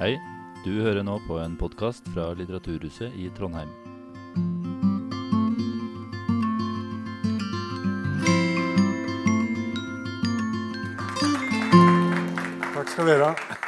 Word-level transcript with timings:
Hei, 0.00 0.14
du 0.64 0.78
hører 0.80 1.04
nå 1.04 1.18
på 1.26 1.36
en 1.36 1.58
podkast 1.60 2.06
fra 2.14 2.30
Litteraturhuset 2.32 3.12
i 3.20 3.26
Trondheim. 3.36 3.68
Takk 12.72 12.88
skal 12.94 13.10
dere 13.10 13.26
ha. 13.28 13.58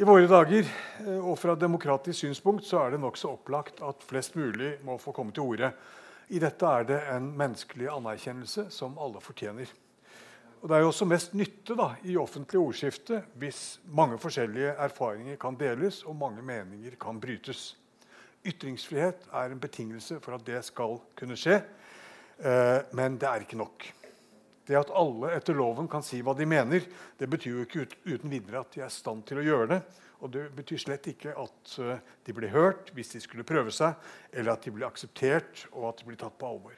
I 0.00 0.08
våre 0.08 0.30
dager, 0.32 0.64
eh, 1.04 1.18
og 1.20 1.36
fra 1.36 1.52
et 1.52 1.60
demokratisk 1.66 2.22
synspunkt, 2.22 2.64
så 2.64 2.86
er 2.86 2.96
det 2.96 3.02
nokså 3.04 3.34
opplagt 3.34 3.84
at 3.84 4.08
flest 4.08 4.40
mulig 4.40 4.78
må 4.80 4.96
få 4.96 5.12
komme 5.12 5.36
til 5.36 5.44
orde. 5.44 5.74
I 6.32 6.40
dette 6.40 6.72
er 6.72 6.88
det 6.88 7.02
en 7.18 7.28
menneskelig 7.36 7.92
anerkjennelse 7.98 8.70
som 8.72 8.96
alle 8.96 9.20
fortjener. 9.20 9.68
Og 10.58 10.68
Det 10.68 10.74
er 10.74 10.82
jo 10.82 10.90
også 10.90 11.06
mest 11.06 11.34
nytte 11.38 11.74
da, 11.78 11.92
i 12.02 12.16
offentlig 12.18 12.58
ordskifte 12.58 13.20
hvis 13.38 13.78
mange 13.94 14.18
forskjellige 14.18 14.72
erfaringer 14.82 15.36
kan 15.38 15.58
deles 15.58 16.00
og 16.02 16.16
mange 16.18 16.42
meninger 16.42 16.96
kan 16.98 17.20
brytes. 17.22 17.76
Ytringsfrihet 18.46 19.28
er 19.34 19.52
en 19.52 19.60
betingelse 19.62 20.18
for 20.24 20.34
at 20.34 20.46
det 20.46 20.64
skal 20.66 20.98
kunne 21.18 21.38
skje, 21.38 21.60
eh, 22.42 22.80
men 22.90 23.18
det 23.20 23.28
er 23.28 23.44
ikke 23.44 23.58
nok. 23.60 23.86
Det 24.66 24.76
at 24.76 24.90
alle 24.98 25.30
etter 25.36 25.56
loven 25.56 25.88
kan 25.88 26.02
si 26.04 26.18
hva 26.26 26.34
de 26.36 26.46
mener, 26.46 26.84
det 27.18 27.28
betyr 27.30 27.54
jo 27.54 27.66
ikke 27.66 27.84
ut, 27.84 27.94
uten 28.04 28.32
videre 28.32 28.60
at 28.60 28.74
de 28.74 28.82
er 28.82 28.90
i 28.90 28.98
stand 28.98 29.22
til 29.28 29.40
å 29.40 29.46
gjøre 29.46 29.68
det. 29.70 29.78
Og 30.18 30.32
det 30.34 30.48
betyr 30.56 30.82
slett 30.82 31.06
ikke 31.08 31.36
at 31.38 31.76
uh, 31.78 31.94
de 32.26 32.34
blir 32.34 32.50
hørt 32.50 32.90
hvis 32.96 33.14
de 33.14 33.22
skulle 33.22 33.46
prøve 33.46 33.70
seg, 33.72 33.94
eller 34.34 34.56
at 34.56 34.66
de 34.66 34.72
blir 34.74 34.88
akseptert 34.88 35.68
og 35.70 35.92
at 35.92 36.02
de 36.02 36.08
blir 36.08 36.18
tatt 36.20 36.34
på 36.36 36.50
alvor. 36.50 36.74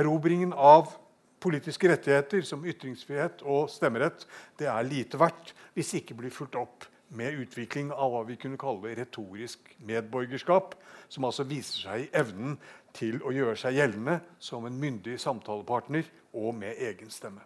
Erobringen 0.00 0.56
av 0.56 0.96
politiske 1.40 1.88
rettigheter 1.90 2.42
som 2.46 2.64
ytringsfrihet 2.66 3.42
og 3.46 3.68
stemmerett 3.72 4.26
det 4.58 4.68
er 4.70 4.86
lite 4.86 5.20
verdt 5.20 5.54
hvis 5.76 5.94
ikke 6.00 6.16
blir 6.18 6.34
fulgt 6.34 6.58
opp 6.58 6.88
med 7.08 7.38
utvikling 7.40 7.92
av 7.92 8.12
hva 8.12 8.24
vi 8.28 8.36
kunne 8.40 8.60
kalle 8.60 8.92
retorisk 8.98 9.70
medborgerskap, 9.88 10.74
som 11.08 11.24
altså 11.24 11.46
viser 11.48 11.86
seg 11.86 12.02
i 12.04 12.10
evnen 12.20 12.58
til 12.96 13.22
å 13.24 13.32
gjøre 13.32 13.56
seg 13.56 13.78
gjeldende 13.78 14.18
som 14.42 14.66
en 14.68 14.76
myndig 14.80 15.16
samtalepartner 15.22 16.08
og 16.36 16.52
med 16.58 16.76
egen 16.90 17.12
stemme. 17.12 17.40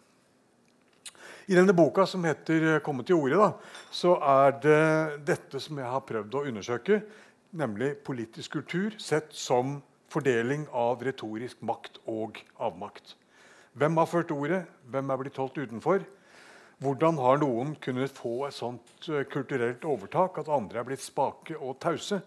I 1.47 1.55
denne 1.59 1.75
boka 1.75 2.07
som 2.07 2.25
heter 2.25 2.81
'Komme 2.81 3.05
til 3.05 3.17
orde', 3.17 3.55
så 3.91 4.19
er 4.19 4.51
det 4.61 5.25
dette 5.27 5.61
som 5.61 5.79
jeg 5.79 5.87
har 5.87 6.01
prøvd 6.01 6.35
å 6.35 6.47
undersøke, 6.47 7.03
nemlig 7.53 7.97
politisk 8.05 8.53
kultur 8.53 8.95
sett 8.98 9.33
som 9.35 9.83
fordeling 10.09 10.67
av 10.73 11.03
retorisk 11.03 11.63
makt 11.63 11.98
og 12.07 12.39
avmakt. 12.59 13.17
Hvem 13.73 13.97
har 13.97 14.05
ført 14.05 14.31
ordet? 14.31 14.67
Hvem 14.84 15.11
er 15.11 15.17
blitt 15.17 15.39
holdt 15.41 15.56
utenfor? 15.56 16.03
Hvordan 16.83 17.17
har 17.17 17.39
noen 17.41 17.70
kunnet 17.81 18.12
få 18.12 18.42
et 18.45 18.56
sånt 18.56 19.06
eh, 19.09 19.25
kulturelt 19.33 19.87
overtak 19.89 20.42
at 20.42 20.51
andre 20.53 20.83
er 20.83 20.84
blitt 20.84 21.01
spake 21.01 21.56
og 21.56 21.79
tause? 21.81 22.19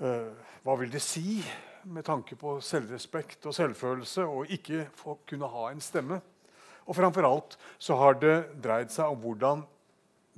Eh, 0.00 0.30
hva 0.64 0.76
vil 0.80 0.92
det 0.92 1.02
si 1.04 1.42
med 1.84 2.06
tanke 2.06 2.38
på 2.40 2.54
selvrespekt 2.64 3.44
og 3.50 3.56
selvfølelse 3.58 4.24
å 4.24 4.46
ikke 4.56 4.86
få 4.96 5.18
kunne 5.28 5.50
ha 5.52 5.66
en 5.68 5.84
stemme? 5.84 6.22
Og 6.86 6.96
framfor 6.96 7.28
alt 7.28 7.58
så 7.76 7.98
har 8.00 8.16
det 8.22 8.36
dreid 8.64 8.94
seg 8.94 9.12
om 9.12 9.20
hvordan 9.20 9.66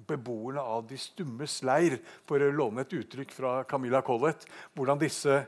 beboerne 0.08 0.64
av 0.75 0.89
de 0.91 0.98
stummes 0.98 1.61
leir, 1.62 2.01
for 2.27 2.42
å 2.42 2.51
låne 2.51 2.83
et 2.83 2.98
uttrykk 2.98 3.31
fra 3.31 3.55
Camilla 3.70 4.03
Collett, 4.03 4.42
hvordan 4.75 4.98
disse 4.98 5.39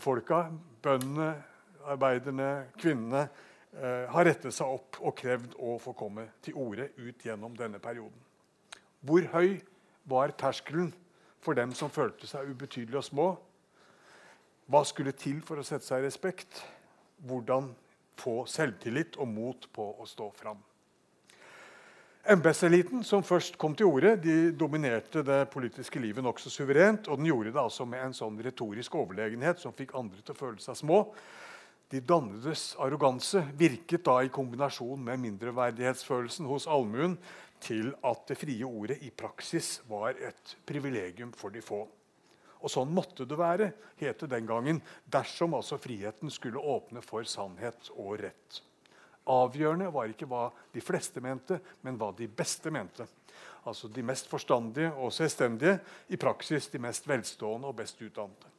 folka, 0.00 0.46
bøndene, 0.80 1.34
arbeiderne, 1.84 2.50
kvinnene, 2.80 3.28
har 3.78 4.26
rettet 4.26 4.54
seg 4.54 4.66
opp 4.66 4.98
og 4.98 5.14
krevd 5.18 5.52
å 5.62 5.76
få 5.78 5.92
komme 5.94 6.26
til 6.42 6.56
orde 6.58 6.88
ut 6.98 7.22
gjennom 7.24 7.54
denne 7.56 7.78
perioden. 7.82 8.18
Hvor 9.00 9.28
høy 9.32 9.60
var 10.10 10.34
terskelen 10.36 10.90
for 11.40 11.54
dem 11.56 11.72
som 11.76 11.92
følte 11.92 12.26
seg 12.26 12.50
ubetydelige 12.50 13.00
og 13.00 13.06
små? 13.06 13.28
Hva 14.70 14.82
skulle 14.86 15.14
til 15.18 15.40
for 15.42 15.58
å 15.60 15.66
sette 15.66 15.86
seg 15.86 16.02
i 16.02 16.08
respekt? 16.08 16.64
Hvordan 17.26 17.70
få 18.20 18.42
selvtillit 18.50 19.16
og 19.20 19.30
mot 19.30 19.70
på 19.74 19.86
å 19.98 20.08
stå 20.08 20.28
fram? 20.36 20.60
Embetseliten 22.30 23.00
som 23.06 23.24
først 23.24 23.56
kom 23.58 23.72
til 23.74 23.88
orde, 23.88 24.12
de 24.20 24.52
dominerte 24.52 25.22
det 25.24 25.46
politiske 25.50 25.98
livet 26.02 26.22
nokså 26.24 26.52
suverent. 26.52 27.08
Og 27.08 27.16
den 27.18 27.30
gjorde 27.30 27.54
det 27.54 27.62
altså 27.62 27.86
med 27.88 28.04
en 28.04 28.16
sånn 28.16 28.36
retorisk 28.44 28.94
overlegenhet 29.00 29.62
som 29.62 29.72
fikk 29.74 29.96
andre 29.98 30.20
til 30.20 30.36
å 30.36 30.40
føle 30.42 30.60
seg 30.60 30.76
små. 30.78 31.00
De 31.90 31.98
dannedes 32.00 32.76
arroganse 32.78 33.40
virket 33.58 34.04
da 34.06 34.20
i 34.22 34.28
kombinasjon 34.30 35.00
med 35.02 35.18
mindreverdighetsfølelsen 35.24 36.46
hos 36.46 36.68
allmuen 36.70 37.16
til 37.58 37.90
at 38.06 38.28
det 38.28 38.36
frie 38.38 38.66
ordet 38.66 39.00
i 39.02 39.10
praksis 39.10 39.80
var 39.88 40.14
et 40.14 40.52
privilegium 40.66 41.32
for 41.34 41.50
de 41.50 41.62
få. 41.64 41.80
Og 42.60 42.70
sånn 42.70 42.92
måtte 42.94 43.26
det 43.26 43.38
være, 43.40 43.72
het 43.98 44.22
det 44.22 44.30
den 44.30 44.46
gangen, 44.46 44.78
dersom 45.10 45.56
altså 45.58 45.80
friheten 45.82 46.30
skulle 46.30 46.62
åpne 46.62 47.02
for 47.02 47.26
sannhet 47.26 47.90
og 47.96 48.20
rett. 48.22 48.60
Avgjørende 49.30 49.90
var 49.90 50.12
ikke 50.12 50.28
hva 50.30 50.46
de 50.70 50.84
fleste 50.84 51.18
mente, 51.24 51.58
men 51.82 51.98
hva 51.98 52.12
de 52.14 52.30
beste 52.30 52.70
mente. 52.70 53.08
Altså 53.66 53.90
de 53.90 54.06
mest 54.06 54.30
forstandige 54.30 54.92
og 54.94 55.10
selvstendige, 55.10 55.80
i 56.14 56.20
praksis 56.20 56.70
de 56.70 56.80
mest 56.86 57.10
velstående 57.10 57.66
og 57.66 57.76
best 57.82 57.98
utdannede. 57.98 58.49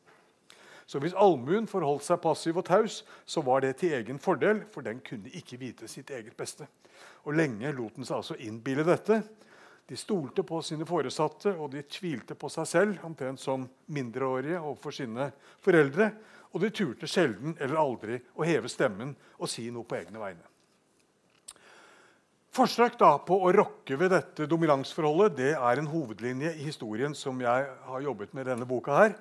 Så 0.85 0.99
hvis 0.99 1.15
allmuen 1.17 1.67
forholdt 1.69 2.05
seg 2.05 2.21
passiv 2.23 2.59
og 2.61 2.65
taus, 2.67 3.01
så 3.25 3.43
var 3.45 3.63
det 3.63 3.77
til 3.81 3.95
egen 3.97 4.19
fordel, 4.19 4.63
for 4.71 4.85
den 4.85 4.99
kunne 5.05 5.31
ikke 5.37 5.59
vite 5.61 5.89
sitt 5.91 6.11
eget 6.11 6.35
beste. 6.37 6.67
Og 7.25 7.37
lenge 7.37 7.71
lot 7.75 7.95
den 7.95 8.07
seg 8.07 8.19
altså 8.19 8.37
innbille 8.41 8.85
dette. 8.87 9.21
De 9.87 9.97
stolte 9.99 10.43
på 10.47 10.61
sine 10.63 10.85
foresatte, 10.87 11.51
og 11.57 11.73
de 11.73 11.83
tvilte 11.89 12.37
på 12.39 12.49
seg 12.51 12.69
selv, 12.69 13.01
omtrent 13.07 13.41
som 13.41 13.65
mindreårige 13.91 14.61
overfor 14.61 14.95
sine 14.95 15.31
foreldre. 15.63 16.11
Og 16.51 16.63
de 16.63 16.71
turte 16.75 17.07
sjelden 17.07 17.57
eller 17.59 17.79
aldri 17.79 18.21
å 18.35 18.47
heve 18.47 18.71
stemmen 18.71 19.13
og 19.39 19.51
si 19.51 19.69
noe 19.71 19.87
på 19.87 19.97
egne 19.99 20.19
vegne. 20.19 20.47
Forsøk 22.51 22.97
da 22.99 23.13
på 23.23 23.37
å 23.47 23.51
rokke 23.55 23.95
ved 23.95 24.11
dette 24.11 24.43
dominansforholdet 24.51 25.37
det 25.37 25.51
er 25.55 25.79
en 25.79 25.87
hovedlinje 25.87 26.49
i 26.57 26.65
historien 26.65 27.15
som 27.15 27.39
jeg 27.39 27.69
har 27.87 28.03
jobbet 28.03 28.33
med 28.35 28.49
denne 28.51 28.67
boka. 28.67 28.97
her. 28.97 29.15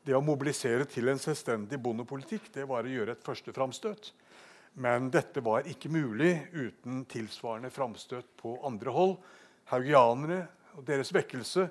Det 0.00 0.14
å 0.16 0.22
mobilisere 0.24 0.86
til 0.88 1.10
en 1.12 1.20
selvstendig 1.20 1.76
bondepolitikk 1.82 2.46
det 2.54 2.64
var 2.68 2.86
å 2.86 2.92
gjøre 2.92 3.18
et 3.18 3.24
første 3.24 3.52
framstøt. 3.52 4.12
Men 4.80 5.10
dette 5.12 5.42
var 5.44 5.66
ikke 5.68 5.90
mulig 5.92 6.32
uten 6.54 7.02
tilsvarende 7.10 7.72
framstøt 7.74 8.30
på 8.40 8.54
andre 8.64 8.94
hold. 8.94 9.16
Haugianere 9.68 10.46
og 10.78 10.86
deres 10.88 11.12
vekkelse 11.12 11.66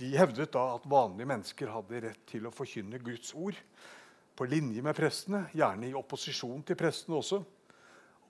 de 0.00 0.10
hevdet 0.16 0.50
da 0.54 0.64
at 0.74 0.88
vanlige 0.88 1.28
mennesker 1.28 1.70
hadde 1.70 2.02
rett 2.06 2.26
til 2.30 2.48
å 2.48 2.54
forkynne 2.54 2.98
Guds 3.04 3.34
ord. 3.38 3.58
På 4.34 4.48
linje 4.48 4.82
med 4.82 4.96
prestene, 4.96 5.44
gjerne 5.54 5.90
i 5.90 5.96
opposisjon 5.98 6.64
til 6.66 6.78
prestene 6.80 7.18
også. 7.20 7.42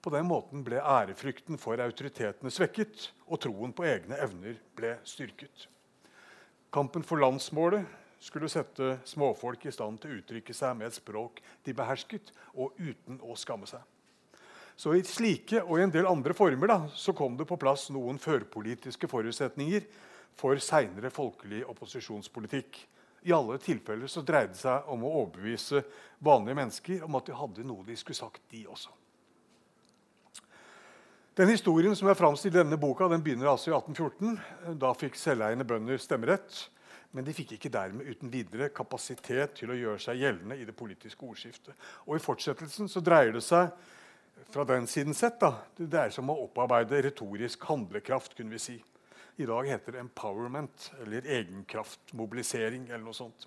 På 0.00 0.12
den 0.12 0.26
måten 0.28 0.64
ble 0.66 0.80
ærefrykten 0.80 1.60
for 1.60 1.80
autoritetene 1.80 2.52
svekket, 2.52 3.10
og 3.28 3.40
troen 3.44 3.72
på 3.76 3.86
egne 3.88 4.18
evner 4.20 4.58
ble 4.76 4.96
styrket. 5.06 5.68
Kampen 6.74 7.04
for 7.06 7.22
landsmålet 7.22 7.86
skulle 8.20 8.50
sette 8.53 8.98
småfolk 9.08 9.64
i 9.66 9.72
stand 9.72 10.00
til 10.00 10.12
å 10.12 10.19
uttrykke 10.20 10.54
seg 10.54 10.76
med 10.76 10.91
et 10.91 10.98
språk 10.98 11.41
de 11.64 11.75
behersket, 11.76 12.32
og 12.54 12.76
uten 12.78 13.19
å 13.25 13.36
skamme 13.38 13.69
seg. 13.69 13.81
Så 14.81 14.94
I 14.97 15.03
slike 15.04 15.60
og 15.64 15.76
i 15.76 15.84
en 15.84 15.92
del 15.92 16.08
andre 16.08 16.36
former 16.36 16.70
da, 16.70 16.78
så 16.97 17.12
kom 17.16 17.36
det 17.36 17.48
på 17.48 17.59
plass 17.60 17.88
noen 17.92 18.20
førpolitiske 18.20 19.09
forutsetninger 19.10 19.84
for 20.41 20.60
seinere 20.62 21.10
folkelig 21.12 21.66
opposisjonspolitikk. 21.69 22.78
I 23.28 23.34
alle 23.36 23.59
tilfeller 23.60 24.09
så 24.09 24.22
dreide 24.25 24.54
det 24.54 24.62
seg 24.62 24.88
om 24.88 25.04
å 25.04 25.12
overbevise 25.20 25.82
vanlige 26.25 26.56
mennesker 26.62 27.04
om 27.04 27.19
at 27.19 27.28
de 27.28 27.36
hadde 27.36 27.66
noe 27.69 27.84
de 27.84 27.97
skulle 28.00 28.16
sagt, 28.16 28.41
de 28.48 28.64
også. 28.72 28.94
Den 31.36 31.53
Historien 31.53 31.94
som 31.97 32.09
er 32.10 32.16
framstilt 32.19 32.56
i 32.56 32.59
denne 32.59 32.76
boka, 32.80 33.06
den 33.09 33.22
begynner 33.25 33.53
altså 33.53 33.70
i 33.70 33.76
1814. 33.76 34.76
Da 34.80 34.91
fikk 34.97 35.16
selveiende 35.16 35.65
bønder 35.68 36.00
stemmerett. 36.00 36.66
Men 37.10 37.27
de 37.27 37.34
fikk 37.34 37.57
ikke 37.57 37.72
dermed 37.74 38.07
uten 38.07 38.30
videre 38.30 38.68
kapasitet 38.74 39.57
til 39.59 39.72
å 39.72 39.78
gjøre 39.78 40.03
seg 40.03 40.21
gjeldende 40.21 40.59
i 40.60 40.66
det 40.66 40.77
politiske 40.78 41.27
ordskiftet. 41.27 41.74
Og 42.07 42.16
I 42.16 42.22
fortsettelsen 42.22 42.91
så 42.91 43.03
dreier 43.03 43.34
det 43.34 43.42
seg 43.42 43.72
fra 44.51 44.65
den 44.65 44.86
siden 44.91 45.15
sett, 45.15 45.41
da, 45.42 45.57
det 45.77 45.91
dreier 45.91 46.15
seg 46.15 46.22
om 46.22 46.33
å 46.34 46.45
opparbeide 46.47 47.03
retorisk 47.03 47.66
handlekraft. 47.66 48.36
kunne 48.36 48.54
vi 48.54 48.62
si. 48.62 48.77
I 49.36 49.47
dag 49.47 49.66
heter 49.66 49.92
det 49.92 50.01
'empowerment' 50.01 50.91
eller 51.03 51.27
egenkraftmobilisering. 51.27 52.89
eller 52.89 53.04
noe 53.04 53.15
sånt. 53.15 53.47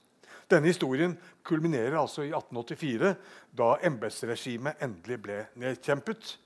Denne 0.50 0.68
historien 0.68 1.18
kulminerer 1.44 1.98
altså 1.98 2.22
i 2.22 2.32
1884, 2.32 3.16
da 3.58 3.78
embetsregimet 3.84 4.82
endelig 4.82 5.22
ble 5.22 5.46
nedkjempet. 5.56 6.38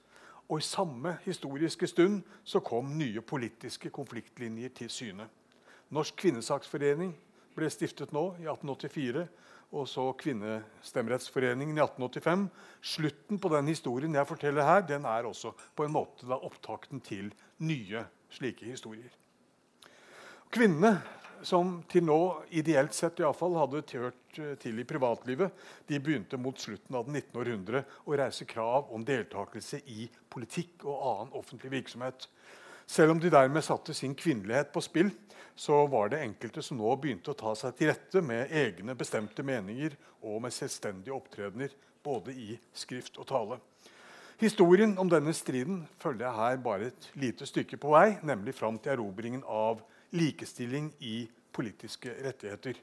Og 0.49 0.59
i 0.59 0.61
samme 0.61 1.17
historiske 1.25 1.87
stund 1.87 2.21
så 2.43 2.59
kom 2.59 2.97
nye 2.97 3.21
politiske 3.21 3.89
konfliktlinjer 3.89 4.69
til 4.69 4.89
syne. 4.89 5.27
Norsk 5.95 6.17
kvinnesaksforening 6.19 7.13
ble 7.57 7.69
stiftet 7.71 8.11
nå 8.15 8.29
i 8.41 8.47
1884 8.47 9.27
og 9.75 9.87
så 9.89 10.05
Kvinnestemmerettsforeningen 10.19 11.75
i 11.75 11.83
1885. 11.83 12.47
Slutten 12.81 13.39
på 13.39 13.51
den 13.51 13.67
historien 13.67 14.15
jeg 14.15 14.29
forteller 14.29 14.67
her, 14.67 14.83
den 14.87 15.05
er 15.05 15.27
også 15.27 15.51
på 15.75 15.85
en 15.85 15.95
måte 15.95 16.27
da 16.29 16.39
opptakten 16.39 17.03
til 17.03 17.33
nye 17.59 18.05
slike 18.31 18.67
historier. 18.67 19.11
Kvinnene, 20.53 20.93
som 21.43 21.81
til 21.91 22.05
nå 22.07 22.19
ideelt 22.55 22.95
sett 22.95 23.19
i 23.19 23.25
alle 23.27 23.37
fall, 23.37 23.57
hadde 23.59 23.83
tørt 23.89 24.39
eh, 24.39 24.55
til 24.57 24.79
i 24.79 24.87
privatlivet, 24.87 25.51
de 25.85 25.99
begynte 25.99 26.39
mot 26.39 26.57
slutten 26.57 26.95
av 26.97 27.05
det 27.05 27.27
19. 27.27 27.41
århundre 27.41 27.83
å 28.07 28.15
reise 28.17 28.47
krav 28.47 28.87
om 28.95 29.03
deltakelse 29.05 29.83
i 29.91 30.07
politikk 30.31 30.87
og 30.87 31.03
annen 31.11 31.35
offentlig 31.37 31.75
virksomhet. 31.75 32.29
Selv 32.87 33.11
om 33.11 33.19
de 33.19 33.29
dermed 33.29 33.63
satte 33.63 33.93
sin 33.93 34.15
kvinnelighet 34.15 34.71
på 34.73 34.81
spill, 34.81 35.11
så 35.55 35.81
var 35.91 36.09
det 36.09 36.21
enkelte 36.23 36.61
som 36.63 36.77
nå 36.79 36.93
begynte 37.01 37.33
å 37.33 37.37
ta 37.37 37.51
seg 37.57 37.75
til 37.75 37.91
rette 37.91 38.21
med 38.23 38.53
egne 38.53 38.95
bestemte 38.95 39.43
meninger 39.43 39.95
og 40.21 40.43
med 40.45 40.53
selvstendige 40.55 41.15
opptredener 41.15 41.73
både 42.05 42.31
i 42.31 42.55
skrift 42.77 43.17
og 43.19 43.27
tale. 43.27 43.59
Historien 44.37 44.93
om 45.01 45.09
denne 45.09 45.33
striden 45.33 45.81
følger 45.97 46.27
jeg 46.27 46.37
her 46.37 46.59
bare 46.61 46.91
et 46.91 47.07
lite 47.17 47.47
stykke 47.49 47.79
på 47.81 47.89
vei, 47.95 48.19
nemlig 48.21 48.53
fram 48.55 48.77
til 48.77 48.93
erobringen 48.93 49.41
av 49.43 49.81
likestilling 50.13 50.91
i 51.01 51.25
politiske 51.51 52.13
rettigheter. 52.21 52.77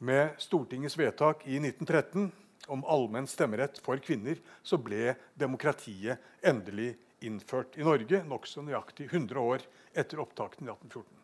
Med 0.00 0.40
Stortingets 0.40 0.96
vedtak 0.98 1.44
i 1.44 1.60
1913 1.60 2.30
om 2.72 2.84
allmenn 2.88 3.28
stemmerett 3.28 3.76
for 3.84 4.00
kvinner 4.00 4.40
så 4.64 4.80
ble 4.80 5.14
demokratiet 5.36 6.16
endelig 6.40 6.94
innført 7.26 7.78
i 7.78 7.86
Norge 7.86 8.22
nokså 8.26 8.64
nøyaktig 8.64 9.08
100 9.10 9.40
år 9.40 9.64
etter 9.92 10.20
opptakten 10.22 10.68
i 10.68 10.72
1814. 10.72 11.20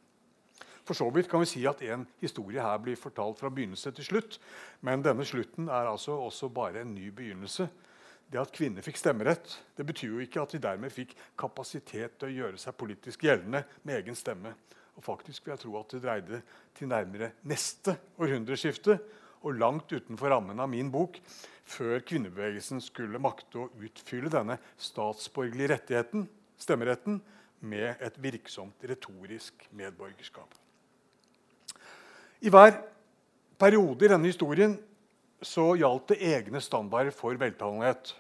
For 0.87 0.95
så 0.95 1.09
vidt 1.11 1.29
kan 1.31 1.43
vi 1.43 1.49
si 1.51 1.65
at 1.67 1.83
en 1.83 2.05
historie 2.23 2.63
her 2.63 2.79
blir 2.79 2.99
fortalt 2.99 3.41
fra 3.41 3.51
begynnelse 3.51 3.91
til 3.97 4.07
slutt. 4.07 4.39
Men 4.87 5.03
denne 5.03 5.27
slutten 5.27 5.67
er 5.67 5.91
altså 5.91 6.15
også 6.29 6.49
bare 6.55 6.85
en 6.85 6.95
ny 6.95 7.09
begynnelse. 7.11 7.67
Det 8.31 8.39
at 8.39 8.55
kvinner 8.55 8.83
fikk 8.83 8.99
stemmerett, 8.99 9.53
det 9.79 9.87
betyr 9.87 10.15
jo 10.15 10.23
ikke 10.23 10.43
at 10.43 10.55
de 10.55 10.63
dermed 10.63 10.95
fikk 10.95 11.15
kapasitet 11.39 12.17
til 12.19 12.29
å 12.29 12.37
gjøre 12.37 12.63
seg 12.63 12.79
politisk 12.79 13.27
gjeldende 13.27 13.65
med 13.83 13.99
egen 14.01 14.19
stemme. 14.19 14.55
Og 14.97 15.05
faktisk 15.05 15.45
vil 15.45 15.55
jeg 15.55 15.63
tro 15.63 15.77
at 15.79 15.93
det 15.95 16.03
dreide 16.03 16.41
til 16.75 16.91
nærmere 16.91 17.33
neste 17.47 17.97
århundreskifte 18.19 18.99
og 19.43 19.59
langt 19.61 19.93
utenfor 19.93 20.33
rammen 20.33 20.61
av 20.63 20.71
min 20.73 20.91
bok 20.93 21.19
før 21.67 22.01
kvinnebevegelsen 22.07 22.81
skulle 22.85 23.21
makte 23.23 23.65
å 23.65 23.71
utfylle 23.83 24.31
denne 24.33 24.59
statsborgerlige 24.79 25.75
rettigheten, 25.75 26.29
stemmeretten, 26.61 27.21
med 27.67 28.03
et 28.05 28.19
virksomt 28.21 28.85
retorisk 28.85 29.65
medborgerskap. 29.75 30.51
I 32.45 32.53
hver 32.53 32.77
periode 33.59 34.05
i 34.05 34.11
denne 34.13 34.29
historien 34.29 34.77
så 35.43 35.71
gjaldt 35.81 36.13
det 36.13 36.35
egne 36.35 36.61
standarder 36.63 37.15
for 37.17 37.37
veltalenhet. 37.41 38.13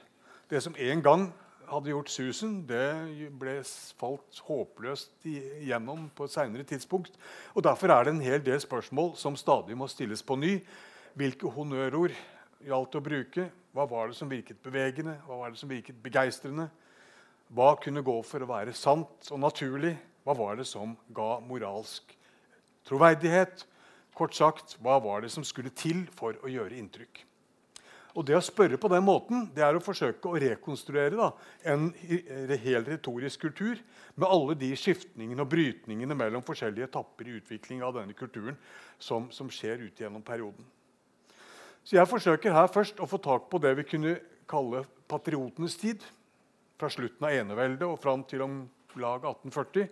Det 0.51 0.63
som 0.65 0.77
en 0.79 1.03
gang 1.05 1.27
hadde 1.67 1.91
gjort 1.91 2.11
susen, 2.13 2.59
det 2.69 3.29
ble 3.39 3.59
falt 3.99 4.41
håpløst 4.47 5.27
igjennom 5.27 6.09
på 6.15 6.27
et 6.27 6.35
seinere 6.35 6.67
tidspunkt. 6.67 7.17
Og 7.55 7.65
Derfor 7.67 7.93
er 7.93 8.07
det 8.07 8.15
en 8.15 8.25
hel 8.25 8.45
del 8.45 8.61
spørsmål 8.63 9.15
som 9.19 9.39
stadig 9.39 9.77
må 9.79 9.89
stilles 9.91 10.23
på 10.23 10.39
ny. 10.39 10.59
Hvilke 11.17 11.49
honnørord 11.49 12.13
gjaldt 12.61 12.97
å 12.99 13.01
bruke? 13.01 13.47
Hva 13.73 13.87
var 13.89 14.11
det 14.11 14.19
som 14.19 14.29
virket 14.29 14.59
bevegende? 14.61 15.15
Hva 15.25 15.39
var 15.41 15.55
det 15.55 15.57
som 15.57 15.71
virket 15.71 15.97
begeistrende? 16.05 16.67
Hva 17.57 17.71
kunne 17.81 18.03
gå 18.05 18.17
for 18.27 18.45
å 18.45 18.49
være 18.51 18.75
sant 18.77 19.31
og 19.33 19.41
naturlig? 19.41 19.95
Hva 20.27 20.35
var 20.37 20.61
det 20.61 20.67
som 20.69 20.93
ga 21.17 21.39
moralsk 21.41 22.13
troverdighet? 22.85 23.65
Kort 24.17 24.37
sagt, 24.37 24.77
hva 24.85 24.99
var 25.01 25.25
det 25.25 25.33
som 25.33 25.45
skulle 25.45 25.73
til 25.73 26.05
for 26.13 26.37
å 26.45 26.53
gjøre 26.53 26.77
inntrykk? 26.77 27.23
Og 28.17 28.25
Det 28.25 28.37
å 28.37 28.45
spørre 28.45 28.77
på 28.81 28.89
den 28.93 29.05
måten 29.05 29.49
det 29.57 29.65
er 29.65 29.77
å 29.77 29.85
forsøke 29.85 30.29
å 30.29 30.39
rekonstruere 30.41 31.17
da, 31.17 31.33
en 31.69 31.91
hel 32.61 32.85
retorisk 32.85 33.49
kultur 33.49 33.81
med 34.17 34.29
alle 34.29 34.57
de 34.57 34.73
skiftningene 34.77 35.45
og 35.45 35.53
brytningene 35.53 36.17
mellom 36.17 36.45
forskjellige 36.45 36.89
etapper 36.89 37.29
i 37.29 37.37
utviklingen 37.41 37.89
av 37.89 37.97
denne 38.01 38.17
kulturen 38.17 38.57
som, 38.99 39.29
som 39.33 39.53
skjer 39.53 39.85
ut 39.85 40.01
gjennom 40.01 40.25
perioden. 40.25 40.65
Så 41.87 41.95
Jeg 41.95 42.11
forsøker 42.11 42.51
her 42.51 42.67
først 42.67 42.99
å 42.99 43.07
få 43.07 43.19
tak 43.23 43.45
på 43.47 43.61
det 43.63 43.71
vi 43.79 43.85
kunne 43.87 44.17
kalle 44.51 44.81
patriotenes 45.07 45.77
tid. 45.79 46.01
Fra 46.81 46.89
slutten 46.91 47.23
av 47.23 47.31
eneveldet 47.31 47.87
og 47.87 48.01
fram 48.03 48.25
til 48.27 48.43
om 48.43 48.57
lag 48.99 49.23
1840. 49.23 49.87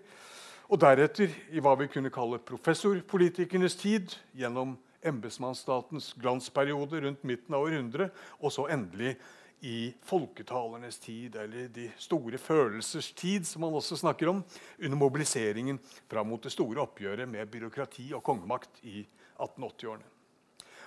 Og 0.75 0.81
deretter 0.83 1.31
i 1.55 1.63
hva 1.63 1.77
vi 1.79 1.87
kunne 1.93 2.11
kalle 2.11 2.41
professorpolitikernes 2.43 3.79
tid, 3.79 4.17
gjennom 4.35 4.75
embetsmannsstatens 5.07 6.11
glansperiode 6.19 7.05
rundt 7.05 7.23
midten 7.23 7.55
av 7.55 7.69
århundret, 7.69 8.11
og 8.43 8.51
så 8.51 8.67
endelig 8.75 9.15
i 9.63 9.93
folketalernes 10.09 10.99
tid, 10.99 11.37
eller 11.41 11.69
de 11.73 11.87
store 12.01 12.41
følelsers 12.43 13.13
tid, 13.15 13.47
som 13.47 13.63
man 13.69 13.77
også 13.79 14.01
snakker 14.01 14.33
om, 14.33 14.43
under 14.81 14.99
mobiliseringen 14.99 15.79
fram 16.11 16.33
mot 16.33 16.43
det 16.43 16.53
store 16.57 16.83
oppgjøret 16.89 17.31
med 17.31 17.55
byråkrati 17.55 18.11
og 18.17 18.25
kongemakt 18.27 18.83
i 18.83 19.05
1880-årene. 19.39 20.14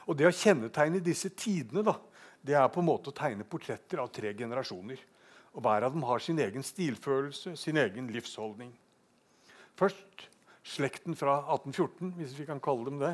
Og 0.07 0.15
Det 0.15 0.27
å 0.27 0.33
kjennetegne 0.33 1.03
disse 1.03 1.29
tidene 1.35 1.83
da, 1.83 1.97
det 2.41 2.55
er 2.55 2.71
på 2.71 2.79
en 2.79 2.87
måte 2.87 3.11
å 3.11 3.15
tegne 3.15 3.47
portretter 3.47 3.99
av 3.99 4.11
tre 4.13 4.31
generasjoner. 4.33 4.99
Og 5.53 5.63
Hver 5.65 5.87
av 5.87 5.93
dem 5.93 6.05
har 6.07 6.23
sin 6.23 6.39
egen 6.39 6.63
stilfølelse, 6.63 7.55
sin 7.59 7.77
egen 7.81 8.07
livsholdning. 8.13 8.71
Først 9.77 10.27
slekten 10.67 11.15
fra 11.17 11.41
1814, 11.53 12.13
hvis 12.17 12.35
vi 12.37 12.47
kan 12.47 12.61
kalle 12.63 12.87
dem 12.87 13.01
det, 13.01 13.13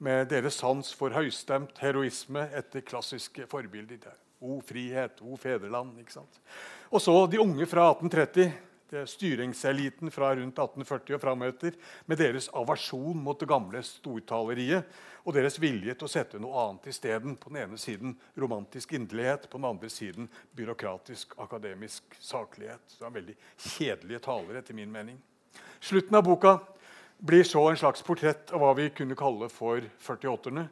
med 0.00 0.30
deres 0.30 0.56
sans 0.56 0.94
for 0.96 1.12
høystemt 1.12 1.78
heroisme 1.82 2.46
etter 2.56 2.84
klassiske 2.86 3.44
forbilder. 3.50 4.06
O 4.40 4.62
frihet, 4.64 5.20
o 5.20 5.36
fedreland. 5.36 5.98
ikke 6.00 6.14
sant? 6.14 6.40
Og 6.88 7.02
så 7.04 7.12
de 7.28 7.40
unge 7.42 7.66
fra 7.68 7.90
1830, 7.92 8.48
det 8.48 8.69
styringseliten 9.06 10.10
fra 10.10 10.32
rundt 10.34 10.58
1840 10.58 11.16
og 11.16 11.22
frametter, 11.22 11.76
med 12.06 12.20
deres 12.20 12.48
aversjon 12.56 13.20
mot 13.22 13.38
det 13.40 13.48
gamle 13.50 13.82
stortaleriet 13.86 14.98
og 15.24 15.36
deres 15.36 15.58
vilje 15.60 15.94
til 15.94 16.08
å 16.08 16.10
sette 16.10 16.40
noe 16.42 16.64
annet 16.64 16.90
isteden. 16.92 17.36
På 17.36 17.52
den 17.52 17.62
ene 17.64 17.78
siden 17.80 18.16
romantisk 18.40 18.94
inderlighet, 18.96 19.48
på 19.50 19.60
den 19.60 19.68
andre 19.70 19.90
siden 19.92 20.28
byråkratisk, 20.56 21.36
akademisk 21.42 22.16
saklighet. 22.18 22.82
Det 22.98 23.06
er 23.06 23.16
veldig 23.18 23.38
kjedelige 23.56 24.24
talere, 24.26 24.62
etter 24.62 24.76
min 24.78 24.92
mening. 24.92 25.20
Slutten 25.80 26.18
av 26.18 26.26
boka 26.26 26.58
blir 27.20 27.44
så 27.44 27.66
en 27.70 27.78
slags 27.80 28.02
portrett 28.02 28.52
av 28.52 28.62
hva 28.62 28.74
vi 28.76 28.90
kunne 28.96 29.18
kalle 29.18 29.48
for 29.52 29.84
48-erne, 30.00 30.66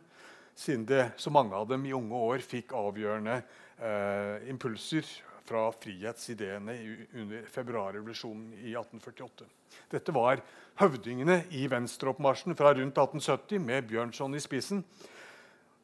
siden 0.58 0.84
det, 0.88 1.04
så 1.16 1.30
mange 1.30 1.54
av 1.54 1.68
dem 1.70 1.84
i 1.86 1.94
unge 1.94 2.18
år 2.18 2.42
fikk 2.42 2.72
avgjørende 2.74 3.36
eh, 3.38 4.48
impulser 4.50 5.06
fra 5.48 5.64
frihetsideene 5.72 6.76
under 7.16 7.48
februarrevolusjonen 7.52 8.52
i 8.60 8.74
1848. 8.76 9.48
Dette 9.92 10.14
var 10.14 10.42
høvdingene 10.80 11.40
i 11.56 11.64
venstreoppmarsjen 11.70 12.56
fra 12.58 12.74
rundt 12.76 13.00
1870 13.00 13.64
med 13.64 13.88
Bjørnson 13.88 14.36
i 14.36 14.44
spissen. 14.44 14.84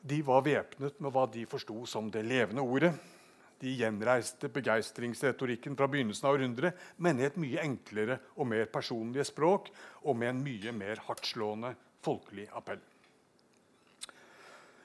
De 0.04 0.21
var 0.25 0.44
væpnet 0.44 1.00
med 1.00 1.14
hva 1.14 1.25
de 1.33 1.47
forsto 1.49 1.87
som 1.88 2.11
det 2.12 2.26
levende 2.28 2.64
ordet 2.64 2.92
de 3.64 3.73
gjenreiste 3.78 4.50
begeistringsretorikken 4.52 5.76
fra 5.78 5.88
begynnelsen 5.88 6.28
av 6.28 6.37
århundret, 6.37 6.76
men 7.00 7.21
i 7.21 7.26
et 7.28 7.38
mye 7.40 7.62
enklere 7.62 8.18
og 8.37 8.49
mer 8.50 8.68
personlige 8.73 9.28
språk 9.30 9.71
og 10.02 10.18
med 10.21 10.35
en 10.35 10.42
mye 10.44 10.75
mer 10.76 11.00
hardtslående 11.06 11.75
folkelig 12.04 12.49
appell. 12.52 12.83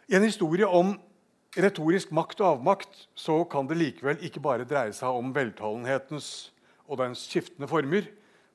I 0.09 0.17
en 0.17 0.25
historie 0.25 0.65
om 0.65 0.95
retorisk 1.57 2.11
makt 2.13 2.43
og 2.43 2.53
avmakt 2.53 3.07
så 3.17 3.41
kan 3.49 3.67
det 3.69 3.79
likevel 3.79 4.21
ikke 4.25 4.43
bare 4.43 4.67
dreie 4.69 4.93
seg 4.93 5.17
om 5.17 5.33
veltalenhetens 5.33 6.51
og 6.89 7.01
dens 7.01 7.25
skiftende 7.29 7.69
former, 7.69 8.05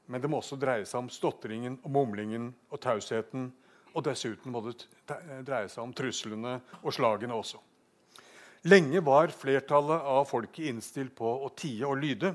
men 0.06 0.20
det 0.20 0.30
må 0.30 0.40
også 0.40 0.58
dreie 0.60 0.86
seg 0.86 1.04
om 1.04 1.10
stotringen 1.12 1.78
og 1.82 1.94
mumlingen 1.94 2.50
og 2.70 2.80
tausheten. 2.82 3.48
Og 3.94 4.02
dessuten 4.04 4.50
må 4.50 4.60
det 4.64 4.74
dreie 5.46 5.68
seg 5.70 5.84
om 5.84 5.94
truslene 5.94 6.58
og 6.82 6.94
slagene 6.94 7.36
også. 7.36 7.60
Lenge 8.66 9.02
var 9.04 9.30
flertallet 9.34 10.06
av 10.08 10.24
folket 10.26 10.70
innstilt 10.70 11.14
på 11.16 11.30
å 11.46 11.50
tie 11.56 11.84
og 11.86 12.00
lyde. 12.00 12.32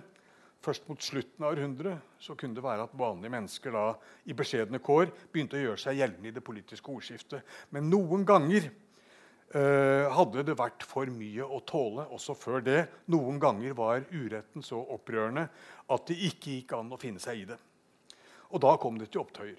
Først 0.63 0.87
mot 0.89 1.01
slutten 1.03 1.43
av 1.43 1.53
århundret 1.53 2.19
så 2.21 2.35
kunne 2.37 2.55
det 2.55 2.63
være 2.63 2.85
at 2.87 2.95
vanlige 2.99 3.33
mennesker 3.33 3.75
da, 3.75 3.85
i 4.27 4.35
beskjedne 4.37 4.81
kår 4.83 5.11
begynte 5.31 5.57
å 5.57 5.63
gjøre 5.63 5.81
seg 5.83 5.99
gjeldende 5.99 6.31
i 6.31 6.35
det 6.35 6.43
politiske 6.45 6.91
ordskiftet. 6.91 7.43
Men 7.75 7.89
noen 7.91 8.25
ganger 8.27 8.69
hadde 9.49 10.43
det 10.45 10.53
vært 10.59 10.83
for 10.85 11.09
mye 11.09 11.41
å 11.41 11.57
tåle 11.65 12.03
også 12.13 12.35
før 12.37 12.61
det. 12.61 12.83
Noen 13.09 13.39
ganger 13.41 13.73
var 13.73 14.03
uretten 14.11 14.61
så 14.61 14.77
opprørende 14.93 15.47
at 15.89 16.05
det 16.05 16.19
ikke 16.27 16.53
gikk 16.59 16.75
an 16.77 16.93
å 16.93 16.99
finne 17.01 17.21
seg 17.23 17.41
i 17.41 17.47
det. 17.49 17.57
Og 18.53 18.61
da 18.61 18.75
kom 18.81 18.99
det 19.01 19.09
til 19.09 19.23
opptøyer. 19.23 19.57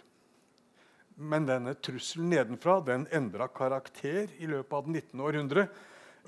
Men 1.20 1.48
denne 1.48 1.74
trusselen 1.82 2.30
nedenfra 2.32 2.78
den 2.86 3.08
endra 3.12 3.50
karakter 3.52 4.30
i 4.38 4.46
løpet 4.48 4.76
av 4.78 4.86
det 4.86 5.02
19. 5.02 5.24
århundre 5.26 5.66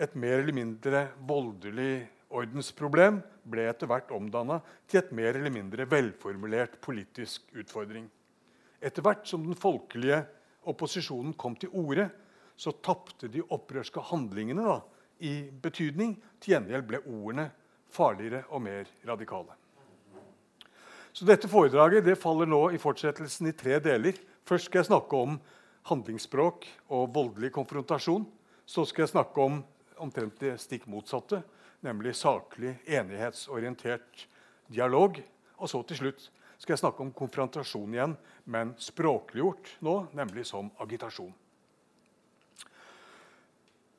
et 0.03 0.15
mer 0.19 0.41
eller 0.41 0.57
mindre 0.57 1.07
voldelig 1.29 1.95
ordensproblem 2.33 3.21
ble 3.53 3.67
etter 3.71 3.89
hvert 3.91 4.13
omdanna 4.15 4.59
til 4.89 5.03
et 5.03 5.15
mer 5.17 5.37
eller 5.37 5.53
mindre 5.53 5.87
velformulert 5.89 6.79
politisk 6.85 7.51
utfordring. 7.57 8.07
Etter 8.83 9.05
hvert 9.05 9.27
som 9.29 9.45
den 9.47 9.59
folkelige 9.59 10.23
opposisjonen 10.69 11.35
kom 11.39 11.57
til 11.59 11.73
orde, 11.77 12.09
så 12.57 12.73
tapte 12.85 13.29
de 13.33 13.43
opprørske 13.43 14.03
handlingene 14.13 14.67
da, 14.67 14.79
i 15.23 15.51
betydning. 15.63 16.17
Til 16.43 16.57
gjengjeld 16.57 16.87
ble 16.89 17.03
ordene 17.07 17.49
farligere 17.93 18.45
og 18.51 18.63
mer 18.65 18.89
radikale. 19.07 19.57
Så 21.13 21.27
dette 21.29 21.49
foredraget 21.51 22.07
det 22.07 22.17
faller 22.17 22.49
nå 22.49 22.71
i 22.73 22.81
fortsettelsen 22.81 23.51
i 23.51 23.57
tre 23.57 23.77
deler. 23.85 24.17
Først 24.49 24.71
skal 24.71 24.81
jeg 24.81 24.89
snakke 24.89 25.19
om 25.27 25.37
handlingsspråk 25.91 26.65
og 26.89 27.11
voldelig 27.15 27.53
konfrontasjon. 27.53 28.25
Så 28.65 28.87
skal 28.89 29.05
jeg 29.05 29.13
snakke 29.13 29.45
om 29.45 29.61
omtrent 30.03 30.41
det 30.41 30.57
stikk 30.63 30.87
motsatte, 30.91 31.43
nemlig 31.85 32.15
saklig, 32.17 32.79
enighetsorientert 32.89 34.25
dialog. 34.73 35.21
Og 35.61 35.71
så 35.71 35.83
til 35.87 36.01
slutt 36.01 36.25
skal 36.57 36.75
jeg 36.75 36.83
snakke 36.83 37.05
om 37.05 37.13
konfrontasjon 37.15 37.95
igjen, 37.95 38.17
men 38.45 38.73
språkliggjort 38.81 39.77
nå, 39.85 39.97
nemlig 40.17 40.47
som 40.49 40.71
agitasjon. 40.83 41.35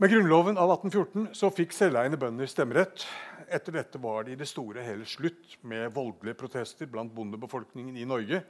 Med 0.04 0.12
Grunnloven 0.12 0.58
av 0.58 0.72
1814 0.72 1.28
så 1.32 1.48
fikk 1.56 1.72
selveiende 1.72 2.18
bønder 2.20 2.50
stemmerett. 2.52 3.06
Etter 3.48 3.78
dette 3.78 4.00
var 4.04 4.26
det 4.28 4.34
i 4.34 4.40
det 4.42 4.50
store 4.50 4.82
hele 4.84 5.06
slutt 5.08 5.54
med 5.64 5.94
voldelige 5.96 6.36
protester 6.42 6.90
blant 6.92 7.14
bondebefolkningen 7.16 7.96
i 7.96 8.04
Norge. 8.04 8.42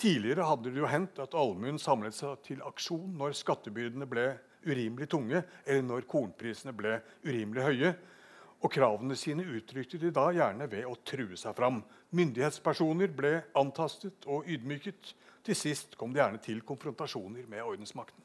Tidligere 0.00 0.46
hadde 0.48 0.70
det 0.72 0.80
jo 0.80 0.88
hendt 0.88 1.20
at 1.20 1.36
allmuen 1.36 1.76
samlet 1.76 2.16
seg 2.16 2.40
til 2.46 2.62
aksjon 2.64 3.18
når 3.20 3.36
skattebyrdene 3.36 4.08
ble 4.08 4.24
urimelig 4.64 5.10
tunge, 5.12 5.42
eller 5.66 5.84
når 5.90 6.06
kornprisene 6.08 6.72
ble 6.78 6.94
urimelig 7.26 7.66
høye. 7.66 7.90
Og 8.64 8.72
kravene 8.72 9.18
sine 9.20 9.44
uttrykte 9.44 10.00
de 10.00 10.08
da 10.08 10.30
gjerne 10.32 10.70
ved 10.72 10.88
å 10.88 10.96
true 11.04 11.36
seg 11.36 11.52
fram. 11.58 11.82
Myndighetspersoner 12.16 13.12
ble 13.12 13.34
antastet 13.60 14.24
og 14.24 14.48
ydmyket. 14.48 15.12
Til 15.44 15.60
sist 15.66 16.00
kom 16.00 16.16
det 16.16 16.24
gjerne 16.24 16.40
til 16.48 16.64
konfrontasjoner 16.64 17.44
med 17.44 17.60
ordensmakten. 17.60 18.24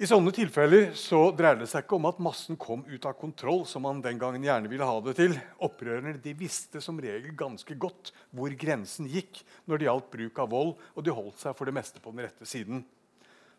I 0.00 0.06
sånne 0.08 0.32
tilfeller 0.32 0.94
så 0.96 1.26
dreier 1.36 1.58
det 1.60 1.66
seg 1.68 1.82
ikke 1.84 1.98
om 1.98 2.06
at 2.08 2.20
massen 2.24 2.56
kom 2.56 2.86
ut 2.88 3.04
av 3.04 3.18
kontroll, 3.20 3.66
som 3.68 3.82
man 3.84 3.98
den 4.00 4.16
gangen 4.16 4.46
gjerne 4.46 4.70
ville 4.72 4.86
ha 4.88 4.94
det 5.04 5.12
til. 5.18 5.34
Opprørerne 5.60 6.14
de 6.24 6.32
visste 6.38 6.80
som 6.80 6.96
regel 7.04 7.34
ganske 7.36 7.76
godt 7.76 8.08
hvor 8.32 8.54
grensen 8.56 9.10
gikk 9.12 9.42
når 9.68 9.76
det 9.76 9.88
gjaldt 9.90 10.08
bruk 10.14 10.40
av 10.40 10.48
vold, 10.56 10.72
og 10.96 11.04
de 11.04 11.12
holdt 11.18 11.44
seg 11.44 11.52
for 11.58 11.68
det 11.68 11.76
meste 11.76 12.00
på 12.00 12.14
den 12.14 12.24
rette 12.24 12.48
siden. 12.48 12.80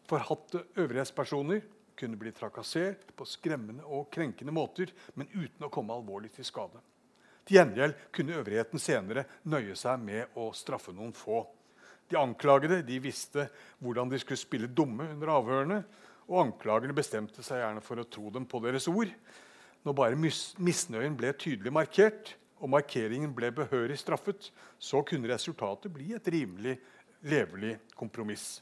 Forhatte 0.09 0.65
øvrighetspersoner 0.81 1.61
kunne 2.01 2.17
bli 2.17 2.33
trakassert 2.33 3.13
på 3.13 3.29
skremmende 3.29 3.85
og 3.85 4.09
krenkende 4.09 4.57
måter, 4.57 4.89
men 5.13 5.29
uten 5.37 5.69
å 5.69 5.73
komme 5.77 5.93
alvorlig 5.93 6.33
til 6.33 6.49
skade. 6.49 6.81
Til 7.45 7.61
gjengjeld 7.61 8.07
kunne 8.17 8.41
øvrigheten 8.41 8.81
senere 8.81 9.29
nøye 9.45 9.77
seg 9.77 10.01
med 10.09 10.33
å 10.33 10.49
straffe 10.57 10.89
noen 10.89 11.13
få. 11.13 11.45
De 12.09 12.17
anklagede 12.17 12.81
de 12.81 12.97
visste 12.97 13.51
hvordan 13.77 14.09
de 14.09 14.17
skulle 14.25 14.41
spille 14.41 14.73
dumme 14.73 15.05
under 15.13 15.37
avhørene, 15.37 15.83
og 16.31 16.45
anklagerne 16.45 16.95
bestemte 16.95 17.43
seg 17.43 17.59
gjerne 17.59 17.83
for 17.83 17.99
å 17.99 18.07
tro 18.07 18.31
dem 18.31 18.47
på 18.47 18.61
deres 18.63 18.87
ord. 18.87 19.11
Når 19.83 19.97
bare 19.97 20.19
mis 20.19 20.53
misnøyen 20.61 21.17
ble 21.19 21.33
tydelig 21.35 21.73
markert, 21.75 22.35
og 22.61 22.69
markeringen 22.69 23.33
ble 23.33 23.49
behørig 23.57 23.97
straffet, 23.99 24.51
så 24.79 25.01
kunne 25.03 25.31
resultatet 25.31 25.91
bli 25.93 26.11
et 26.13 26.27
rimelig 26.29 26.77
levelig 27.25 27.75
kompromiss. 27.97 28.61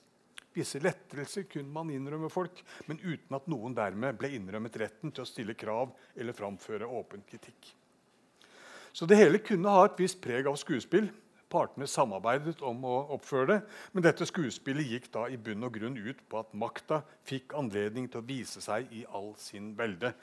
Visse 0.56 0.80
lettelser 0.82 1.46
kunne 1.52 1.70
man 1.72 1.92
innrømme 1.94 2.32
folk, 2.32 2.64
men 2.88 3.02
uten 3.04 3.36
at 3.38 3.50
noen 3.52 3.76
dermed 3.78 4.18
ble 4.18 4.32
innrømmet 4.40 4.80
retten 4.82 5.14
til 5.14 5.24
å 5.24 5.30
stille 5.30 5.56
krav 5.60 5.92
eller 6.16 6.36
framføre 6.36 6.88
åpen 6.88 7.22
kritikk. 7.28 7.76
Så 8.96 9.06
det 9.06 9.20
hele 9.20 9.44
kunne 9.44 9.72
ha 9.76 9.86
et 9.86 10.00
visst 10.02 10.18
preg 10.24 10.48
av 10.50 10.58
skuespill. 10.58 11.12
Partene 11.50 11.88
samarbeidet 11.90 12.60
om 12.66 12.84
å 12.86 12.96
oppføre 13.16 13.48
det, 13.50 13.60
men 13.94 14.06
dette 14.06 14.28
skuespillet 14.30 14.92
gikk 14.92 15.08
da 15.16 15.26
i 15.30 15.38
bunn 15.42 15.66
og 15.66 15.74
grunn 15.80 15.98
ut 15.98 16.22
på 16.30 16.42
at 16.44 16.54
makta 16.54 17.02
fikk 17.26 17.56
anledning 17.58 18.06
til 18.10 18.22
å 18.22 18.28
vise 18.28 18.62
seg 18.62 18.92
i 18.94 19.02
all 19.18 19.32
sin 19.42 19.72
velde. 19.78 20.14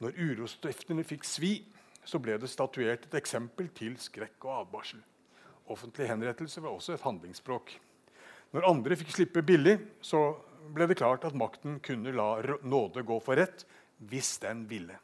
Når 0.00 0.16
urostiftene 0.16 1.04
fikk 1.04 1.28
svi, 1.28 1.58
så 2.06 2.20
ble 2.22 2.38
det 2.40 2.48
statuert 2.48 3.04
et 3.08 3.18
eksempel 3.18 3.68
til 3.76 3.98
skrekk 4.00 4.48
og 4.48 4.62
advarsel. 4.62 5.02
Offentlig 5.72 6.08
henrettelse 6.08 6.62
var 6.62 6.76
også 6.76 6.94
et 6.94 7.04
handlingsspråk. 7.04 7.72
Når 8.54 8.68
andre 8.68 8.96
fikk 8.96 9.10
slippe 9.12 9.42
billig, 9.44 9.76
så 10.00 10.36
ble 10.72 10.86
det 10.88 10.98
klart 11.00 11.26
at 11.26 11.36
makten 11.36 11.80
kunne 11.84 12.14
la 12.14 12.38
nåde 12.62 13.04
gå 13.04 13.18
for 13.20 13.36
rett 13.36 13.66
hvis 14.08 14.36
den 14.42 14.64
ville. 14.70 14.96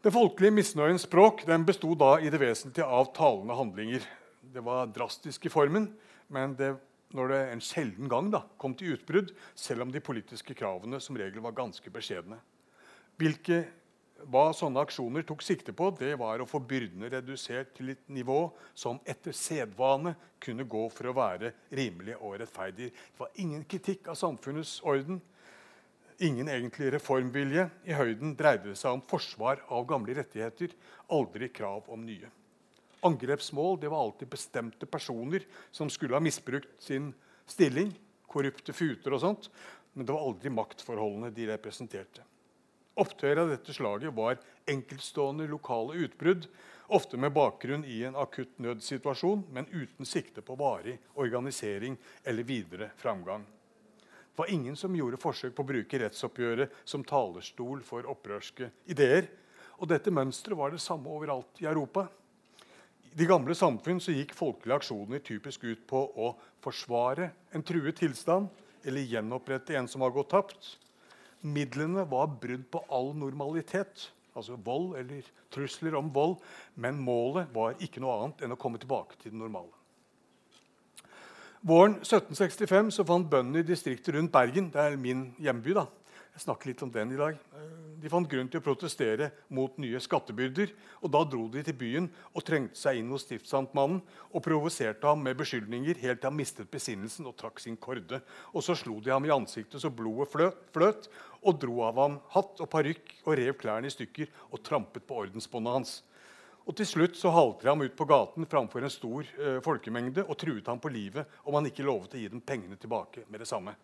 Den 0.00 0.14
folkelige 0.14 0.54
misnøyens 0.56 1.02
språk 1.04 1.42
den 1.44 1.66
besto 1.68 1.90
da 1.98 2.14
i 2.24 2.30
det 2.32 2.38
vesentlige 2.40 2.86
av 2.88 3.10
talende 3.12 3.52
handlinger. 3.52 4.06
Det 4.40 4.62
var 4.64 4.88
drastisk 4.88 5.44
i 5.44 5.52
formen, 5.52 5.90
men 6.32 6.54
det, 6.56 6.70
når 7.12 7.28
det 7.28 7.40
en 7.50 7.60
sjelden 7.60 8.08
gang 8.08 8.30
da, 8.32 8.40
kom 8.56 8.72
til 8.72 8.94
utbrudd, 8.94 9.34
selv 9.52 9.84
om 9.84 9.92
de 9.92 10.00
politiske 10.00 10.56
kravene 10.56 11.02
som 11.04 11.18
regel 11.20 11.44
var 11.44 11.52
ganske 11.58 11.92
beskjedne. 11.92 12.38
Hvilke 13.20 13.66
hva 14.32 14.46
sånne 14.56 14.80
aksjoner 14.86 15.26
tok 15.28 15.44
sikte 15.44 15.76
på, 15.76 15.90
det 16.00 16.14
var 16.20 16.40
å 16.40 16.48
få 16.48 16.62
byrdene 16.64 17.12
redusert 17.12 17.74
til 17.76 17.92
et 17.92 18.08
nivå 18.08 18.46
som 18.72 19.02
etter 19.04 19.36
sedvane 19.36 20.14
kunne 20.40 20.64
gå 20.64 20.86
for 20.96 21.12
å 21.12 21.16
være 21.20 21.52
rimelig 21.76 22.16
og 22.22 22.38
rettferdig. 22.40 22.88
Det 22.88 23.20
var 23.20 23.36
ingen 23.36 23.68
kritikk 23.68 24.08
av 24.08 24.16
samfunnets 24.16 24.78
orden. 24.80 25.20
Ingen 26.20 26.48
egentlig 26.52 26.90
reformvilje. 26.92 27.62
I 27.88 27.94
høyden 27.96 28.34
dreide 28.36 28.68
det 28.68 28.76
seg 28.76 28.92
om 28.92 29.00
forsvar 29.08 29.62
av 29.72 29.86
gamle 29.88 30.12
rettigheter, 30.18 30.74
aldri 31.08 31.48
krav 31.48 31.86
om 31.88 32.02
nye. 32.04 32.28
Angrepsmål 33.08 33.78
det 33.80 33.88
var 33.88 34.04
alltid 34.04 34.28
bestemte 34.28 34.84
personer 34.84 35.46
som 35.72 35.88
skulle 35.88 36.18
ha 36.18 36.20
misbrukt 36.20 36.74
sin 36.84 37.14
stilling. 37.48 37.94
Korrupte 38.28 38.74
futer 38.76 39.16
og 39.16 39.22
sånt. 39.22 39.48
Men 39.96 40.04
det 40.04 40.12
var 40.12 40.26
aldri 40.28 40.52
maktforholdene 40.52 41.32
de 41.32 41.46
representerte. 41.48 42.26
Opptøyer 43.00 43.40
av 43.40 43.48
dette 43.54 43.72
slaget 43.72 44.12
var 44.12 44.36
enkeltstående 44.68 45.46
lokale 45.48 45.96
utbrudd, 46.04 46.50
ofte 46.92 47.16
med 47.16 47.32
bakgrunn 47.32 47.86
i 47.88 48.02
en 48.04 48.18
akutt 48.18 48.58
nødsituasjon, 48.60 49.46
men 49.54 49.70
uten 49.72 50.04
sikte 50.04 50.44
på 50.44 50.58
varig 50.60 50.98
organisering 51.14 51.96
eller 52.28 52.44
videre 52.44 52.90
framgang. 53.00 53.46
Var 54.40 54.50
ingen 54.50 54.76
som 54.76 54.94
gjorde 54.96 55.18
forsøk 55.20 55.52
på 55.52 55.60
å 55.60 55.68
bruke 55.68 55.98
rettsoppgjøret 56.00 56.72
som 56.88 57.02
talerstol 57.04 57.82
for 57.84 58.06
opprørske 58.08 58.70
ideer. 58.88 59.26
Og 59.76 59.90
dette 59.90 60.12
mønsteret 60.16 60.56
var 60.56 60.72
det 60.72 60.80
samme 60.80 61.12
overalt 61.12 61.60
i 61.60 61.66
Europa. 61.68 62.06
I 63.10 63.18
de 63.20 63.26
gamle 63.28 63.52
samfunn 63.58 64.00
gikk 64.00 64.32
folkelige 64.38 64.78
aksjoner 64.80 65.20
typisk 65.26 65.66
ut 65.68 65.82
på 65.90 66.00
å 66.24 66.30
forsvare 66.64 67.28
en 67.52 67.66
truet 67.68 67.98
tilstand 68.00 68.48
eller 68.88 69.04
gjenopprette 69.12 69.76
en 69.76 69.90
som 69.92 70.06
var 70.06 70.14
gått 70.14 70.30
tapt. 70.32 70.70
Midlene 71.44 72.06
var 72.08 72.32
brudd 72.40 72.64
på 72.72 72.80
all 72.88 73.12
normalitet, 73.12 74.06
altså 74.32 74.56
vold 74.56 74.94
eller 75.02 75.28
trusler 75.52 75.98
om 76.00 76.08
vold. 76.16 76.38
Men 76.80 76.96
målet 76.96 77.52
var 77.52 77.76
ikke 77.76 78.00
noe 78.00 78.16
annet 78.22 78.46
enn 78.46 78.56
å 78.56 78.60
komme 78.64 78.80
tilbake 78.80 79.20
til 79.20 79.34
det 79.34 79.42
normale. 79.42 79.79
Våren 81.60 81.98
1765 82.00 82.94
så 82.96 83.04
fant 83.04 83.26
bøndene 83.28 83.60
i 83.60 83.66
distriktet 83.68 84.14
rundt 84.16 84.32
Bergen 84.32 84.70
det 84.72 84.80
er 84.80 84.94
min 84.96 85.26
hjemby, 85.44 85.74
da, 85.76 85.82
jeg 86.32 86.46
snakker 86.46 86.70
litt 86.70 86.80
om 86.86 86.92
den 86.94 87.10
i 87.12 87.18
dag. 87.18 87.36
De 88.00 88.08
fant 88.08 88.28
grunn 88.32 88.48
til 88.48 88.62
å 88.62 88.64
protestere 88.64 89.26
mot 89.52 89.74
nye 89.82 90.00
skattebyrder. 90.00 90.70
og 91.04 91.12
Da 91.12 91.20
dro 91.28 91.42
de 91.52 91.60
til 91.66 91.76
byen 91.76 92.06
og 92.32 92.46
trengte 92.48 92.80
seg 92.80 93.02
inn 93.02 93.12
hos 93.12 93.26
stiftsamtmannen 93.26 94.00
og 94.30 94.44
provoserte 94.46 95.04
ham 95.04 95.20
med 95.20 95.36
beskyldninger 95.36 96.00
helt 96.00 96.22
til 96.22 96.30
han 96.30 96.38
mistet 96.38 96.70
besinnelsen 96.72 97.28
og 97.28 97.36
trakk 97.36 97.60
sin 97.60 97.76
korde. 97.76 98.22
Og 98.56 98.64
Så 98.64 98.78
slo 98.80 98.96
de 99.04 99.12
ham 99.12 99.28
i 99.28 99.34
ansiktet 99.34 99.84
så 99.84 99.92
blodet 99.92 100.32
fløt, 100.32 100.64
fløt 100.72 101.10
og 101.42 101.60
dro 101.60 101.82
av 101.84 102.00
ham 102.00 102.20
hatt 102.32 102.56
og 102.56 102.70
parykk 102.72 103.18
og 103.26 103.36
rev 103.36 103.52
klærne 103.60 103.92
i 103.92 103.92
stykker 103.92 104.32
og 104.48 104.64
trampet 104.64 105.04
på 105.04 105.26
ordensbåndet 105.26 105.76
hans. 105.76 106.00
Og 106.68 106.76
Til 106.76 106.86
slutt 106.86 107.16
så 107.18 107.32
halte 107.34 107.64
de 107.64 107.72
ham 107.72 107.82
ut 107.82 107.96
på 107.96 108.06
gaten 108.08 108.46
framfor 108.46 108.84
en 108.84 108.92
stor 108.92 109.26
eh, 109.40 109.60
folkemengde 109.64 110.26
og 110.26 110.36
truet 110.38 110.66
ham 110.68 110.80
på 110.80 110.92
livet 110.92 111.40
om 111.44 111.56
han 111.56 111.66
ikke 111.70 111.86
lovet 111.86 112.14
å 112.14 112.20
gi 112.20 112.28
dem 112.30 112.42
pengene 112.44 112.76
tilbake 112.78 113.24
med 113.28 113.40
det 113.42 113.48
samme. 113.48 113.74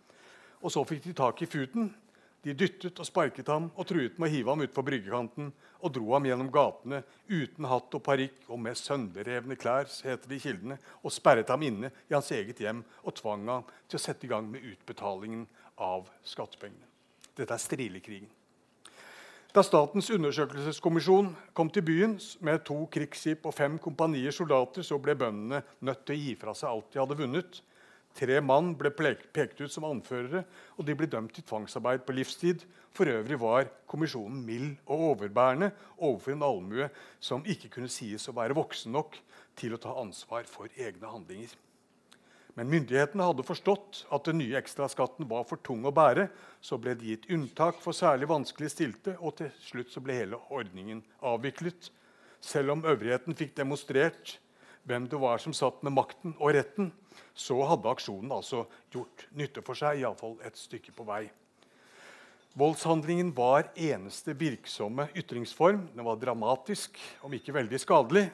Og 0.63 0.73
Så 0.73 0.85
fikk 0.89 1.05
de 1.05 1.15
tak 1.17 1.43
i 1.43 1.49
Futen, 1.51 1.91
de 2.47 2.55
dyttet 2.55 3.01
og 3.03 3.09
sparket 3.09 3.49
ham 3.51 3.71
og 3.75 3.89
truet 3.89 4.21
med 4.21 4.29
å 4.29 4.31
hive 4.31 4.53
ham 4.53 4.63
utfor 4.63 4.85
bryggekanten 4.87 5.49
og 5.81 5.93
dro 5.97 6.13
ham 6.13 6.29
gjennom 6.29 6.51
gatene 6.55 7.01
uten 7.27 7.67
hatt 7.67 7.97
og 7.99 8.05
parykk 8.07 8.47
og 8.47 8.61
med 8.63 8.79
sønderrevne 8.79 9.59
klær 9.59 9.91
heter 9.91 10.31
det 10.31 10.39
i 10.39 10.45
kildene, 10.45 10.79
og 11.03 11.15
sperret 11.15 11.51
ham 11.51 11.65
inne 11.67 11.91
i 12.07 12.15
hans 12.15 12.31
eget 12.37 12.63
hjem 12.63 12.85
og 13.03 13.17
tvang 13.19 13.49
ham 13.51 13.67
til 13.89 13.99
å 13.99 14.05
sette 14.05 14.29
i 14.29 14.31
gang 14.31 14.47
med 14.53 14.63
utbetalingen 14.63 15.47
av 15.83 16.07
skattepengene. 16.23 16.87
Dette 17.35 17.51
er 17.51 17.63
strilekrigen. 17.67 18.31
Da 19.57 19.63
Statens 19.65 20.11
undersøkelseskommisjon 20.13 21.31
kom 21.57 21.71
til 21.73 21.81
byen 21.89 22.19
med 22.45 22.61
to 22.69 22.75
krigsskip 22.93 23.47
og 23.49 23.55
fem 23.57 23.79
kompanier 23.81 24.35
soldater, 24.37 24.85
så 24.85 24.99
ble 25.01 25.15
bøndene 25.17 25.63
nødt 25.81 26.03
til 26.05 26.13
å 26.13 26.21
gi 26.21 26.35
fra 26.37 26.53
seg 26.53 26.69
alt 26.69 26.91
de 26.93 27.01
hadde 27.01 27.17
vunnet. 27.17 27.63
Tre 28.21 28.37
mann 28.45 28.75
ble 28.77 28.93
pekt 28.93 29.63
ut 29.63 29.73
som 29.73 29.89
anførere, 29.89 30.43
og 30.77 30.85
de 30.85 30.99
ble 31.01 31.09
dømt 31.09 31.33
til 31.33 31.49
tvangsarbeid 31.49 32.05
på 32.05 32.19
livstid. 32.19 32.69
For 32.93 33.09
øvrig 33.09 33.41
var 33.41 33.73
kommisjonen 33.89 34.45
mild 34.45 34.75
og 34.85 35.09
overbærende 35.15 35.71
overfor 35.97 36.37
en 36.37 36.45
allmue 36.51 36.91
som 37.17 37.49
ikke 37.49 37.73
kunne 37.79 37.89
sies 37.89 38.29
å 38.29 38.37
være 38.37 38.61
voksen 38.61 38.93
nok 38.93 39.17
til 39.57 39.73
å 39.73 39.81
ta 39.81 39.97
ansvar 40.03 40.45
for 40.53 40.69
egne 40.77 41.17
handlinger. 41.17 41.57
Men 42.57 42.71
myndighetene 42.73 43.25
hadde 43.29 43.45
forstått 43.45 44.07
at 44.17 44.25
den 44.25 44.39
nye 44.41 44.57
ekstraskatten 44.57 45.29
var 45.29 45.45
for 45.45 45.61
tung 45.61 45.85
å 45.85 45.93
bære. 45.93 46.31
Så 46.65 46.79
ble 46.81 46.95
det 46.97 47.11
gitt 47.11 47.29
unntak 47.37 47.83
for 47.85 47.97
særlig 47.97 48.31
vanskelig 48.31 48.71
stilte, 48.73 49.19
og 49.21 49.37
til 49.43 49.53
slutt 49.61 49.93
ble 50.01 50.17
hele 50.23 50.41
ordningen 50.49 51.03
avviklet. 51.21 51.91
Selv 52.41 52.73
om 52.73 52.85
øvrigheten 52.89 53.37
fikk 53.37 53.53
demonstrert 53.59 54.39
hvem 54.87 55.09
det 55.11 55.19
var 55.21 55.43
som 55.43 55.53
satt 55.57 55.83
med 55.85 55.97
makten 55.97 56.33
og 56.39 56.55
retten, 56.57 56.93
så 57.35 57.59
hadde 57.69 57.91
aksjonen 57.91 58.33
altså 58.33 58.65
gjort 58.95 59.27
nytte 59.37 59.65
for 59.67 59.77
seg, 59.77 60.01
iallfall 60.01 60.39
et 60.47 60.57
stykke 60.57 60.95
på 60.97 61.05
vei. 61.09 61.27
Voldshandlingen 62.57 63.35
var 63.37 63.67
eneste 63.77 64.33
virksomme 64.33 65.11
ytringsform. 65.13 65.91
Den 65.93 66.07
var 66.07 66.17
dramatisk, 66.17 66.97
om 67.21 67.35
ikke 67.37 67.53
veldig 67.53 67.83
skadelig. 67.83 68.31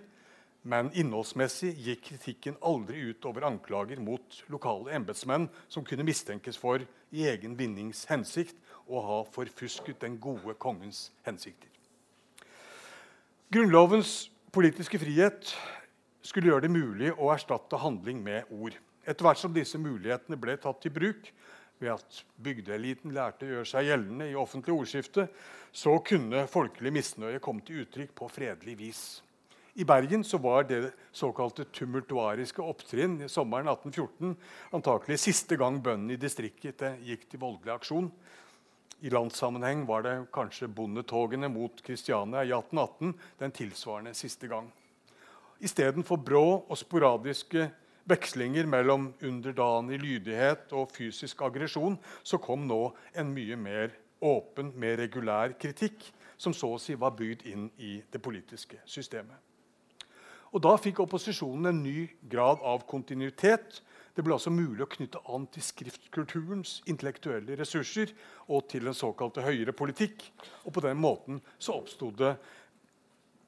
Men 0.62 0.92
innholdsmessig 0.94 1.72
gikk 1.82 2.04
kritikken 2.06 2.56
aldri 2.62 3.00
ut 3.10 3.24
over 3.26 3.48
anklager 3.48 3.98
mot 3.98 4.36
lokale 4.52 4.92
embetsmenn 4.94 5.48
som 5.66 5.82
kunne 5.86 6.06
mistenkes 6.06 6.58
for 6.60 6.84
i 7.10 7.24
egen 7.26 7.56
vinnings 7.58 8.04
hensikt 8.10 8.54
å 8.86 9.02
ha 9.02 9.18
forfusket 9.34 9.98
den 10.04 10.20
gode 10.22 10.54
kongens 10.62 11.08
hensikter. 11.26 11.68
Grunnlovens 13.52 14.30
politiske 14.54 15.00
frihet 15.02 15.50
skulle 16.22 16.52
gjøre 16.52 16.68
det 16.68 16.72
mulig 16.72 17.10
å 17.16 17.32
erstatte 17.34 17.80
handling 17.82 18.22
med 18.22 18.46
ord. 18.54 18.76
Etter 19.02 19.26
hvert 19.26 19.42
som 19.42 19.54
disse 19.54 19.80
mulighetene 19.82 20.38
ble 20.38 20.54
tatt 20.62 20.86
i 20.86 20.94
bruk, 20.94 21.26
ved 21.82 21.96
at 21.96 22.22
bygdeeliten 22.38 23.10
lærte 23.10 23.48
å 23.48 23.50
gjøre 23.56 23.66
seg 23.66 23.88
gjeldende 23.88 24.28
i 24.30 24.38
offentlig 24.38 24.76
ordskifte, 24.76 25.26
så 25.74 25.96
kunne 26.06 26.46
folkelig 26.46 26.92
misnøye 26.94 27.42
komme 27.42 27.64
til 27.66 27.82
uttrykk 27.82 28.14
på 28.14 28.28
fredelig 28.30 28.76
vis. 28.78 29.02
I 29.74 29.84
Bergen 29.84 30.24
var 30.32 30.64
det 30.64 30.92
såkalte 31.12 31.64
tumultuariske 31.64 32.60
opptrinn 32.62 33.22
i 33.24 33.28
sommeren 33.28 33.70
1814 33.72 34.34
antakelig 34.76 35.16
siste 35.22 35.56
gang 35.56 35.78
bøndene 35.80 36.12
i 36.12 36.20
distriktet 36.20 36.98
gikk 37.00 37.22
til 37.30 37.40
voldelig 37.40 37.72
aksjon. 37.72 38.10
I 39.00 39.08
landssammenheng 39.10 39.86
var 39.88 40.04
det 40.04 40.12
kanskje 40.34 40.68
bondetogene 40.68 41.48
mot 41.48 41.80
Kristiania 41.86 42.42
i 42.44 42.52
1818 42.52 43.14
den 43.40 43.54
tilsvarende 43.56 44.12
siste 44.14 44.50
gang. 44.50 44.68
Istedenfor 45.64 46.20
brå 46.20 46.44
og 46.68 46.76
sporadiske 46.76 47.70
vekslinger 48.12 48.68
mellom 48.68 49.06
underdanig 49.24 50.02
lydighet 50.02 50.74
og 50.76 50.92
fysisk 50.92 51.40
aggresjon 51.48 51.96
så 52.20 52.36
kom 52.36 52.66
nå 52.68 52.82
en 53.16 53.32
mye 53.32 53.56
mer 53.56 53.96
åpen, 54.20 54.74
mer 54.76 55.00
regulær 55.00 55.56
kritikk, 55.56 56.04
som 56.36 56.52
så 56.52 56.74
å 56.76 56.82
si 56.82 56.92
var 56.92 57.16
bygd 57.16 57.46
inn 57.48 57.70
i 57.80 57.94
det 58.12 58.20
politiske 58.20 58.82
systemet. 58.84 59.51
Og 60.52 60.60
Da 60.60 60.76
fikk 60.76 61.00
opposisjonen 61.00 61.70
en 61.70 61.82
ny 61.82 62.10
grad 62.28 62.60
av 62.60 62.84
kontinuitet. 62.88 63.80
Det 64.12 64.20
ble 64.24 64.34
altså 64.36 64.52
mulig 64.52 64.84
å 64.84 64.90
knytte 64.92 65.22
an 65.32 65.46
til 65.48 65.64
skriftkulturens 65.64 66.82
intellektuelle 66.92 67.56
ressurser 67.56 68.12
og 68.52 68.66
til 68.68 68.84
den 68.84 68.96
såkalte 68.96 69.44
høyere 69.46 69.72
politikk. 69.72 70.26
Og 70.66 70.74
På 70.76 70.84
den 70.84 71.00
måten 71.00 71.40
så 71.56 71.78
oppsto 71.80 72.10
det 72.12 72.34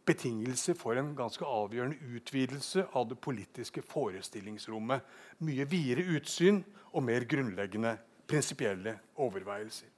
betingelser 0.09 0.77
for 0.77 0.97
en 0.97 1.15
ganske 1.17 1.45
avgjørende 1.45 2.01
utvidelse 2.17 2.87
av 2.97 3.09
det 3.09 3.21
politiske 3.21 3.85
forestillingsrommet. 3.85 5.05
Mye 5.45 5.69
videre 5.69 6.05
utsyn 6.17 6.63
og 6.93 7.05
mer 7.05 7.29
grunnleggende 7.29 7.99
prinsipielle 8.29 8.99
overveielser. 9.21 9.89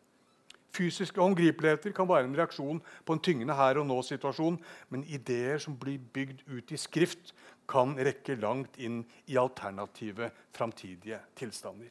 Fysiske 0.76 1.20
håndgripeligheter 1.22 1.94
kan 1.96 2.08
være 2.08 2.28
en 2.28 2.36
reaksjon 2.36 2.80
på 3.04 3.16
en 3.16 3.22
tyngende 3.24 3.56
her 3.56 3.80
og 3.80 3.88
nå-situasjon, 3.88 4.58
men 4.92 5.06
ideer 5.08 5.60
som 5.62 5.76
blir 5.80 6.02
bygd 6.12 6.44
ut 6.52 6.72
i 6.72 6.80
skrift, 6.80 7.32
kan 7.66 7.96
rekke 7.98 8.36
langt 8.38 8.76
inn 8.78 9.00
i 9.26 9.38
alternative 9.40 10.28
framtidige 10.54 11.18
tilstander. 11.38 11.90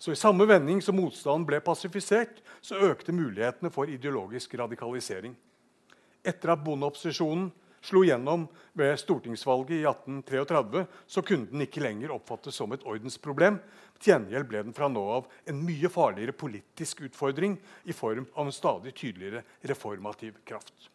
Så 0.00 0.14
I 0.14 0.18
samme 0.18 0.46
vending 0.48 0.80
som 0.82 0.96
motstanden 0.96 1.44
ble 1.46 1.60
pasifisert, 1.60 2.40
så 2.64 2.80
økte 2.88 3.12
mulighetene 3.12 3.70
for 3.70 3.90
ideologisk 3.90 4.56
radikalisering. 4.58 5.34
Etter 6.24 6.54
at 6.54 6.64
bondeopposisjonen 6.64 7.50
slo 7.84 8.02
gjennom 8.04 8.46
ved 8.76 8.96
stortingsvalget 9.00 9.78
i 9.78 9.84
1833, 9.88 10.86
så 11.06 11.22
kunne 11.24 11.48
den 11.52 11.64
ikke 11.64 11.84
lenger 11.84 12.14
oppfattes 12.16 12.56
som 12.56 12.72
et 12.72 12.84
ordensproblem. 12.88 13.60
Til 14.00 14.14
gjengjeld 14.14 14.48
ble 14.48 14.62
den 14.64 14.76
fra 14.76 14.88
nå 14.88 15.02
av 15.18 15.26
en 15.50 15.58
mye 15.60 15.90
farligere 15.92 16.32
politisk 16.32 17.02
utfordring 17.04 17.58
i 17.84 17.92
form 17.92 18.24
av 18.32 18.46
en 18.48 18.54
stadig 18.56 18.94
tydeligere 18.96 19.42
reformativ 19.68 20.38
kraft. 20.48 20.88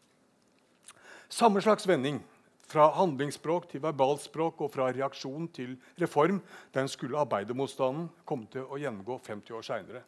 Samme 1.29 1.61
slags 1.61 1.85
vending 1.85 2.17
fra 2.65 2.87
handlingsspråk 2.97 3.67
til 3.69 3.83
verbalspråk 3.83 4.63
og 4.65 4.71
fra 4.73 4.89
reaksjon 4.89 5.45
til 5.53 5.75
reform 6.01 6.39
den 6.73 6.89
skulle 6.89 7.21
arbeidermotstanden 7.21 8.09
komme 8.25 8.49
til 8.49 8.65
å 8.65 8.79
gjennomgå 8.81 9.19
50 9.27 9.57
år 9.59 9.67
seinere. 9.69 10.01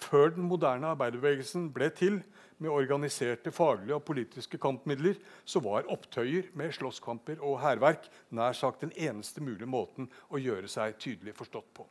Før 0.00 0.32
den 0.34 0.48
moderne 0.48 0.90
arbeiderbevegelsen 0.94 1.68
ble 1.74 1.90
til, 1.94 2.22
med 2.58 2.70
organiserte 2.70 3.50
faglige 3.52 3.96
og 3.96 4.04
politiske 4.06 4.58
kampmidler, 4.62 5.18
så 5.44 5.60
var 5.62 5.88
opptøyer 5.92 6.48
med 6.56 6.72
slåsskamper 6.74 7.42
og 7.42 7.60
hærverk 7.62 8.08
nær 8.34 8.56
sagt 8.56 8.84
den 8.86 8.94
eneste 8.96 9.42
mulige 9.44 9.68
måten 9.68 10.08
å 10.30 10.40
gjøre 10.40 10.70
seg 10.70 10.96
tydelig 11.02 11.34
forstått 11.36 11.68
på. 11.76 11.86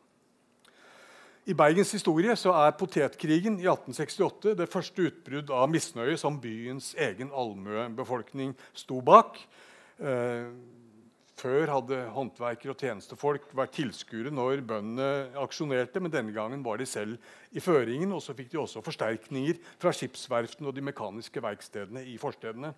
I 1.44 1.52
Bergens 1.52 1.90
historie 1.92 2.32
er 2.32 2.76
potetkrigen 2.80 3.58
i 3.60 3.66
1868 3.68 4.54
det 4.56 4.66
første 4.72 5.10
utbrudd 5.10 5.50
av 5.52 5.66
misnøye 5.68 6.16
som 6.16 6.38
byens 6.40 6.94
egen 6.96 7.28
allmuebefolkning 7.36 8.54
sto 8.72 9.02
bak. 9.04 9.36
Eh, 10.00 10.46
før 11.36 11.68
hadde 11.68 11.98
håndverkere 12.14 12.72
og 12.72 12.80
tjenestefolk 12.80 13.50
vært 13.52 13.74
tilskuere 13.76 14.32
når 14.32 14.62
bøndene 14.64 15.36
aksjonerte, 15.42 16.00
men 16.00 16.14
denne 16.14 16.32
gangen 16.32 16.64
var 16.64 16.80
de 16.80 16.88
selv 16.88 17.20
i 17.52 17.60
føringen. 17.60 18.16
Og 18.16 18.24
så 18.24 18.32
fikk 18.32 18.54
de 18.54 18.62
også 18.62 18.80
forsterkninger 18.86 19.60
fra 19.76 19.92
skipsverftene 19.92 20.72
og 20.72 20.78
de 20.78 20.86
mekaniske 20.88 21.44
verkstedene 21.44 22.06
i 22.08 22.16
forstedene. 22.22 22.72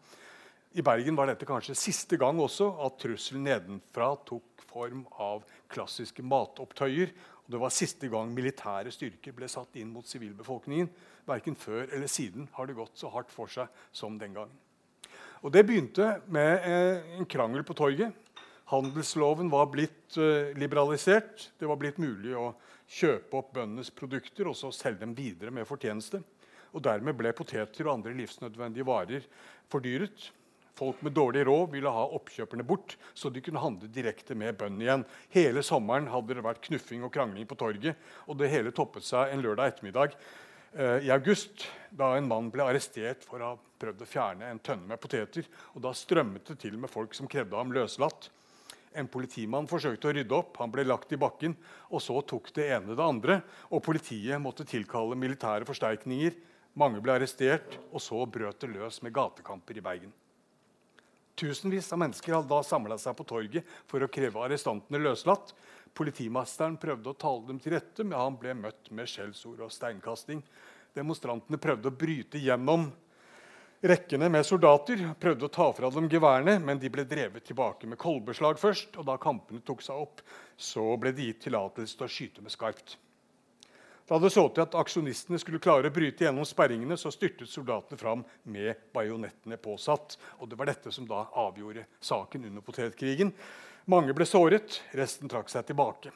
I 0.75 0.83
Bergen 0.83 1.15
var 1.15 1.31
dette 1.31 1.47
kanskje 1.47 1.79
siste 1.79 2.19
gang 2.19 2.43
også 2.43 2.73
at 2.83 2.99
trusselen 2.99 3.47
nedenfra 3.47 4.11
tok 4.27 4.57
form 4.77 5.05
av 5.23 5.45
klassiske 5.73 6.25
matopptøyer. 6.27 7.13
Det 7.47 7.61
var 7.63 7.75
siste 7.75 8.09
gang 8.11 8.33
militære 8.35 8.91
styrker 8.95 9.35
ble 9.37 9.49
satt 9.51 9.77
inn 9.79 9.93
mot 9.95 10.07
sivilbefolkningen. 10.07 10.89
Verken 11.27 11.59
før 11.59 11.87
eller 11.87 12.11
siden 12.11 12.49
har 12.57 12.67
det 12.67 12.79
gått 12.79 12.99
så 12.99 13.11
hardt 13.15 13.31
for 13.35 13.51
seg 13.51 13.71
som 13.95 14.19
den 14.19 14.35
gangen. 14.35 14.55
Og 15.45 15.53
Det 15.53 15.63
begynte 15.67 16.17
med 16.33 16.65
eh, 16.67 17.19
en 17.19 17.29
krangel 17.29 17.63
på 17.67 17.77
torget 17.77 18.15
Handelsloven 18.67 19.51
var 19.51 19.69
blitt 19.71 20.17
uh, 20.19 20.51
liberalisert. 20.59 21.53
Det 21.59 21.69
var 21.71 21.79
blitt 21.79 22.01
mulig 22.03 22.33
å 22.35 22.49
kjøpe 22.91 23.39
opp 23.39 23.53
bøndenes 23.55 23.93
produkter 23.95 24.49
og 24.51 24.57
så 24.59 24.73
selge 24.75 25.05
dem 25.05 25.13
videre 25.15 25.53
med 25.55 25.69
fortjeneste. 25.69 26.19
Og 26.75 26.83
Dermed 26.83 27.15
ble 27.15 27.31
poteter 27.37 27.87
og 27.87 27.93
andre 27.93 28.15
livsnødvendige 28.19 28.89
varer 28.89 29.29
fordyret. 29.71 30.33
Folk 30.77 31.01
med 31.01 31.15
dårlig 31.17 31.47
råd 31.49 31.71
ville 31.73 31.89
ha 31.93 32.03
oppkjøperne 32.19 32.65
bort, 32.69 32.99
så 33.17 33.31
de 33.33 33.41
kunne 33.41 33.63
handle 33.63 33.89
direkte 33.89 34.35
med 34.37 34.59
bøndene 34.61 34.85
igjen. 34.85 35.05
Hele 35.33 35.63
sommeren 35.65 36.11
hadde 36.13 36.37
det 36.37 36.45
vært 36.45 36.61
knuffing 36.67 37.07
og 37.07 37.15
krangling 37.15 37.49
på 37.49 37.57
torget, 37.57 37.97
og 38.29 38.37
det 38.37 38.51
hele 38.53 38.75
toppet 38.77 39.07
seg 39.07 39.33
en 39.33 39.45
lørdag 39.45 39.73
ettermiddag 39.73 40.17
eh, 40.77 41.07
i 41.09 41.13
august, 41.15 41.65
da 41.89 42.11
en 42.19 42.29
mann 42.29 42.51
ble 42.53 42.67
arrestert 42.67 43.25
for 43.25 43.41
å 43.41 43.55
ha 43.55 43.61
prøvd 43.81 44.05
å 44.05 44.09
fjerne 44.11 44.51
en 44.53 44.61
tønne 44.61 44.91
med 44.91 45.01
poteter. 45.01 45.49
Og 45.73 45.81
Da 45.87 45.95
strømmet 45.97 46.53
det 46.53 46.59
til 46.67 46.77
med 46.77 46.93
folk 46.93 47.17
som 47.17 47.31
krevde 47.31 47.57
ham 47.57 47.73
løslatt. 47.73 48.29
En 48.97 49.09
politimann 49.13 49.69
forsøkte 49.69 50.09
å 50.11 50.15
rydde 50.17 50.37
opp, 50.37 50.61
han 50.61 50.73
ble 50.73 50.85
lagt 50.85 51.13
i 51.13 51.21
bakken. 51.21 51.57
og 51.89 52.05
Så 52.05 52.21
tok 52.29 52.53
det 52.53 52.69
ene 52.77 52.93
det 52.93 53.05
andre, 53.05 53.41
og 53.73 53.85
politiet 53.85 54.41
måtte 54.41 54.69
tilkalle 54.69 55.17
militære 55.17 55.69
forsterkninger. 55.69 56.37
Mange 56.77 57.01
ble 57.01 57.17
arrestert, 57.17 57.81
og 57.89 58.01
så 58.05 58.21
brøt 58.29 58.61
det 58.61 58.73
løs 58.77 59.01
med 59.01 59.17
gatekamper 59.17 59.81
i 59.81 59.85
Bergen. 59.85 60.13
Tusenvis 61.37 61.93
av 61.93 62.01
mennesker 62.01 62.33
hadde 62.33 62.49
da 62.49 62.63
samla 62.65 62.97
seg 62.99 63.17
på 63.19 63.27
torget 63.29 63.67
for 63.91 64.01
å 64.01 64.09
kreve 64.09 64.41
arrestantene 64.41 65.03
løslatt. 65.03 65.53
Politimesteren 65.97 66.79
prøvde 66.81 67.13
å 67.13 67.19
tale 67.19 67.45
dem 67.49 67.59
til 67.61 67.77
rette, 67.77 68.05
men 68.05 68.17
han 68.17 68.39
ble 68.41 68.55
møtt 68.57 68.89
med 68.91 69.09
skjellsord 69.11 69.61
og 69.67 69.73
steinkasting. 69.73 70.41
Demonstrantene 70.97 71.61
prøvde 71.61 71.93
å 71.93 71.99
bryte 72.05 72.41
gjennom 72.41 72.89
rekkene 73.87 74.31
med 74.33 74.47
soldater 74.49 75.03
prøvde 75.21 75.47
å 75.47 75.53
ta 75.53 75.67
fra 75.77 75.91
dem 75.93 76.09
geværene, 76.11 76.57
men 76.63 76.81
de 76.81 76.91
ble 76.93 77.05
drevet 77.09 77.45
tilbake 77.45 77.89
med 77.89 78.01
kolbeslag 78.01 78.61
først. 78.61 78.97
og 78.97 79.09
Da 79.09 79.19
kampene 79.21 79.61
tok 79.61 79.85
seg 79.85 80.07
opp, 80.07 80.23
så 80.57 80.95
ble 80.97 81.13
det 81.13 81.29
gitt 81.31 81.45
tillatelse 81.47 81.99
til 81.99 82.09
å 82.09 82.13
skyte 82.13 82.45
med 82.45 82.55
skarpt. 82.55 82.97
Da 84.07 84.19
det 84.23 84.31
så 84.31 84.45
til 84.55 84.63
at 84.63 84.75
aksjonistene 84.79 85.39
skulle 85.43 85.59
klare 85.63 85.91
å 85.91 85.95
bryte 85.95 86.23
gjennom 86.23 86.47
sperringene, 86.47 86.95
så 86.95 87.11
styrtet 87.11 87.51
soldatene 87.51 87.99
fram 87.99 88.21
med 88.47 88.85
bajonettene 88.95 89.59
påsatt. 89.59 90.15
Og 90.39 90.49
Det 90.49 90.59
var 90.59 90.71
dette 90.71 90.93
som 90.95 91.09
da 91.11 91.25
avgjorde 91.35 91.89
saken 91.99 92.47
under 92.47 92.63
potetkrigen. 92.63 93.33
Mange 93.91 94.15
ble 94.15 94.27
såret, 94.27 94.79
resten 94.95 95.31
trakk 95.31 95.51
seg 95.51 95.67
tilbake. 95.67 96.15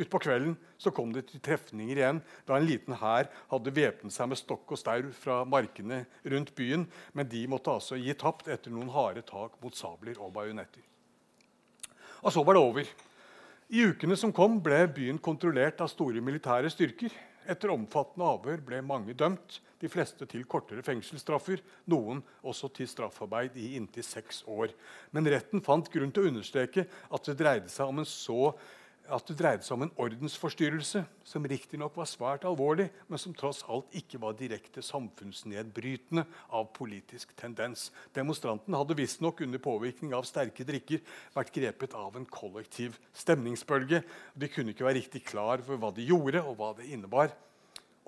Utpå 0.00 0.20
kvelden 0.22 0.54
så 0.80 0.92
kom 0.96 1.10
det 1.12 1.26
til 1.28 1.42
trefninger 1.44 1.98
igjen 1.98 2.22
da 2.48 2.56
en 2.56 2.64
liten 2.64 2.96
hær 3.02 3.28
hadde 3.50 3.72
væpnet 3.74 4.14
seg 4.14 4.30
med 4.30 4.38
stokk 4.40 4.72
og 4.72 4.80
staur 4.80 5.10
fra 5.12 5.42
markene 5.44 6.04
rundt 6.24 6.54
byen, 6.56 6.86
men 7.12 7.28
de 7.28 7.42
måtte 7.50 7.74
altså 7.74 7.98
gi 8.00 8.14
tapt 8.16 8.48
etter 8.48 8.72
noen 8.72 8.92
harde 8.94 9.26
tak 9.28 9.58
mot 9.60 9.76
sabler 9.76 10.16
og 10.22 10.32
bajonetter. 10.38 10.80
Og 12.22 12.32
så 12.32 12.44
var 12.46 12.56
det 12.56 12.64
over. 12.64 12.92
I 13.70 13.84
ukene 13.86 14.16
som 14.18 14.32
kom, 14.34 14.56
ble 14.58 14.80
byen 14.90 15.18
kontrollert 15.22 15.78
av 15.78 15.86
store 15.92 16.18
militære 16.26 16.72
styrker. 16.74 17.12
Etter 17.46 17.70
omfattende 17.70 18.26
avhør 18.26 18.64
ble 18.66 18.80
mange 18.82 19.14
dømt, 19.14 19.60
de 19.78 19.86
fleste 19.88 20.26
til 20.26 20.42
kortere 20.50 20.82
fengselsstraffer, 20.82 21.62
noen 21.86 22.18
også 22.42 22.66
til 22.74 22.88
straffarbeid 22.90 23.54
i 23.62 23.76
inntil 23.78 24.02
seks 24.02 24.42
år. 24.50 24.74
Men 25.14 25.30
retten 25.30 25.62
fant 25.62 25.86
grunn 25.86 26.10
til 26.10 26.26
å 26.26 26.32
understreke 26.32 26.88
at 26.90 27.30
det 27.30 27.36
dreide 27.38 27.70
seg 27.70 27.92
om 27.92 28.02
en 28.02 28.10
så 28.10 28.50
at 29.12 29.26
det 29.28 29.36
dreide 29.38 29.66
seg 29.66 29.76
om 29.76 29.84
en 29.86 29.92
ordensforstyrrelse 30.00 31.02
som 31.26 31.46
riktignok 31.48 31.96
var 31.98 32.08
svært 32.08 32.46
alvorlig, 32.48 32.88
men 33.10 33.20
som 33.20 33.34
tross 33.36 33.60
alt 33.70 33.90
ikke 33.96 34.20
var 34.22 34.38
direkte 34.38 34.84
samfunnsnedbrytende 34.86 36.24
av 36.56 36.70
politisk 36.76 37.34
tendens. 37.38 37.88
Demonstranten 38.16 38.76
hadde 38.78 38.98
visstnok 38.98 39.42
under 39.46 39.62
påvirkning 39.62 40.14
av 40.16 40.28
sterke 40.28 40.66
drikker 40.66 41.02
vært 41.36 41.52
grepet 41.54 41.96
av 41.98 42.16
en 42.18 42.28
kollektiv 42.30 42.98
stemningsbølge. 43.12 44.02
De 44.34 44.50
kunne 44.50 44.74
ikke 44.74 44.86
være 44.88 45.00
riktig 45.02 45.24
klar 45.28 45.62
for 45.66 45.80
hva 45.80 45.92
de 45.94 46.06
gjorde, 46.08 46.42
og 46.44 46.58
hva 46.58 46.74
det 46.78 46.90
innebar. 46.90 47.34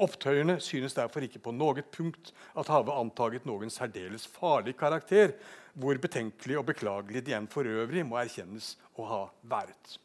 Opptøyene 0.03 0.57
synes 0.65 0.97
derfor 0.97 1.25
ikke 1.27 1.43
på 1.45 1.53
noe 1.55 1.83
punkt 1.95 2.33
at 2.59 2.71
have 2.73 2.95
antaget 2.97 3.45
noen 3.47 3.71
særdeles 3.71 4.25
farlig 4.27 4.75
karakter, 4.81 5.37
hvor 5.77 5.99
betenkelig 6.01 6.59
og 6.59 6.71
beklagelig 6.73 7.23
de 7.27 7.37
enn 7.37 7.51
for 7.51 7.69
øvrig 7.69 8.05
må 8.07 8.19
erkjennes 8.21 8.75
å 8.97 9.07
ha 9.09 9.21
vært. 9.53 9.99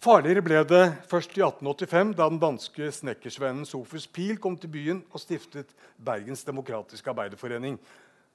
Farligere 0.00 0.40
ble 0.40 0.60
det 0.64 0.84
først 1.10 1.34
i 1.36 1.42
1885, 1.44 2.14
da 2.16 2.26
den 2.32 2.38
danske 2.40 2.86
snekkersvennen 2.96 3.66
Sofus 3.68 4.06
Pil 4.08 4.38
kom 4.40 4.54
til 4.56 4.70
byen 4.72 5.02
og 5.10 5.20
stiftet 5.20 5.74
Bergens 6.00 6.40
Demokratiske 6.46 7.12
Arbeiderforening. 7.12 7.76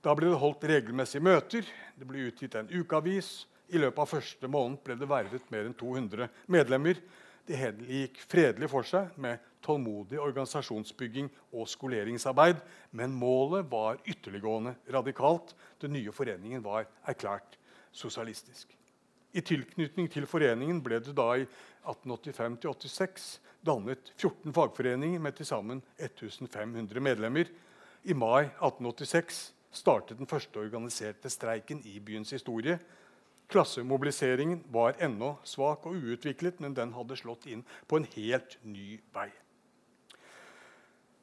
Da 0.06 0.14
ble 0.14 0.30
det 0.30 0.38
holdt 0.44 0.68
regelmessige 0.70 1.26
møter, 1.26 1.66
det 1.98 2.06
ble 2.06 2.28
utgitt 2.28 2.60
en 2.60 2.70
ukeavis. 2.70 3.32
I 3.74 3.82
løpet 3.82 4.04
av 4.04 4.12
første 4.14 4.52
måned 4.54 4.78
ble 4.86 5.00
det 5.02 5.10
vervet 5.10 5.50
mer 5.50 5.66
enn 5.66 5.74
200 5.74 6.30
medlemmer. 6.54 7.02
Det 7.50 7.58
hele 7.58 7.90
gikk 7.90 8.22
fredelig 8.30 8.70
for 8.70 8.86
seg 8.86 9.18
med 9.18 9.42
tålmodig 9.66 10.22
organisasjonsbygging 10.22 11.34
og 11.50 11.66
skoleringsarbeid. 11.74 12.62
Men 12.94 13.18
målet 13.18 13.66
var 13.74 13.98
ytterliggående 14.06 14.78
radikalt. 14.94 15.58
Den 15.82 15.98
nye 15.98 16.14
foreningen 16.14 16.62
var 16.62 16.86
erklært 17.10 17.58
sosialistisk. 17.90 18.70
I 19.36 19.44
tilknytning 19.44 20.08
til 20.12 20.28
foreningen 20.30 20.78
ble 20.84 21.02
det 21.04 21.12
da 21.18 21.28
i 21.36 21.44
1885-86 21.84 23.26
dannet 23.68 24.14
14 24.16 24.54
fagforeninger 24.56 25.20
med 25.20 25.36
til 25.36 25.50
sammen 25.50 25.82
1500 26.00 27.04
medlemmer. 27.04 27.50
I 28.06 28.16
mai 28.16 28.46
1886 28.48 29.42
startet 29.76 30.22
den 30.22 30.30
første 30.30 30.62
organiserte 30.62 31.30
streiken 31.30 31.82
i 31.84 32.00
byens 32.00 32.32
historie. 32.32 32.78
Klassemobiliseringen 33.52 34.64
var 34.74 34.96
ennå 35.04 35.36
svak 35.44 35.86
og 35.86 36.00
uutviklet, 36.00 36.62
men 36.64 36.78
den 36.78 36.96
hadde 36.96 37.20
slått 37.20 37.46
inn 37.52 37.66
på 37.90 38.00
en 38.00 38.08
helt 38.16 38.56
ny 38.64 38.96
vei. 39.14 39.30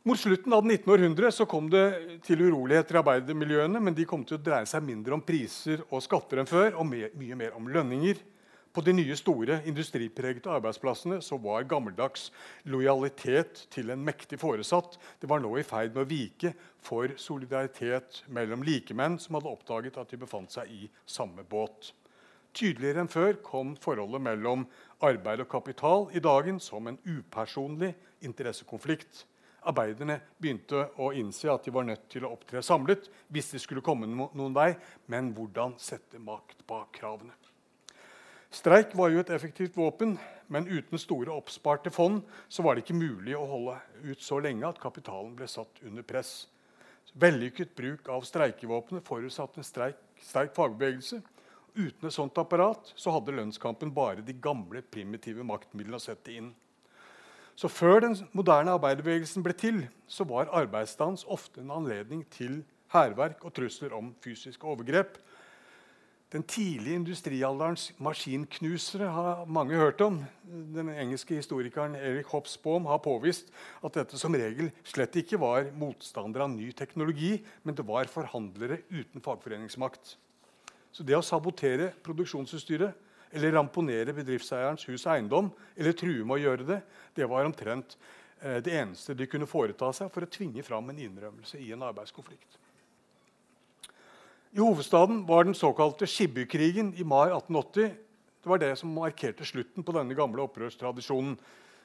Mot 0.05 0.19
slutten 0.19 0.53
av 0.53 0.67
1900 0.67 1.45
kom 1.47 1.69
det 1.71 1.85
til 2.27 2.41
uroligheter 2.43 2.97
i 2.97 2.99
arbeidermiljøene, 2.99 3.79
men 3.79 3.95
de 3.95 4.03
kom 4.11 4.25
til 4.27 4.35
å 4.35 4.43
dreie 4.43 4.67
seg 4.67 4.83
mindre 4.83 5.15
om 5.15 5.23
priser 5.23 5.85
og 5.93 6.03
skatter 6.03 6.41
enn 6.43 6.51
før, 6.51 6.75
og 6.75 6.89
mye 6.91 7.39
mer 7.39 7.55
om 7.55 7.69
lønninger. 7.71 8.19
På 8.75 8.83
de 8.83 8.97
nye, 8.97 9.15
store 9.15 9.61
industripregede 9.71 10.51
arbeidsplassene 10.51 11.21
så 11.23 11.39
var 11.39 11.69
gammeldags 11.71 12.33
lojalitet 12.67 13.69
til 13.71 13.95
en 13.95 14.03
mektig 14.03 14.41
foresatt 14.43 14.99
det 15.23 15.31
var 15.31 15.45
nå 15.45 15.55
i 15.61 15.67
ferd 15.69 15.95
med 15.95 16.03
å 16.03 16.11
vike 16.11 16.55
for 16.83 17.15
solidaritet 17.21 18.25
mellom 18.27 18.67
likemenn 18.67 19.21
som 19.23 19.39
hadde 19.39 19.55
oppdaget 19.55 20.03
at 20.03 20.11
de 20.11 20.19
befant 20.25 20.51
seg 20.51 20.73
i 20.73 20.89
samme 21.07 21.47
båt. 21.47 21.93
Tydeligere 22.51 23.05
enn 23.05 23.13
før 23.13 23.39
kom 23.45 23.77
forholdet 23.79 24.25
mellom 24.25 24.67
arbeid 25.05 25.45
og 25.45 25.53
kapital 25.53 26.09
i 26.11 26.25
dagen 26.25 26.59
som 26.59 26.91
en 26.91 26.99
upersonlig 27.07 27.95
interessekonflikt. 28.25 29.29
Arbeiderne 29.63 30.19
begynte 30.43 30.89
å 30.99 31.13
innse 31.15 31.51
at 31.53 31.65
de 31.67 31.75
var 31.75 31.87
nødt 31.87 32.09
til 32.11 32.27
å 32.27 32.33
opptre 32.35 32.63
samlet 32.67 33.07
hvis 33.31 33.53
de 33.55 33.61
skulle 33.63 33.85
komme 33.85 34.09
noen 34.11 34.57
vei. 34.57 34.73
Men 35.07 35.31
hvordan 35.37 35.77
sette 35.79 36.19
makt 36.19 36.65
bak 36.67 36.91
kravene? 36.99 37.35
Streik 38.53 38.93
var 38.99 39.09
jo 39.09 39.23
et 39.23 39.31
effektivt 39.33 39.79
våpen, 39.81 40.19
men 40.53 40.67
uten 40.69 41.01
store 41.01 41.33
oppsparte 41.33 41.89
fond 41.95 42.21
så 42.53 42.65
var 42.67 42.77
det 42.77 42.83
ikke 42.85 42.99
mulig 42.99 43.33
å 43.39 43.47
holde 43.49 43.79
ut 44.05 44.21
så 44.21 44.43
lenge 44.45 44.67
at 44.69 44.81
kapitalen 44.83 45.33
ble 45.39 45.49
satt 45.49 45.81
under 45.87 46.05
press. 46.05 46.51
Vellykket 47.17 47.73
bruk 47.79 48.11
av 48.13 48.27
streikevåpenet 48.29 49.07
forutsatte 49.07 49.63
en 49.63 49.67
streik, 49.67 50.03
sterk 50.21 50.53
fagbevegelse. 50.59 51.23
Uten 51.73 52.09
et 52.09 52.15
sånt 52.15 52.37
apparat 52.37 52.93
så 52.93 53.15
hadde 53.15 53.33
lønnskampen 53.39 53.95
bare 53.97 54.25
de 54.27 54.35
gamle, 54.37 54.83
primitive 54.85 55.47
maktmidlene 55.49 55.97
å 55.97 56.05
sette 56.05 56.35
inn. 56.37 56.51
Så 57.63 57.69
Før 57.71 58.01
den 58.03 58.17
moderne 58.35 58.73
arbeiderbevegelsen 58.75 59.45
ble 59.47 59.55
til, 59.55 59.77
så 60.11 60.25
var 60.27 60.49
arbeidsstans 60.51 61.23
ofte 61.31 61.61
en 61.63 61.69
anledning 61.71 62.25
til 62.35 62.57
hærverk 62.91 63.45
og 63.47 63.53
trusler 63.55 63.93
om 63.95 64.09
fysiske 64.25 64.67
overgrep. 64.67 65.21
Den 66.35 66.43
tidlige 66.43 66.99
industrialderens 66.99 67.85
maskinknusere 68.03 69.07
har 69.15 69.45
mange 69.47 69.79
hørt 69.79 70.03
om. 70.03 70.19
Den 70.75 70.91
engelske 70.91 71.39
historikeren 71.39 71.95
Erik 71.95 72.35
Hobsbawm 72.35 72.91
har 72.91 72.99
påvist 72.99 73.55
at 73.85 73.95
dette 73.95 74.19
som 74.19 74.35
regel 74.35 74.73
slett 74.83 75.21
ikke 75.23 75.39
var 75.39 75.71
motstandere 75.79 76.49
av 76.49 76.51
ny 76.57 76.73
teknologi, 76.75 77.37
men 77.63 77.79
det 77.79 77.87
var 77.87 78.11
forhandlere 78.11 78.81
uten 78.91 79.23
fagforeningsmakt. 79.23 80.17
Så 80.91 81.07
det 81.07 81.15
å 81.15 81.23
sabotere 81.23 81.93
produksjonsutstyret 82.03 83.12
eller 83.33 83.55
ramponere 83.57 84.15
bedriftseierens 84.17 84.85
hus 84.89 85.07
og 85.07 85.13
eiendom 85.15 85.51
eller 85.77 85.97
true 85.97 86.25
med 86.25 86.37
å 86.39 86.43
gjøre 86.43 86.69
det, 86.69 86.81
det 87.17 87.29
var 87.29 87.49
omtrent 87.49 87.97
eh, 88.41 88.61
det 88.65 88.77
eneste 88.77 89.17
de 89.17 89.29
kunne 89.31 89.49
foreta 89.49 89.93
seg 89.97 90.13
for 90.13 90.25
å 90.25 90.31
tvinge 90.31 90.65
fram 90.67 90.93
en 90.93 91.01
innrømmelse 91.01 91.61
i 91.61 91.73
en 91.73 91.85
arbeidskonflikt. 91.89 92.61
I 94.53 94.61
hovedstaden 94.61 95.23
var 95.29 95.47
den 95.49 95.57
såkalte 95.57 96.07
Skibbykrigen 96.09 96.93
i 97.01 97.07
mai 97.09 97.31
1880 97.31 97.93
det 98.43 98.51
var 98.51 98.59
det 98.59 98.73
som 98.79 98.91
markerte 98.91 99.47
slutten 99.47 99.85
på 99.87 99.95
denne 99.95 100.17
gamle 100.19 100.43
opprørstradisjonen. 100.43 101.37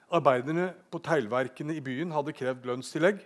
Arbeiderne 0.10 0.72
på 0.90 0.98
teglverkene 1.06 1.76
i 1.78 1.84
byen 1.86 2.16
hadde 2.16 2.34
krevd 2.34 2.66
lønnstillegg. 2.66 3.20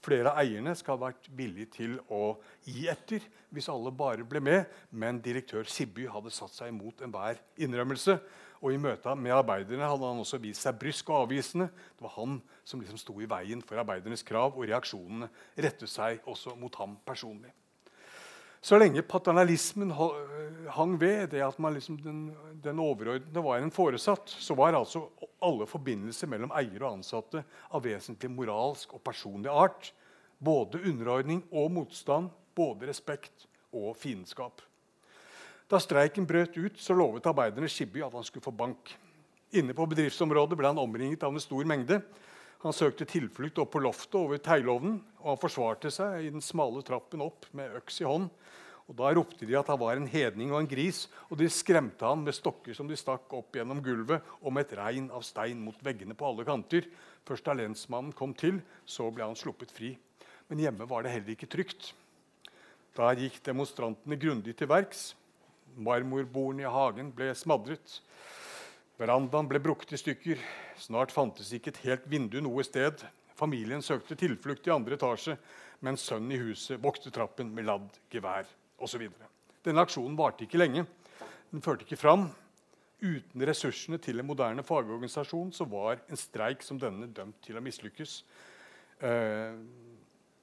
Flere 0.00 0.30
av 0.32 0.40
eierne 0.40 0.72
skal 0.78 0.96
ha 0.96 1.10
vært 1.10 1.26
villige 1.36 1.68
til 1.74 1.96
å 2.08 2.38
gi 2.64 2.86
etter 2.88 3.24
hvis 3.52 3.68
alle 3.68 3.92
bare 3.92 4.24
ble 4.24 4.40
med, 4.40 4.70
men 4.90 5.20
direktør 5.20 5.68
Sibby 5.68 6.06
hadde 6.08 6.32
satt 6.32 6.54
seg 6.56 6.72
imot 6.72 7.02
enhver 7.04 7.40
innrømmelse. 7.60 8.16
Og 8.60 8.74
I 8.74 8.80
møte 8.80 9.12
med 9.16 9.32
arbeiderne 9.32 9.88
hadde 9.88 10.08
han 10.08 10.20
også 10.20 10.40
vist 10.40 10.64
seg 10.64 10.76
brysk 10.80 11.12
og 11.12 11.26
avvisende. 11.26 11.70
Det 11.96 12.04
var 12.04 12.16
han 12.16 12.40
som 12.64 12.80
liksom 12.80 13.00
sto 13.00 13.16
i 13.20 13.28
veien 13.28 13.64
for 13.64 13.80
arbeidernes 13.80 14.24
krav, 14.24 14.56
og 14.56 14.68
reaksjonene 14.68 15.28
rettet 15.56 15.92
seg 15.92 16.24
også 16.28 16.56
mot 16.60 16.76
ham 16.80 16.96
personlig. 17.04 17.52
Så 18.60 18.76
lenge 18.76 19.02
paternalismen 19.02 19.92
hang 20.70 20.96
ved, 21.00 21.30
det 21.32 21.40
at 21.44 21.58
liksom 21.58 21.96
den, 22.04 22.20
den, 22.62 22.78
overordnede 22.78 23.42
var 23.44 23.58
en 23.58 23.72
foresatt, 23.72 24.28
så 24.28 24.54
var 24.54 24.76
altså 24.76 25.06
alle 25.42 25.66
forbindelser 25.66 26.28
mellom 26.28 26.52
eier 26.52 26.82
og 26.82 26.98
ansatte 26.98 27.42
av 27.70 27.84
vesentlig 27.84 28.30
moralsk 28.30 28.92
og 28.94 29.02
personlig 29.04 29.50
art. 29.50 29.92
Både 30.38 30.80
underordning 30.84 31.42
og 31.52 31.72
motstand, 31.72 32.28
både 32.54 32.88
respekt 32.88 33.46
og 33.72 33.96
fiendskap. 33.96 34.60
Da 35.70 35.78
streiken 35.78 36.26
brøt 36.26 36.56
ut, 36.58 36.76
så 36.80 36.96
lovet 36.96 37.26
arbeiderne 37.30 37.68
Skibby 37.70 38.02
at 38.02 38.14
han 38.14 38.26
skulle 38.26 38.44
få 38.44 38.52
bank. 38.52 38.92
Inne 39.56 39.74
på 39.74 39.86
bedriftsområdet 39.88 40.58
ble 40.58 40.68
han 40.68 40.80
omringet 40.82 41.22
av 41.24 41.34
en 41.34 41.42
stor 41.42 41.64
mengde. 41.64 42.00
Han 42.60 42.76
søkte 42.76 43.06
tilflukt 43.08 43.58
opp 43.62 43.70
på 43.72 43.80
loftet 43.80 44.18
over 44.20 44.40
teglovnen, 44.44 44.98
og 45.22 45.32
han 45.32 45.40
forsvarte 45.40 45.92
seg 45.94 46.26
i 46.26 46.32
den 46.32 46.44
smale 46.44 46.82
trappen 46.84 47.22
opp 47.24 47.46
med 47.56 47.78
øks 47.78 48.02
i 48.02 48.08
hånd. 48.08 48.28
Og 48.90 48.96
Da 48.98 49.12
ropte 49.14 49.46
de 49.46 49.54
at 49.54 49.68
han 49.70 49.78
var 49.80 49.96
en 49.96 50.08
hedning 50.10 50.50
og 50.52 50.60
en 50.60 50.68
gris, 50.68 51.04
og 51.30 51.38
de 51.38 51.46
skremte 51.48 52.04
han 52.04 52.24
med 52.26 52.34
stokker 52.34 52.74
som 52.76 52.88
de 52.90 52.98
stakk 52.98 53.32
opp 53.38 53.54
gjennom 53.56 53.80
gulvet, 53.86 54.20
og 54.42 54.52
med 54.52 54.66
et 54.66 54.76
regn 54.76 55.06
av 55.14 55.24
stein 55.24 55.62
mot 55.62 55.78
veggene 55.86 56.16
på 56.18 56.26
alle 56.26 56.44
kanter. 56.44 56.88
Først 57.24 57.46
da 57.46 57.54
lensmannen 57.54 58.12
kom 58.12 58.34
til, 58.34 58.58
så 58.84 59.06
ble 59.14 59.24
han 59.24 59.38
sluppet 59.38 59.72
fri. 59.72 59.94
Men 60.50 60.60
hjemme 60.60 60.88
var 60.90 61.06
det 61.06 61.14
heller 61.14 61.36
ikke 61.36 61.48
trygt. 61.48 61.92
Der 62.98 63.22
gikk 63.22 63.38
demonstrantene 63.46 64.18
grundig 64.18 64.56
til 64.58 64.68
verks. 64.68 65.14
Marmorbordene 65.78 66.66
i 66.66 66.74
hagen 66.74 67.12
ble 67.14 67.30
smadret. 67.38 68.00
Verandaen 69.00 69.48
ble 69.48 69.62
brukket 69.64 69.94
i 69.96 69.98
stykker. 70.00 70.40
Snart 70.76 71.12
fantes 71.14 71.54
ikke 71.56 71.72
et 71.72 71.80
helt 71.86 72.04
vindu 72.10 72.36
noe 72.44 72.64
sted. 72.66 73.00
Familien 73.38 73.80
søkte 73.80 74.16
tilflukt 74.20 74.66
i 74.68 74.74
andre 74.74 74.98
etasje, 74.98 75.38
mens 75.80 76.04
sønnen 76.04 76.34
i 76.36 76.40
huset 76.42 76.82
vokste 76.82 77.12
trappen 77.14 77.48
med 77.56 77.64
ladd 77.64 77.96
gevær 78.12 78.48
osv. 78.76 79.06
Denne 79.64 79.86
aksjonen 79.86 80.18
varte 80.18 80.44
ikke 80.44 80.60
lenge. 80.60 80.84
Den 81.48 81.64
førte 81.64 81.86
ikke 81.86 81.96
fram. 82.00 82.28
Uten 83.00 83.46
ressursene 83.48 83.96
til 84.04 84.20
en 84.20 84.28
moderne 84.28 84.64
fagorganisasjon 84.68 85.54
så 85.56 85.64
var 85.64 86.02
en 86.04 86.20
streik 86.20 86.60
som 86.60 86.76
denne 86.76 87.08
dømt 87.08 87.40
til 87.46 87.56
å 87.56 87.64
mislykkes. 87.64 88.18
Eh, 89.00 89.56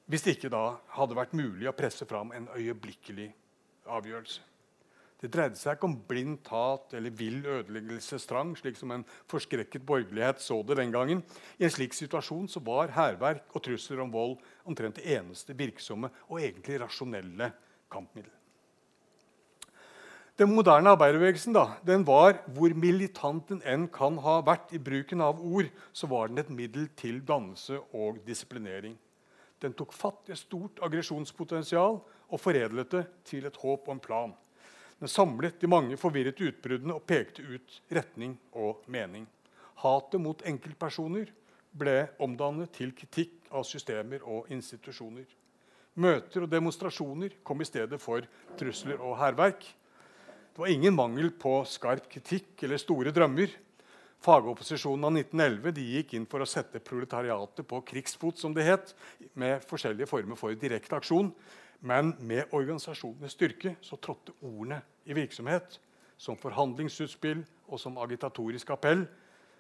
hvis 0.10 0.26
det 0.26 0.40
ikke 0.40 0.50
da 0.50 0.66
hadde 0.98 1.20
vært 1.20 1.38
mulig 1.38 1.70
å 1.70 1.78
presse 1.78 2.10
fram 2.10 2.34
en 2.34 2.50
øyeblikkelig 2.58 3.30
avgjørelse. 3.86 4.42
Det 5.18 5.32
dreide 5.34 5.58
seg 5.58 5.78
ikke 5.78 5.88
om 5.88 5.96
blindt 6.06 6.50
hat 6.54 6.94
eller 6.94 7.14
vill 7.18 7.40
ødeleggelsestrang, 7.42 8.52
slik 8.60 8.78
som 8.78 8.94
en 8.94 9.06
forskrekket 9.32 9.86
borgerlighet 9.88 10.44
så 10.46 10.60
det 10.62 10.78
den 10.78 10.94
gangen. 10.94 11.24
I 11.58 11.66
en 11.66 11.74
slik 11.74 11.98
situasjon 11.98 12.46
så 12.54 12.62
var 12.62 12.94
hærverk 12.94 13.50
og 13.58 13.64
trusler 13.66 14.04
om 14.04 14.14
vold 14.14 14.38
omtrent 14.70 15.02
det 15.02 15.18
eneste 15.18 15.58
virksomme 15.58 16.12
og 16.30 16.42
egentlig 16.44 16.82
rasjonelle 16.84 17.50
kampmiddel. 17.90 18.34
Den 20.38 20.54
moderne 20.54 20.92
arbeiderbevegelsen 20.94 21.56
da, 21.56 21.64
den 21.82 22.04
var, 22.06 22.36
hvor 22.54 22.70
militant 22.78 23.48
den 23.50 23.64
enn 23.66 23.88
kan 23.90 24.20
ha 24.22 24.36
vært 24.46 24.70
i 24.78 24.78
bruken 24.78 25.24
av 25.26 25.40
ord, 25.42 25.72
så 25.90 26.06
var 26.12 26.30
den 26.30 26.44
et 26.44 26.52
middel 26.54 26.92
til 26.94 27.24
dannelse 27.26 27.80
og 27.90 28.20
disiplinering. 28.28 28.94
Den 29.58 29.74
tok 29.74 29.98
fatt 29.98 30.30
i 30.30 30.36
et 30.36 30.46
stort 30.46 30.78
aggresjonspotensial 30.86 31.98
og 32.06 32.42
foredlet 32.44 32.92
det 32.94 33.08
til 33.26 33.50
et 33.50 33.58
håp 33.64 33.90
og 33.90 33.96
en 33.96 34.04
plan. 34.04 34.36
Den 34.98 35.12
samlet 35.12 35.60
de 35.62 35.70
mange 35.70 35.98
forvirret 36.00 36.40
utbruddene 36.42 36.96
og 36.98 37.06
pekte 37.06 37.44
ut 37.46 37.82
retning 37.94 38.38
og 38.58 38.82
mening. 38.90 39.28
Hatet 39.84 40.22
mot 40.22 40.42
enkeltpersoner 40.50 41.30
ble 41.78 41.98
omdannet 42.24 42.72
til 42.74 42.96
kritikk 42.98 43.52
av 43.54 43.68
systemer 43.70 44.24
og 44.26 44.50
institusjoner. 44.54 45.28
Møter 46.02 46.46
og 46.46 46.50
demonstrasjoner 46.50 47.38
kom 47.46 47.62
i 47.62 47.68
stedet 47.70 48.00
for 48.02 48.26
trusler 48.58 48.98
og 49.02 49.18
hærverk. 49.22 49.62
Det 50.54 50.64
var 50.64 50.74
ingen 50.74 50.98
mangel 50.98 51.30
på 51.38 51.60
skarp 51.70 52.10
kritikk 52.10 52.66
eller 52.66 52.82
store 52.82 53.14
drømmer. 53.14 53.54
Fagopposisjonen 54.26 55.06
av 55.06 55.14
1911 55.20 55.86
gikk 55.94 56.16
inn 56.18 56.26
for 56.30 56.42
å 56.42 56.50
sette 56.50 56.82
proletariatet 56.82 57.68
på 57.70 57.84
krigsfot, 57.86 58.42
som 58.42 58.54
det 58.54 58.66
het, 58.66 58.96
med 59.38 59.62
forskjellige 59.70 60.10
former 60.10 60.40
for 60.40 60.58
direkte 60.58 60.98
aksjon. 60.98 61.30
Men 61.80 62.16
med 62.20 62.54
organisasjonenes 62.56 63.36
styrke 63.38 63.76
så 63.82 64.00
trådte 64.02 64.34
ordene 64.42 64.82
i 65.06 65.14
virksomhet 65.18 65.78
som 66.18 66.38
forhandlingsutspill 66.40 67.44
og 67.68 67.80
som 67.80 68.00
agitatorisk 68.02 68.72
appell. 68.74 69.06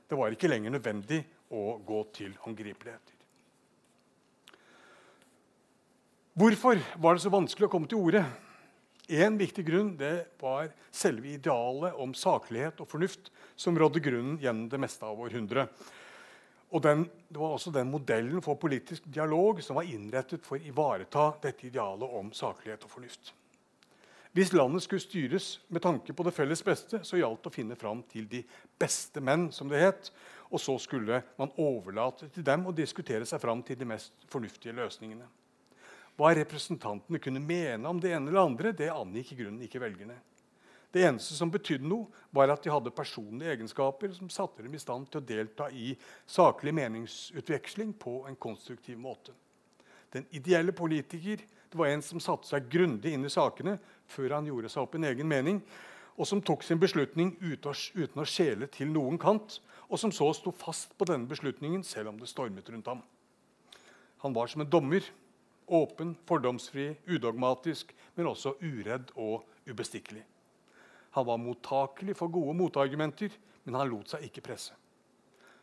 Det 0.09 0.17
var 0.17 0.33
ikke 0.33 0.49
lenger 0.49 0.73
nødvendig 0.73 1.21
å 1.53 1.77
gå 1.85 2.01
til 2.15 2.33
håndgripeligheter. 2.41 3.13
Hvorfor 6.37 6.77
var 7.01 7.17
det 7.17 7.23
så 7.23 7.33
vanskelig 7.33 7.65
å 7.65 7.71
komme 7.71 7.89
til 7.89 7.97
orde? 7.97 8.21
En 9.07 9.37
viktig 9.39 9.63
grunn 9.65 9.93
det 9.97 10.27
var 10.41 10.67
selve 10.91 11.31
idealet 11.37 11.95
om 11.97 12.11
saklighet 12.17 12.81
og 12.83 12.89
fornuft 12.91 13.31
som 13.55 13.77
rådde 13.79 14.03
grunnen 14.03 14.35
gjennom 14.41 14.67
det 14.69 14.79
meste 14.83 15.07
av 15.07 15.21
århundret. 15.23 15.71
Og 16.77 16.83
den, 16.83 17.07
Det 17.27 17.39
var 17.41 17.55
også 17.55 17.71
den 17.73 17.89
modellen 17.91 18.41
for 18.41 18.55
politisk 18.55 19.03
dialog 19.09 19.59
som 19.65 19.75
var 19.75 19.89
innrettet 19.89 20.45
for 20.45 20.55
å 20.55 20.63
ivareta 20.63 21.33
dette 21.41 21.65
idealet 21.67 22.13
om 22.19 22.29
saklighet 22.31 22.85
og 22.85 22.91
fornuft. 22.91 23.33
Hvis 24.31 24.53
landet 24.53 24.83
skulle 24.85 25.01
styres 25.01 25.47
med 25.73 25.81
tanke 25.81 26.13
på 26.13 26.23
det 26.23 26.35
felles 26.35 26.61
beste, 26.63 26.99
så 27.03 27.17
gjaldt 27.17 27.41
det 27.43 27.49
å 27.49 27.55
finne 27.55 27.75
fram 27.75 28.03
til 28.05 28.27
de 28.29 28.43
beste 28.79 29.19
menn, 29.19 29.49
som 29.51 29.67
det 29.67 29.81
het. 29.81 30.11
Og 30.53 30.61
så 30.61 30.77
skulle 30.79 31.23
man 31.39 31.51
overlate 31.57 32.29
til 32.29 32.45
dem 32.45 32.67
å 32.69 32.75
diskutere 32.75 33.25
seg 33.25 33.41
fram 33.41 33.63
til 33.65 33.79
de 33.79 33.89
mest 33.89 34.13
fornuftige 34.29 34.77
løsningene. 34.77 35.25
Hva 36.15 36.31
representantene 36.37 37.19
kunne 37.19 37.41
mene 37.41 37.89
om 37.89 37.99
det 37.99 38.13
ene 38.13 38.29
eller 38.29 38.45
andre, 38.45 38.71
det 38.77 38.93
angikk 38.93 39.33
i 39.33 39.39
grunnen 39.41 39.65
ikke 39.65 39.81
velgerne. 39.81 40.15
Det 40.91 41.03
eneste 41.03 41.35
som 41.35 41.51
betydde 41.51 41.87
noe, 41.87 42.07
var 42.31 42.51
at 42.53 42.63
de 42.63 42.71
hadde 42.71 42.93
personlige 42.95 43.51
egenskaper 43.57 44.13
som 44.15 44.29
satte 44.31 44.63
dem 44.63 44.75
i 44.75 44.81
stand 44.81 45.09
til 45.11 45.19
å 45.19 45.27
delta 45.27 45.67
i 45.69 45.91
saklig 46.29 46.73
meningsutveksling 46.77 47.91
på 47.99 48.21
en 48.29 48.39
konstruktiv 48.39 48.99
måte. 49.01 49.35
Den 50.13 50.25
ideelle 50.31 50.71
politiker 50.71 51.43
det 51.43 51.75
var 51.75 51.91
en 51.91 52.01
som 52.05 52.21
satte 52.23 52.47
seg 52.47 52.69
grundig 52.71 53.11
inn 53.13 53.27
i 53.27 53.33
sakene 53.33 53.75
før 54.07 54.37
han 54.37 54.47
gjorde 54.47 54.71
seg 54.71 54.85
opp 54.85 54.95
en 54.95 55.09
egen 55.09 55.27
mening, 55.27 55.59
og 56.17 56.25
som 56.25 56.41
tok 56.41 56.63
sin 56.65 56.79
beslutning 56.81 57.35
uten 57.43 58.23
å 58.23 58.25
skjele 58.25 58.69
til 58.73 58.89
noen 58.89 59.19
kant, 59.21 59.59
og 59.91 59.99
som 59.99 60.11
så 60.15 60.31
sto 60.33 60.53
fast 60.55 60.95
på 60.97 61.05
denne 61.09 61.29
beslutningen 61.29 61.83
selv 61.85 62.13
om 62.13 62.21
det 62.21 62.31
stormet 62.31 62.71
rundt 62.71 62.87
ham. 62.89 63.03
Han 64.23 64.33
var 64.33 64.49
som 64.49 64.63
en 64.63 64.71
dommer 64.71 65.05
Åpen, 65.67 66.13
fordomsfri, 66.23 66.93
udogmatisk, 67.11 67.89
men 68.15 68.29
også 68.31 68.53
uredd 68.63 69.09
og 69.19 69.43
ubestikkelig. 69.67 70.21
Han 71.15 71.25
var 71.27 71.39
mottakelig 71.41 72.17
for 72.17 72.31
gode 72.31 72.55
motargumenter, 72.57 73.31
men 73.63 73.79
han 73.79 73.89
lot 73.89 74.13
seg 74.13 74.27
ikke 74.27 74.43
presse. 74.49 74.75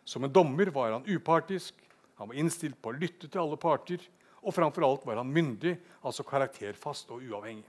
Som 0.05 0.25
en 0.25 0.33
dommer 0.33 0.71
var 0.73 0.93
han 0.93 1.07
upartisk, 1.09 1.75
han 2.17 2.31
var 2.31 2.39
innstilt 2.39 2.81
på 2.83 2.93
å 2.93 2.99
lytte 2.99 3.29
til 3.29 3.41
alle 3.43 3.59
parter, 3.61 4.03
og 4.45 4.53
framfor 4.55 4.85
alt 4.87 5.07
var 5.09 5.19
han 5.23 5.33
myndig, 5.33 5.79
altså 6.05 6.27
karakterfast 6.27 7.11
og 7.15 7.25
uavhengig. 7.25 7.65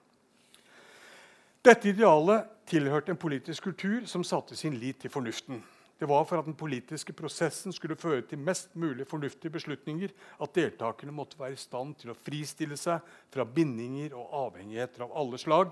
Dette 1.66 1.90
idealet 1.90 2.52
tilhørte 2.70 3.14
en 3.14 3.18
politisk 3.18 3.72
kultur 3.72 4.04
som 4.06 4.26
satte 4.28 4.58
sin 4.60 4.76
lit 4.78 5.00
til 5.02 5.10
fornuften. 5.10 5.64
Det 5.96 6.06
var 6.06 6.26
for 6.28 6.38
at 6.38 6.46
den 6.46 6.58
politiske 6.58 7.14
prosessen 7.16 7.74
skulle 7.74 7.96
føre 7.96 8.22
til 8.28 8.42
mest 8.44 8.74
mulig 8.76 9.08
fornuftige 9.08 9.54
beslutninger 9.56 10.12
at 10.44 10.56
deltakerne 10.58 11.16
måtte 11.16 11.40
være 11.40 11.56
i 11.56 11.62
stand 11.62 11.96
til 12.02 12.12
å 12.12 12.18
fristille 12.20 12.78
seg 12.78 13.00
fra 13.34 13.48
bindinger 13.48 14.14
og 14.14 14.34
avhengigheter 14.44 15.08
av 15.08 15.16
alle 15.16 15.40
slag. 15.42 15.72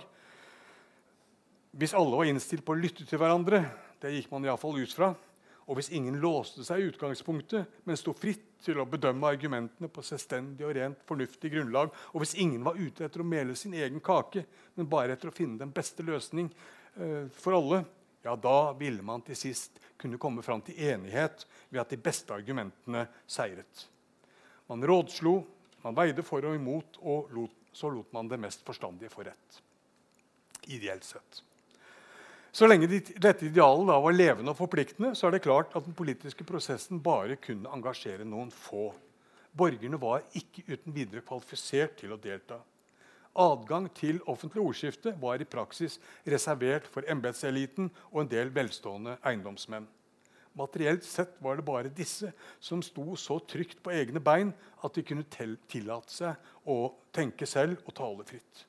Hvis 1.74 1.96
alle 1.98 2.18
var 2.20 2.30
innstilt 2.30 2.62
på 2.66 2.76
å 2.76 2.78
lytte 2.78 3.06
til 3.10 3.18
hverandre, 3.18 3.64
det 4.02 4.12
gikk 4.14 4.30
man 4.30 4.46
i 4.46 4.58
fall 4.62 4.78
ut 4.78 4.92
fra, 4.94 5.14
og 5.64 5.78
hvis 5.80 5.90
ingen 5.96 6.20
låste 6.22 6.62
seg 6.68 6.82
i 6.82 6.90
utgangspunktet, 6.92 7.80
men 7.88 7.98
sto 7.98 8.12
fritt 8.14 8.60
til 8.64 8.78
å 8.78 8.86
bedømme 8.88 9.32
argumentene 9.32 9.88
på 9.92 10.04
selvstendig 10.06 10.66
og 10.68 10.74
rent 10.78 11.06
fornuftig 11.08 11.50
grunnlag, 11.54 11.90
og 12.12 12.22
hvis 12.22 12.36
ingen 12.44 12.62
var 12.66 12.78
ute 12.78 13.08
etter 13.08 13.24
å 13.24 13.28
mele 13.28 13.56
sin 13.58 13.74
egen 13.74 14.04
kake, 14.04 14.44
men 14.76 14.90
bare 14.92 15.16
etter 15.16 15.32
å 15.32 15.36
finne 15.36 15.58
den 15.62 15.72
beste 15.74 16.06
løsning 16.06 16.52
eh, 16.52 17.32
for 17.40 17.58
alle, 17.58 17.80
ja, 18.24 18.36
da 18.40 18.74
ville 18.78 19.04
man 19.04 19.24
til 19.26 19.40
sist 19.40 19.82
kunne 20.00 20.20
komme 20.22 20.44
fram 20.46 20.62
til 20.64 20.78
enighet 20.92 21.48
ved 21.72 21.82
at 21.82 21.96
de 21.96 22.00
beste 22.00 22.36
argumentene 22.36 23.08
seiret. 23.26 23.88
Man 24.70 24.84
rådslo, 24.88 25.40
man 25.84 25.98
veide 25.98 26.24
for 26.28 26.46
og 26.48 26.60
imot, 26.60 27.02
og 27.02 27.34
lot, 27.36 27.58
så 27.74 27.90
lot 27.92 28.14
man 28.16 28.30
det 28.32 28.40
mest 28.40 28.62
forstandige 28.68 29.12
få 29.12 29.26
rett. 29.28 29.60
Ideelt 30.72 31.08
sett. 31.08 31.42
Så 32.54 32.68
lenge 32.70 32.86
dette 32.86 33.48
idealet 33.48 33.88
da 33.90 33.96
var 33.98 34.14
levende 34.14 34.54
og 34.54 34.60
forpliktende, 34.60 35.16
så 35.18 35.26
er 35.26 35.34
det 35.34 35.46
klart 35.46 35.72
at 35.74 35.88
den 35.88 35.96
politiske 35.98 36.46
prosessen 36.46 37.00
bare 37.02 37.40
kunne 37.42 37.72
engasjere 37.74 38.28
noen 38.30 38.52
få. 38.54 38.92
Borgerne 39.58 39.98
var 40.02 40.22
ikke 40.38 40.62
uten 40.68 40.94
videre 40.94 41.24
kvalifisert 41.26 41.98
til 41.98 42.14
å 42.14 42.20
delta. 42.22 42.60
Adgang 43.42 43.88
til 43.98 44.20
offentlig 44.30 44.62
ordskifte 44.62 45.16
var 45.18 45.42
i 45.42 45.50
praksis 45.50 45.98
reservert 46.30 46.86
for 46.94 47.10
embetseliten 47.10 47.90
og 48.12 48.22
en 48.22 48.30
del 48.30 48.54
velstående 48.54 49.16
eiendomsmenn. 49.26 49.88
Materielt 50.54 51.02
sett 51.10 51.34
var 51.42 51.58
det 51.58 51.66
bare 51.66 51.90
disse 51.90 52.30
som 52.62 52.84
sto 52.86 53.16
så 53.18 53.40
trygt 53.50 53.82
på 53.82 53.96
egne 53.98 54.22
bein 54.22 54.54
at 54.86 54.94
de 54.94 55.02
kunne 55.02 55.26
tillate 55.26 56.14
seg 56.14 56.70
å 56.70 56.94
tenke 57.10 57.50
selv 57.50 57.82
og 57.88 57.98
tale 57.98 58.30
fritt. 58.30 58.68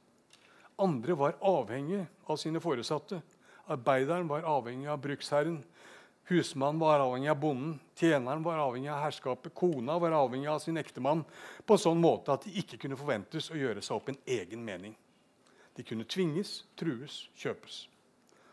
Andre 0.81 1.20
var 1.20 1.37
avhengig 1.44 2.01
av 2.25 2.40
sine 2.40 2.64
foresatte. 2.64 3.20
Arbeideren 3.66 4.29
var 4.29 4.44
avhengig 4.48 4.88
av 4.92 5.00
bruksherren. 5.00 5.62
Husmannen 6.29 6.81
var 6.81 7.00
avhengig 7.05 7.29
av 7.29 7.40
bonden, 7.40 7.79
tjeneren 7.96 8.42
var 8.42 8.59
avhengig 8.59 8.88
av 8.88 9.03
herskapet, 9.05 9.53
kona 9.55 9.98
var 10.00 10.16
avhengig 10.16 10.48
av 10.48 10.59
sin 10.59 10.81
ektemann 10.81 11.20
på 11.66 11.77
en 11.77 11.83
sånn 11.83 12.00
måte 12.00 12.33
at 12.33 12.46
de 12.46 12.55
ikke 12.62 12.79
kunne 12.81 12.96
forventes 12.96 13.50
å 13.53 13.59
gjøre 13.61 13.85
seg 13.85 13.98
opp 13.98 14.09
en 14.09 14.20
egen 14.37 14.64
mening. 14.64 14.94
De 15.77 15.85
kunne 15.85 16.07
tvinges, 16.09 16.62
trues, 16.81 17.27
kjøpes. 17.37 17.83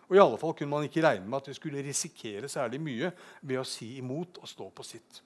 Og 0.09 0.17
i 0.17 0.19
alle 0.19 0.39
fall 0.41 0.55
kunne 0.59 0.73
man 0.73 0.83
ikke 0.83 1.03
regne 1.05 1.23
med 1.23 1.37
at 1.39 1.47
de 1.47 1.55
skulle 1.55 1.83
risikere 1.85 2.49
særlig 2.51 2.81
mye 2.83 3.13
ved 3.39 3.61
å 3.61 3.67
si 3.67 3.93
imot 4.01 4.41
og 4.41 4.51
stå 4.51 4.67
på 4.75 4.83
sitt. 4.83 5.21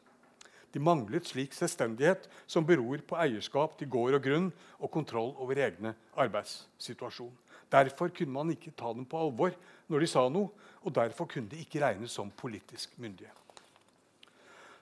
De 0.75 0.81
manglet 0.83 1.25
slik 1.25 1.55
selvstendighet 1.55 2.27
som 2.45 2.65
beror 2.67 3.01
på 3.07 3.17
eierskap 3.17 3.77
til 3.79 3.89
gård 3.89 4.19
og 4.19 4.25
grunn 4.25 4.51
og 4.77 4.91
kontroll 4.93 5.31
over 5.41 5.57
egne 5.65 5.95
arbeidssituasjon. 6.19 7.31
Derfor 7.71 8.11
kunne 8.13 8.35
man 8.35 8.51
ikke 8.53 8.73
ta 8.77 8.91
dem 8.93 9.07
på 9.09 9.19
alvor 9.19 9.55
når 9.89 10.03
de 10.03 10.09
sa 10.09 10.27
noe, 10.29 10.51
og 10.85 10.93
derfor 10.93 11.27
kunne 11.29 11.49
de 11.49 11.63
ikke 11.63 11.81
regnes 11.81 12.13
som 12.13 12.29
politisk 12.37 12.93
myndige. 13.01 13.31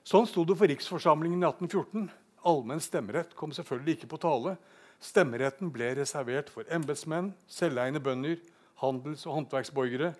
Sånn 0.03 0.27
sto 0.27 0.43
det 0.43 0.57
for 0.59 0.67
riksforsamlingen 0.67 1.39
i 1.39 1.47
1814. 1.47 2.09
Allmenn 2.43 2.83
stemmerett 2.83 3.31
kom 3.39 3.53
selvfølgelig 3.55 3.97
ikke 3.97 4.09
på 4.11 4.19
tale. 4.25 4.57
Stemmeretten 5.03 5.71
ble 5.71 5.93
reservert 5.95 6.51
for 6.51 6.67
embetsmenn, 6.71 7.31
selveiende 7.47 8.01
bønder, 8.03 8.35
handels- 8.83 9.23
og 9.27 9.37
håndverksborgere 9.37 10.11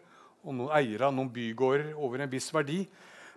og 0.44 0.56
noen 0.56 0.72
eiere 0.76 1.10
av 1.10 1.16
noen 1.16 1.32
bygårder 1.36 1.92
over 1.96 2.24
en 2.24 2.32
viss 2.32 2.48
verdi. 2.56 2.86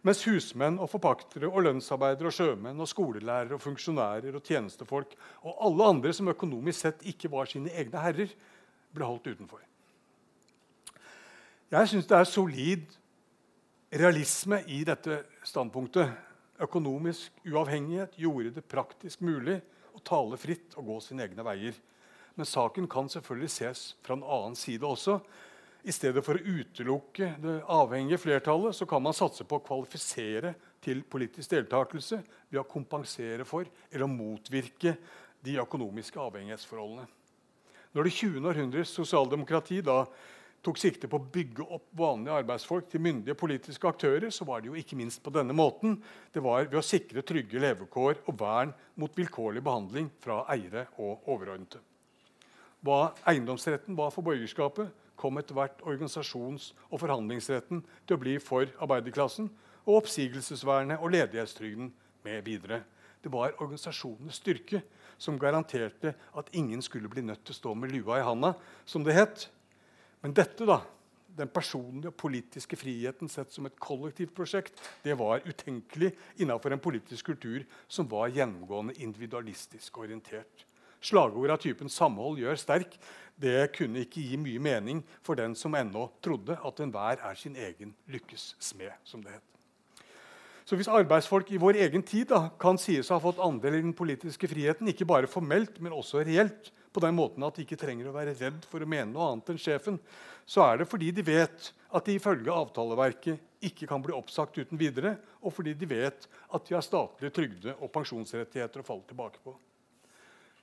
Mens 0.06 0.22
husmenn 0.26 0.78
og 0.78 0.90
forpaktere 0.92 1.48
og 1.48 1.64
lønnsarbeidere 1.66 2.30
og 2.30 2.36
sjømenn 2.36 2.82
og 2.82 2.90
skolelærere 2.90 3.56
og 3.56 3.62
funksjonærer 3.64 4.36
og 4.38 4.44
tjenestefolk 4.46 5.16
og 5.42 5.64
alle 5.66 5.88
andre 5.96 6.12
som 6.14 6.30
økonomisk 6.30 6.84
sett 6.84 7.02
ikke 7.10 7.30
var 7.32 7.50
sine 7.50 7.72
egne 7.74 8.02
herrer, 8.04 8.30
ble 8.96 9.08
holdt 9.08 9.28
utenfor. 9.28 9.62
Jeg 11.72 11.90
syns 11.90 12.06
det 12.06 12.18
er 12.18 12.28
solid 12.30 12.84
realisme 13.90 14.60
i 14.70 14.82
dette 14.86 15.22
standpunktet. 15.46 16.12
Økonomisk 16.62 17.42
uavhengighet 17.44 18.14
gjorde 18.16 18.54
det 18.56 18.64
praktisk 18.70 19.20
mulig 19.26 19.58
å 19.96 20.00
tale 20.04 20.38
fritt 20.40 20.76
og 20.78 20.88
gå 20.88 21.00
sine 21.04 21.26
egne 21.26 21.44
veier. 21.44 21.76
Men 22.36 22.48
saken 22.48 22.88
kan 22.88 23.10
selvfølgelig 23.12 23.52
ses 23.52 23.82
fra 24.04 24.16
en 24.16 24.24
annen 24.24 24.56
side 24.56 24.86
også. 24.86 25.18
I 25.86 25.94
stedet 25.94 26.24
for 26.26 26.38
å 26.38 26.56
utelukke 26.60 27.32
det 27.42 27.58
avhengige 27.70 28.20
flertallet 28.24 28.76
så 28.76 28.88
kan 28.88 29.04
man 29.04 29.16
satse 29.16 29.46
på 29.46 29.60
å 29.60 29.64
kvalifisere 29.64 30.54
til 30.82 31.04
politisk 31.06 31.52
deltakelse 31.52 32.22
ved 32.48 32.62
å 32.62 32.66
kompensere 32.68 33.46
for 33.46 33.68
eller 33.90 34.10
motvirke 34.10 34.96
de 35.46 35.58
økonomiske 35.62 36.20
avhengighetsforholdene. 36.20 37.06
Når 37.96 38.04
det 38.04 38.12
20. 38.12 38.42
århundres 38.44 38.90
sosialdemokrati 38.92 39.78
da 39.80 40.02
tok 40.60 40.76
sikte 40.76 41.08
på 41.08 41.16
å 41.16 41.28
bygge 41.32 41.64
opp 41.64 41.86
vanlige 41.96 42.34
arbeidsfolk 42.42 42.90
til 42.92 43.00
myndige 43.00 43.36
politiske 43.40 43.88
aktører, 43.88 44.28
så 44.28 44.44
var 44.44 44.60
det 44.60 44.68
jo 44.68 44.76
ikke 44.76 44.98
minst 45.00 45.22
på 45.24 45.32
denne 45.32 45.56
måten. 45.56 45.94
Det 46.28 46.42
var 46.44 46.66
ved 46.66 46.76
å 46.76 46.84
sikre 46.84 47.24
trygge 47.24 47.62
levekår 47.62 48.20
og 48.26 48.36
vern 48.36 48.74
mot 49.00 49.16
vilkårlig 49.16 49.62
behandling 49.64 50.10
fra 50.20 50.42
eiere 50.52 50.84
og 51.00 51.24
overordnede. 51.24 51.80
Hva 52.84 53.14
eiendomsretten 53.32 53.96
var 53.96 54.12
for 54.12 54.26
borgerskapet, 54.26 54.92
kom 55.16 55.40
etter 55.40 55.56
hvert 55.56 55.80
organisasjons- 55.88 56.74
og 56.90 57.00
forhandlingsretten 57.00 57.80
til 58.04 58.18
å 58.18 58.20
bli 58.20 58.36
for 58.44 58.68
arbeiderklassen, 58.76 59.48
og 59.86 60.02
oppsigelsesvernet 60.02 61.00
og 61.00 61.14
ledighetstrygden 61.16 61.88
med 62.28 62.44
videre. 62.44 62.82
Det 63.24 63.32
var 63.32 63.56
organisasjonenes 63.56 64.42
styrke 64.42 64.82
som 65.18 65.38
garanterte 65.38 66.14
at 66.36 66.52
ingen 66.52 66.82
skulle 66.82 67.10
bli 67.10 67.24
nødt 67.24 67.44
til 67.44 67.54
å 67.54 67.60
stå 67.60 67.74
med 67.74 67.94
lua 67.94 68.20
i 68.20 68.26
handa, 68.26 68.54
som 68.84 69.04
det 69.04 69.16
het. 69.16 69.48
Men 70.22 70.34
dette, 70.36 70.66
da, 70.68 70.80
den 71.36 71.50
personlige 71.52 72.12
og 72.12 72.18
politiske 72.20 72.78
friheten 72.78 73.28
sett 73.28 73.52
som 73.52 73.68
et 73.68 73.76
kollektivt 73.80 74.34
prosjekt, 74.36 74.80
det 75.04 75.16
var 75.18 75.44
utenkelig 75.44 76.14
innenfor 76.40 76.72
en 76.72 76.82
politisk 76.82 77.32
kultur 77.32 77.66
som 77.88 78.08
var 78.08 78.32
gjennomgående 78.32 78.96
individualistisk 79.04 79.98
orientert. 80.04 80.64
Slagord 81.00 81.50
av 81.52 81.60
typen 81.60 81.88
'samhold 81.88 82.38
gjør 82.40 82.56
sterk' 82.56 82.96
det 83.36 83.72
kunne 83.76 84.00
ikke 84.00 84.22
gi 84.24 84.36
mye 84.40 84.58
mening 84.58 85.02
for 85.22 85.36
den 85.36 85.54
som 85.54 85.74
ennå 85.76 86.08
trodde 86.24 86.56
at 86.56 86.80
enhver 86.80 87.20
er 87.20 87.34
sin 87.34 87.56
egen 87.56 87.94
lykkes 88.08 88.56
smed. 88.58 88.92
som 89.04 89.22
det 89.22 89.32
het. 89.32 89.55
Så 90.66 90.74
Hvis 90.74 90.90
arbeidsfolk 90.90 91.52
i 91.54 91.60
vår 91.62 91.78
egen 91.84 92.02
tid 92.02 92.32
da, 92.32 92.48
kan 92.58 92.74
sies 92.80 93.06
å 93.06 93.14
ha 93.14 93.22
fått 93.22 93.38
andel 93.38 93.76
i 93.78 93.84
den 93.84 93.94
politiske 93.94 94.48
friheten, 94.50 94.88
ikke 94.90 95.06
bare 95.06 95.30
formelt, 95.30 95.78
men 95.78 95.94
også 95.94 96.24
reelt, 96.26 96.72
på 96.90 97.02
den 97.04 97.14
måten 97.14 97.44
at 97.46 97.54
de 97.54 97.62
ikke 97.62 97.78
trenger 97.78 98.08
å 98.08 98.14
være 98.14 98.32
redd 98.38 98.64
for 98.66 98.82
å 98.82 98.88
mene 98.88 99.12
noe 99.12 99.28
annet 99.30 99.52
enn 99.52 99.60
sjefen, 99.60 100.00
så 100.48 100.64
er 100.64 100.80
det 100.80 100.88
fordi 100.88 101.12
de 101.14 101.22
vet 101.22 101.68
at 101.94 102.08
de 102.08 102.16
ifølge 102.16 102.50
avtaleverket 102.50 103.62
ikke 103.68 103.86
kan 103.86 104.02
bli 104.02 104.16
oppsagt 104.16 104.58
uten 104.58 104.80
videre, 104.80 105.14
og 105.44 105.54
fordi 105.54 105.76
de 105.76 105.90
vet 105.90 106.26
at 106.26 106.66
de 106.66 106.74
har 106.74 106.82
statlige 106.82 107.36
trygde- 107.36 107.76
og 107.76 107.92
pensjonsrettigheter 107.94 108.82
å 108.82 108.88
falle 108.88 109.06
tilbake 109.06 109.44
på. 109.44 109.54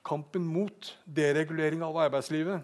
Kampen 0.04 0.44
mot 0.44 0.92
deregulering 1.06 1.86
av 1.86 1.96
arbeidslivet 2.10 2.60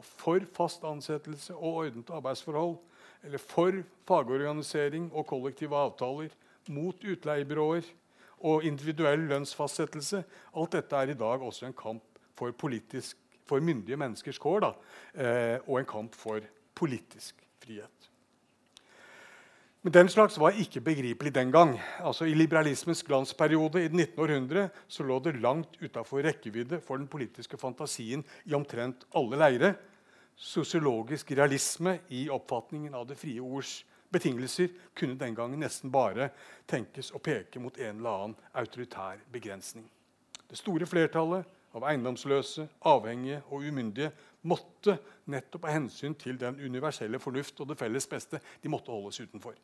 og 0.00 0.10
for 0.24 0.42
fast 0.56 0.82
ansettelse 0.88 1.54
og 1.54 1.84
ordnede 1.84 2.18
arbeidsforhold, 2.18 2.78
eller 3.28 3.48
for 3.52 3.82
fagorganisering 4.08 5.10
og 5.12 5.28
kollektive 5.28 5.76
avtaler, 5.76 6.32
mot 6.68 7.04
utleiebyråer 7.04 7.88
og 8.40 8.64
individuell 8.64 9.26
lønnsfastsettelse 9.30 10.22
Alt 10.56 10.76
dette 10.76 10.96
er 10.96 11.12
i 11.12 11.18
dag 11.18 11.42
også 11.42 11.68
en 11.68 11.76
kamp 11.76 12.04
for, 12.36 12.52
politisk, 12.52 13.16
for 13.48 13.60
myndige 13.60 13.98
menneskers 14.00 14.38
kår 14.40 14.64
da, 14.64 14.70
eh, 15.14 15.58
og 15.66 15.80
en 15.80 15.88
kamp 15.88 16.14
for 16.16 16.40
politisk 16.74 17.42
frihet. 17.60 18.10
Men 19.80 19.94
den 19.94 20.10
slags 20.12 20.36
var 20.36 20.56
ikke 20.60 20.82
begripelig 20.84 21.32
den 21.34 21.52
gang. 21.52 21.78
Altså, 22.04 22.26
I 22.28 22.34
liberalismens 22.36 23.02
glansperiode 23.02 23.80
i 23.80 23.88
det 23.88 23.96
19. 23.96 24.20
århundre 24.20 24.68
så 24.88 25.04
lå 25.08 25.16
det 25.24 25.40
langt 25.40 25.78
utafor 25.80 26.20
rekkevidde 26.24 26.82
for 26.84 27.00
den 27.00 27.08
politiske 27.08 27.56
fantasien 27.56 28.24
i 28.44 28.54
omtrent 28.54 29.06
alle 29.16 29.40
leire. 29.40 29.74
Sosiologisk 30.36 31.32
realisme 31.32 31.98
i 32.08 32.28
oppfatningen 32.28 32.94
av 32.94 33.08
det 33.08 33.16
frie 33.20 33.40
ords 33.40 33.78
betingelser 34.12 34.68
kunne 34.94 35.18
den 35.18 35.34
gangen 35.34 35.62
nesten 35.62 35.92
bare 35.92 36.30
tenkes 36.70 37.12
å 37.14 37.22
peke 37.22 37.62
mot 37.62 37.78
en 37.78 37.98
eller 38.00 38.10
annen 38.10 38.36
autoritær 38.52 39.22
begrensning. 39.32 39.86
Det 40.50 40.58
store 40.58 40.86
flertallet 40.90 41.46
av 41.78 41.86
eiendomsløse, 41.86 42.66
avhengige 42.90 43.42
og 43.48 43.66
umyndige 43.70 44.10
måtte 44.50 44.96
nettopp 45.30 45.68
av 45.68 45.76
hensyn 45.76 46.16
til 46.18 46.38
den 46.40 46.58
universelle 46.58 47.20
fornuft 47.22 47.60
og 47.62 47.70
det 47.70 47.78
felles 47.78 48.08
beste 48.10 48.40
de 48.62 48.72
måtte 48.72 48.90
holdes 48.90 49.20
utenfor. 49.22 49.54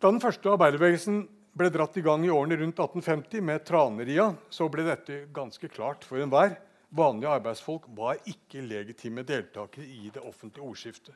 Da 0.00 0.08
den 0.08 0.20
første 0.20 0.52
arbeiderbevegelsen 0.52 1.22
ble 1.56 1.70
dratt 1.72 1.96
i 1.98 2.04
gang 2.04 2.24
i 2.24 2.32
årene 2.32 2.56
rundt 2.60 2.78
1850 2.78 3.44
med 3.44 3.64
Traneria, 3.68 4.30
så 4.52 4.68
ble 4.72 4.86
dette 4.86 5.24
ganske 5.34 5.68
klart 5.72 6.06
for 6.06 6.22
enhver. 6.22 6.54
Vanlige 6.90 7.34
arbeidsfolk 7.36 7.88
var 7.96 8.20
ikke 8.28 8.64
legitime 8.64 9.24
deltakere 9.26 9.84
i 9.84 10.10
det 10.14 10.22
offentlige 10.22 10.66
ordskiftet. 10.66 11.14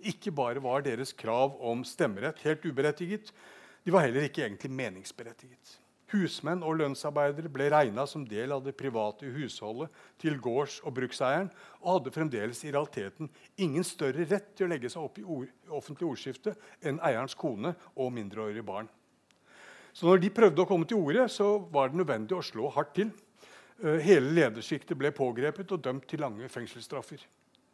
Ikke 0.00 0.32
bare 0.32 0.62
var 0.62 0.84
deres 0.86 1.12
krav 1.12 1.58
om 1.60 1.84
stemmerett 1.84 2.40
helt 2.46 2.64
uberettiget, 2.64 3.32
de 3.84 3.92
var 3.92 4.04
heller 4.04 4.26
ikke 4.26 4.44
egentlig 4.44 4.70
meningsberettiget. 4.76 5.78
Husmenn 6.10 6.64
og 6.66 6.80
lønnsarbeidere 6.80 7.50
ble 7.52 7.68
regna 7.70 8.02
som 8.08 8.24
del 8.26 8.50
av 8.52 8.64
det 8.64 8.74
private 8.78 9.28
husholdet 9.30 9.92
til 10.18 10.40
gårds- 10.42 10.80
og 10.82 10.94
brukseieren 10.96 11.50
og 11.80 11.92
hadde 11.94 12.12
fremdeles 12.14 12.64
i 12.66 12.72
realiteten 12.74 13.30
ingen 13.62 13.86
større 13.86 14.26
rett 14.26 14.50
til 14.58 14.66
å 14.66 14.72
legge 14.72 14.90
seg 14.90 15.04
opp 15.04 15.20
i 15.22 15.26
offentlig 15.70 16.08
ordskifte 16.10 16.56
enn 16.82 16.98
eierens 17.06 17.38
kone 17.38 17.76
og 17.94 18.10
mindreårige 18.16 18.66
barn. 18.66 18.90
Så 19.94 20.06
når 20.06 20.22
de 20.22 20.34
prøvde 20.34 20.62
å 20.62 20.68
komme 20.68 20.86
til 20.86 20.98
orde, 20.98 21.28
så 21.30 21.58
var 21.70 21.90
det 21.90 22.00
nødvendig 22.02 22.36
å 22.36 22.44
slå 22.46 22.70
hardt 22.74 22.94
til. 22.98 23.10
Eh, 23.82 24.02
hele 24.02 24.34
ledersjiktet 24.34 24.98
ble 24.98 25.10
pågrepet 25.14 25.70
og 25.74 25.82
dømt 25.82 26.06
til 26.10 26.22
lange 26.22 26.50
fengselsstraffer. 26.50 27.22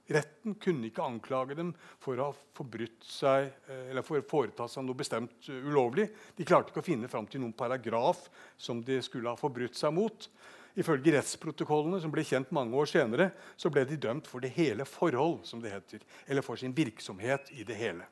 Retten 0.06 0.54
kunne 0.62 0.86
ikke 0.86 1.02
anklage 1.02 1.56
dem 1.58 1.72
for 2.02 2.18
å 2.18 2.28
ha 2.28 2.34
forbrutt 2.54 3.06
seg 3.10 3.48
eh, 3.66 3.88
eller 3.90 4.06
for 4.06 4.20
å 4.20 4.26
foreta 4.28 4.68
seg 4.70 4.84
noe 4.86 4.98
bestemt 4.98 5.48
eh, 5.50 5.64
ulovlig. 5.66 6.06
De 6.38 6.46
klarte 6.46 6.70
ikke 6.70 6.84
å 6.84 6.86
finne 6.86 7.10
fram 7.10 7.26
til 7.26 7.42
noen 7.42 7.56
paragraf 7.56 8.28
som 8.58 8.84
de 8.86 9.00
skulle 9.02 9.32
ha 9.32 9.40
forbrutt 9.40 9.74
seg 9.78 9.94
mot. 9.96 10.28
Ifølge 10.76 11.14
rettsprotokollene 11.16 11.98
som 12.02 12.12
ble 12.12 12.22
kjent 12.28 12.52
mange 12.54 12.76
år 12.76 12.90
senere, 12.90 13.30
så 13.56 13.72
ble 13.72 13.86
de 13.88 13.98
dømt 13.98 14.28
for 14.28 14.44
det 14.44 14.52
hele 14.54 14.84
forhold, 14.86 15.40
som 15.48 15.62
det 15.64 15.72
heter, 15.72 16.04
eller 16.28 16.44
for 16.44 16.60
sin 16.60 16.76
virksomhet 16.76 17.50
i 17.56 17.64
det 17.66 17.78
hele. 17.80 18.06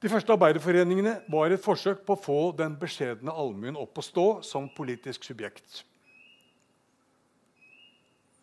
De 0.00 0.08
første 0.08 0.32
arbeiderforeningene 0.32 1.18
var 1.28 1.52
et 1.52 1.60
forsøk 1.60 2.00
på 2.06 2.16
å 2.16 2.22
få 2.24 2.38
den 2.56 2.78
beskjedne 2.80 3.34
allmuen 3.36 3.76
opp 3.76 4.00
å 4.00 4.04
stå 4.04 4.26
som 4.48 4.70
politisk 4.72 5.28
subjekt. 5.28 5.82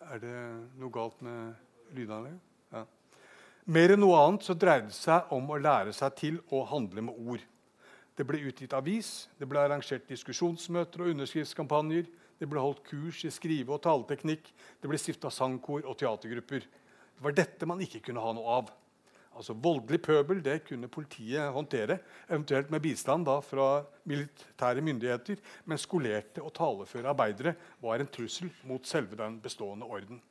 Er 0.07 0.21
det 0.23 0.37
noe 0.79 0.91
galt 0.93 1.19
med 1.25 1.55
lydanlegget? 1.95 2.39
Ja. 2.71 2.85
Mer 3.67 3.91
enn 3.91 3.99
noe 3.99 4.15
annet 4.21 4.45
så 4.47 4.55
dreide 4.55 4.87
det 4.87 4.95
seg 4.95 5.33
om 5.35 5.49
å 5.51 5.59
lære 5.59 5.91
seg 5.95 6.15
til 6.15 6.37
å 6.55 6.61
handle 6.69 7.03
med 7.09 7.17
ord. 7.19 7.43
Det 8.15 8.25
ble 8.25 8.39
utgitt 8.47 8.73
avis, 8.73 9.27
det 9.37 9.45
ble 9.49 9.59
arrangert 9.61 10.07
diskusjonsmøter 10.09 11.03
og 11.03 11.11
underskriftskampanjer. 11.11 12.07
Det 12.39 12.47
ble 12.49 12.61
holdt 12.61 12.85
kurs 12.87 13.23
i 13.25 13.33
skrive- 13.33 13.73
og 13.75 13.81
taleteknikk, 13.83 14.47
det 14.81 14.89
ble 14.89 14.99
stifta 15.01 15.29
sangkor 15.33 15.83
og 15.83 15.97
teatergrupper. 15.99 16.63
Det 16.63 17.25
var 17.25 17.35
dette 17.35 17.67
man 17.67 17.81
ikke 17.83 18.03
kunne 18.07 18.23
ha 18.23 18.33
noe 18.37 18.59
av. 18.61 18.71
Altså 19.37 19.53
Voldelig 19.53 19.99
pøbel 20.01 20.39
det 20.41 20.63
kunne 20.65 20.89
politiet 20.89 21.53
håndtere, 21.53 21.99
eventuelt 22.29 22.71
med 22.73 22.81
bistand 22.81 23.27
da, 23.27 23.37
fra 23.45 23.83
militære 24.09 24.81
myndigheter. 24.81 25.37
Men 25.65 25.81
skolerte 25.81 26.41
og 26.41 26.55
taleføre 26.57 27.11
arbeidere 27.13 27.53
var 27.83 28.01
en 28.01 28.09
trussel 28.09 28.49
mot 28.65 28.89
selve 28.89 29.19
den 29.19 29.37
bestående 29.43 29.85
orden. 29.85 30.21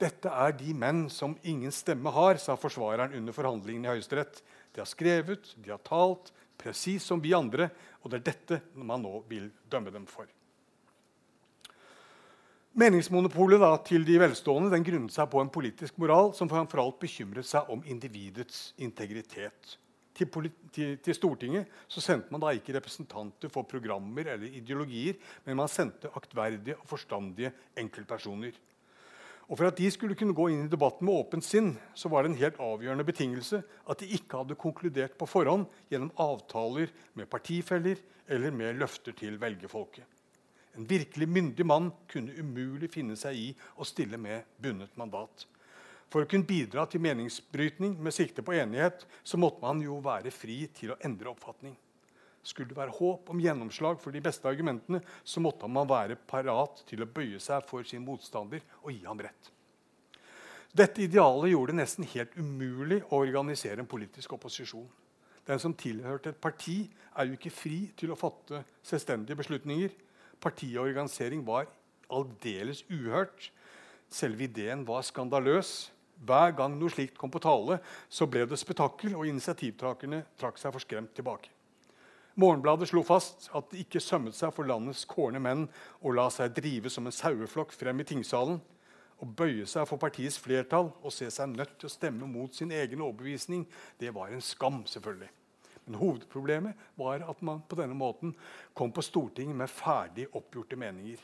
Dette 0.00 0.32
er 0.32 0.54
de 0.56 0.72
menn 0.74 1.04
som 1.12 1.36
ingen 1.44 1.72
stemme 1.76 2.10
har, 2.14 2.40
sa 2.40 2.56
forsvareren 2.56 3.14
under 3.18 3.36
forhandlingene 3.36 3.86
i 3.86 3.94
Høyesterett. 3.94 4.42
De 4.72 4.80
har 4.80 4.88
skrevet, 4.88 5.52
de 5.60 5.74
har 5.74 5.82
talt, 5.84 6.32
presis 6.60 7.04
som 7.04 7.20
vi 7.20 7.34
andre, 7.36 7.68
og 8.00 8.10
det 8.10 8.20
er 8.20 8.28
dette 8.32 8.60
man 8.74 9.04
nå 9.04 9.20
vil 9.28 9.50
dømme 9.70 9.92
dem 9.92 10.08
for. 10.08 10.28
Meningsmonopolet 12.78 13.58
da, 13.58 13.72
til 13.82 14.04
de 14.06 14.14
velstående 14.22 14.70
den 14.70 14.84
grunnet 14.86 15.10
seg 15.10 15.26
på 15.32 15.40
en 15.42 15.48
politisk 15.50 15.96
moral 15.98 16.28
som 16.38 16.46
framfor 16.50 16.78
alt 16.78 17.00
bekymret 17.02 17.48
seg 17.48 17.66
om 17.74 17.80
individets 17.82 18.68
integritet. 18.78 19.72
Til, 20.14 20.28
til, 20.70 20.92
til, 21.02 21.16
Stortinget 21.16 21.72
så 21.90 22.02
sendte 22.04 22.30
man 22.30 22.44
da 22.44 22.52
ikke 22.54 22.76
representanter 22.76 23.50
for 23.50 23.66
programmer 23.66 24.30
eller 24.36 24.54
ideologier, 24.60 25.18
men 25.46 25.58
man 25.58 25.72
sendte 25.72 26.12
aktverdige 26.14 26.76
og 26.78 26.86
forstandige 26.92 27.50
enkeltpersoner. 27.80 28.54
Og 29.50 29.58
For 29.58 29.66
at 29.66 29.82
de 29.82 29.90
skulle 29.90 30.14
kunne 30.14 30.36
gå 30.36 30.46
inn 30.52 30.68
i 30.68 30.70
debatten 30.70 31.08
med 31.08 31.24
åpent 31.24 31.42
sinn, 31.42 31.72
så 31.98 32.06
var 32.06 32.22
det 32.22 32.30
en 32.30 32.38
helt 32.38 32.62
avgjørende 32.62 33.08
betingelse 33.08 33.64
at 33.66 33.98
de 33.98 34.12
ikke 34.14 34.44
hadde 34.44 34.60
konkludert 34.60 35.18
på 35.18 35.26
forhånd 35.26 35.66
gjennom 35.90 36.14
avtaler 36.22 36.94
med 37.18 37.26
partifeller 37.26 37.98
eller 38.30 38.54
med 38.54 38.78
løfter 38.78 39.18
til 39.18 39.42
velgerfolket. 39.42 40.06
En 40.78 40.86
virkelig 40.86 41.28
myndig 41.28 41.66
mann 41.66 41.90
kunne 42.10 42.34
umulig 42.38 42.90
finne 42.92 43.16
seg 43.18 43.36
i 43.36 43.48
å 43.76 43.86
stille 43.88 44.18
med 44.20 44.46
bundet 44.62 44.94
mandat. 45.00 45.46
For 46.10 46.24
å 46.24 46.30
kunne 46.30 46.46
bidra 46.46 46.86
til 46.90 47.02
meningsbrytning 47.04 47.94
med 48.02 48.14
sikte 48.14 48.42
på 48.42 48.54
enighet 48.58 49.04
så 49.22 49.38
måtte 49.38 49.62
man 49.62 49.82
jo 49.82 50.00
være 50.02 50.32
fri 50.34 50.64
til 50.74 50.94
å 50.94 50.98
endre 51.06 51.30
oppfatning. 51.30 51.76
Skulle 52.42 52.70
det 52.70 52.78
være 52.78 52.96
håp 52.96 53.30
om 53.30 53.40
gjennomslag 53.42 54.00
for 54.00 54.16
de 54.16 54.22
beste 54.24 54.48
argumentene, 54.48 55.02
så 55.22 55.42
måtte 55.44 55.68
man 55.68 55.88
være 55.88 56.16
parat 56.16 56.82
til 56.88 57.04
å 57.04 57.08
bøye 57.08 57.40
seg 57.42 57.66
for 57.68 57.86
sin 57.86 58.04
motstander 58.06 58.64
og 58.80 58.94
gi 58.94 59.04
ham 59.04 59.20
rett. 59.20 59.50
Dette 60.72 61.02
idealet 61.02 61.50
gjorde 61.50 61.74
det 61.74 61.80
nesten 61.82 62.06
helt 62.12 62.36
umulig 62.38 63.00
å 63.10 63.20
organisere 63.20 63.82
en 63.82 63.90
politisk 63.90 64.36
opposisjon. 64.36 64.86
Den 65.46 65.58
som 65.58 65.74
tilhørte 65.74 66.30
et 66.30 66.40
parti, 66.40 66.84
er 67.18 67.26
jo 67.26 67.34
ikke 67.34 67.52
fri 67.52 67.80
til 67.98 68.12
å 68.14 68.18
fatte 68.18 68.62
selvstendige 68.86 69.38
beslutninger. 69.40 69.90
Partiorganisering 70.40 71.44
var 71.46 71.68
aldeles 72.10 72.82
uhørt. 72.90 73.50
Selve 74.10 74.48
ideen 74.48 74.86
var 74.88 75.04
skandaløs. 75.06 75.90
Hver 76.20 76.52
gang 76.56 76.74
noe 76.76 76.92
slikt 76.92 77.16
kom 77.16 77.30
på 77.32 77.40
tale, 77.40 77.78
så 78.12 78.26
ble 78.28 78.44
det 78.48 78.58
spetakkel, 78.60 79.14
og 79.16 79.28
initiativtakerne 79.28 80.24
trakk 80.40 80.60
seg 80.60 80.74
forskremt 80.74 81.14
tilbake. 81.16 81.48
Morgenbladet 82.40 82.90
slo 82.90 83.02
fast 83.04 83.48
at 83.56 83.72
det 83.72 83.82
ikke 83.84 84.02
sømmet 84.02 84.36
seg 84.36 84.52
for 84.54 84.68
landets 84.68 85.06
kårne 85.08 85.40
menn 85.42 85.64
å 86.00 86.12
la 86.14 86.28
seg 86.32 86.52
drive 86.56 86.92
som 86.92 87.08
en 87.08 87.14
saueflokk 87.14 87.72
frem 87.76 88.00
i 88.00 88.06
tingsalen. 88.06 88.60
Å 89.20 89.26
bøye 89.26 89.66
seg 89.68 89.88
for 89.88 90.00
partiets 90.00 90.38
flertall 90.40 90.92
og 91.02 91.12
se 91.12 91.28
seg 91.32 91.52
nødt 91.52 91.74
til 91.80 91.90
å 91.90 91.92
stemme 91.92 92.28
mot 92.30 92.54
sin 92.56 92.72
egen 92.72 93.02
overbevisning, 93.04 93.66
det 94.00 94.14
var 94.16 94.32
en 94.32 94.44
skam, 94.44 94.84
selvfølgelig. 94.88 95.28
Men 95.90 95.98
hovedproblemet 95.98 96.78
var 96.94 97.24
at 97.26 97.40
man 97.42 97.64
på 97.66 97.74
denne 97.80 97.96
måten 97.98 98.30
kom 98.78 98.92
på 98.94 99.02
Stortinget 99.02 99.58
med 99.58 99.72
ferdig 99.72 100.28
oppgjorte 100.38 100.78
meninger. 100.78 101.18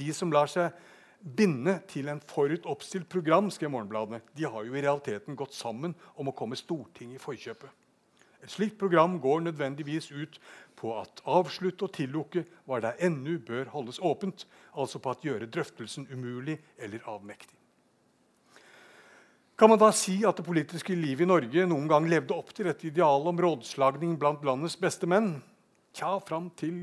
De 0.00 0.06
som 0.16 0.32
lar 0.32 0.48
seg 0.48 0.72
binde 1.20 1.74
til 1.92 2.08
en 2.08 2.22
forut 2.24 2.64
oppstilt 2.72 3.04
program, 3.12 3.50
skrev 3.52 3.74
Morgenbladene, 3.74 4.22
de 4.32 4.48
har 4.48 4.64
jo 4.64 4.72
i 4.72 4.80
realiteten 4.80 5.36
gått 5.36 5.52
sammen 5.52 5.92
om 6.16 6.32
å 6.32 6.36
komme 6.36 6.56
Stortinget 6.56 7.20
i 7.20 7.22
forkjøpet. 7.22 7.68
Et 8.42 8.50
slikt 8.50 8.80
program 8.80 9.20
går 9.20 9.44
nødvendigvis 9.44 10.08
ut 10.10 10.40
på 10.80 10.96
at 10.96 11.20
avslutte 11.28 11.84
og 11.84 11.92
tillukke 11.94 12.46
hva 12.64 12.80
der 12.82 12.96
ennå 13.04 13.36
bør 13.44 13.68
holdes 13.76 14.00
åpent, 14.00 14.48
altså 14.72 14.98
på 15.04 15.12
at 15.12 15.28
gjøre 15.28 15.52
drøftelsen 15.52 16.08
umulig 16.10 16.56
eller 16.80 17.04
avmektig. 17.12 17.60
Kan 19.62 19.70
man 19.70 19.78
da 19.78 19.92
si 19.94 20.16
at 20.26 20.34
det 20.34 20.42
politiske 20.42 20.90
livet 20.98 21.22
i 21.22 21.26
Norge 21.30 21.62
noen 21.70 21.84
gang 21.86 22.08
levde 22.10 22.34
opp 22.34 22.48
til 22.50 22.66
dette 22.66 22.88
idealet 22.88 23.28
om 23.30 23.38
rådslagning 23.44 24.16
blant 24.18 24.40
landets 24.42 24.74
beste 24.74 25.06
menn? 25.06 25.36
Tja, 25.94 26.16
Fram 26.26 26.48
til 26.58 26.80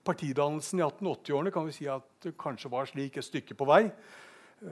partidannelsen 0.00 0.80
i 0.80 0.86
1880-årene 0.86 1.52
kan 1.52 1.66
vi 1.68 1.74
si 1.76 1.90
at 1.92 2.06
det 2.24 2.32
kanskje 2.40 2.70
var 2.72 2.88
slik 2.88 3.18
et 3.20 3.26
stykke 3.26 3.52
på 3.52 3.66
vei. 3.68 3.82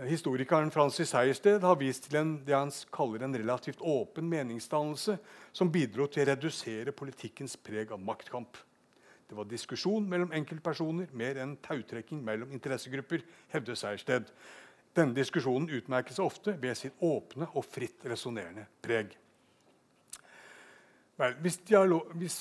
Historikeren 0.09 0.73
Francis 0.73 1.13
Sejersted 1.13 1.61
har 1.69 1.77
vist 1.77 2.07
til 2.07 2.17
en, 2.23 2.33
det 2.47 2.57
han 2.57 2.73
kaller 2.97 3.27
en 3.27 3.37
relativt 3.37 3.85
åpen 3.85 4.33
meningsdannelse 4.33 5.19
som 5.53 5.69
bidro 5.69 6.09
til 6.09 6.25
å 6.25 6.31
redusere 6.31 6.97
politikkens 6.97 7.59
preg 7.61 7.93
av 7.93 8.01
maktkamp. 8.01 8.57
Det 9.29 9.37
var 9.37 9.53
diskusjon 9.53 10.09
mellom 10.09 10.33
enkeltpersoner 10.33 11.13
mer 11.13 11.45
enn 11.45 11.59
tautrekking 11.61 12.25
mellom 12.25 12.57
interessegrupper. 12.57 13.21
hevder 13.53 13.77
Sejersted. 13.77 14.33
Denne 14.97 15.15
diskusjonen 15.15 15.71
utmerker 15.71 16.15
seg 16.15 16.27
ofte 16.27 16.57
ved 16.61 16.79
sitt 16.79 16.99
åpne 17.05 17.47
og 17.55 17.67
fritt 17.67 18.07
resonnerende 18.11 18.67
preg. 18.83 19.15
Vel, 21.21 21.35
hvis, 21.45 21.59
dialog, 21.69 22.11
hvis 22.17 22.39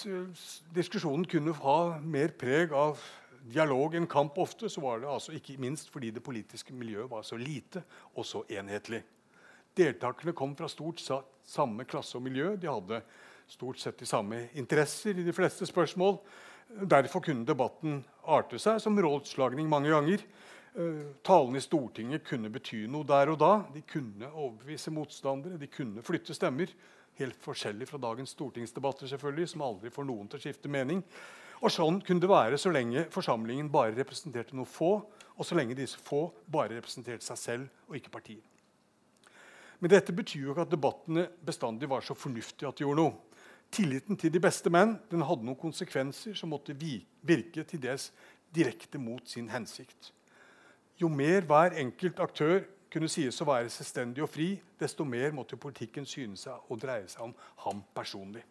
diskusjonen 0.74 1.28
kunne 1.30 1.54
ha 1.62 1.80
mer 2.00 2.32
preg 2.40 2.74
av 2.74 3.02
dialog 3.50 3.96
enn 3.96 4.08
kamp 4.10 4.38
ofte, 4.40 4.70
så 4.72 4.82
var 4.84 5.02
det 5.02 5.10
altså 5.12 5.36
ikke 5.36 5.58
minst 5.62 5.92
fordi 5.94 6.14
det 6.16 6.24
politiske 6.24 6.74
miljøet 6.76 7.12
var 7.12 7.26
så 7.28 7.38
lite 7.40 7.84
og 8.16 8.26
så 8.28 8.46
enhetlig. 8.50 9.02
Deltakerne 9.78 10.34
kom 10.36 10.56
fra 10.58 10.70
stort 10.72 11.04
samme 11.46 11.86
klasse 11.88 12.18
og 12.18 12.24
miljø. 12.26 12.56
De 12.60 12.72
hadde 12.72 13.02
stort 13.50 13.80
sett 13.82 14.00
de 14.00 14.08
samme 14.10 14.48
interesser 14.60 15.18
i 15.18 15.26
de 15.26 15.36
fleste 15.36 15.68
spørsmål. 15.70 16.18
Derfor 16.70 17.24
kunne 17.26 17.48
debatten 17.48 18.04
arte 18.30 18.60
seg 18.62 18.80
som 18.84 18.98
rådslagning 19.00 19.70
mange 19.70 19.92
ganger. 19.94 20.24
Eh, 20.80 21.16
Talene 21.22 21.58
i 21.58 21.62
Stortinget 21.62 22.24
kunne 22.24 22.50
bety 22.54 22.86
noe 22.88 23.04
der 23.08 23.34
og 23.34 23.40
da. 23.42 23.52
De 23.74 23.82
kunne 23.84 24.30
overbevise 24.30 24.94
motstandere, 24.96 25.60
de 25.60 25.68
kunne 25.68 26.04
flytte 26.06 26.36
stemmer. 26.38 26.72
Helt 27.20 27.40
forskjellig 27.44 27.90
fra 27.90 28.00
dagens 28.00 28.32
stortingsdebatter, 28.32 29.10
selvfølgelig, 29.12 29.50
som 29.52 29.66
aldri 29.66 29.92
får 29.92 30.08
noen 30.08 30.30
til 30.32 30.40
å 30.40 30.44
skifte 30.46 30.72
mening. 30.72 31.02
Og 31.60 31.74
Sånn 31.76 31.98
kunne 32.00 32.24
det 32.24 32.30
være 32.32 32.58
så 32.62 32.72
lenge 32.72 33.10
forsamlingen 33.12 33.68
bare 33.72 33.98
representerte 33.98 34.56
noen 34.56 34.70
få, 34.70 34.94
og 35.36 35.48
så 35.48 35.58
lenge 35.60 35.76
disse 35.76 36.00
få 36.00 36.30
bare 36.48 36.78
representerte 36.78 37.28
seg 37.28 37.42
selv 37.42 37.90
og 37.90 37.98
ikke 38.00 38.14
partiet. 38.14 38.46
Men 39.80 39.92
dette 39.92 40.16
betyr 40.16 40.46
jo 40.46 40.54
ikke 40.54 40.64
at 40.64 40.72
debattene 40.72 41.26
bestandig 41.44 41.90
var 41.92 42.04
så 42.04 42.16
fornuftige 42.16 42.72
at 42.72 42.80
de 42.80 42.86
gjorde 42.86 43.04
noe. 43.04 43.44
Tilliten 43.72 44.18
til 44.20 44.32
de 44.32 44.42
beste 44.44 44.72
menn 44.72 44.96
den 45.12 45.24
hadde 45.28 45.44
noen 45.44 45.60
konsekvenser 45.60 46.40
som 46.40 46.52
måtte 46.56 46.76
virke 46.76 47.68
til 47.68 47.84
dels 47.84 48.10
direkte 48.56 49.00
mot 49.00 49.28
sin 49.28 49.52
hensikt. 49.52 50.14
Jo 51.00 51.08
mer 51.08 51.46
hver 51.48 51.78
enkelt 51.80 52.18
aktør 52.20 52.64
kunne 52.92 53.08
sies 53.08 53.38
å 53.40 53.46
være 53.48 53.70
selvstendig 53.72 54.24
og 54.26 54.32
fri, 54.34 54.50
desto 54.80 55.06
mer 55.08 55.32
måtte 55.32 55.60
politikken 55.60 56.08
syne 56.10 56.36
seg 56.40 56.68
å 56.68 56.78
dreie 56.80 57.08
seg 57.08 57.30
om 57.30 57.36
ham 57.64 57.84
personlig. 57.96 58.42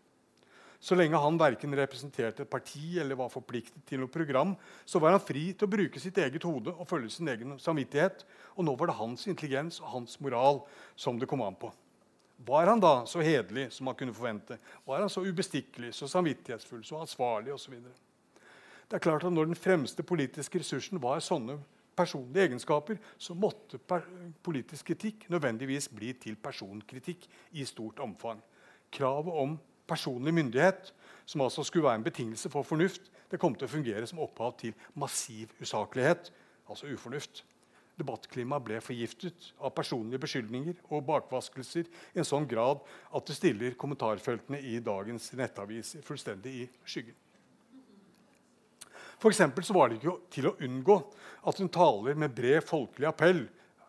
Så 0.81 0.95
lenge 0.95 1.19
han 1.19 1.37
verken 1.37 1.75
representerte 1.75 2.45
et 2.45 2.51
parti 2.51 3.01
eller 3.03 3.19
var 3.19 3.33
forpliktet 3.33 3.83
til 3.85 4.01
noe 4.01 4.13
program, 4.15 4.55
så 4.87 5.03
var 5.03 5.17
han 5.17 5.21
fri 5.21 5.51
til 5.51 5.67
å 5.67 5.73
bruke 5.75 6.01
sitt 6.01 6.21
eget 6.23 6.47
hode 6.47 6.71
og 6.71 6.87
følge 6.89 7.11
sin 7.11 7.29
egen 7.29 7.57
samvittighet. 7.61 8.23
Og 8.55 8.65
nå 8.65 8.77
var 8.79 8.89
det 8.89 8.99
hans 9.01 9.27
intelligens 9.27 9.83
og 9.83 9.91
hans 9.97 10.21
moral 10.23 10.63
som 10.97 11.19
det 11.19 11.29
kom 11.29 11.43
an 11.45 11.59
på. 11.59 11.73
Var 12.47 12.71
han 12.71 12.81
da 12.81 13.03
så 13.11 13.21
hederlig 13.27 13.73
som 13.75 13.91
man 13.91 13.99
kunne 13.99 14.15
forvente? 14.15 14.61
Var 14.87 15.03
han 15.03 15.11
så 15.11 15.25
ubestikkelig, 15.27 15.91
så 15.99 16.07
samvittighetsfull, 16.09 16.85
så 16.87 17.03
ansvarlig 17.03 17.53
osv.? 17.53 17.75
Det 18.89 18.97
er 18.97 19.03
klart 19.03 19.27
at 19.27 19.35
Når 19.35 19.51
den 19.51 19.59
fremste 19.59 20.07
politiske 20.07 20.63
ressursen 20.63 21.03
var 21.03 21.19
sånne 21.21 21.59
personlige 21.99 22.47
egenskaper, 22.47 23.01
så 23.19 23.35
måtte 23.35 23.81
politisk 24.47 24.93
kritikk 24.93 25.27
nødvendigvis 25.33 25.91
bli 25.91 26.15
til 26.15 26.39
personkritikk 26.41 27.27
i 27.59 27.67
stort 27.67 27.99
omfang. 28.05 28.41
Kravet 28.95 29.35
om 29.43 29.59
personlig 29.89 30.35
myndighet, 30.35 30.95
som 31.27 31.45
altså 31.45 31.65
skulle 31.67 31.89
være 31.89 32.01
en 32.01 32.09
betingelse 32.09 32.51
for 32.51 32.63
fornuft, 32.63 33.11
det 33.31 33.41
kom 33.41 33.55
til 33.55 33.69
å 33.69 33.73
fungere 33.73 34.07
som 34.09 34.23
opphav 34.25 34.55
til 34.61 34.75
massiv 34.97 35.53
usaklighet, 35.61 36.31
altså 36.69 36.89
ufornuft. 36.93 37.45
Debattklimaet 37.99 38.63
ble 38.63 38.81
forgiftet 38.85 39.53
av 39.59 39.75
personlige 39.75 40.23
beskyldninger 40.23 40.77
og 40.95 41.07
bakvaskelser 41.09 41.89
i 42.15 42.21
en 42.23 42.29
sånn 42.29 42.47
grad 42.49 42.85
at 43.11 43.27
det 43.27 43.37
stiller 43.37 43.79
kommentarfeltene 43.81 44.61
i 44.63 44.79
dagens 44.85 45.33
nettaviser 45.37 46.05
fullstendig 46.07 46.55
i 46.61 46.69
skyggen. 46.87 47.17
For 49.19 49.35
så 49.35 49.75
var 49.75 49.91
det 49.91 49.99
ikke 49.99 50.17
til 50.31 50.51
å 50.51 50.57
unngå 50.63 50.99
at 51.49 51.61
en 51.61 51.71
taler 51.73 52.19
med 52.19 52.35
bred 52.37 52.63
folkelig 52.67 53.09
appell 53.11 53.47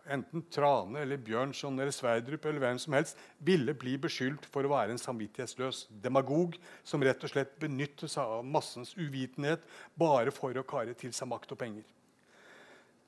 enten 0.09 0.43
Trane 0.51 1.03
eller 1.03 1.21
Bjørnson 1.21 1.77
eller 1.80 1.93
Sverdrup 1.93 2.45
eller 2.49 2.63
hvem 2.63 2.80
som 2.82 2.95
helst, 2.97 3.19
ville 3.38 3.75
bli 3.77 3.95
beskyldt 4.01 4.47
for 4.49 4.65
å 4.65 4.71
være 4.73 4.95
en 4.95 5.01
samvittighetsløs 5.01 5.86
demagog 6.03 6.57
som 6.88 7.03
rett 7.05 7.23
og 7.23 7.34
slett 7.34 7.55
benyttet 7.61 8.11
seg 8.11 8.36
av 8.39 8.45
massens 8.45 8.95
uvitenhet 8.97 9.65
bare 9.99 10.34
for 10.36 10.55
å 10.57 10.65
kare 10.67 10.95
til 10.97 11.13
seg 11.15 11.30
makt 11.32 11.53
og 11.55 11.61
penger. 11.61 11.86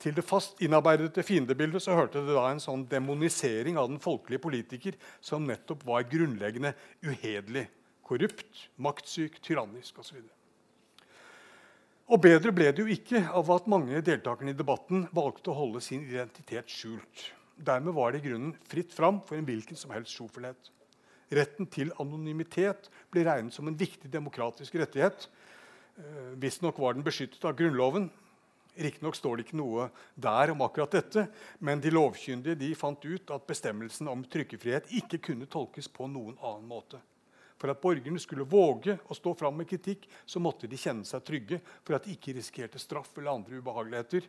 Til 0.01 0.15
det 0.17 0.25
fast 0.25 0.61
innarbeidede 0.65 1.23
fiendebildet 1.25 1.83
så 1.85 1.93
hørte 1.93 2.23
det 2.25 2.33
da 2.33 2.47
en 2.49 2.61
sånn 2.61 2.87
demonisering 2.89 3.77
av 3.77 3.91
den 3.91 4.01
folkelige 4.01 4.41
politiker 4.41 4.97
som 5.21 5.45
nettopp 5.45 5.85
var 5.85 6.07
grunnleggende 6.09 6.73
uhederlig, 7.05 7.67
korrupt, 8.05 8.65
maktsyk, 8.81 9.37
tyrannisk 9.45 10.01
osv. 10.01 10.23
Og 12.11 12.19
bedre 12.19 12.51
ble 12.51 12.65
det 12.75 12.83
jo 12.83 12.91
ikke 12.91 13.21
av 13.31 13.47
at 13.55 13.69
mange 13.71 14.01
deltakerne 14.03 14.51
i 14.51 14.57
debatten 14.57 15.05
valgte 15.15 15.53
å 15.53 15.55
holde 15.55 15.79
sin 15.83 16.01
identitet 16.03 16.67
skjult. 16.67 17.29
Dermed 17.55 17.95
var 17.95 18.11
det 18.11 18.19
i 18.19 18.25
grunnen 18.25 18.51
fritt 18.67 18.91
fram 18.91 19.21
for 19.23 19.37
en 19.37 19.45
hvilken 19.47 19.79
som 19.79 19.93
helst 19.95 20.17
sjofelhet. 20.17 20.71
Retten 21.31 21.69
til 21.71 21.93
anonymitet 22.03 22.89
ble 23.13 23.23
regnet 23.23 23.55
som 23.55 23.69
en 23.71 23.77
viktig 23.79 24.11
demokratisk 24.11 24.75
rettighet. 24.81 25.29
Eh, 25.95 26.33
Visstnok 26.41 26.81
var 26.83 26.97
den 26.97 27.05
beskyttet 27.05 27.47
av 27.47 27.55
Grunnloven. 27.55 28.09
Riktignok 28.75 29.15
står 29.15 29.37
det 29.37 29.45
ikke 29.47 29.61
noe 29.61 29.87
der 30.19 30.51
om 30.51 30.65
akkurat 30.67 30.97
dette, 30.97 31.25
men 31.63 31.79
de 31.79 31.93
lovkyndige 31.95 32.59
de 32.59 32.73
fant 32.75 33.07
ut 33.07 33.31
at 33.31 33.47
bestemmelsen 33.47 34.11
om 34.11 34.27
trykkefrihet 34.27 34.91
ikke 34.99 35.21
kunne 35.31 35.47
tolkes 35.47 35.87
på 35.87 36.11
noen 36.11 36.35
annen 36.41 36.67
måte. 36.67 36.99
For 37.61 37.69
at 37.69 37.81
borgerne 37.81 38.19
skulle 38.21 38.47
våge 38.49 38.95
å 39.05 39.13
stå 39.13 39.35
fram 39.37 39.59
med 39.61 39.69
kritikk, 39.69 40.07
så 40.25 40.41
måtte 40.41 40.69
de 40.69 40.79
kjenne 40.81 41.05
seg 41.05 41.21
trygge 41.27 41.59
for 41.85 41.93
at 41.93 42.07
de 42.07 42.15
ikke 42.15 42.33
risikerte 42.33 42.81
straff 42.81 43.11
eller 43.19 43.35
andre 43.35 43.61
ubehageligheter. 43.61 44.25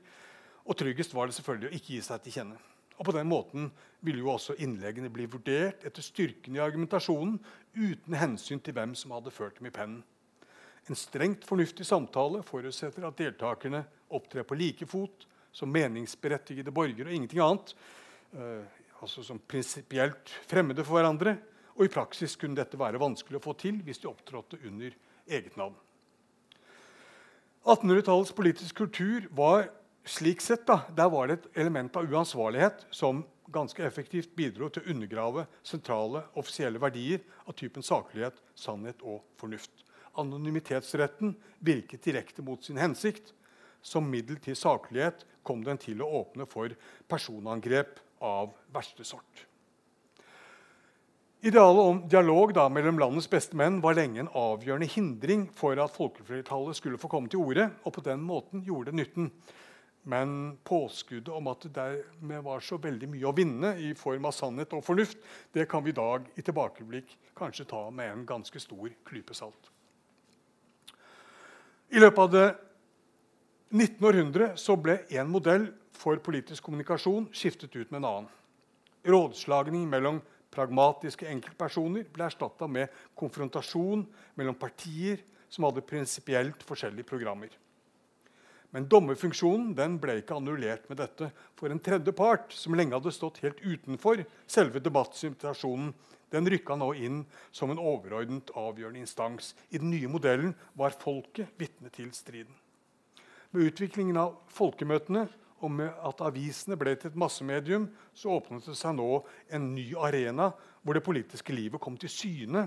Og 0.68 0.76
tryggest 0.76 1.16
var 1.16 1.30
det 1.30 1.38
selvfølgelig 1.38 1.70
å 1.70 1.78
ikke 1.78 1.94
gi 1.94 2.02
seg 2.04 2.22
til 2.22 2.36
kjenne. 2.36 2.60
Og 2.98 3.06
På 3.08 3.14
den 3.16 3.26
måten 3.26 3.70
ville 4.04 4.20
jo 4.20 4.34
også 4.34 4.58
innleggene 4.60 5.08
bli 5.10 5.24
vurdert 5.32 5.86
etter 5.88 6.04
styrken 6.04 6.58
i 6.58 6.62
argumentasjonen 6.62 7.38
uten 7.72 8.18
hensyn 8.20 8.60
til 8.60 8.76
hvem 8.76 8.92
som 8.98 9.14
hadde 9.16 9.32
ført 9.32 9.56
dem 9.58 9.70
i 9.70 9.74
pennen. 9.74 10.02
En 10.90 10.98
strengt 10.98 11.46
fornuftig 11.46 11.86
samtale 11.88 12.42
forutsetter 12.44 13.06
at 13.06 13.18
deltakerne 13.18 13.84
opptrer 14.12 14.44
på 14.44 14.58
like 14.58 14.86
fot 14.86 15.24
som 15.54 15.72
meningsberettigede 15.72 16.74
borgere 16.74 17.08
og 17.08 17.16
ingenting 17.16 17.40
annet. 17.42 17.72
Eh, 18.36 18.82
altså 19.02 19.24
som 19.26 19.40
prinsipielt 19.40 20.30
fremmede 20.50 20.84
for 20.84 20.98
hverandre. 20.98 21.36
Og 21.78 21.86
I 21.86 21.92
praksis 21.92 22.36
kunne 22.36 22.58
dette 22.58 22.78
være 22.78 23.00
vanskelig 23.00 23.40
å 23.40 23.44
få 23.44 23.56
til 23.58 23.80
hvis 23.86 24.02
de 24.02 24.10
opptrådte 24.10 24.60
under 24.68 24.94
eget 25.28 25.56
navn. 25.56 25.76
1800-tallets 27.62 28.34
politiske 28.34 28.76
kultur 28.76 29.28
var 29.38 29.68
slik 30.04 30.42
sett 30.42 30.66
da, 30.66 30.80
der 30.90 31.10
var 31.12 31.28
det 31.30 31.36
et 31.38 31.60
element 31.62 31.94
av 31.96 32.08
uansvarlighet 32.10 32.88
som 32.90 33.22
ganske 33.52 33.84
effektivt 33.86 34.32
bidro 34.34 34.68
til 34.72 34.82
å 34.82 34.94
undergrave 34.94 35.44
sentrale 35.66 36.24
offisielle 36.40 36.80
verdier 36.82 37.22
av 37.46 37.54
typen 37.58 37.84
saklighet, 37.86 38.40
sannhet 38.58 39.02
og 39.06 39.22
fornuft. 39.38 39.84
Anonymitetsretten 40.18 41.36
virket 41.64 42.04
direkte 42.04 42.42
mot 42.44 42.64
sin 42.64 42.80
hensikt. 42.80 43.32
Som 43.82 44.10
middel 44.10 44.38
til 44.42 44.54
saklighet 44.58 45.24
kom 45.42 45.64
den 45.66 45.80
til 45.80 46.02
å 46.04 46.10
åpne 46.20 46.46
for 46.46 46.74
personangrep 47.10 47.98
av 48.22 48.52
verste 48.74 49.06
sort. 49.06 49.46
Idealet 51.44 51.82
om 51.82 52.08
dialog 52.08 52.52
da, 52.54 52.68
mellom 52.70 53.00
landets 53.02 53.26
beste 53.26 53.56
menn 53.58 53.80
var 53.82 53.96
lenge 53.98 54.20
en 54.22 54.28
avgjørende 54.38 54.86
hindring 54.86 55.48
for 55.58 55.74
at 55.82 55.90
folkeflertallet 55.90 56.78
skulle 56.78 57.00
få 57.02 57.08
komme 57.10 57.26
til 57.32 57.42
orde, 57.42 57.64
og 57.82 57.96
på 57.96 58.04
den 58.06 58.20
måten 58.22 58.60
gjorde 58.62 58.92
det 58.92 59.00
nytten. 59.00 59.26
Men 60.06 60.36
påskuddet 60.62 61.32
om 61.34 61.50
at 61.50 61.64
det 61.66 61.72
dermed 61.74 62.44
var 62.46 62.62
så 62.62 62.78
veldig 62.78 63.08
mye 63.10 63.26
å 63.26 63.34
vinne 63.34 63.72
i 63.82 63.90
form 63.98 64.28
av 64.30 64.36
sannhet 64.36 64.70
og 64.78 64.84
fornuft, 64.86 65.18
det 65.50 65.66
kan 65.70 65.82
vi 65.82 65.90
i 65.90 65.96
dag 65.98 66.28
i 66.38 66.44
tilbakeblikk 66.46 67.10
kanskje 67.38 67.66
ta 67.74 67.88
med 67.90 68.12
en 68.12 68.22
ganske 68.28 68.62
stor 68.62 68.94
klype 69.10 69.34
salt. 69.34 69.72
I 71.90 71.98
løpet 71.98 72.22
av 72.22 72.30
det 72.36 72.48
19. 73.74 73.98
århundre 73.98 74.52
ble 74.84 75.00
én 75.10 75.26
modell 75.26 75.72
for 75.90 76.22
politisk 76.22 76.70
kommunikasjon 76.70 77.26
skiftet 77.34 77.74
ut 77.74 77.90
med 77.90 78.04
en 78.04 78.08
annen. 78.12 78.30
Rådslagning 79.02 79.90
mellom 79.90 80.22
pragmatiske 80.52 81.28
enkeltpersoner 81.32 82.06
ble 82.12 82.28
erstatta 82.28 82.68
med 82.68 82.92
konfrontasjon 83.18 84.04
mellom 84.38 84.58
partier 84.60 85.22
som 85.52 85.66
hadde 85.68 85.84
prinsipielt 85.84 86.64
forskjellige 86.68 87.08
programmer. 87.08 87.50
Men 88.72 88.86
dommerfunksjonen 88.88 89.98
ble 90.00 90.16
ikke 90.22 90.38
annullert 90.38 90.86
med 90.88 90.96
dette. 91.02 91.28
For 91.60 91.72
en 91.72 91.82
tredje 91.82 92.14
part, 92.16 92.54
som 92.56 92.72
lenge 92.76 92.96
hadde 92.96 93.12
stått 93.12 93.42
helt 93.44 93.60
utenfor 93.60 94.24
selve 94.48 94.80
debattsituasjonen, 94.80 95.92
den 96.32 96.48
rykka 96.48 96.78
nå 96.80 96.94
inn 96.96 97.18
som 97.52 97.68
en 97.68 97.80
overordnet 97.80 98.48
avgjørende 98.56 99.02
instans. 99.04 99.52
I 99.68 99.82
den 99.82 99.92
nye 99.92 100.08
modellen 100.08 100.54
var 100.72 100.96
folket 100.96 101.52
vitne 101.60 101.92
til 101.92 102.08
striden. 102.16 102.54
Med 103.52 103.68
utviklingen 103.68 104.16
av 104.16 104.38
folkemøtene 104.48 105.26
og 105.62 105.70
med 105.70 105.92
at 106.02 106.22
avisene 106.26 106.76
ble 106.78 106.94
til 106.98 107.12
et 107.12 107.18
massemedium, 107.18 107.86
så 108.14 108.34
åpnet 108.36 108.66
det 108.66 108.76
seg 108.78 108.96
nå 108.98 109.22
en 109.54 109.70
ny 109.76 109.92
arena 109.94 110.50
hvor 110.82 110.98
det 110.98 111.06
politiske 111.06 111.54
livet 111.54 111.80
kom 111.82 111.96
til 112.00 112.10
syne 112.10 112.66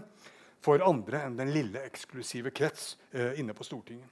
for 0.63 0.81
andre 0.81 1.25
enn 1.27 1.37
den 1.37 1.51
lille, 1.53 1.83
eksklusive 1.85 2.53
krets 2.55 2.95
eh, 3.11 3.35
inne 3.41 3.53
på 3.53 3.67
Stortinget. 3.67 4.07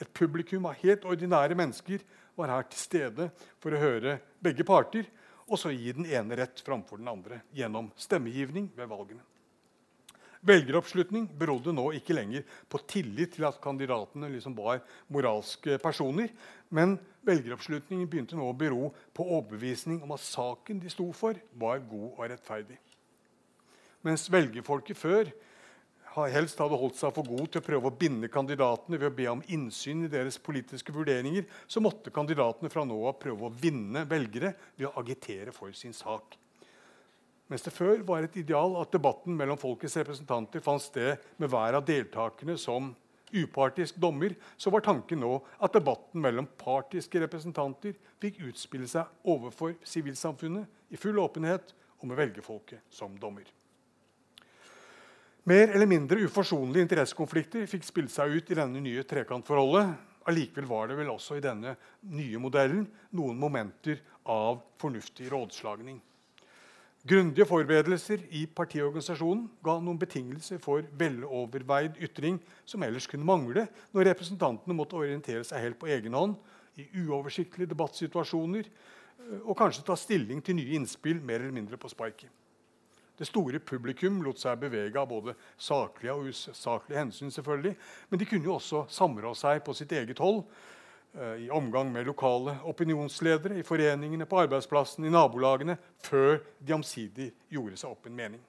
Et 0.00 0.08
publikum 0.16 0.64
av 0.70 0.78
helt 0.80 1.04
ordinære 1.04 1.56
mennesker 1.58 2.00
var 2.38 2.54
her 2.54 2.68
til 2.72 2.80
stede 2.80 3.28
for 3.60 3.76
å 3.76 3.82
høre 3.82 4.16
begge 4.40 4.64
parter 4.64 5.10
og 5.50 5.58
så 5.60 5.72
gi 5.74 5.92
den 5.92 6.06
ene 6.08 6.38
rett 6.38 6.62
framfor 6.64 7.00
den 7.00 7.10
andre 7.10 7.42
gjennom 7.56 7.90
stemmegivning 7.98 8.70
ved 8.76 8.88
valgene. 8.88 9.22
Velgeroppslutning 10.46 11.26
berodde 11.36 11.72
nå 11.76 11.90
ikke 11.98 12.16
lenger 12.16 12.46
på 12.72 12.80
tillit 12.88 13.34
til 13.34 13.44
at 13.44 13.58
kandidatene 13.60 14.30
liksom 14.32 14.54
var 14.56 14.80
moralske 15.12 15.76
personer, 15.82 16.30
men 16.72 16.96
velgeroppslutningen 17.28 18.08
begynte 18.08 18.38
nå 18.38 18.46
å 18.48 18.56
bero 18.56 18.88
på 19.16 19.26
overbevisning 19.26 20.00
om 20.00 20.14
at 20.16 20.24
saken 20.24 20.80
de 20.80 20.92
sto 20.92 21.10
for, 21.16 21.36
var 21.60 21.84
god 21.84 22.08
og 22.14 22.24
rettferdig. 22.32 22.78
Mens 24.06 24.30
velgerfolket 24.32 24.96
før 24.96 25.28
helst 26.32 26.58
hadde 26.58 26.78
holdt 26.80 26.98
seg 26.98 27.12
for 27.14 27.28
god 27.28 27.52
til 27.52 27.60
å 27.60 27.66
prøve 27.66 27.90
å 27.90 27.96
binde 28.00 28.30
kandidatene 28.32 28.98
ved 28.98 29.10
å 29.10 29.16
be 29.20 29.28
om 29.30 29.42
innsyn 29.52 30.06
i 30.06 30.10
deres 30.10 30.40
politiske 30.42 30.94
vurderinger, 30.94 31.44
så 31.68 31.82
måtte 31.84 32.12
kandidatene 32.14 32.72
fra 32.72 32.86
nå 32.88 32.96
av 33.12 33.20
prøve 33.20 33.46
å 33.46 33.54
vinne 33.60 34.06
velgere 34.08 34.54
ved 34.78 34.88
å 34.88 34.96
agitere 35.02 35.54
for 35.54 35.76
sin 35.76 35.94
sak. 35.94 36.34
Mens 37.50 37.64
det 37.66 37.74
før 37.74 38.04
var 38.06 38.22
et 38.22 38.36
ideal 38.38 38.76
at 38.78 38.92
debatten 38.94 39.34
mellom 39.34 39.58
folkets 39.58 39.96
representanter 39.98 40.62
fant 40.62 40.82
sted 40.84 41.18
med 41.42 41.50
hver 41.50 41.74
av 41.80 41.86
deltakerne 41.88 42.54
som 42.60 42.92
upartisk 43.30 43.98
dommer, 44.02 44.34
så 44.56 44.70
var 44.70 44.84
tanken 44.86 45.22
nå 45.22 45.36
at 45.62 45.74
debatten 45.74 46.22
mellom 46.22 46.48
partiske 46.58 47.22
representanter 47.22 47.96
fikk 48.22 48.40
utspille 48.50 48.86
seg 48.90 49.30
overfor 49.30 49.76
sivilsamfunnet 49.86 50.94
i 50.94 50.98
full 50.98 51.18
åpenhet 51.22 51.74
og 52.00 52.10
med 52.10 52.18
velgerfolket 52.22 52.86
som 52.90 53.16
dommer. 53.18 53.46
Mer 55.50 55.72
eller 55.72 55.88
mindre 55.88 56.20
uforsonlige 56.22 56.84
interessekonflikter 56.84 57.66
fikk 57.70 57.86
spilt 57.86 58.12
seg 58.12 58.34
ut 58.36 58.50
i 58.52 58.58
denne 58.58 58.82
nye 58.84 59.02
trekantforholdet. 59.08 59.94
Allikevel 60.28 60.68
var 60.68 60.90
det 60.90 60.98
vel 61.00 61.10
også 61.10 61.38
i 61.38 61.42
denne 61.42 61.74
nye 62.12 62.42
modellen 62.42 62.84
noen 63.16 63.40
momenter 63.40 64.02
av 64.30 64.60
fornuftig 64.78 65.30
rådslagning. 65.32 65.98
Grundige 67.08 67.46
forberedelser 67.48 68.26
i 68.36 68.42
partiorganisasjonen 68.52 69.46
ga 69.64 69.78
noen 69.80 69.96
betingelser 70.00 70.58
for 70.60 70.84
veloverveid 71.00 71.96
ytring 72.04 72.36
som 72.68 72.82
ellers 72.84 73.06
kunne 73.08 73.24
mangle 73.24 73.64
når 73.94 74.10
representantene 74.10 74.76
måtte 74.76 74.98
orientere 74.98 75.46
seg 75.48 75.64
helt 75.64 75.78
på 75.80 75.88
egen 75.88 76.12
hånd 76.12 76.36
i 76.76 76.84
uoversiktlige 77.00 77.72
debattsituasjoner 77.72 78.68
eh, 78.68 79.40
og 79.40 79.56
kanskje 79.56 79.86
ta 79.86 79.96
stilling 79.96 80.44
til 80.44 80.58
nye 80.58 80.76
innspill 80.76 81.24
mer 81.24 81.40
eller 81.40 81.56
mindre 81.56 81.80
på 81.80 81.88
sparket. 81.88 82.28
Det 83.16 83.28
store 83.28 83.62
publikum 83.64 84.20
lot 84.24 84.40
seg 84.40 84.60
bevege 84.60 85.00
av 85.00 85.08
både 85.08 85.34
saklige 85.56 86.12
og 86.12 86.28
usaklige 86.28 87.00
hensyn. 87.00 87.32
selvfølgelig, 87.32 87.76
Men 88.10 88.18
de 88.18 88.28
kunne 88.28 88.44
jo 88.44 88.54
også 88.54 88.86
samrå 88.88 89.34
seg 89.34 89.64
på 89.64 89.72
sitt 89.72 89.92
eget 89.92 90.18
hold. 90.18 90.44
Eh, 91.18 91.34
I 91.34 91.50
omgang 91.50 91.92
med 91.92 92.06
lokale 92.06 92.56
opinionsledere, 92.64 93.58
i 93.58 93.62
foreningene, 93.62 94.26
på 94.26 94.38
arbeidsplassen, 94.44 95.04
i 95.04 95.10
nabolagene, 95.10 95.74
før 95.98 96.38
de 96.58 96.76
omsidig 96.76 97.32
gjorde 97.50 97.78
seg 97.80 97.90
opp 97.90 98.06
en 98.06 98.14
mening. 98.14 98.42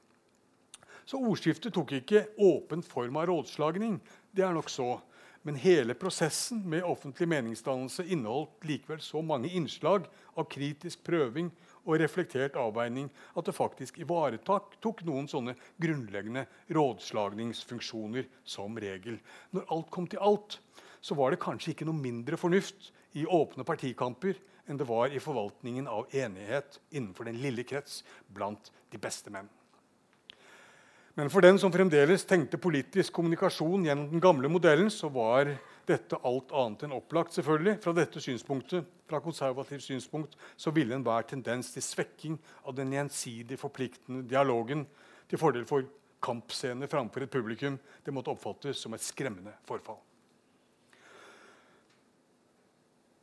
Så 1.10 1.18
ordskiftet 1.18 1.74
tok 1.74 1.96
ikke 1.98 2.28
åpen 2.38 2.84
form 2.86 3.18
av 3.18 3.26
rådslagning. 3.32 3.98
Det 4.32 4.46
er 4.46 4.54
nok 4.54 4.70
så. 4.70 5.00
Men 5.42 5.58
hele 5.58 5.96
prosessen 5.98 6.62
med 6.70 6.86
offentlig 6.86 7.26
meningsdannelse 7.32 8.06
inneholdt 8.14 8.68
likevel 8.70 9.02
så 9.02 9.24
mange 9.26 9.50
innslag 9.50 10.06
av 10.38 10.46
kritisk 10.46 11.02
prøving 11.08 11.50
og 11.82 11.98
reflektert 11.98 12.60
avveining 12.62 13.08
at 13.34 13.48
det 13.50 13.58
faktisk 13.58 13.98
ivaretok 14.04 15.02
noen 15.08 15.26
sånne 15.32 15.56
grunnleggende 15.82 16.46
rådslagningsfunksjoner 16.70 18.30
som 18.46 18.78
regel. 18.78 19.18
Når 19.50 19.66
alt 19.74 19.90
kom 19.90 20.06
til 20.06 20.22
alt, 20.22 20.60
så 21.02 21.18
var 21.18 21.34
det 21.34 21.42
kanskje 21.42 21.74
ikke 21.74 21.88
noe 21.90 21.98
mindre 21.98 22.38
fornuft 22.40 22.92
i 23.18 23.26
åpne 23.26 23.66
partikamper 23.68 24.38
enn 24.70 24.78
det 24.80 24.88
var 24.88 25.12
i 25.12 25.20
forvaltningen 25.20 25.90
av 25.90 26.14
enighet 26.16 26.78
innenfor 26.92 27.28
den 27.28 27.42
lille 27.42 27.66
krets 27.68 28.04
blant 28.32 28.72
de 28.94 29.02
beste 29.02 29.34
menn. 29.34 29.50
Men 31.18 31.30
for 31.30 31.44
den 31.44 31.58
som 31.60 31.74
fremdeles 31.74 32.24
tenkte 32.24 32.62
politisk 32.62 33.12
kommunikasjon 33.18 33.84
gjennom 33.86 34.14
den 34.14 34.24
gamle 34.24 34.48
modellen, 34.48 34.88
så 34.94 35.10
var 35.12 35.50
dette 35.90 36.20
alt 36.24 36.54
annet 36.56 36.86
enn 36.86 36.96
opplagt. 36.96 37.34
selvfølgelig. 37.34 37.82
Fra 37.84 37.92
dette 37.94 38.22
synspunktet, 38.24 38.86
fra 39.10 39.20
konservativt 39.20 39.84
synspunkt 39.84 40.38
så 40.56 40.72
ville 40.72 40.96
enhver 40.96 41.28
tendens 41.28 41.74
til 41.74 41.84
svekking 41.84 42.38
av 42.64 42.76
den 42.76 42.94
gjensidig 42.94 43.60
forpliktende 43.60 44.24
dialogen 44.24 44.86
til 45.28 45.42
fordel 45.42 45.66
for 45.66 45.84
kampscener 46.24 46.88
framfor 46.88 47.26
et 47.26 47.34
publikum 47.34 47.80
det 48.06 48.14
måtte 48.14 48.32
oppfattes 48.32 48.78
som 48.78 48.94
et 48.94 49.04
skremmende 49.04 49.52
forfall. 49.68 50.00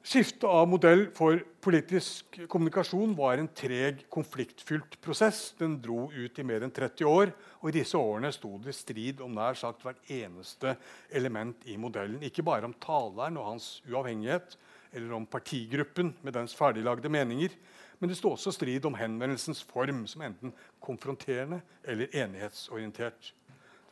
Skiftet 0.09 0.47
av 0.49 0.65
modell 0.65 1.03
for 1.13 1.37
politisk 1.61 2.39
kommunikasjon 2.49 3.11
var 3.13 3.37
en 3.37 3.49
treg, 3.53 4.07
konfliktfylt 4.09 4.95
prosess. 5.05 5.51
Den 5.59 5.75
dro 5.85 6.07
ut 6.09 6.39
i 6.41 6.45
mer 6.49 6.63
enn 6.65 6.73
30 6.73 7.05
år, 7.05 7.33
og 7.61 7.69
i 7.69 7.75
disse 7.77 7.99
årene 8.01 8.31
sto 8.33 8.55
det 8.65 8.73
strid 8.73 9.21
om 9.21 9.35
nær 9.37 9.59
sagt 9.61 9.85
hvert 9.85 10.01
eneste 10.09 10.79
element 11.13 11.67
i 11.69 11.77
modellen. 11.77 12.25
Ikke 12.25 12.47
bare 12.47 12.65
om 12.65 12.73
taleren 12.81 13.37
og 13.37 13.51
hans 13.51 13.67
uavhengighet, 13.85 14.57
eller 14.97 15.13
om 15.19 15.27
partigruppen 15.29 16.15
med 16.25 16.39
dens 16.39 16.57
ferdiglagde 16.57 17.13
meninger, 17.13 17.53
men 18.01 18.09
det 18.09 18.17
sto 18.17 18.33
også 18.33 18.55
strid 18.57 18.89
om 18.89 18.97
henvendelsens 18.97 19.61
form, 19.61 20.07
som 20.09 20.25
enten 20.25 20.57
konfronterende 20.81 21.61
eller 21.85 22.09
enighetsorientert. 22.17 23.35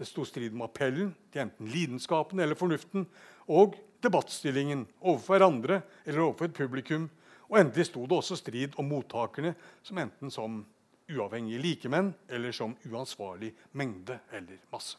Det 0.01 0.09
sto 0.09 0.25
strid 0.25 0.57
om 0.57 0.65
appellen 0.65 1.13
til 1.29 1.45
enten 1.45 1.69
lidenskapen 1.77 2.41
eller 2.41 2.57
fornuften, 2.57 3.05
og 3.53 3.77
debattstillingen 4.07 4.87
overfor 5.03 5.37
hverandre 5.37 5.81
eller 6.05 6.25
overfor 6.25 6.49
et 6.49 6.59
publikum. 6.59 7.09
Og 7.51 7.61
endelig 7.61 7.91
sto 7.91 8.07
det 8.07 8.17
også 8.17 8.39
strid 8.41 8.75
om 8.81 8.89
mottakerne, 8.91 9.55
som 9.87 9.99
enten 10.03 10.33
som 10.35 10.63
uavhengige 11.07 11.63
likemenn 11.63 12.15
eller 12.29 12.55
som 12.55 12.75
uansvarlig 12.89 13.53
mengde 13.79 14.19
eller 14.35 14.59
masse. 14.73 14.99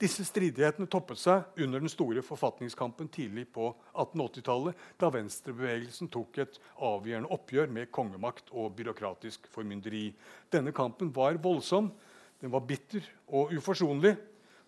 Disse 0.00 0.24
stridighetene 0.24 0.88
toppet 0.88 1.20
seg 1.20 1.58
under 1.60 1.82
den 1.82 1.92
store 1.92 2.22
forfatningskampen 2.24 3.10
tidlig 3.12 3.44
på 3.52 3.66
1880-tallet, 3.92 4.78
da 4.96 5.10
venstrebevegelsen 5.12 6.08
tok 6.08 6.38
et 6.40 6.56
avgjørende 6.80 7.28
oppgjør 7.36 7.68
med 7.74 7.90
kongemakt 7.92 8.48
og 8.56 8.72
byråkratisk 8.78 9.50
formynderi. 9.52 10.06
Denne 10.48 10.72
kampen 10.72 11.12
var 11.12 11.36
voldsom, 11.44 11.90
den 12.40 12.52
var 12.54 12.64
bitter 12.64 13.04
og 13.28 13.52
uforsonlig. 13.52 14.14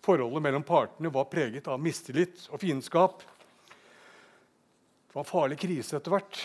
Forholdet 0.03 0.43
mellom 0.43 0.63
partene 0.67 1.09
var 1.09 1.29
preget 1.31 1.67
av 1.71 1.79
mistillit 1.79 2.49
og 2.51 2.59
fiendskap. 2.59 3.21
Det 5.07 5.15
var 5.15 5.23
en 5.23 5.29
farlig 5.29 5.57
krise 5.61 5.95
etter 5.95 6.11
hvert, 6.11 6.39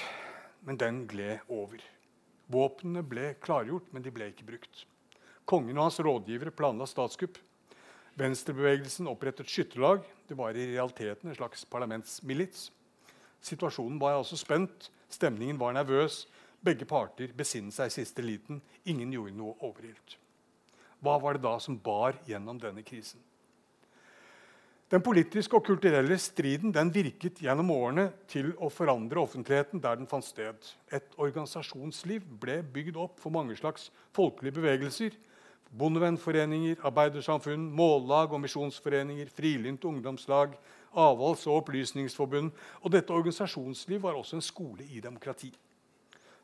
men 0.62 0.78
den 0.78 1.00
gled 1.10 1.42
over. 1.50 1.82
Våpnene 2.46 3.02
ble 3.02 3.32
klargjort, 3.42 3.88
men 3.90 4.04
de 4.04 4.12
ble 4.14 4.28
ikke 4.30 4.46
brukt. 4.46 4.84
Kongen 5.48 5.74
og 5.74 5.88
hans 5.88 5.98
rådgivere 6.04 6.54
planla 6.54 6.86
statskupp. 6.86 7.40
Venstrebevegelsen 8.18 9.10
opprettet 9.10 9.50
skytterlag. 9.50 10.04
Det 10.28 10.36
var 10.38 10.54
i 10.54 10.68
realiteten 10.70 11.30
en 11.30 11.38
slags 11.38 11.64
parlamentsmilits. 11.66 12.68
Situasjonen 13.42 13.98
var 13.98 14.20
altså 14.20 14.38
spent, 14.38 14.90
stemningen 15.10 15.58
var 15.58 15.74
nervøs. 15.74 16.26
Begge 16.62 16.86
parter 16.86 17.34
besinnet 17.34 17.74
seg 17.74 17.90
i 17.90 17.96
siste 17.96 18.22
liten. 18.22 18.62
Ingen 18.86 19.12
gjorde 19.14 19.34
noe 19.38 19.58
overilt. 19.66 20.18
Hva 21.02 21.18
var 21.22 21.34
det 21.34 21.46
da 21.46 21.56
som 21.62 21.78
bar 21.78 22.18
gjennom 22.26 22.58
denne 22.62 22.86
krisen? 22.86 23.22
Den 24.88 25.02
politiske 25.04 25.52
og 25.52 25.66
kulturelle 25.66 26.16
striden 26.16 26.72
den 26.72 26.88
virket 26.94 27.42
gjennom 27.44 27.74
årene 27.74 28.06
til 28.24 28.54
å 28.56 28.70
forandre 28.72 29.20
offentligheten 29.20 29.82
der 29.84 29.98
den 30.00 30.08
fant 30.08 30.24
sted. 30.24 30.56
Et 30.88 31.18
organisasjonsliv 31.20 32.24
ble 32.40 32.62
bygd 32.72 32.96
opp 32.96 33.20
for 33.20 33.34
mange 33.34 33.56
slags 33.58 33.90
folkelige 34.16 34.56
bevegelser. 34.56 35.12
Bondevennforeninger, 35.76 36.80
arbeidersamfunn, 36.88 37.68
mållag 37.68 38.32
og 38.32 38.40
misjonsforeninger, 38.46 39.28
frilynt 39.28 39.84
ungdomslag, 39.84 40.56
avholds- 40.96 41.44
og 41.50 41.60
opplysningsforbund. 41.66 42.50
Og 42.80 42.96
dette 42.96 43.12
organisasjonsliv 43.12 44.00
var 44.08 44.16
også 44.16 44.40
en 44.40 44.48
skole 44.48 44.88
i 44.88 45.04
demokrati. 45.04 45.52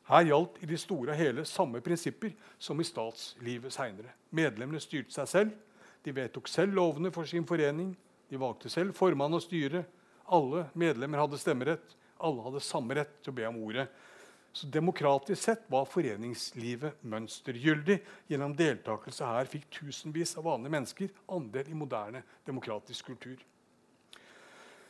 Her 0.05 0.29
gjaldt 0.29 0.61
i 0.61 0.69
det 0.69 0.83
store 0.85 1.15
og 1.15 1.17
hele 1.17 1.49
samme 1.49 1.81
prinsipper 1.81 2.37
som 2.61 2.77
i 2.77 2.85
statslivet 2.85 3.73
seinere. 3.73 4.13
Medlemmene 4.29 4.85
styrte 4.85 5.17
seg 5.17 5.33
selv. 5.33 5.61
De 6.05 6.13
vedtok 6.13 6.45
selv 6.47 6.77
lovene 6.77 7.09
for 7.09 7.25
sin 7.25 7.47
forening. 7.49 7.95
De 8.29 8.39
valgte 8.41 8.71
selv 8.73 8.95
formann 8.97 9.35
og 9.37 9.43
styre. 9.43 9.83
Alle 10.33 10.65
medlemmer 10.73 11.21
hadde 11.21 11.39
stemmerett. 11.41 11.95
Alle 12.25 12.45
hadde 12.45 12.63
samme 12.63 12.97
rett 12.97 13.17
til 13.21 13.33
å 13.33 13.37
be 13.37 13.47
om 13.49 13.61
ordet. 13.67 13.87
Så 14.55 14.69
Demokratisk 14.71 15.41
sett 15.41 15.65
var 15.67 15.87
foreningslivet 15.89 17.01
mønstergyldig. 17.11 17.97
Gjennom 18.31 18.55
deltakelse 18.55 19.27
her 19.27 19.49
fikk 19.51 19.67
tusenvis 19.81 20.37
av 20.39 20.47
vanlige 20.47 20.75
mennesker 20.77 21.11
andel 21.35 21.73
i 21.73 21.75
moderne 21.75 22.23
demokratisk 22.47 23.11
kultur. 23.11 23.41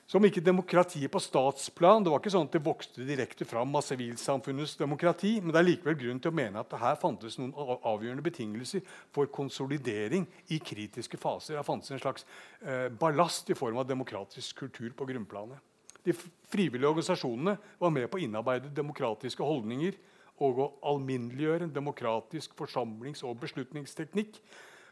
Som 0.05 0.25
ikke 0.27 0.43
demokratiet 0.45 1.09
på 1.09 1.19
statsplan. 1.23 2.03
Det 2.05 2.11
var 2.13 2.21
ikke 2.21 2.33
sånn 2.35 2.45
at 2.45 2.53
det 2.53 2.61
vokste 2.65 3.05
direkte 3.07 3.45
fram 3.49 3.71
av 3.73 3.81
sivilsamfunnets 3.87 4.75
demokrati, 4.77 5.31
men 5.41 5.49
det 5.49 5.61
er 5.61 5.65
likevel 5.65 5.97
grunn 5.97 6.19
til 6.21 6.29
å 6.29 6.37
mene 6.37 6.61
at 6.61 6.69
det 6.69 6.81
her 6.83 6.99
fantes 7.01 7.39
noen 7.39 7.55
avgjørende 7.57 8.25
betingelser 8.25 8.83
for 9.15 9.31
konsolidering 9.33 10.27
i 10.53 10.59
kritiske 10.61 11.17
faser. 11.17 11.57
Det 11.57 11.65
fantes 11.65 11.95
en 11.95 12.03
slags 12.03 12.27
eh, 12.61 12.85
ballast 12.93 13.49
i 13.49 13.57
form 13.57 13.81
av 13.81 13.89
demokratisk 13.89 14.61
kultur 14.61 14.93
på 14.93 15.09
grunnplanet. 15.09 15.57
De 16.05 16.13
frivillige 16.13 16.91
organisasjonene 16.91 17.57
var 17.81 17.93
med 17.97 18.05
på 18.11 18.19
å 18.19 18.21
innarbeide 18.21 18.69
demokratiske 18.77 19.41
holdninger 19.41 19.97
og 20.45 20.61
å 20.61 20.71
alminneliggjøre 20.91 21.65
en 21.65 21.73
demokratisk 21.73 22.53
forsamlings- 22.59 23.25
og 23.25 23.39
beslutningsteknikk. 23.41 24.37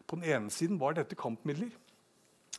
På 0.09 0.17
den 0.17 0.25
ene 0.25 0.49
siden 0.49 0.81
var 0.81 0.97
dette 0.97 1.19
kampmidler. 1.19 1.69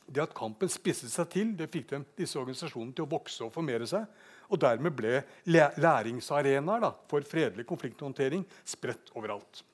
Det 0.06 0.22
at 0.22 0.34
kampen 0.36 0.68
spisset 0.68 1.12
seg 1.12 1.28
til, 1.32 1.52
det 1.56 1.70
fikk 1.72 1.90
dem, 1.90 2.04
disse 2.18 2.38
organisasjonene 2.38 2.94
til 2.96 3.06
å 3.06 3.12
vokse 3.14 3.44
og 3.46 3.52
formere 3.54 3.86
seg. 3.88 4.04
Og 4.52 4.60
dermed 4.60 4.92
ble 4.96 5.22
læringsarenaer 5.48 6.90
for 7.08 7.24
fredelig 7.26 7.64
konflikthåndtering 7.68 8.44
spredt 8.68 9.12
overalt. 9.16 9.64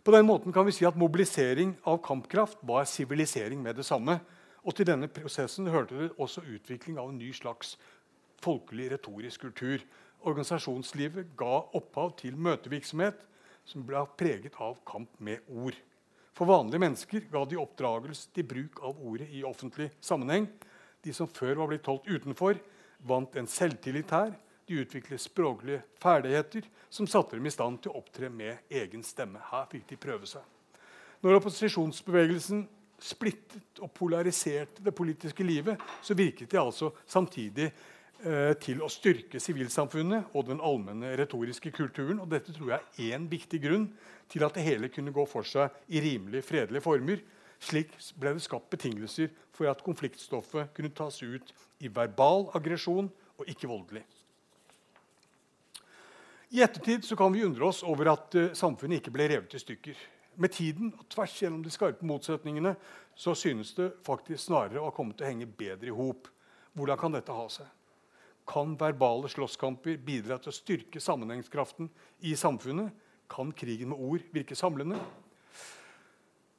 På 0.00 0.14
den 0.14 0.24
måten 0.24 0.52
kan 0.52 0.64
vi 0.64 0.72
si 0.72 0.86
at 0.88 0.96
Mobilisering 0.96 1.74
av 1.84 1.98
kampkraft 2.02 2.62
var 2.64 2.86
sivilisering 2.88 3.60
med 3.62 3.76
det 3.76 3.84
samme. 3.84 4.16
Og 4.64 4.74
til 4.76 4.88
denne 4.88 5.08
prosessen 5.12 5.68
hørte 5.68 5.98
det 5.98 6.12
også 6.16 6.44
utvikling 6.48 6.98
av 7.00 7.10
en 7.10 7.18
ny 7.20 7.32
slags 7.36 7.76
folkelig 8.40 8.90
retorisk 8.94 9.44
kultur. 9.44 9.84
Organisasjonslivet 10.24 11.36
ga 11.36 11.60
opphav 11.76 12.16
til 12.20 12.36
møtevirksomhet 12.36 13.20
som 13.68 13.84
ble 13.86 14.02
preget 14.20 14.56
av 14.60 14.80
kamp 14.88 15.12
med 15.20 15.44
ord. 15.48 15.76
For 16.40 16.48
vanlige 16.48 16.80
mennesker 16.80 17.26
ga 17.28 17.42
de 17.44 17.58
oppdragelse 17.60 18.30
til 18.32 18.46
bruk 18.48 18.78
av 18.80 18.96
ordet 19.04 19.26
i 19.36 19.42
offentlig 19.44 19.90
sammenheng. 20.00 20.46
De 21.04 21.12
som 21.12 21.28
før 21.28 21.58
var 21.58 21.68
blitt 21.68 21.84
holdt 21.84 22.08
utenfor, 22.08 22.56
vant 23.04 23.36
en 23.36 23.48
selvtillit 23.48 24.14
her. 24.16 24.32
De 24.64 24.78
utviklet 24.80 25.20
språklige 25.20 25.82
ferdigheter 26.00 26.64
som 26.88 27.04
satte 27.04 27.36
dem 27.36 27.44
i 27.44 27.52
stand 27.52 27.82
til 27.84 27.92
å 27.92 28.00
opptre 28.00 28.30
med 28.32 28.72
egen 28.72 29.04
stemme. 29.04 29.42
Her 29.50 29.68
fikk 29.68 29.84
de 29.90 30.00
prøve 30.00 30.30
seg. 30.30 30.40
Når 31.20 31.42
opposisjonsbevegelsen 31.42 32.64
splittet 33.04 33.84
og 33.84 33.92
polariserte 34.00 34.80
det 34.86 34.96
politiske 34.96 35.44
livet, 35.44 35.76
så 36.00 36.16
virket 36.16 36.54
de 36.54 36.62
altså 36.62 36.94
samtidig 37.04 37.68
til 38.60 38.82
å 38.84 38.88
styrke 38.92 39.40
sivilsamfunnet 39.40 40.34
og 40.36 40.50
den 40.50 40.58
allmenne 40.60 41.14
retoriske 41.16 41.72
kulturen. 41.72 42.18
Og 42.20 42.28
dette 42.28 42.52
tror 42.52 42.74
jeg 42.74 42.80
er 42.80 43.16
én 43.16 43.28
viktig 43.30 43.60
grunn 43.64 43.86
til 44.30 44.44
at 44.44 44.56
det 44.56 44.66
hele 44.66 44.90
kunne 44.92 45.14
gå 45.14 45.24
for 45.28 45.46
seg 45.48 45.72
i 45.88 46.02
rimelig 46.04 46.44
fredelige 46.44 46.84
former. 46.84 47.22
Slik 47.60 47.92
ble 48.20 48.32
det 48.36 48.44
skapt 48.44 48.70
betingelser 48.72 49.28
for 49.52 49.68
at 49.68 49.82
konfliktstoffet 49.84 50.72
kunne 50.76 50.92
tas 50.96 51.18
ut 51.22 51.52
i 51.84 51.90
verbal 51.92 52.48
aggresjon 52.56 53.10
og 53.40 53.50
ikke 53.52 53.68
voldelig. 53.68 54.04
I 56.50 56.64
ettertid 56.64 57.06
kan 57.18 57.32
vi 57.32 57.44
undre 57.46 57.68
oss 57.68 57.84
over 57.86 58.10
at 58.10 58.34
uh, 58.34 58.48
samfunnet 58.58 58.98
ikke 58.98 59.12
ble 59.14 59.28
revet 59.30 59.54
i 59.54 59.60
stykker. 59.62 59.98
Med 60.40 60.54
tiden 60.54 60.94
og 60.96 61.04
tvers 61.12 61.36
gjennom 61.38 61.60
de 61.62 61.70
skarpe 61.70 62.06
motsetningene 62.06 62.72
så 63.14 63.36
synes 63.38 63.74
det 63.76 63.92
faktisk 64.06 64.48
snarere 64.48 64.80
å 64.80 64.88
ha 64.88 64.94
kommet 64.94 65.18
til 65.18 65.28
å 65.28 65.30
henge 65.30 65.46
bedre 65.46 65.92
i 65.92 65.94
hop. 65.94 66.30
Hvordan 66.74 66.98
kan 66.98 67.14
dette 67.14 67.36
ha 67.36 67.46
seg? 67.52 67.68
Kan 68.50 68.74
verbale 68.74 69.28
slåsskamper 69.30 70.00
bidra 70.02 70.40
til 70.42 70.50
å 70.50 70.56
styrke 70.56 71.00
sammenhengskraften 71.02 71.86
i 72.26 72.32
samfunnet? 72.34 72.90
Kan 73.30 73.52
krigen 73.54 73.92
med 73.92 74.02
ord 74.02 74.24
virke 74.34 74.56
samlende? 74.58 74.98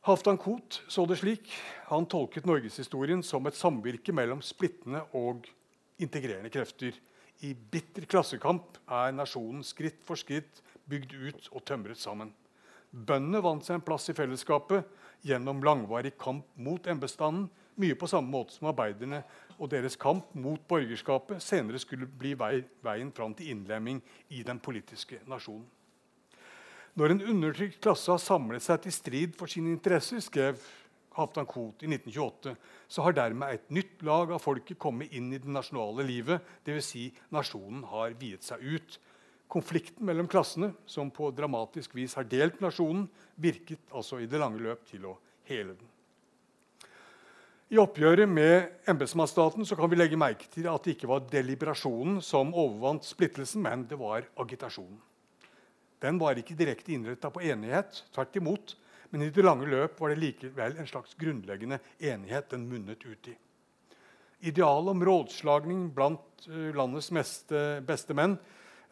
Halvdan 0.07 0.39
Koht 0.39 0.79
så 0.87 1.03
det 1.05 1.19
slik. 1.19 1.51
Han 1.91 2.07
tolket 2.07 2.47
norgeshistorien 2.47 3.19
som 3.27 3.45
et 3.45 3.59
samvirke 3.59 4.15
mellom 4.15 4.39
splittende 4.41 5.03
og 5.19 5.49
integrerende 6.01 6.49
krefter. 6.53 6.95
I 7.43 7.51
bitter 7.53 8.07
klassekamp 8.07 8.79
er 8.87 9.11
nasjonen 9.11 9.65
skritt 9.67 9.99
for 10.07 10.15
skritt 10.15 10.63
bygd 10.87 11.11
ut 11.11 11.51
og 11.51 11.65
tømret 11.67 11.99
sammen. 11.99 12.31
Bøndene 12.91 13.43
vant 13.43 13.67
seg 13.67 13.77
en 13.77 13.83
plass 13.83 14.07
i 14.11 14.15
fellesskapet 14.15 14.87
gjennom 15.27 15.59
langvarig 15.63 16.15
kamp 16.19 16.47
mot 16.55 16.87
embetsstanden, 16.87 17.49
mye 17.75 17.95
på 17.99 18.09
samme 18.09 18.31
måte 18.31 18.55
som 18.55 18.71
arbeiderne 18.71 19.21
og 19.62 19.70
deres 19.70 19.95
kamp 19.99 20.34
mot 20.34 20.62
borgerskapet 20.68 21.43
senere 21.43 21.80
skulle 21.82 22.09
bli 22.09 22.34
veien 22.36 23.14
fram 23.14 23.36
til 23.38 23.53
innlemming 23.53 24.01
i 24.34 24.41
den 24.47 24.59
politiske 24.59 25.22
nasjonen. 25.30 25.68
Når 26.97 27.14
en 27.14 27.26
undertrykt 27.32 27.80
klasse 27.80 28.12
har 28.12 28.20
samlet 28.20 28.66
seg 28.66 28.82
til 28.84 28.95
strid 28.95 29.36
for 29.39 29.51
sine 29.51 29.72
interesser, 29.72 30.20
skrev 30.20 30.57
Haftan 31.16 31.47
Koht 31.47 31.86
i 31.86 31.89
1928, 31.91 32.55
så 32.91 33.05
har 33.05 33.16
dermed 33.16 33.53
et 33.53 33.72
nytt 33.72 34.03
lag 34.07 34.32
av 34.32 34.43
folket 34.43 34.80
kommet 34.80 35.14
inn 35.16 35.30
i 35.32 35.39
det 35.39 35.51
nasjonale 35.51 36.03
livet. 36.07 36.43
Dvs. 36.68 36.91
Si, 36.91 37.05
nasjonen 37.32 37.86
har 37.91 38.16
viet 38.20 38.47
seg 38.47 38.64
ut. 38.64 38.99
Konflikten 39.51 40.07
mellom 40.07 40.28
klassene, 40.32 40.72
som 40.88 41.12
på 41.12 41.32
dramatisk 41.36 41.95
vis 41.99 42.16
har 42.20 42.28
delt 42.32 42.59
nasjonen, 42.64 43.09
virket 43.36 43.84
altså 43.91 44.20
i 44.24 44.30
det 44.32 44.39
lange 44.39 44.64
løp 44.64 44.86
til 44.88 45.12
å 45.12 45.18
hele 45.51 45.76
den. 45.76 45.90
I 47.72 47.78
oppgjøret 47.80 48.28
med 48.28 48.89
embetsmannsstaten 48.91 49.63
kan 49.63 49.88
vi 49.88 49.95
legge 49.95 50.17
merke 50.19 50.49
til 50.51 50.65
at 50.67 50.84
det 50.84 50.97
ikke 50.97 51.07
var 51.07 51.22
deliberasjonen 51.32 52.17
som 52.19 52.49
overvant 52.51 53.05
splittelsen, 53.07 53.61
men 53.63 53.86
det 53.88 53.95
var 53.95 54.26
agitasjonen. 54.43 54.97
Den 56.03 56.17
var 56.19 56.36
ikke 56.36 56.57
direkte 56.59 56.91
innretta 56.91 57.30
på 57.32 57.45
enighet. 57.47 58.03
tvert 58.11 58.36
imot, 58.36 58.76
Men 59.11 59.22
i 59.22 59.30
det 59.30 59.43
lange 59.43 59.67
løp 59.67 59.99
var 59.99 60.09
det 60.09 60.19
likevel 60.19 60.78
en 60.78 60.88
slags 60.88 61.15
grunnleggende 61.15 61.80
enighet 61.99 62.49
den 62.49 62.67
munnet 62.67 63.05
ut 63.05 63.28
i. 63.28 63.38
Idealet 64.41 64.91
om 64.91 65.05
rådslagning 65.05 65.93
blant 65.95 66.47
uh, 66.47 66.76
landets 66.76 67.11
beste 67.11 68.13
menn 68.13 68.38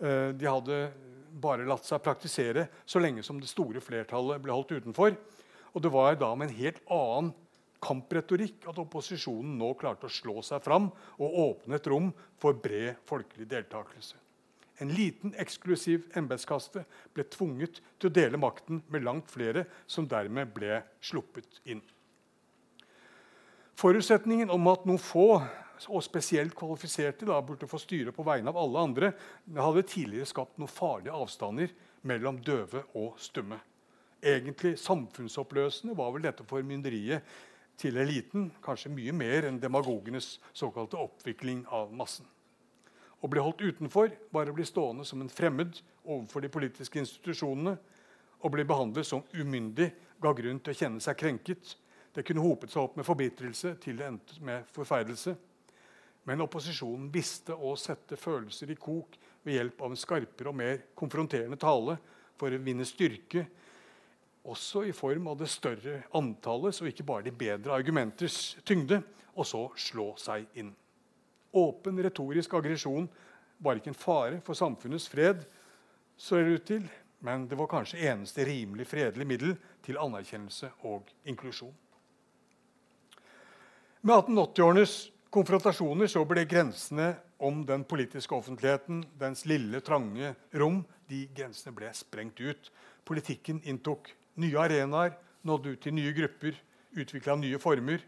uh, 0.03 0.31
de 0.31 0.45
hadde 0.45 0.91
bare 1.31 1.67
latt 1.67 1.83
seg 1.83 2.03
praktisere 2.03 2.67
så 2.85 2.99
lenge 2.99 3.23
som 3.23 3.39
det 3.39 3.47
store 3.47 3.79
flertallet 3.79 4.39
ble 4.39 4.51
holdt 4.51 4.71
utenfor. 4.71 5.15
Og 5.73 5.81
det 5.81 5.91
var 5.91 6.15
da 6.15 6.35
med 6.35 6.47
en 6.47 6.59
helt 6.59 6.79
annen 6.87 7.33
kampretorikk 7.83 8.67
at 8.69 8.79
opposisjonen 8.81 9.57
nå 9.59 9.73
klarte 9.79 10.09
å 10.09 10.13
slå 10.13 10.41
seg 10.45 10.63
fram 10.63 10.89
og 11.17 11.37
åpne 11.45 11.79
et 11.79 11.87
rom 11.91 12.09
for 12.39 12.57
bred 12.59 12.99
folkelig 13.09 13.47
deltakelse. 13.51 14.17
En 14.79 14.91
liten, 14.95 15.33
eksklusiv 15.35 16.05
embetskaste 16.15 16.85
ble 17.15 17.25
tvunget 17.27 17.81
til 17.99 18.07
å 18.07 18.15
dele 18.15 18.39
makten 18.39 18.79
med 18.87 19.03
langt 19.03 19.31
flere, 19.31 19.65
som 19.87 20.07
dermed 20.07 20.53
ble 20.55 20.79
sluppet 21.03 21.59
inn. 21.67 21.81
Forutsetningen 23.79 24.51
om 24.51 24.71
at 24.71 24.85
noen 24.87 24.99
få 24.99 25.41
og 25.87 26.03
spesielt 26.03 26.55
kvalifiserte 26.59 27.27
da, 27.27 27.37
burde 27.43 27.67
få 27.67 27.79
styre 27.79 28.11
på 28.15 28.23
vegne 28.27 28.51
av 28.51 28.59
alle 28.59 28.81
andre, 28.83 29.11
hadde 29.55 29.85
tidligere 29.87 30.27
skapt 30.27 30.57
noen 30.59 30.71
farlige 30.71 31.15
avstander 31.15 31.71
mellom 32.07 32.39
døve 32.43 32.83
og 32.99 33.19
stumme. 33.19 33.59
Egentlig 34.19 34.73
samfunnsoppløsende 34.81 35.95
var 35.95 36.11
vel 36.11 36.25
dette 36.27 36.43
formynderiet 36.47 37.23
til 37.79 37.97
eliten 38.01 38.49
kanskje 38.63 38.91
mye 38.91 39.13
mer 39.15 39.47
enn 39.47 39.59
demagogenes 39.61 40.37
såkalte 40.51 40.99
oppvikling 40.99 41.63
av 41.71 41.93
massen. 41.95 42.27
Å 43.19 43.27
bli 43.27 43.41
holdt 43.43 43.63
utenfor 43.63 44.13
var 44.31 44.47
å 44.47 44.55
bli 44.55 44.65
stående 44.67 45.05
som 45.07 45.21
en 45.23 45.31
fremmed 45.31 45.81
overfor 46.05 46.43
de 46.43 46.51
politiske 46.51 47.01
institusjonene. 47.01 47.75
Å 48.39 48.51
bli 48.51 48.63
behandlet 48.63 49.07
som 49.07 49.25
umyndig 49.35 49.89
ga 50.23 50.31
grunn 50.35 50.61
til 50.63 50.71
å 50.75 50.79
kjenne 50.79 51.03
seg 51.03 51.17
krenket. 51.19 51.75
Det 52.15 52.23
kunne 52.27 52.43
hopet 52.43 52.71
seg 52.71 52.85
opp 52.85 52.95
med 52.95 53.07
forbitrelse 53.07 53.73
til 53.83 53.99
det 53.99 54.07
endte 54.07 54.39
med 54.43 54.67
forferdelse. 54.75 55.35
Men 56.27 56.43
opposisjonen 56.45 57.09
visste 57.11 57.55
å 57.55 57.73
sette 57.79 58.19
følelser 58.19 58.71
i 58.71 58.79
kok 58.79 59.17
ved 59.43 59.55
hjelp 59.57 59.83
av 59.83 59.93
en 59.93 59.99
skarpere 59.99 60.51
og 60.51 60.59
mer 60.59 60.81
konfronterende 60.95 61.59
tale 61.59 61.97
for 62.39 62.55
å 62.55 62.63
vinne 62.63 62.87
styrke, 62.87 63.45
også 64.49 64.83
i 64.89 64.93
form 64.95 65.29
av 65.31 65.39
det 65.39 65.49
større 65.51 66.01
antallet, 66.17 66.75
så 66.75 66.87
ikke 66.89 67.05
bare 67.07 67.27
de 67.27 67.33
bedre 67.35 67.75
argumenters 67.75 68.57
tyngde, 68.67 69.01
og 69.35 69.47
så 69.47 69.65
slå 69.79 70.11
seg 70.19 70.47
inn. 70.59 70.71
Åpen 71.57 72.01
retorisk 72.03 72.53
aggresjon 72.59 73.07
var 73.63 73.79
ikke 73.79 73.93
en 73.93 73.99
fare 73.99 74.41
for 74.45 74.57
samfunnets 74.57 75.07
fred, 75.11 75.45
så 76.19 76.39
det 76.39 76.57
ut 76.57 76.65
til, 76.67 76.89
men 77.25 77.47
det 77.47 77.57
var 77.59 77.69
kanskje 77.71 78.01
eneste 78.11 78.45
rimelig 78.47 78.87
fredelig 78.87 79.27
middel 79.27 79.55
til 79.85 79.99
anerkjennelse 79.99 80.71
og 80.87 81.07
inklusjon. 81.27 81.73
Med 84.01 84.15
1880-årenes 84.15 84.93
konfrontasjoner 85.33 86.07
så 86.07 86.23
ble 86.27 86.45
grensene 86.47 87.11
om 87.43 87.65
den 87.67 87.83
politiske 87.87 88.35
offentligheten, 88.35 89.03
dens 89.19 89.45
lille, 89.47 89.81
trange 89.83 90.33
rom, 90.55 90.81
de 91.09 91.25
grensene 91.35 91.73
ble 91.75 91.91
sprengt 91.95 92.39
ut. 92.39 92.71
Politikken 93.07 93.59
inntok 93.67 94.11
nye 94.39 94.59
arenaer, 94.59 95.17
nådde 95.47 95.75
ut 95.75 95.81
til 95.83 95.95
nye 95.95 96.13
grupper, 96.15 96.55
utvikla 96.97 97.35
nye 97.39 97.59
former. 97.61 98.03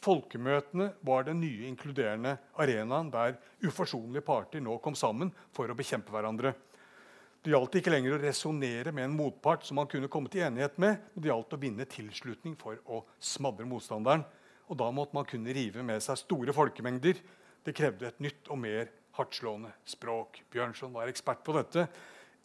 Folkemøtene 0.00 0.92
var 1.04 1.26
den 1.26 1.42
nye 1.42 1.68
inkluderende 1.68 2.36
arenaen 2.60 3.10
der 3.12 3.36
uforsonlige 3.66 4.24
parter 4.24 4.62
nå 4.64 4.78
kom 4.80 4.96
sammen 4.96 5.32
for 5.52 5.68
å 5.68 5.76
bekjempe 5.76 6.12
hverandre. 6.14 6.54
Det 7.40 7.52
gjaldt 7.54 7.78
ikke 7.80 7.92
lenger 7.92 8.16
å 8.16 8.20
resonnere 8.20 8.92
med 8.92 9.06
en 9.06 9.16
motpart 9.16 9.64
som 9.64 9.78
man 9.80 9.88
kunne 9.88 10.10
komme 10.12 10.28
til 10.32 10.44
enighet 10.44 10.76
med, 10.80 10.98
men 11.12 11.24
det 11.24 11.30
gjaldt 11.30 11.54
å 11.56 11.60
vinne 11.60 11.86
tilslutning 11.88 12.56
for 12.60 12.80
å 12.84 13.02
smadre 13.16 13.64
motstanderen. 13.68 14.26
Og 14.68 14.76
da 14.78 14.90
måtte 14.92 15.16
man 15.16 15.28
kunne 15.28 15.54
rive 15.56 15.82
med 15.84 16.04
seg 16.04 16.20
store 16.20 16.52
folkemengder. 16.54 17.16
Det 17.64 17.76
krevde 17.76 18.10
et 18.10 18.20
nytt 18.20 18.50
og 18.52 18.60
mer 18.60 18.92
hardtslående 19.16 19.72
språk. 19.88 20.42
Bjørnson 20.52 20.92
var 20.92 21.08
ekspert 21.08 21.40
på 21.44 21.56
dette. 21.56 21.86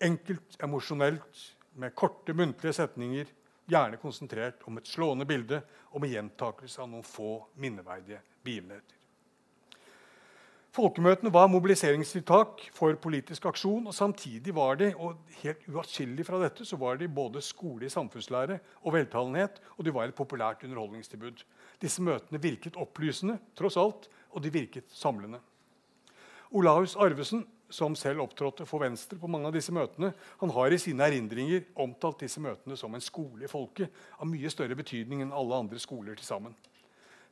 Enkelt, 0.03 0.55
emosjonelt, 0.63 1.43
med 1.75 1.95
korte, 1.95 2.33
muntlige 2.33 2.73
setninger, 2.77 3.31
gjerne 3.69 3.97
konsentrert 4.01 4.61
om 4.69 4.77
et 4.77 4.89
slående 4.89 5.25
bilde 5.27 5.61
og 5.91 6.03
med 6.03 6.13
gjentakelse 6.13 6.81
av 6.83 6.91
noen 6.91 7.07
få 7.07 7.39
minneverdige 7.61 8.21
begivenheter. 8.45 8.95
Folkemøtene 10.75 11.31
var 11.31 11.47
mobiliseringstiltak 11.47 12.65
for 12.75 12.97
politisk 12.99 13.45
aksjon. 13.47 13.85
og 13.87 13.93
Samtidig 13.95 14.51
var 14.55 14.75
de 14.75 14.89
og 14.99 15.21
helt 15.39 15.61
uatskillelig 15.71 16.25
fra 16.27 16.41
dette, 16.41 16.65
så 16.67 16.75
var 16.75 16.99
de 16.99 17.07
både 17.07 17.39
skole 17.41 17.87
i 17.87 17.93
samfunnslære 17.93 18.57
og 18.83 18.93
veltalenhet, 18.97 19.61
og 19.77 19.85
de 19.87 19.93
var 19.95 20.11
et 20.11 20.17
populært 20.17 20.65
underholdningstilbud. 20.67 21.45
Disse 21.79 22.03
møtene 22.03 22.41
virket 22.43 22.75
opplysende, 22.75 23.37
tross 23.55 23.79
alt, 23.79 24.09
og 24.35 24.43
de 24.43 24.51
virket 24.51 24.91
samlende. 24.91 25.39
Olaus 26.51 26.97
Arvesen 26.99 27.45
som 27.69 27.95
selv 27.97 28.23
opptrådte 28.25 28.67
for 28.69 28.83
Venstre 28.83 29.17
på 29.19 29.29
mange 29.31 29.49
av 29.49 29.55
disse 29.55 29.73
møtene, 29.73 30.11
han 30.41 30.53
har 30.55 30.73
i 30.73 30.79
sine 30.81 31.07
erindringer 31.07 31.65
omtalt 31.81 32.21
disse 32.23 32.41
møtene 32.43 32.77
som 32.77 32.93
en 32.95 33.03
skole 33.03 33.45
i 33.45 33.51
folket 33.51 33.91
av 34.19 34.29
mye 34.29 34.51
større 34.53 34.77
betydning 34.77 35.25
enn 35.25 35.35
alle 35.35 35.63
andre 35.65 35.81
skoler 35.81 36.17
til 36.17 36.27
sammen. 36.27 36.55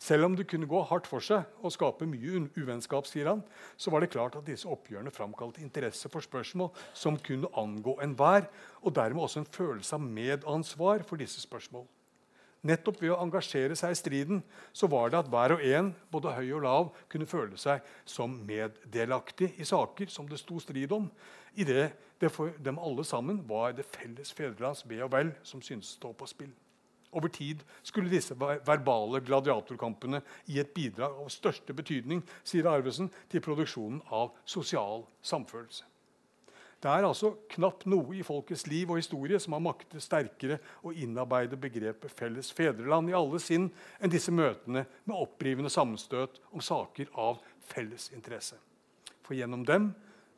Selv 0.03 0.27
om 0.27 0.33
det 0.35 0.49
kunne 0.51 0.67
gå 0.67 0.81
hardt 0.89 1.07
for 1.07 1.23
seg 1.23 1.45
og 1.63 1.71
skape 1.71 2.07
mye 2.09 2.41
uvennskap, 2.57 3.07
sier 3.07 3.29
han, 3.29 3.43
så 3.79 3.93
var 3.93 4.03
det 4.03 4.11
klart 4.11 4.35
at 4.35 4.47
disse 4.47 4.67
oppgjørene 4.67 5.13
framkalte 5.13 5.63
interesse 5.63 6.11
for 6.11 6.25
spørsmål 6.25 6.73
som 6.97 7.19
kunne 7.23 7.51
angå 7.55 7.95
enhver, 8.03 8.49
og 8.83 8.97
dermed 8.97 9.23
også 9.23 9.43
en 9.43 9.53
følelse 9.53 9.95
av 9.95 10.03
medansvar 10.03 11.05
for 11.07 11.21
disse 11.21 11.39
spørsmål. 11.45 11.85
Nettopp 12.63 13.01
ved 13.01 13.11
å 13.11 13.19
engasjere 13.19 13.75
seg 13.75 13.91
i 13.91 13.97
striden 13.99 14.43
så 14.71 14.87
var 14.87 15.11
det 15.11 15.19
at 15.19 15.29
hver 15.31 15.57
og 15.57 15.63
en, 15.67 15.89
både 16.11 16.31
høy 16.31 16.53
og 16.55 16.63
lav, 16.63 16.89
kunne 17.11 17.27
føle 17.27 17.59
seg 17.59 17.83
som 18.07 18.37
meddelaktig 18.47 19.49
i 19.59 19.67
saker 19.67 20.11
som 20.11 20.29
det 20.29 20.39
sto 20.39 20.61
strid 20.63 20.95
om, 20.95 21.09
idet 21.59 21.91
det 22.23 22.31
for 22.31 22.55
dem 22.63 22.79
alle 22.79 23.03
sammen 23.03 23.41
var 23.49 23.75
det 23.75 23.83
felles 23.91 24.31
fedrelands 24.31 24.85
ve 24.87 25.01
og 25.03 25.11
vel 25.11 25.33
som 25.43 25.61
syntes 25.61 25.97
stå 25.97 26.13
på 26.15 26.29
spill. 26.31 26.53
Over 27.13 27.27
tid 27.27 27.61
skulle 27.83 28.09
disse 28.09 28.33
verbale 28.39 29.19
gladiatorkampene 29.21 30.23
gi 30.47 30.61
et 30.63 30.71
bidrag 30.73 31.19
av 31.19 31.29
største 31.29 31.75
betydning 31.75 32.23
sier 32.41 32.69
Arvesen, 32.71 33.11
til 33.29 33.43
produksjonen 33.43 33.99
av 34.09 34.31
sosial 34.45 35.03
samfølelse. 35.21 35.83
Det 36.83 36.91
er 36.91 37.05
altså 37.07 37.29
knapt 37.53 37.85
noe 37.87 38.17
i 38.17 38.25
folkets 38.27 38.65
liv 38.67 38.89
og 38.91 38.97
historie 38.99 39.37
som 39.39 39.55
har 39.55 39.61
maktet 39.63 40.03
sterkere 40.03 40.57
å 40.83 40.91
innarbeide 40.91 41.55
begrepet 41.55 42.11
felles 42.11 42.49
fedreland 42.51 43.07
i 43.07 43.15
alle 43.15 43.39
sinn 43.39 43.69
enn 44.03 44.11
disse 44.11 44.33
møtene 44.35 44.83
med 45.05 45.15
opprivende 45.15 45.71
sammenstøt 45.71 46.41
om 46.51 46.63
saker 46.63 47.13
av 47.15 47.39
felles 47.69 48.09
interesse. 48.11 48.59
For 49.23 49.37
gjennom 49.37 49.63
dem 49.63 49.93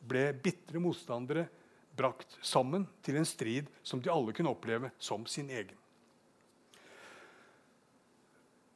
ble 0.06 0.28
bitre 0.38 0.78
motstandere 0.84 1.48
brakt 1.98 2.38
sammen 2.46 2.86
til 3.02 3.18
en 3.18 3.26
strid 3.26 3.72
som 3.82 4.04
de 4.04 4.14
alle 4.14 4.36
kunne 4.36 4.54
oppleve 4.54 4.94
som 5.02 5.26
sin 5.26 5.50
egen. 5.50 5.74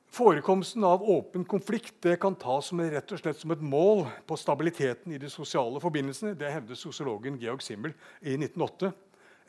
Forekomsten 0.10 0.84
av 0.84 1.03
åpen 1.03 1.45
konflikt 1.45 2.05
kan 2.20 2.36
tas 2.36 2.72
som, 2.72 2.82
rett 2.82 3.12
og 3.14 3.20
slett 3.22 3.38
som 3.38 3.51
et 3.53 3.62
mål 3.62 4.07
på 4.28 4.38
stabiliteten 4.41 5.14
i 5.14 5.20
de 5.22 5.30
sosiale 5.30 5.80
forbindelsene. 5.80 6.34
Det 6.34 6.49
hevder 6.49 6.76
sosiologen 6.76 7.38
Georg 7.38 7.62
Simmel 7.62 7.93
i 8.22 8.34
1908. 8.34 8.89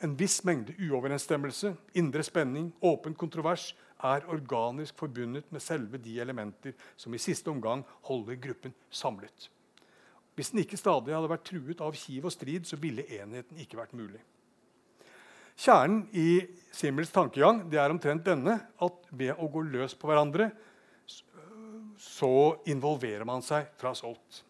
En 0.05 0.13
viss 0.17 0.39
mengde 0.45 0.75
uoverensstemmelse, 0.77 1.73
indre 1.97 2.23
spenning, 2.25 2.71
åpen 2.81 3.17
kontrovers 3.17 3.71
er 4.05 4.25
organisk 4.29 4.97
forbundet 5.01 5.49
med 5.53 5.61
selve 5.61 5.97
de 6.01 6.19
elementer 6.21 6.77
som 6.95 7.13
i 7.13 7.21
siste 7.21 7.49
omgang 7.49 7.83
holder 8.09 8.37
gruppen 8.41 8.73
samlet. 8.89 9.49
Hvis 10.35 10.53
den 10.53 10.63
ikke 10.63 10.79
stadig 10.79 11.13
hadde 11.13 11.29
vært 11.29 11.45
truet 11.49 11.81
av 11.81 11.97
kiv 11.97 12.25
og 12.29 12.33
strid, 12.33 12.69
så 12.69 12.77
ville 12.81 13.05
enheten 13.17 13.59
ikke 13.61 13.81
vært 13.81 13.97
mulig. 13.97 14.21
Kjernen 15.61 16.07
i 16.17 16.41
Simmels 16.73 17.11
tankegang 17.13 17.65
det 17.69 17.77
er 17.77 17.93
omtrent 17.93 18.23
denne 18.25 18.55
at 18.81 19.09
ved 19.13 19.37
å 19.37 19.49
gå 19.51 19.61
løs 19.67 19.93
på 19.93 20.09
hverandre 20.09 20.49
så 22.01 22.31
involverer 22.71 23.27
man 23.29 23.43
seg 23.45 23.67
fra 23.77 23.91
solgt. 23.97 24.41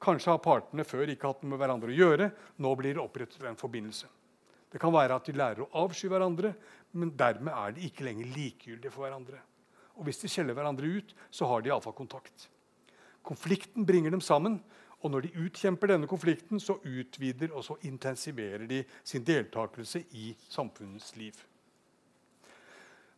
Kanskje 0.00 0.32
har 0.32 0.40
partene 0.40 0.86
før 0.88 1.12
ikke 1.12 1.28
hatt 1.28 1.42
noe 1.44 1.52
med 1.52 1.60
hverandre 1.60 1.92
å 1.92 1.96
gjøre. 1.96 2.30
Nå 2.64 2.72
blir 2.78 2.96
det 2.96 3.02
opprettet 3.02 3.44
en 3.44 3.58
forbindelse. 3.60 4.08
Det 4.72 4.80
kan 4.80 4.94
være 4.94 5.18
at 5.18 5.28
de 5.28 5.34
lærer 5.36 5.66
å 5.66 5.82
avsky 5.82 6.08
hverandre, 6.08 6.54
men 6.96 7.12
dermed 7.18 7.52
er 7.52 7.74
de 7.76 7.84
ikke 7.90 8.06
lenger 8.06 8.32
likegyldige 8.32 8.94
for 8.94 9.04
hverandre. 9.04 9.42
Og 9.98 10.06
Hvis 10.08 10.22
de 10.22 10.30
skjeller 10.32 10.56
hverandre 10.56 10.88
ut, 10.88 11.12
så 11.28 11.50
har 11.50 11.60
de 11.60 11.68
iallfall 11.68 11.98
kontakt. 11.98 12.48
Konflikten 13.26 13.84
bringer 13.84 14.14
dem 14.14 14.24
sammen, 14.24 14.56
og 15.00 15.10
når 15.10 15.24
de 15.24 15.44
utkjemper 15.46 15.94
denne 15.94 16.08
konflikten, 16.08 16.60
så 16.60 16.76
utvider 16.84 17.54
og 17.56 17.64
så 17.64 17.76
intensiverer 17.88 18.66
de 18.68 18.82
sin 19.04 19.24
deltakelse 19.24 20.02
i 20.12 20.34
samfunnets 20.48 21.14
liv. 21.16 21.36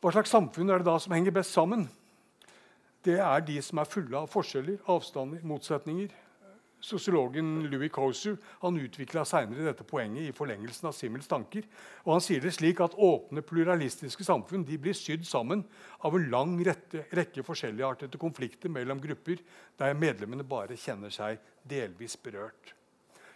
Hva 0.02 0.12
slags 0.14 0.30
samfunn 0.34 0.70
er 0.70 0.82
det 0.82 0.86
da 0.86 0.96
som 0.98 1.14
henger 1.14 1.34
best 1.34 1.54
sammen? 1.54 1.88
Det 3.02 3.18
er 3.18 3.42
de 3.46 3.58
som 3.62 3.80
er 3.82 3.90
fulle 3.90 4.18
av 4.18 4.30
forskjeller, 4.30 4.78
avstander, 4.90 5.42
motsetninger. 5.46 6.10
Sosiologen 6.82 7.68
Louis 7.70 7.90
Kosu 7.94 8.34
han 8.60 8.78
utvikla 8.82 9.22
senere 9.28 9.68
dette 9.68 9.86
poenget 9.86 10.26
i 10.26 10.34
forlengelsen 10.34 10.88
av 10.90 10.96
Simmels 10.98 11.30
tanker. 11.30 11.62
og 12.02 12.16
Han 12.16 12.24
sier 12.24 12.42
det 12.42 12.50
slik 12.56 12.82
at 12.82 12.96
åpne, 12.98 13.44
pluralistiske 13.46 14.26
samfunn 14.26 14.66
de 14.66 14.80
blir 14.82 14.96
sydd 14.98 15.22
sammen 15.26 15.62
av 16.02 16.18
en 16.18 16.28
lang 16.30 16.58
rette, 16.66 17.06
rekke 17.14 17.46
forskjelligartede 17.46 18.18
konflikter 18.18 18.72
mellom 18.74 19.00
grupper 19.00 19.44
der 19.78 19.94
medlemmene 19.94 20.42
bare 20.42 20.76
kjenner 20.76 21.14
seg 21.14 21.38
delvis 21.62 22.18
berørt. 22.18 22.74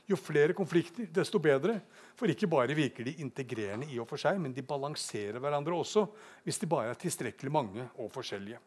Jo 0.07 0.18
flere 0.18 0.55
konflikter, 0.55 1.07
desto 1.11 1.38
bedre. 1.42 1.80
For 2.18 2.30
ikke 2.30 2.51
bare 2.51 2.74
virker 2.78 3.07
de 3.07 3.16
integrerende, 3.22 3.88
i 3.90 3.99
og 3.99 4.07
for 4.11 4.22
seg, 4.22 4.38
men 4.42 4.55
de 4.55 4.62
balanserer 4.66 5.38
hverandre 5.42 5.74
også 5.74 6.07
hvis 6.44 6.62
de 6.62 6.70
bare 6.70 6.94
er 6.94 6.99
tilstrekkelig 6.99 7.53
mange 7.53 7.86
og 7.99 8.11
forskjellige. 8.14 8.59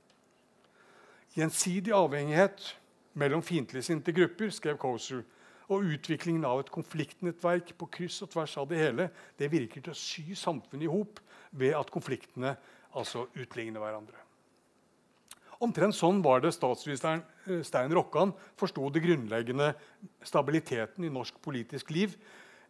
Gjensidig 1.35 1.93
avhengighet 1.95 2.73
mellom 3.13 3.43
fiendtligsinte 3.45 4.13
grupper, 4.15 4.51
skrev 4.53 4.77
Coser. 4.81 5.25
Og 5.69 5.85
utviklingen 5.85 6.45
av 6.49 6.63
et 6.63 6.71
konfliktnettverk 6.73 7.75
på 7.77 7.89
kryss 7.93 8.23
og 8.25 8.31
tvers 8.33 8.55
av 8.57 8.69
det 8.71 8.79
hele 8.81 9.09
det 9.37 9.51
virker 9.53 9.83
til 9.85 9.93
å 9.93 9.99
sy 9.99 10.33
samfunnet 10.33 10.87
i 10.87 10.89
hop 10.89 11.21
ved 11.51 11.75
at 11.77 11.93
konfliktene 11.93 12.55
altså 12.97 13.27
utligner 13.37 13.83
hverandre. 13.83 14.17
Omtrent 15.59 15.93
sånn 15.97 16.21
var 16.23 16.39
det 16.39 16.53
statsministeren 16.55 17.21
eh, 17.45 17.59
Stein 17.67 17.91
Rokkan 17.91 18.31
forsto 18.57 18.87
det 18.95 19.03
grunnleggende 19.03 19.73
stabiliteten 20.23 21.03
i 21.03 21.11
norsk 21.11 21.35
politisk 21.43 21.91
liv, 21.91 22.15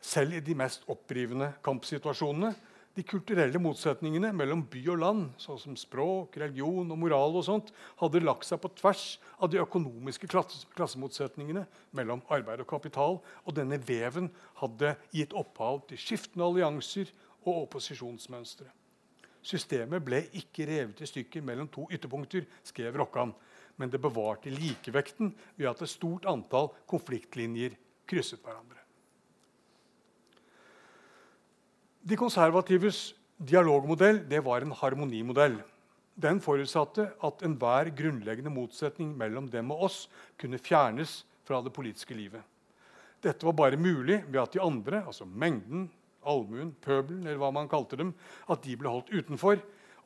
selv 0.01 0.39
i 0.39 0.41
de 0.43 0.55
mest 0.57 0.87
opprivende 0.89 1.51
kampsituasjonene. 1.63 2.51
De 2.99 3.03
kulturelle 3.07 3.55
motsetningene 3.63 4.33
mellom 4.35 4.65
by 4.67 4.79
og 4.91 4.97
land, 4.99 5.27
sånn 5.39 5.59
som 5.61 5.75
språk, 5.79 6.33
religion 6.41 6.89
og 6.91 6.97
moral, 6.99 7.37
og 7.39 7.45
sånt, 7.47 7.69
hadde 8.01 8.19
lagt 8.25 8.43
seg 8.43 8.59
på 8.59 8.73
tvers 8.75 9.03
av 9.39 9.47
de 9.53 9.61
økonomiske 9.61 10.27
klassemotsetningene 10.27 11.63
mellom 11.95 12.19
arbeid 12.27 12.59
og 12.59 12.67
kapital. 12.67 13.21
Og 13.47 13.55
denne 13.55 13.79
veven 13.87 14.27
hadde 14.59 14.97
gitt 15.15 15.31
opphav 15.31 15.85
til 15.87 16.01
skiftende 16.01 16.49
allianser 16.49 17.13
og 17.45 17.61
opposisjonsmønstre. 17.69 18.67
Systemet 19.47 20.03
ble 20.03 20.25
ikke 20.35 20.67
revet 20.67 20.99
i 20.99 21.07
stykker 21.07 21.45
mellom 21.47 21.71
to 21.71 21.87
ytterpunkter, 21.95 22.49
skrev 22.67 22.99
Rokkan, 22.99 23.31
men 23.79 23.95
det 23.95 24.03
bevarte 24.03 24.51
likevekten 24.51 25.31
ved 25.55 25.71
at 25.71 25.87
et 25.87 25.95
stort 25.95 26.27
antall 26.27 26.73
konfliktlinjer 26.91 27.79
krysset 28.11 28.43
hverandre. 28.43 28.88
De 31.99 32.15
konservatives 32.15 33.13
dialogmodell 33.37 34.21
det 34.29 34.39
var 34.45 34.63
en 34.63 34.71
harmonimodell. 34.75 35.57
Den 36.19 36.39
forutsatte 36.43 37.09
at 37.23 37.43
enhver 37.43 37.91
grunnleggende 37.95 38.51
motsetning 38.51 39.11
mellom 39.19 39.49
dem 39.51 39.71
og 39.75 39.87
oss 39.89 39.97
kunne 40.39 40.59
fjernes 40.59 41.21
fra 41.47 41.59
det 41.63 41.73
politiske 41.75 42.15
livet. 42.15 42.43
Dette 43.19 43.43
var 43.43 43.55
bare 43.55 43.79
mulig 43.79 44.21
ved 44.27 44.39
at 44.41 44.55
de 44.55 44.61
andre, 44.63 45.03
altså 45.03 45.27
mengden, 45.27 45.89
allmuen, 46.23 46.71
pøbelen, 46.83 47.25
eller 47.25 47.39
hva 47.41 47.51
man 47.55 47.67
kalte 47.71 47.99
dem, 47.99 48.13
at 48.47 48.63
de 48.63 48.77
ble 48.79 48.91
holdt 48.91 49.11
utenfor, 49.11 49.59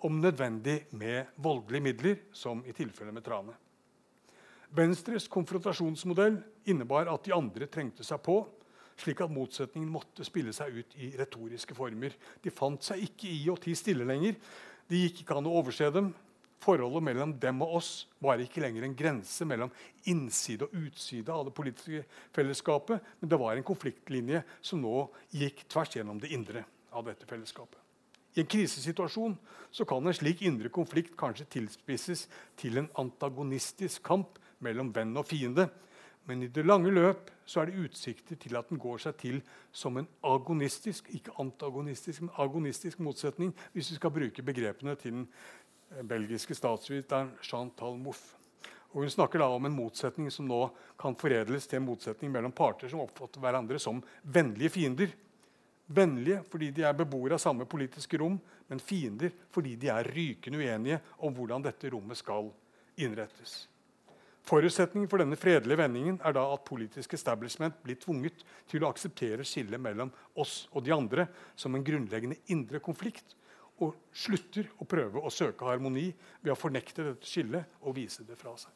om 0.03 0.17
nødvendig 0.19 0.83
med 0.91 1.29
voldelige 1.37 1.85
midler, 1.85 2.17
som 2.33 2.63
i 2.65 2.73
tilfellet 2.75 3.13
med 3.15 3.23
Trane. 3.23 3.53
Venstres 4.73 5.29
konfrontasjonsmodell 5.31 6.41
innebar 6.65 7.07
at 7.13 7.23
de 7.25 7.35
andre 7.35 7.69
trengte 7.69 8.03
seg 8.05 8.19
på, 8.25 8.41
slik 8.99 9.23
at 9.23 9.31
motsetningen 9.33 9.89
måtte 9.91 10.25
spille 10.27 10.53
seg 10.55 10.77
ut 10.79 10.97
i 11.01 11.13
retoriske 11.19 11.75
former. 11.77 12.13
De 12.43 12.53
fant 12.53 12.83
seg 12.83 13.03
ikke 13.07 13.31
i 13.31 13.47
å 13.51 13.57
tie 13.59 13.77
stille 13.77 14.07
lenger. 14.07 14.37
Det 14.89 15.01
gikk 15.05 15.23
ikke 15.23 15.39
an 15.39 15.49
å 15.49 15.57
overse 15.61 15.89
dem. 15.93 16.11
Forholdet 16.63 17.03
mellom 17.03 17.33
dem 17.43 17.59
og 17.65 17.77
oss 17.79 17.91
var 18.23 18.39
ikke 18.39 18.61
lenger 18.63 18.85
en 18.87 18.95
grense 18.95 19.47
mellom 19.47 19.71
innside 20.07 20.67
og 20.67 20.75
utside 20.85 21.33
av 21.33 21.49
det 21.49 21.55
politiske 21.57 22.05
fellesskapet, 22.35 23.03
men 23.19 23.31
det 23.31 23.39
var 23.41 23.57
en 23.57 23.67
konfliktlinje 23.67 24.43
som 24.63 24.79
nå 24.79 25.09
gikk 25.35 25.65
tvers 25.67 25.97
gjennom 25.97 26.21
det 26.23 26.31
indre 26.31 26.63
av 26.95 27.03
dette 27.09 27.27
fellesskapet. 27.27 27.79
I 28.33 28.41
en 28.41 28.49
krisesituasjon 28.49 29.35
så 29.73 29.85
kan 29.85 30.07
en 30.07 30.15
slik 30.15 30.41
indre 30.47 30.71
konflikt 30.73 31.17
kanskje 31.19 31.49
tilspisses 31.57 32.25
til 32.57 32.79
en 32.79 32.89
antagonistisk 33.01 34.01
kamp 34.07 34.39
mellom 34.63 34.89
venn 34.95 35.11
og 35.19 35.27
fiende, 35.27 35.67
men 36.25 36.43
i 36.43 36.47
det 36.47 36.63
lange 36.63 36.91
løp 36.93 37.31
så 37.45 37.61
er 37.61 37.69
det 37.69 37.87
utsikter 37.87 38.39
til 38.39 38.55
at 38.55 38.69
den 38.71 38.79
går 38.79 39.01
seg 39.03 39.17
til 39.19 39.41
som 39.75 39.97
en 39.99 40.07
agonistisk 40.23 41.09
ikke 41.17 41.35
antagonistisk, 41.43 42.23
men 42.23 42.35
agonistisk 42.39 43.01
motsetning, 43.03 43.51
hvis 43.73 43.91
vi 43.91 43.97
skal 43.99 44.13
bruke 44.15 44.45
begrepene 44.45 44.95
til 44.99 45.17
den 45.17 45.25
eh, 45.91 46.05
belgiske 46.07 46.55
statsviteren 46.55 47.33
Chantal 47.43 47.99
Mouffe. 47.99 48.39
Og 48.93 49.01
hun 49.01 49.09
snakker 49.09 49.41
da 49.41 49.49
om 49.49 49.65
en 49.65 49.73
motsetning 49.73 50.29
som 50.31 50.45
nå 50.47 50.61
kan 51.01 51.17
foredles 51.17 51.65
til 51.67 51.79
en 51.79 51.87
motsetning 51.87 52.31
mellom 52.31 52.53
parter 52.53 52.91
som 52.91 53.01
oppfatter 53.01 53.41
hverandre 53.41 53.81
som 53.81 53.99
vennlige 54.21 54.75
fiender. 54.75 55.15
Vennlige 55.93 56.43
fordi 56.47 56.69
de 56.77 56.85
er 56.85 56.95
beboere 56.95 57.35
av 57.35 57.41
samme 57.41 57.65
politiske 57.69 58.21
rom, 58.21 58.37
men 58.69 58.79
fiender 58.79 59.33
fordi 59.51 59.75
de 59.81 59.89
er 59.91 60.13
rykende 60.13 60.61
uenige 60.61 61.01
om 61.25 61.33
hvordan 61.35 61.65
dette 61.65 61.89
rommet 61.91 62.21
skal 62.21 62.53
innrettes. 63.01 63.63
Forutsetningen 64.43 65.07
for 65.07 65.23
denne 65.23 65.37
fredelige 65.39 65.79
vendingen 65.79 66.17
er 66.19 66.35
da 66.35 66.43
at 66.51 66.65
politisk 66.67 67.13
establishment 67.15 67.77
blir 67.85 67.95
tvunget 68.01 68.43
til 68.67 68.83
å 68.83 68.89
akseptere 68.91 69.45
skillet 69.47 69.79
mellom 69.79 70.11
oss 70.35 70.65
og 70.73 70.83
de 70.83 70.91
andre 70.91 71.29
som 71.55 71.75
en 71.75 71.85
grunnleggende 71.85 72.41
indre 72.51 72.83
konflikt, 72.83 73.37
og 73.79 73.95
slutter 74.11 74.67
å 74.83 74.87
prøve 74.87 75.23
å 75.23 75.31
søke 75.33 75.65
harmoni 75.65 76.09
ved 76.43 76.51
å 76.53 76.59
fornekte 76.59 77.07
dette 77.07 77.27
skillet 77.27 77.79
og 77.81 77.95
vise 77.95 78.27
det 78.27 78.35
fra 78.39 78.53
seg. 78.59 78.69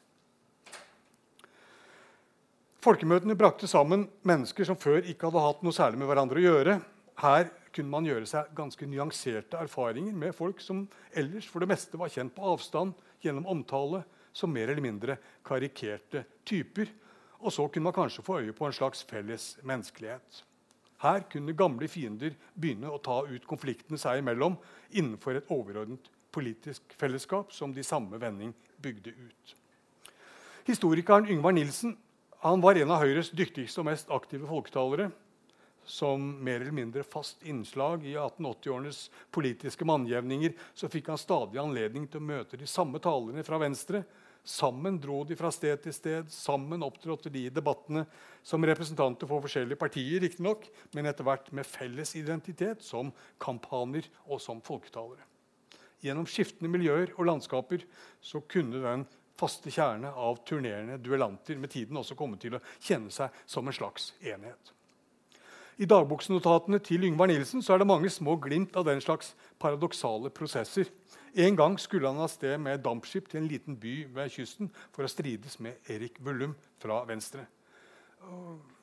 Folkemøtene 2.82 3.36
brakte 3.36 3.68
sammen 3.68 4.06
mennesker 4.26 4.64
som 4.64 4.78
før 4.78 5.02
ikke 5.02 5.28
hadde 5.28 5.44
hatt 5.44 5.64
noe 5.66 5.76
særlig 5.76 6.00
med 6.00 6.08
hverandre 6.08 6.40
å 6.40 6.44
gjøre. 6.44 6.76
Her 7.20 7.48
kunne 7.74 7.92
man 7.92 8.06
gjøre 8.08 8.26
seg 8.30 8.52
ganske 8.56 8.86
nyanserte 8.88 9.58
erfaringer 9.60 10.14
med 10.16 10.36
folk 10.36 10.62
som 10.64 10.86
ellers 11.12 11.48
for 11.50 11.60
det 11.60 11.68
meste 11.74 11.98
var 12.00 12.12
kjent 12.14 12.32
på 12.36 12.54
avstand 12.54 12.96
gjennom 13.20 13.50
omtale 13.50 14.04
som 14.38 14.52
mer 14.54 14.70
eller 14.70 14.84
mindre 14.84 15.18
karikerte 15.46 16.22
typer. 16.46 16.92
Og 17.42 17.54
så 17.54 17.66
kunne 17.66 17.90
man 17.90 17.96
kanskje 17.96 18.24
få 18.26 18.40
øye 18.42 18.54
på 18.54 18.66
en 18.66 18.74
slags 18.74 19.02
felles 19.06 19.56
menneskelighet. 19.66 20.44
Her 21.02 21.22
kunne 21.30 21.54
gamle 21.54 21.86
fiender 21.90 22.34
begynne 22.54 22.90
å 22.90 22.98
ta 23.02 23.20
ut 23.26 23.46
konfliktene 23.46 23.98
seg 24.00 24.22
imellom 24.22 24.56
innenfor 24.90 25.38
et 25.38 25.52
overordnet 25.54 26.10
politisk 26.34 26.94
fellesskap 26.98 27.54
som 27.54 27.72
de 27.74 27.84
samme 27.86 28.18
vending 28.20 28.50
bygde 28.82 29.14
ut. 29.14 29.54
Historikeren 30.66 31.30
Yngvar 31.30 31.54
Nilsen 31.54 31.94
var 32.42 32.78
en 32.78 32.90
av 32.90 33.02
Høyres 33.02 33.30
dyktigste 33.30 33.80
og 33.82 33.88
mest 33.88 34.10
aktive 34.12 34.50
folketalere. 34.50 35.08
Som 35.88 36.26
mer 36.44 36.60
eller 36.60 36.74
mindre 36.76 37.02
fast 37.06 37.46
innslag 37.48 38.02
i 38.04 38.12
1880-årenes 38.12 39.06
politiske 39.32 39.86
mannjevninger 39.88 40.52
så 40.76 40.90
fikk 40.92 41.08
han 41.08 41.20
stadig 41.20 41.62
anledning 41.62 42.04
til 42.10 42.20
å 42.20 42.28
møte 42.28 42.60
de 42.60 42.68
samme 42.68 43.00
talerne 43.00 43.46
fra 43.46 43.60
Venstre 43.62 44.02
Sammen 44.48 44.96
dro 44.96 45.20
de 45.28 45.36
fra 45.36 45.50
sted 45.52 45.82
til 45.84 45.92
sted, 45.92 46.30
sammen 46.32 46.80
opptrådte 46.86 47.28
de 47.28 47.42
i 47.44 47.52
debattene 47.52 48.06
som 48.46 48.64
representanter 48.64 49.28
for 49.28 49.44
forskjellige 49.44 49.76
partier, 49.76 50.22
riktignok, 50.24 50.64
men 50.96 51.10
etter 51.10 51.26
hvert 51.26 51.50
med 51.52 51.68
felles 51.68 52.14
identitet 52.16 52.80
som 52.86 53.10
kampaner 53.42 54.08
og 54.24 54.40
som 54.40 54.62
folketalere. 54.64 55.26
Gjennom 56.00 56.24
skiftende 56.30 56.70
miljøer 56.72 57.12
og 57.18 57.28
landskaper 57.28 57.84
så 58.24 58.40
kunne 58.48 58.80
den 58.80 59.04
faste 59.38 59.68
kjerne 59.74 60.14
av 60.16 60.40
turnerende 60.48 60.96
duellanter 61.02 61.60
med 61.60 61.74
tiden 61.74 62.00
også 62.00 62.16
komme 62.16 62.40
til 62.40 62.56
å 62.56 62.64
kjenne 62.80 63.12
seg 63.12 63.34
som 63.44 63.68
en 63.68 63.76
slags 63.76 64.14
enhet. 64.24 64.72
I 65.78 65.86
dagboksnotatene 65.86 66.80
til 66.82 67.04
Yngvar 67.06 67.28
Nilsen 67.30 67.60
er 67.60 67.78
det 67.78 67.86
mange 67.86 68.08
små 68.10 68.38
glimt 68.42 68.80
av 68.80 68.88
den 68.88 69.04
slags 69.04 69.34
paradoksale 69.60 70.32
prosesser 70.34 70.88
en 71.34 71.56
gang 71.56 71.76
skulle 71.80 72.08
han 72.08 72.20
av 72.22 72.30
sted 72.32 72.58
med 72.60 72.82
dampskip 72.84 73.28
til 73.28 73.42
en 73.42 73.48
liten 73.50 73.76
by 73.80 73.94
ved 74.14 74.32
kysten 74.32 74.70
for 74.94 75.04
å 75.04 75.10
strides 75.10 75.58
med 75.64 75.90
Erik 75.90 76.20
Bullum 76.24 76.54
fra 76.82 77.02
Venstre. 77.08 77.46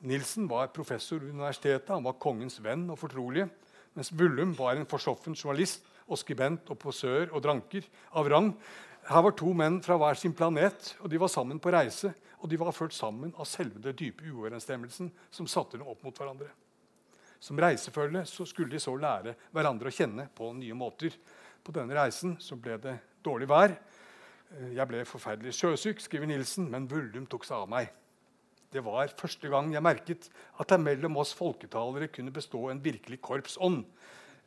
Nilsen 0.06 0.48
var 0.48 0.72
professor 0.74 1.20
ved 1.20 1.34
universitetet, 1.34 1.92
han 1.92 2.06
var 2.06 2.18
kongens 2.22 2.58
venn 2.62 2.86
og 2.90 3.00
fortrolige. 3.00 3.48
Mens 3.96 4.12
Bullum 4.12 4.52
var 4.56 4.76
en 4.76 4.88
forsoffen 4.88 5.36
journalist 5.36 5.86
og 6.06 6.20
skribent 6.20 6.68
og 6.72 6.78
posør 6.80 7.32
og 7.32 7.42
dranker 7.44 7.86
av 8.16 8.28
rang. 8.30 8.52
Her 9.06 9.22
var 9.22 9.34
to 9.38 9.52
menn 9.54 9.80
fra 9.84 9.96
hver 10.00 10.18
sin 10.18 10.34
planet, 10.36 10.96
og 11.00 11.10
de 11.10 11.20
var 11.20 11.30
sammen 11.32 11.60
på 11.62 11.72
reise. 11.72 12.12
Og 12.42 12.50
de 12.50 12.58
var 12.60 12.74
ført 12.76 12.94
sammen 12.94 13.32
av 13.40 13.48
selve 13.48 13.80
det 13.82 13.94
dype 13.96 14.26
uoverensstemmelsen 14.28 15.08
som 15.32 15.48
satte 15.48 15.78
dem 15.78 15.88
opp 15.88 16.02
mot 16.04 16.14
hverandre. 16.14 16.50
Som 17.40 17.58
reisefølge 17.60 18.24
skulle 18.28 18.70
de 18.72 18.80
så 18.82 18.92
lære 18.96 19.34
hverandre 19.54 19.90
å 19.90 19.94
kjenne 19.94 20.28
på 20.36 20.50
nye 20.56 20.76
måter. 20.76 21.16
På 21.66 21.74
denne 21.74 21.96
reisen 21.98 22.36
så 22.38 22.54
ble 22.54 22.76
det 22.78 22.94
dårlig 23.26 23.48
vær. 23.50 23.72
Eh, 24.54 24.74
jeg 24.76 24.86
ble 24.86 25.02
forferdelig 25.08 25.56
sjøsyk, 25.58 26.02
skriver 26.02 26.30
Nilsen, 26.30 26.68
men 26.70 26.86
Bullum 26.86 27.26
tok 27.26 27.46
seg 27.48 27.64
av 27.64 27.72
meg. 27.72 27.90
Det 28.70 28.82
var 28.86 29.10
første 29.18 29.50
gang 29.50 29.72
jeg 29.74 29.82
merket 29.82 30.28
at 30.60 30.70
det 30.70 30.78
mellom 30.82 31.18
oss 31.22 31.32
folketalere 31.34 32.10
kunne 32.12 32.34
bestå 32.34 32.68
en 32.70 32.82
virkelig 32.82 33.18
korpsånd. 33.24 33.82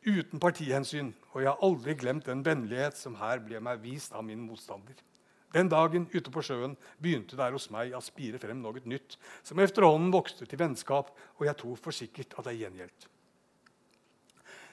Uten 0.06 0.40
partihensyn, 0.40 1.12
og 1.34 1.44
jeg 1.44 1.52
har 1.52 1.64
aldri 1.66 1.96
glemt 2.00 2.28
den 2.30 2.44
vennlighet 2.46 2.96
som 2.96 3.20
her 3.20 3.44
ble 3.44 3.60
meg 3.64 3.84
vist 3.84 4.16
av 4.16 4.24
min 4.24 4.46
motstander. 4.48 4.96
Den 5.52 5.68
dagen 5.68 6.06
ute 6.14 6.32
på 6.32 6.44
sjøen 6.46 6.78
begynte 7.02 7.36
der 7.36 7.56
hos 7.56 7.68
meg 7.74 7.96
å 7.98 8.04
spire 8.06 8.40
frem 8.40 8.62
noe 8.64 8.80
nytt, 8.86 9.18
som 9.44 9.60
efterhånden 9.60 10.14
vokste 10.14 10.48
til 10.48 10.62
vennskap, 10.62 11.10
og 11.36 11.48
jeg 11.50 11.58
tror 11.60 11.80
for 11.82 11.96
sikkert 11.96 12.38
at 12.38 12.48
det 12.48 12.60
gjengjeldt. 12.62 13.10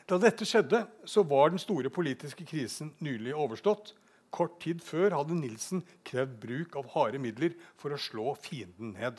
Da 0.07 0.21
dette 0.23 0.47
skjedde, 0.47 0.85
så 1.03 1.25
var 1.27 1.51
den 1.51 1.59
store 1.59 1.91
politiske 1.91 2.45
krisen 2.47 2.93
nylig 3.03 3.33
overstått. 3.35 3.91
Kort 4.31 4.61
tid 4.63 4.79
før 4.85 5.17
hadde 5.17 5.35
Nilsen 5.35 5.81
krevd 6.07 6.37
bruk 6.43 6.77
av 6.79 6.93
harde 6.93 7.19
midler 7.19 7.57
for 7.81 7.91
å 7.91 7.99
slå 7.99 8.37
fienden 8.39 8.93
ned. 8.95 9.19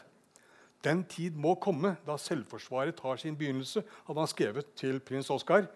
Den 0.85 1.01
tid 1.09 1.35
må 1.35 1.57
komme 1.59 1.95
da 2.07 2.15
selvforsvaret 2.21 2.95
tar 3.01 3.19
sin 3.19 3.35
begynnelse, 3.35 3.83
hadde 4.07 4.23
han 4.23 4.31
skrevet 4.31 4.69
til 4.79 5.01
prins 5.03 5.31
Oskar. 5.33 5.67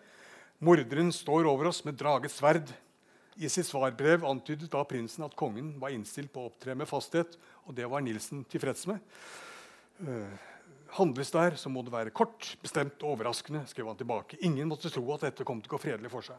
Morderen 0.63 1.11
står 1.11 1.49
over 1.49 1.71
oss 1.71 1.81
med 1.83 1.97
draget 1.99 2.31
sverd. 2.31 2.71
I 3.35 3.49
sitt 3.51 3.67
svarbrev 3.67 4.23
antydet 4.27 4.71
da 4.71 4.85
prinsen 4.87 5.25
at 5.27 5.35
kongen 5.35 5.73
var 5.81 5.91
innstilt 5.91 6.31
på 6.31 6.45
å 6.45 6.53
opptre 6.53 6.75
med 6.77 6.87
fasthet, 6.87 7.35
og 7.67 7.75
det 7.75 7.89
var 7.91 8.03
Nilsen 8.05 8.45
tilfreds 8.47 8.87
med. 8.87 9.03
Handles 10.97 11.31
der, 11.31 11.55
så 11.55 11.69
må 11.71 11.83
det 11.87 11.93
være 11.93 12.11
kort, 12.11 12.57
bestemt 12.61 12.99
og 13.03 13.13
overraskende. 13.15 13.63
skrev 13.67 13.87
han 13.87 13.97
tilbake. 13.97 14.37
Ingen 14.41 14.67
måtte 14.67 14.89
tro 14.91 15.05
at 15.13 15.21
dette 15.23 15.45
kom 15.47 15.61
til 15.61 15.71
å 15.71 15.75
gå 15.77 15.83
fredelig 15.85 16.11
for 16.11 16.25
seg. 16.25 16.35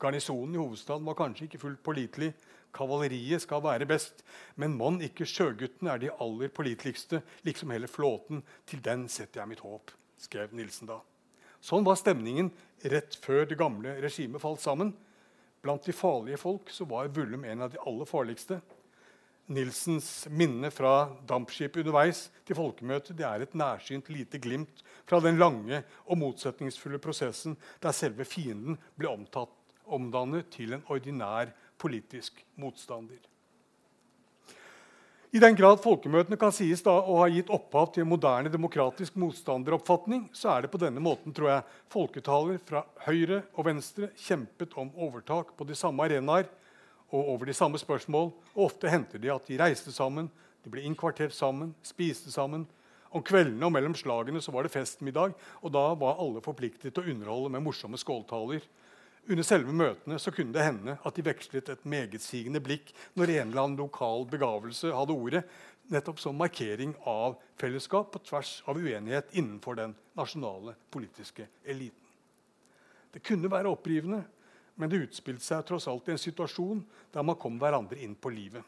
Garnisonen 0.00 0.54
i 0.54 0.60
hovedstaden 0.60 1.04
var 1.04 1.16
kanskje 1.16 1.46
ikke 1.46 1.60
fullt 1.60 1.82
pålitelig. 1.84 2.32
Kavaleriet 2.76 3.42
skal 3.42 3.62
være 3.64 3.88
best, 3.88 4.22
men 4.56 4.76
mon 4.76 5.00
ikke 5.04 5.26
sjøguttene 5.28 5.94
er 5.94 6.00
de 6.00 6.12
aller 6.12 6.52
påliteligste, 6.52 7.22
liksom 7.44 7.72
hele 7.74 7.88
flåten. 7.88 8.44
Til 8.68 8.84
den 8.84 9.08
setter 9.08 9.42
jeg 9.42 9.50
mitt 9.52 9.64
håp, 9.64 9.92
skrev 10.20 10.52
Nilsen 10.56 10.88
da. 10.88 11.00
Sånn 11.60 11.84
var 11.84 11.98
stemningen 12.00 12.52
rett 12.92 13.16
før 13.20 13.44
det 13.48 13.58
gamle 13.60 13.96
regimet 14.00 14.40
falt 14.40 14.62
sammen. 14.62 14.94
Blant 15.60 15.84
de 15.84 15.92
farlige 15.92 16.40
folk 16.40 16.70
så 16.72 16.86
var 16.88 17.10
Vullum 17.12 17.44
en 17.44 17.66
av 17.66 17.72
de 17.72 17.80
aller 17.84 18.08
farligste. 18.08 18.60
Nilsens 19.50 20.28
minne 20.30 20.70
fra 20.70 21.08
dampskipet 21.26 21.82
underveis 21.82 22.28
til 22.46 22.54
folkemøtet 22.54 23.16
det 23.18 23.24
er 23.26 23.42
et 23.42 23.56
nærsynt 23.58 24.10
lite 24.14 24.38
glimt 24.38 24.84
fra 25.10 25.18
den 25.24 25.40
lange 25.42 25.80
og 26.06 26.20
motsetningsfulle 26.20 27.00
prosessen 27.02 27.56
der 27.82 27.96
selve 27.96 28.26
fienden 28.28 28.78
ble 28.94 29.10
omtatt, 29.10 29.50
omdannet 29.90 30.52
til 30.54 30.76
en 30.76 30.86
ordinær 30.86 31.50
politisk 31.82 32.44
motstander. 32.62 33.18
I 35.34 35.42
den 35.42 35.54
grad 35.58 35.82
folkemøtene 35.82 36.38
kan 36.38 36.54
sies 36.54 36.80
da 36.86 36.96
å 37.02 37.20
ha 37.20 37.26
gitt 37.30 37.50
opphav 37.54 37.92
til 37.94 38.02
en 38.02 38.10
moderne 38.10 38.50
demokratisk 38.50 39.18
motstanderoppfatning, 39.18 40.24
så 40.34 40.54
er 40.54 40.64
det 40.64 40.70
på 40.72 40.78
denne 40.82 41.02
måten 41.02 41.34
tror 41.34 41.52
jeg, 41.52 41.66
folketaler 41.90 42.62
fra 42.66 42.82
høyre 43.06 43.44
og 43.54 43.66
venstre 43.66 44.12
kjempet 44.18 44.78
om 44.78 44.90
overtak 44.94 45.52
på 45.58 45.66
de 45.66 45.78
samme 45.78 46.06
arenaer 46.06 46.50
og 47.10 47.32
over 47.34 47.48
de 47.48 47.54
samme 47.56 47.78
spørsmål. 47.78 48.30
Og 48.54 48.64
ofte 48.70 48.90
hendte 48.90 49.18
det 49.18 49.32
at 49.34 49.48
de 49.48 49.58
reiste 49.60 49.92
sammen, 49.92 50.30
de 50.64 50.70
ble 50.72 50.84
innkvartert 50.84 51.34
sammen, 51.34 51.74
spiste 51.82 52.32
sammen. 52.32 52.66
Om 53.10 53.24
kveldene 53.26 53.66
og 53.66 53.74
mellom 53.74 53.96
slagene 53.98 54.42
så 54.42 54.52
var 54.54 54.66
det 54.66 54.74
festmiddag, 54.74 55.34
og 55.62 55.72
da 55.74 55.88
var 55.98 56.20
alle 56.22 56.42
forpliktet 56.44 56.94
til 56.94 57.02
å 57.02 57.14
underholde 57.14 57.50
med 57.56 57.64
morsomme 57.64 57.98
skåltaler. 57.98 58.62
Under 59.30 59.44
selve 59.46 59.74
møtene 59.76 60.18
så 60.22 60.32
kunne 60.34 60.54
det 60.54 60.64
hende 60.64 60.96
at 61.06 61.16
de 61.16 61.24
vekslet 61.26 61.68
et 61.72 61.82
megetsigende 61.88 62.62
blikk 62.64 62.92
når 63.18 63.34
en 63.34 63.50
eller 63.50 63.62
annen 63.64 63.80
lokal 63.82 64.24
begavelse 64.30 64.92
hadde 64.94 65.16
ordet, 65.16 65.42
nettopp 65.90 66.20
som 66.22 66.38
markering 66.38 66.94
av 67.08 67.36
fellesskap 67.58 68.12
på 68.14 68.22
tvers 68.28 68.60
av 68.70 68.78
uenighet 68.78 69.34
innenfor 69.34 69.78
den 69.78 69.96
nasjonale 70.18 70.76
politiske 70.90 71.48
eliten. 71.64 71.98
Det 73.10 73.24
kunne 73.26 73.50
være 73.50 73.72
opprivende, 73.72 74.22
men 74.80 74.90
det 74.90 75.02
utspilte 75.04 75.44
seg 75.44 75.66
tross 75.68 75.86
alt 75.90 76.08
i 76.08 76.14
en 76.14 76.22
situasjon 76.22 76.80
der 77.12 77.26
man 77.26 77.38
kom 77.40 77.58
hverandre 77.60 78.00
inn 78.00 78.16
på 78.16 78.32
livet. 78.32 78.64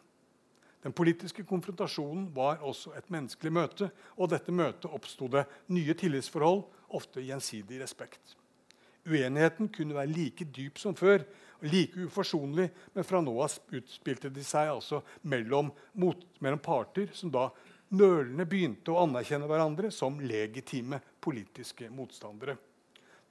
Den 0.83 0.93
politiske 0.93 1.45
konfrontasjonen 1.47 2.27
var 2.35 2.63
også 2.67 2.93
et 2.99 3.09
menneskelig 3.15 3.53
møte, 3.55 3.89
og 4.19 4.33
dette 4.33 4.53
møtet 4.53 4.91
oppsto 4.91 5.29
det 5.31 5.45
nye 5.71 5.95
tillitsforhold, 5.95 6.65
ofte 6.93 7.23
gjensidig 7.23 7.79
respekt. 7.81 8.35
Uenigheten 9.07 9.71
kunne 9.73 9.97
være 9.97 10.11
like 10.11 10.47
dyp 10.55 10.79
som 10.83 10.95
før, 10.99 11.23
og 11.63 11.69
like 11.71 12.07
uforsonlig, 12.07 12.69
men 12.95 13.07
fra 13.07 13.23
nå 13.23 13.35
av 13.45 13.55
utspilte 13.79 14.31
de 14.35 14.43
seg 14.47 14.73
altså 14.73 15.01
mellom, 15.31 15.71
mot, 15.95 16.27
mellom 16.43 16.63
parter 16.63 17.15
som 17.15 17.31
da 17.31 17.49
nølende 17.95 18.47
begynte 18.49 18.91
å 18.93 19.05
anerkjenne 19.05 19.47
hverandre 19.51 19.93
som 19.95 20.19
legitime 20.21 20.99
politiske 21.23 21.91
motstandere. 21.95 22.59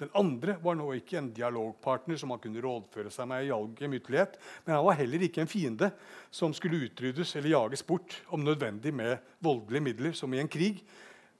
Den 0.01 0.09
andre 0.17 0.55
var 0.63 0.73
nå 0.79 0.87
ikke 0.97 1.19
en 1.19 1.29
dialogpartner 1.35 2.17
som 2.17 2.31
han 2.33 2.41
kunne 2.41 2.61
rådføre 2.63 3.11
seg 3.13 3.27
med 3.29 3.45
i 3.45 3.51
all 3.53 3.67
gemyttlighet, 3.77 4.39
men 4.65 4.73
han 4.73 4.85
var 4.87 4.97
heller 4.97 5.25
ikke 5.27 5.43
en 5.43 5.51
fiende 5.51 5.91
som 6.33 6.55
skulle 6.57 6.87
utryddes 6.87 7.35
eller 7.37 7.53
jages 7.53 7.85
bort, 7.85 8.15
om 8.33 8.41
nødvendig 8.41 8.95
med 8.97 9.21
voldelige 9.45 9.85
midler, 9.85 10.15
som 10.17 10.33
i 10.33 10.41
en 10.41 10.49
krig. 10.49 10.81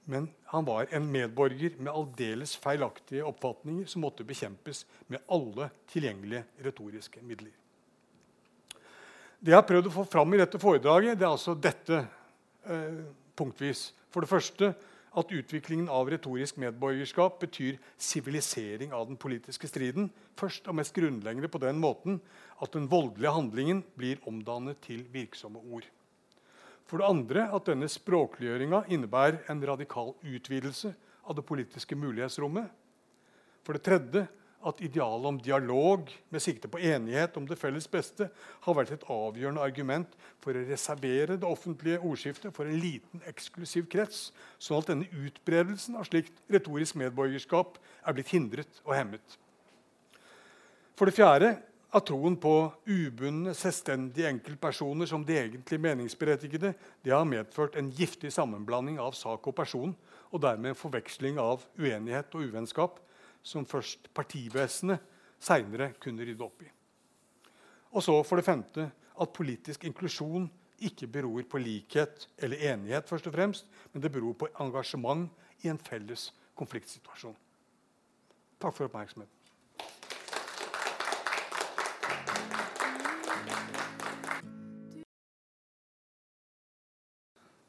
Men 0.06 0.28
han 0.52 0.66
var 0.68 0.86
en 0.94 1.08
medborger 1.10 1.74
med 1.78 1.90
aldeles 1.90 2.54
feilaktige 2.62 3.26
oppfatninger 3.26 3.90
som 3.90 4.06
måtte 4.06 4.26
bekjempes 4.26 4.84
med 5.10 5.22
alle 5.26 5.68
tilgjengelige 5.90 6.44
retoriske 6.62 7.22
midler. 7.26 7.50
Det 9.42 9.50
jeg 9.50 9.58
har 9.58 9.66
prøvd 9.66 9.90
å 9.90 9.96
få 9.96 10.06
fram 10.06 10.34
i 10.34 10.38
dette 10.38 10.62
foredraget, 10.62 11.18
det 11.18 11.26
er 11.26 11.34
altså 11.34 11.58
dette 11.58 12.04
eh, 12.62 13.02
punktvis. 13.34 13.88
For 14.14 14.22
det 14.22 14.30
første 14.30 14.70
at 15.12 15.32
utviklingen 15.32 15.90
av 15.92 16.08
retorisk 16.10 16.56
medborgerskap 16.62 17.38
betyr 17.42 17.78
sivilisering 18.00 18.94
av 18.96 19.06
den 19.10 19.18
politiske 19.20 19.68
striden. 19.68 20.08
Først 20.40 20.68
og 20.70 20.78
mest 20.78 20.94
grunnleggende 20.96 21.50
på 21.52 21.60
den 21.62 21.80
måten 21.82 22.20
at 22.62 22.72
den 22.72 22.88
voldelige 22.90 23.34
handlingen 23.34 23.82
blir 23.98 24.22
omdannet 24.28 24.80
til 24.84 25.04
virksomme 25.12 25.60
ord. 25.60 25.84
For 26.88 27.00
det 27.00 27.08
andre 27.08 27.46
at 27.54 27.68
denne 27.68 27.88
språkliggjøringa 27.88 28.84
innebærer 28.92 29.44
en 29.52 29.62
radikal 29.64 30.14
utvidelse 30.20 30.94
av 31.28 31.36
det 31.38 31.44
politiske 31.46 31.96
mulighetsrommet. 31.96 32.66
For 33.62 33.76
det 33.76 33.84
tredje 33.86 34.26
at 34.66 34.80
idealet 34.84 35.28
om 35.28 35.38
dialog 35.42 36.10
med 36.32 36.42
sikte 36.42 36.70
på 36.70 36.80
enighet 36.80 37.36
om 37.38 37.46
det 37.48 37.58
felles 37.60 37.88
beste 37.90 38.28
har 38.64 38.76
vært 38.78 38.94
et 38.94 39.06
avgjørende 39.10 39.64
argument 39.64 40.14
for 40.42 40.54
å 40.54 40.64
reservere 40.68 41.36
det 41.36 41.48
offentlige 41.48 42.00
ordskiftet 42.00 42.54
for 42.54 42.68
en 42.68 42.78
liten, 42.82 43.22
eksklusiv 43.28 43.88
krets, 43.92 44.30
sånn 44.62 44.82
at 44.82 44.92
denne 44.92 45.24
utbredelsen 45.26 45.98
av 45.98 46.08
slikt 46.08 46.38
retorisk 46.52 46.98
medborgerskap 47.02 47.78
er 47.78 48.16
blitt 48.16 48.32
hindret 48.34 48.82
og 48.86 48.96
hemmet. 48.96 49.38
For 50.98 51.08
det 51.08 51.16
fjerde 51.16 51.54
at 51.92 52.06
troen 52.08 52.38
på 52.40 52.54
ubundne, 52.88 53.52
selvstendige 53.56 54.30
enkeltpersoner 54.32 55.08
som 55.10 55.24
de 55.28 55.36
egentlig 55.36 55.80
meningsberettigede 55.82 56.72
det 57.04 57.12
har 57.12 57.28
medført 57.28 57.76
en 57.76 57.90
giftig 57.92 58.32
sammenblanding 58.32 59.00
av 59.02 59.12
sak 59.18 59.50
og 59.50 59.56
person, 59.58 59.92
og 60.32 60.40
dermed 60.40 60.72
en 60.72 60.78
forveksling 60.78 61.40
av 61.40 61.66
uenighet 61.76 62.32
og 62.32 62.48
uvennskap 62.48 63.00
som 63.42 63.66
først 63.66 64.08
partivesenet 64.14 65.02
seinere 65.42 65.92
kunne 66.00 66.24
rydde 66.26 66.44
opp 66.46 66.62
i. 66.62 66.70
Og 67.92 68.02
så 68.04 68.14
for 68.24 68.38
det 68.38 68.46
femte 68.46 68.88
at 69.20 69.34
politisk 69.34 69.84
inklusjon 69.84 70.48
ikke 70.82 71.06
beror 71.06 71.42
på 71.50 71.60
likhet 71.62 72.28
eller 72.38 72.62
enighet, 72.72 73.08
først 73.08 73.26
og 73.26 73.34
fremst, 73.34 73.66
men 73.92 74.02
det 74.02 74.12
beror 74.12 74.32
på 74.32 74.48
engasjement 74.60 75.28
i 75.62 75.68
en 75.70 75.78
felles 75.78 76.30
konfliktsituasjon. 76.58 77.36
Takk 78.62 78.74
for 78.74 78.86
oppmerksomheten. 78.86 79.38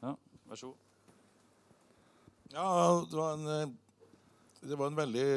Ja, 0.02 0.14
Vær 0.48 0.58
så 0.58 0.66
god. 0.66 0.76
Ja, 2.54 2.66
det 3.10 3.18
var 3.18 3.34
en, 3.34 3.46
eh, 3.46 3.83
det 4.64 4.76
var 4.76 4.86
en 4.86 4.96
veldig, 4.96 5.28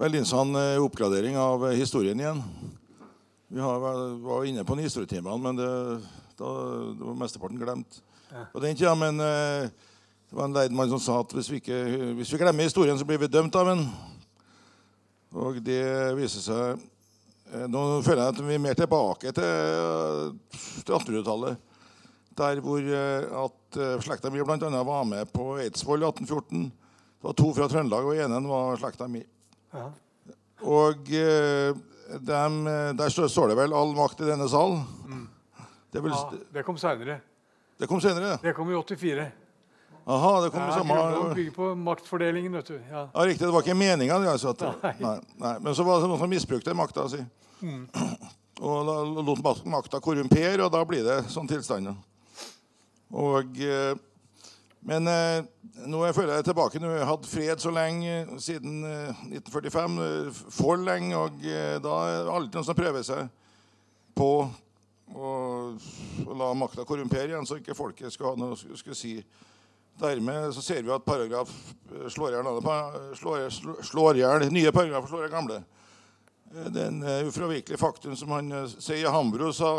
veldig 0.00 0.20
sann 0.26 0.56
eh, 0.56 0.82
oppgradering 0.82 1.36
av 1.36 1.66
eh, 1.68 1.76
historien 1.78 2.20
igjen. 2.20 2.42
Vi 3.48 3.60
har, 3.60 3.80
var 4.24 4.44
inne 4.44 4.64
på 4.64 4.76
historietimene, 4.80 5.38
men 5.40 5.56
det, 5.56 5.68
da, 6.36 6.52
det 6.92 7.04
var 7.04 7.18
mesteparten 7.20 7.60
glemt. 7.60 8.02
på 8.52 8.60
den 8.60 8.76
tida. 8.76 8.94
Men 8.94 9.16
det 9.16 10.36
var 10.36 10.44
en 10.44 10.56
leidmann 10.56 10.90
som 10.92 11.00
sa 11.00 11.20
at 11.22 11.32
hvis 11.32 11.48
vi, 11.48 11.62
ikke, 11.62 11.78
hvis 12.18 12.32
vi 12.34 12.40
glemmer 12.42 12.68
historien, 12.68 12.98
så 12.98 13.08
blir 13.08 13.22
vi 13.22 13.30
dømt 13.32 13.56
av 13.56 13.70
den. 13.70 13.86
Og 15.32 15.62
det 15.64 15.82
viser 16.18 16.44
seg 16.44 16.86
Nå 17.48 18.02
føler 18.04 18.26
jeg 18.26 18.32
at 18.34 18.40
vi 18.44 18.56
er 18.58 18.60
mer 18.60 18.76
tilbake 18.76 19.30
til, 19.32 20.34
til 20.84 20.92
1800-tallet 20.98 21.56
der 22.38 22.60
hvor 22.62 22.78
eh, 22.78 23.44
at 23.44 23.78
eh, 23.78 23.96
slekta 24.04 24.30
mi 24.30 24.42
bl.a. 24.42 24.82
var 24.86 25.06
med 25.08 25.30
på 25.34 25.56
Eidsvoll 25.62 26.04
i 26.04 26.08
1814. 26.08 26.68
Det 27.18 27.26
var 27.26 27.34
to 27.38 27.48
fra 27.54 27.68
Trøndelag, 27.70 28.06
og 28.06 28.16
ene 28.16 28.42
var 28.46 28.78
slekta 28.78 29.08
mi. 29.10 29.24
Ja. 29.74 29.88
Og 30.62 31.10
eh, 31.14 31.74
dem, 32.24 32.60
der 32.98 33.10
står 33.10 33.50
det 33.52 33.58
vel 33.58 33.74
'all 33.74 33.94
makt 33.96 34.22
i 34.22 34.30
denne 34.30 34.46
sal'. 34.48 34.78
Mm. 35.06 35.26
Det, 35.92 36.02
ja, 36.04 36.30
det 36.52 36.64
kom 36.64 36.78
seinere. 36.78 37.20
Det 37.78 37.86
kom 37.86 38.00
senere, 38.00 38.38
Det 38.42 38.54
kom 38.54 38.70
i 38.70 38.74
84. 38.74 39.30
Aha, 40.08 40.40
det 40.40 40.50
kom 40.50 40.60
ja, 40.60 40.68
i 40.68 40.72
samme... 40.72 40.94
Det 41.28 41.34
bygger 41.34 41.52
på 41.52 41.74
maktfordelingen. 41.74 42.52
vet 42.52 42.66
du. 42.66 42.80
Ja. 42.90 43.08
ja, 43.14 43.24
Riktig. 43.26 43.46
Det 43.46 43.52
var 43.52 43.62
ikke 43.62 43.74
meninga. 43.74 44.16
Altså, 44.30 44.54
nei. 44.82 44.94
Nei, 45.00 45.18
nei. 45.36 45.54
Men 45.60 45.74
så 45.76 45.84
var 45.84 46.00
det 46.00 46.08
noen 46.08 46.22
som 46.22 46.30
misbrukte 46.32 46.74
makta 46.74 47.04
si. 47.12 47.20
Mm. 47.60 47.86
Og 48.68 48.88
lot 49.22 49.60
makta 49.70 50.00
korrumpere, 50.02 50.64
og 50.64 50.72
da 50.74 50.80
blir 50.82 51.04
det 51.06 51.20
sånn 51.30 51.46
tilstander. 51.46 51.94
Og, 53.14 53.60
eh, 53.62 53.92
men 54.86 55.08
eh, 55.10 55.42
nå 55.90 56.00
føler 56.14 56.38
jeg 56.38 56.46
tilbake. 56.48 56.80
Nå 56.80 56.92
har 56.92 57.00
jeg 57.00 57.10
hatt 57.10 57.28
fred 57.28 57.62
så 57.62 57.72
lenge 57.74 58.38
siden 58.42 58.84
1945. 58.86 59.98
Eh, 60.04 60.40
for 60.54 60.78
lenge. 60.80 61.18
Og 61.18 61.42
da 61.84 61.98
er 62.06 62.22
det 62.24 62.34
alltid 62.34 62.60
noen 62.60 62.68
som 62.68 62.78
prøver 62.78 63.06
seg 63.06 63.28
på 64.18 64.30
å, 64.38 65.28
å 66.26 66.38
la 66.38 66.52
makta 66.58 66.86
korrumpere 66.86 67.32
igjen, 67.32 67.46
så 67.48 67.58
ikke 67.58 67.76
folket 67.78 68.12
skal 68.14 68.32
ha 68.32 68.40
noe 68.40 68.58
skulle 68.58 68.98
si. 68.98 69.18
Dermed 69.98 70.52
så 70.54 70.62
ser 70.62 70.84
vi 70.86 70.92
at 70.94 71.06
paragraf 71.06 71.50
slår 72.06 72.36
i 72.36 74.20
hjel 74.20 74.44
nye 74.54 74.70
paragrafer 74.74 75.10
slår 75.10 75.26
i 75.26 75.32
gamle. 75.32 75.56
Det 76.48 76.84
er 76.84 76.92
en 76.92 77.26
ufravikelig 77.26 77.80
faktum 77.80 78.14
som 78.16 78.30
han 78.36 78.52
sier 78.78 79.10
Hambro 79.10 79.50
sa 79.52 79.72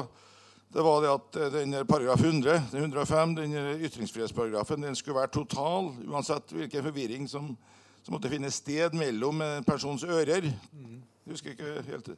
det 0.74 0.84
var 0.86 1.02
det 1.02 1.10
at 1.10 1.38
denne 1.54 1.82
paragraf 1.90 2.22
100, 2.22 2.62
den 2.72 2.84
105, 2.84 3.36
denne 3.36 3.78
ytringsfrihetsparagrafen, 3.88 4.84
den 4.86 4.96
skulle 4.96 5.18
være 5.18 5.32
total 5.34 5.90
uansett 6.06 6.52
hvilken 6.54 6.84
forvirring 6.86 7.26
som, 7.30 7.56
som 8.04 8.14
måtte 8.14 8.30
finne 8.30 8.52
sted 8.54 8.94
mellom 8.94 9.42
en 9.42 9.66
persons 9.66 10.04
ører. 10.06 10.46
Jeg 10.46 11.32
husker 11.34 11.56
ikke 11.56 11.82
helt 11.88 12.12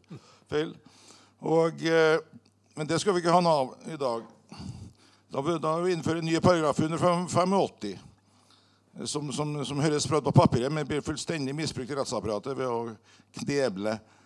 feil. 0.52 0.76
Og, 1.40 1.80
eh, 1.88 2.20
men 2.76 2.88
det 2.88 3.00
skal 3.02 3.16
vi 3.16 3.24
ikke 3.24 3.34
ha 3.34 3.42
noe 3.42 3.64
av 3.64 3.74
i 3.88 3.98
dag. 4.00 4.28
Da, 5.32 5.42
vil 5.42 5.64
vi 5.86 5.96
innføre 5.96 6.20
en 6.20 6.28
ny 6.28 6.40
paragraf 6.44 6.80
185. 6.80 7.98
som, 9.06 9.32
som, 9.32 9.66
som 9.66 9.80
høres 9.80 10.08
bra 10.08 10.20
på 10.22 10.32
papiret, 10.32 10.72
men 10.72 10.88
blir 10.88 11.02
fullstendig 11.02 11.56
misbrukt 11.56 11.92
i 11.92 11.96
rettsapparatet 11.96 12.58
ved 12.58 12.68
å 12.68 12.96
kneble 13.40 13.96
eh, 13.96 14.21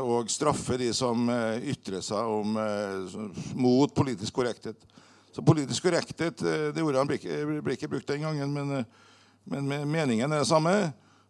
og 0.00 0.30
straffe 0.30 0.78
de 0.78 0.90
som 0.94 1.28
eh, 1.32 1.70
ytrer 1.74 2.02
seg 2.04 2.30
om, 2.30 2.58
mot 3.58 3.94
politisk 3.94 4.36
korrekthet. 4.36 4.78
Så 5.34 5.42
politisk 5.42 5.88
korrekthet 5.88 6.38
det 6.38 6.82
ordet 6.84 7.16
ikke, 7.16 7.38
blir 7.58 7.74
ikke 7.74 7.90
brukt 7.90 8.10
den 8.12 8.22
gangen, 8.22 8.52
men, 8.54 8.84
men 9.50 9.88
meningen 9.90 10.30
er 10.30 10.44
det 10.44 10.50
samme. 10.50 10.74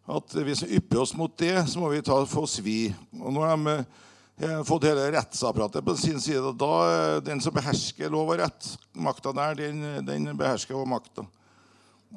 At 0.05 0.35
hvis 0.37 0.61
vi 0.67 0.77
ypper 0.77 1.01
oss 1.01 1.15
mot 1.17 1.33
det, 1.41 1.55
så 1.73 1.81
må 1.81 1.89
vi 1.89 2.03
ta, 2.05 2.19
få 2.29 2.45
svi. 2.51 2.93
Og 3.17 3.33
nå 3.33 3.47
har 3.47 3.57
de 3.57 4.59
fått 4.69 4.85
hele 4.91 5.07
rettsapparatet 5.15 5.87
på 5.87 5.95
sin 5.97 6.21
side. 6.21 6.43
og 6.45 6.59
da, 6.61 7.21
Den 7.25 7.41
som 7.41 7.55
behersker 7.57 8.13
lov 8.13 8.35
og 8.35 8.43
rett, 8.43 8.69
makta 8.93 9.33
der, 9.33 9.57
den, 9.63 9.81
den 10.05 10.29
behersker 10.37 10.77
også 10.77 10.91
makta 10.93 11.25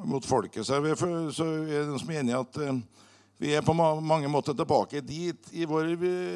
mot 0.05 0.25
folket. 0.25 0.65
Så, 0.67 0.77
er 0.77 0.83
det 0.91 1.87
noen 1.87 2.01
som 2.01 2.11
er 2.11 2.21
enig 2.21 2.35
i 2.35 2.39
at 2.41 2.59
vi 3.37 3.53
er 3.53 3.61
på 3.61 3.73
mange 3.73 4.27
måter 4.27 4.55
tilbake 4.57 5.01
dit 5.05 5.49
i 5.53 5.65
vår 5.69 5.91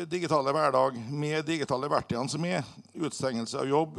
digitale 0.06 0.54
hverdag 0.54 0.99
med 1.10 1.45
digitale 1.47 1.89
verktøyene 1.89 2.30
som 2.30 2.45
er. 2.45 2.68
Utstengelse 2.93 3.58
av 3.58 3.70
jobb, 3.70 3.97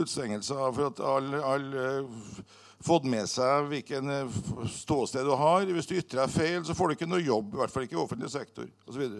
utstengelse 0.00 0.56
av 0.56 0.78
for 0.78 0.88
at 0.88 1.02
alle 1.04 1.42
all, 1.44 1.66
uh, 1.76 2.40
fått 2.86 3.04
med 3.08 3.28
seg 3.28 3.68
hvilken 3.68 4.08
uh, 4.08 4.40
ståsted 4.72 5.28
du 5.28 5.34
har. 5.36 5.68
Hvis 5.68 5.90
du 5.90 5.98
ytrer 5.98 6.22
deg 6.22 6.32
feil, 6.32 6.64
så 6.64 6.76
får 6.76 6.88
du 6.88 6.96
ikke 6.96 7.10
noe 7.10 7.20
jobb. 7.20 7.52
I 7.52 7.60
hvert 7.60 7.74
fall 7.74 7.84
ikke 7.84 7.98
i 7.98 8.02
offentlig 8.06 8.32
sektor. 8.32 8.70
Og 8.86 8.96
så 8.96 9.10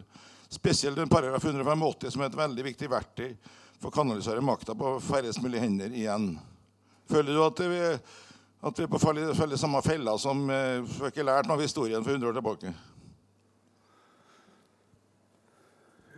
Spesielt 0.46 0.96
den 0.96 1.10
paragraf 1.10 1.44
185, 1.44 2.12
som 2.14 2.22
er 2.22 2.28
et 2.30 2.36
veldig 2.38 2.64
viktig 2.68 2.86
verktøy 2.86 3.32
for 3.80 3.90
å 3.90 3.94
kanalisere 3.96 4.44
makta 4.44 4.76
på 4.78 4.92
færrest 5.02 5.42
mulig 5.42 5.58
hender 5.58 5.90
igjen. 5.90 6.36
Føler 7.10 7.34
du 7.34 7.42
at 7.42 7.62
vi, 7.66 7.80
at 8.64 8.78
vi 8.80 8.86
er 8.86 9.52
å 9.52 9.58
samme 9.60 9.82
fella 9.84 10.16
som 10.18 10.46
eh, 10.50 10.80
vi 10.80 11.10
ikke 11.10 11.26
lært 11.26 11.48
noe 11.48 11.58
av 11.58 11.64
historien 11.64 12.04
for 12.04 12.16
100 12.16 12.30
år 12.30 12.38
tilbake? 12.38 12.72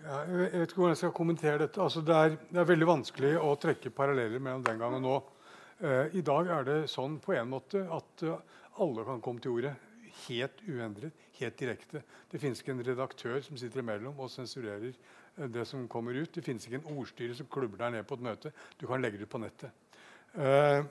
Ja, 0.09 0.23
jeg 0.25 0.61
vet 0.63 0.71
ikke 0.71 0.81
hvordan 0.81 0.95
jeg 0.95 1.01
skal 1.03 1.17
kommentere 1.17 1.59
dette. 1.65 1.83
Altså, 1.85 2.01
det, 2.01 2.15
er, 2.15 2.37
det, 2.49 2.61
er, 2.63 2.69
veldig 2.71 2.87
vanskelig 2.89 3.35
å 3.45 3.51
trekke 3.61 3.93
paralleller 3.93 4.41
mellom 4.41 4.63
den 4.65 4.79
gang 4.81 4.95
og 4.97 5.03
nå. 5.05 5.17
Eh, 5.85 6.15
I 6.17 6.23
dag 6.25 6.49
er 6.55 6.65
det 6.65 6.79
sånn 6.89 7.19
på 7.21 7.35
en 7.37 7.51
måte 7.51 7.83
at 7.93 8.25
uh, 8.25 8.39
alle 8.81 9.05
kan 9.05 9.21
komme 9.23 9.43
til 9.45 9.59
ordet 9.59 9.75
helt 10.25 10.63
uendret, 10.65 11.27
helt 11.39 11.61
direkte. 11.61 12.03
Det 12.31 12.41
finnes 12.41 12.63
ikke 12.63 12.73
en 12.75 12.87
redaktør 12.87 13.37
som 13.45 13.59
sitter 13.61 13.83
imellom 13.83 14.17
og 14.17 14.33
sensurerer 14.33 14.95
eh, 14.95 15.51
det 15.53 15.67
som 15.69 15.85
kommer 15.93 16.17
ut. 16.17 16.33
Det 16.35 16.47
finnes 16.47 16.65
ikke 16.65 16.81
en 16.81 17.03
ordstyrer 17.03 17.37
som 17.37 17.51
klubber 17.53 17.83
deg 17.85 17.99
ned 17.99 18.09
på 18.09 18.17
et 18.17 18.25
møte. 18.31 18.55
Du 18.81 18.87
kan 18.89 19.05
legge 19.05 19.21
det 19.21 19.29
ut 19.29 19.35
på 19.37 19.43
nettet. 19.43 20.01
Uh, 20.39 20.89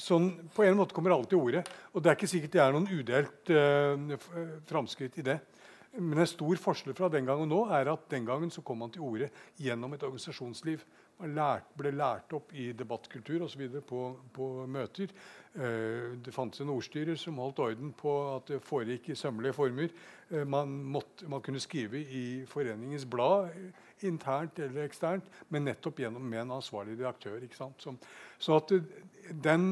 sånn, 0.00 0.30
På 0.54 0.64
en 0.66 0.76
måte 0.78 0.94
kommer 0.96 1.14
alle 1.14 1.28
til 1.30 1.40
orde. 1.40 1.64
Og 1.92 2.02
det 2.02 2.10
er 2.10 2.18
ikke 2.18 2.30
sikkert 2.30 2.56
det 2.56 2.62
er 2.64 2.74
noen 2.74 2.88
udelt 2.90 3.52
uh, 3.52 4.16
framskritt 4.68 5.18
i 5.20 5.26
det. 5.26 5.38
Men 5.92 6.22
en 6.22 6.28
stor 6.28 6.56
forskjell 6.56 6.96
fra 6.96 7.10
den 7.12 7.26
gangen 7.28 7.44
og 7.44 7.50
nå 7.50 7.76
er 7.76 7.90
at 7.92 8.06
den 8.08 8.24
gangen 8.24 8.50
så 8.50 8.62
kom 8.64 8.80
man 8.80 8.92
til 8.94 9.04
orde 9.04 9.28
gjennom 9.60 9.92
et 9.92 10.04
organisasjonsliv. 10.06 10.80
Man 11.20 11.34
lært, 11.36 11.68
ble 11.76 11.92
lært 11.92 12.32
opp 12.32 12.54
i 12.56 12.70
debattkultur 12.72 13.44
osv. 13.44 13.66
På, 13.86 14.00
på 14.32 14.48
møter. 14.72 15.12
Uh, 15.52 16.16
det 16.24 16.32
fantes 16.32 16.64
en 16.64 16.72
ordstyrer 16.72 17.20
som 17.20 17.40
holdt 17.42 17.60
orden 17.60 17.92
på 17.92 18.14
at 18.38 18.54
det 18.54 18.62
foregikk 18.64 19.12
i 19.12 19.18
sømmelige 19.20 19.58
former. 19.58 19.92
Uh, 20.32 20.42
man, 20.48 20.72
måtte, 20.96 21.28
man, 21.28 21.44
kunne 21.44 21.60
skrive 21.60 22.00
i 22.00 22.24
foreningens 22.48 23.04
blad 23.04 23.52
internt 24.08 24.58
eller 24.62 24.86
eksternt, 24.86 25.28
men 25.48 25.66
nettopp 25.68 26.02
gjennom 26.02 26.24
med 26.28 26.44
en 26.44 26.56
ansvarlig 26.58 26.98
redaktør. 26.98 27.42
Så, 27.78 27.94
så, 28.38 28.58
at 28.58 28.72
den, 29.44 29.68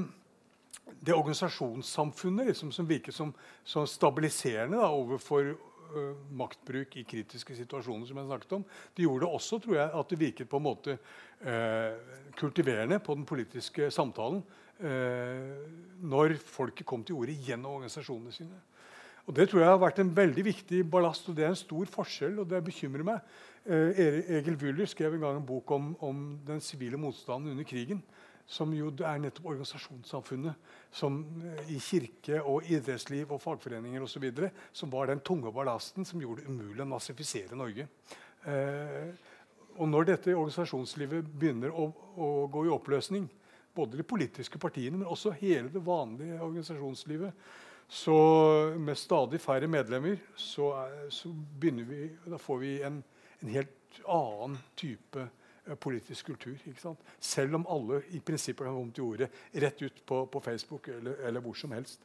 det 1.00 1.16
organisasjonssamfunnet 1.16 2.52
liksom, 2.52 2.72
som 2.72 2.88
virker 2.88 3.14
som, 3.14 3.34
som 3.64 3.88
stabiliserende 3.88 4.80
da, 4.80 4.88
overfor 4.90 5.52
uh, 5.54 6.14
maktbruk 6.36 6.96
i 7.00 7.06
kritiske 7.08 7.56
situasjoner, 7.62 8.08
som 8.08 8.20
jeg 8.20 8.30
snakket 8.30 8.56
om. 8.58 8.64
Det 8.96 9.06
gjorde 9.06 9.34
også 9.40 9.60
tror 9.64 9.78
jeg, 9.80 9.92
at 10.00 10.10
det 10.10 10.20
virket 10.20 10.50
på 10.50 10.60
en 10.60 10.68
måte 10.68 10.96
uh, 10.96 12.16
kultiverende 12.38 13.00
på 13.02 13.18
den 13.18 13.28
politiske 13.28 13.90
samtalen 13.94 14.42
uh, 14.84 15.54
når 16.00 16.38
folket 16.44 16.88
kom 16.88 17.04
til 17.04 17.20
orde 17.20 17.38
gjennom 17.46 17.80
organisasjonene 17.80 18.34
sine. 18.34 18.66
Og 19.30 19.36
Det 19.36 19.46
tror 19.50 19.60
jeg 19.62 19.70
har 19.70 19.78
vært 19.78 20.00
en 20.02 20.10
veldig 20.16 20.42
viktig 20.42 20.80
ballast, 20.90 21.28
og 21.28 21.36
det 21.38 21.44
er 21.46 21.52
en 21.52 21.58
stor 21.58 21.86
forskjell. 21.86 22.40
og 22.40 22.48
det 22.50 22.64
bekymrer 22.66 23.04
meg. 23.06 23.20
Egil 23.66 24.56
Wüller 24.56 24.88
skrev 24.88 25.14
en 25.14 25.20
gang 25.20 25.36
en 25.36 25.46
bok 25.46 25.70
om, 25.76 25.92
om 26.00 26.20
den 26.46 26.62
sivile 26.64 26.96
motstanden 27.00 27.52
under 27.52 27.66
krigen 27.68 28.00
som 28.50 28.72
jo 28.74 28.90
er 29.06 29.20
nettopp 29.22 29.52
organisasjonssamfunnet, 29.52 30.70
som 30.94 31.20
eh, 31.46 31.74
i 31.76 31.78
kirke 31.82 32.40
og 32.42 32.66
idrettsliv 32.66 33.30
og 33.30 33.42
fagforeninger 33.42 34.02
osv., 34.02 34.26
som 34.74 34.90
var 34.90 35.10
den 35.10 35.22
tunge 35.26 35.52
ballasten 35.54 36.06
som 36.06 36.22
gjorde 36.22 36.42
det 36.42 36.50
umulig 36.50 36.82
å 36.82 36.88
nazifisere 36.90 37.58
Norge. 37.58 37.86
Eh, 38.50 39.12
og 39.78 39.86
når 39.86 40.08
dette 40.10 40.34
organisasjonslivet 40.34 41.30
begynner 41.30 41.70
å, 41.70 41.86
å, 42.18 42.30
gå 42.50 42.66
i 42.66 42.74
oppløsning, 42.74 43.28
både 43.76 44.00
de 44.00 44.04
politiske 44.04 44.58
partiene, 44.58 44.98
men 44.98 45.08
også 45.08 45.30
hele 45.38 45.70
det 45.70 45.84
vanlige 45.86 46.40
organisasjonslivet, 46.42 47.46
så 47.90 48.16
med 48.78 48.98
stadig 48.98 49.38
færre 49.42 49.66
medlemmer 49.70 50.18
så, 50.38 50.72
så 51.10 51.30
begynner 51.30 51.86
vi, 51.86 52.02
da 52.26 52.38
får 52.38 52.60
vi 52.62 52.74
en, 52.86 53.00
en 53.40 53.54
helt 53.54 54.00
annen 54.06 54.58
type 54.78 55.28
Eh, 55.70 55.74
politisk 55.74 56.26
kultur. 56.26 56.58
Selv 57.18 57.54
om 57.54 57.66
alle 57.68 58.02
i 58.10 58.20
prinsippet 58.20 58.66
kan 58.66 58.74
komme 58.74 58.92
til 58.92 59.04
orde 59.04 59.28
rett 59.52 59.82
ut 59.82 60.02
på, 60.06 60.24
på 60.26 60.40
Facebook 60.40 60.88
eller, 60.88 61.20
eller, 61.26 61.40
hvor 61.40 61.54
som 61.54 61.72
helst. 61.72 62.00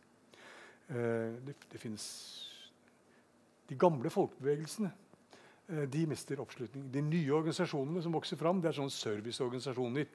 Eh, 0.87 1.33
det, 1.45 1.55
det 1.71 1.81
finnes 1.81 2.05
De 3.65 3.75
gamle 3.75 4.09
folkebevegelsene 4.09 4.91
eh, 5.69 5.87
de 5.89 6.05
mister 6.05 6.39
oppslutning. 6.39 6.91
De 6.91 7.01
nye 7.01 7.31
organisasjonene 7.33 8.03
som 8.03 8.13
vokser 8.13 8.37
fram, 8.37 8.61
det 8.61 8.69
er 8.69 8.77
sånne 8.77 8.93
serviceorganisasjoner. 8.93 10.11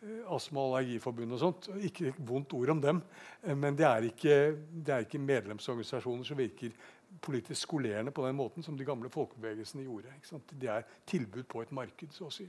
Eh, 0.00 0.24
Astma- 0.32 0.64
og 0.64 0.78
allergiforbund 0.78 1.36
og 1.36 1.42
sånt. 1.44 1.68
Ikke 1.86 2.14
vondt 2.16 2.56
ord 2.58 2.74
om 2.74 2.80
dem, 2.82 3.02
eh, 3.44 3.54
men 3.54 3.78
det 3.78 3.86
er, 3.86 4.08
ikke, 4.08 4.40
det 4.72 4.96
er 4.96 5.06
ikke 5.06 5.22
medlemsorganisasjoner 5.22 6.26
som 6.26 6.40
virker 6.40 6.74
politisk 7.20 7.68
skolerende 7.68 8.12
på 8.14 8.24
den 8.26 8.36
måten 8.38 8.64
som 8.64 8.76
de 8.76 8.86
gamle 8.88 9.10
folkebevegelsene 9.12 9.84
gjorde. 9.84 10.14
De 10.52 10.70
er 10.72 10.86
tilbud 11.08 11.46
på 11.48 11.62
et 11.62 11.72
marked. 11.72 12.12
så 12.16 12.28
å 12.28 12.34
si. 12.34 12.48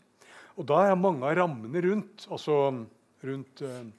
Og 0.60 0.68
da 0.68 0.84
er 0.88 1.00
mange 1.00 1.28
av 1.28 1.36
rammene 1.38 1.82
rundt, 1.84 2.28
altså 2.32 2.58
rundt 3.22 3.62
eh, 3.66 3.90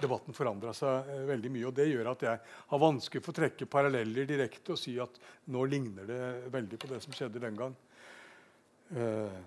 debatten 0.00 0.36
forandra 0.36 0.74
seg 0.76 1.10
eh, 1.10 1.24
veldig 1.30 1.52
mye. 1.54 1.66
og 1.70 1.74
Det 1.76 1.88
gjør 1.88 2.12
at 2.12 2.26
jeg 2.26 2.42
har 2.70 2.82
vanskelig 2.82 3.24
for 3.24 3.34
å 3.34 3.40
trekke 3.40 3.70
paralleller 3.70 4.28
direkte 4.28 4.74
og 4.74 4.80
si 4.80 4.96
at 5.02 5.18
nå 5.54 5.64
ligner 5.70 6.08
det 6.08 6.22
veldig 6.54 6.80
på 6.80 6.90
det 6.92 7.02
som 7.04 7.16
skjedde 7.16 7.42
den 7.42 7.58
gang. 7.58 7.76
Eh, 8.94 9.42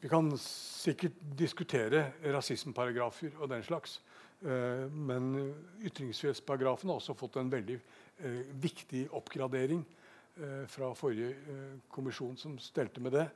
vi 0.00 0.08
kan 0.08 0.30
sikkert 0.40 1.18
diskutere 1.36 2.06
rasismeparagrafer 2.24 3.34
og 3.36 3.50
den 3.52 3.66
slags. 3.66 4.00
men 4.40 5.52
ytringsfrihetsparagrafen 5.84 6.88
har 6.88 6.96
også 6.96 7.12
fått 7.12 7.34
en 7.36 7.50
veldig 7.52 7.74
eh, 7.76 7.99
viktig 8.62 9.06
oppgradering 9.16 9.84
eh, 10.36 10.64
fra 10.70 10.92
forrige 10.98 11.34
eh, 11.34 11.76
kommisjon 11.92 12.36
som 12.40 12.58
stelte 12.62 13.02
med 13.02 13.16
det. 13.16 13.26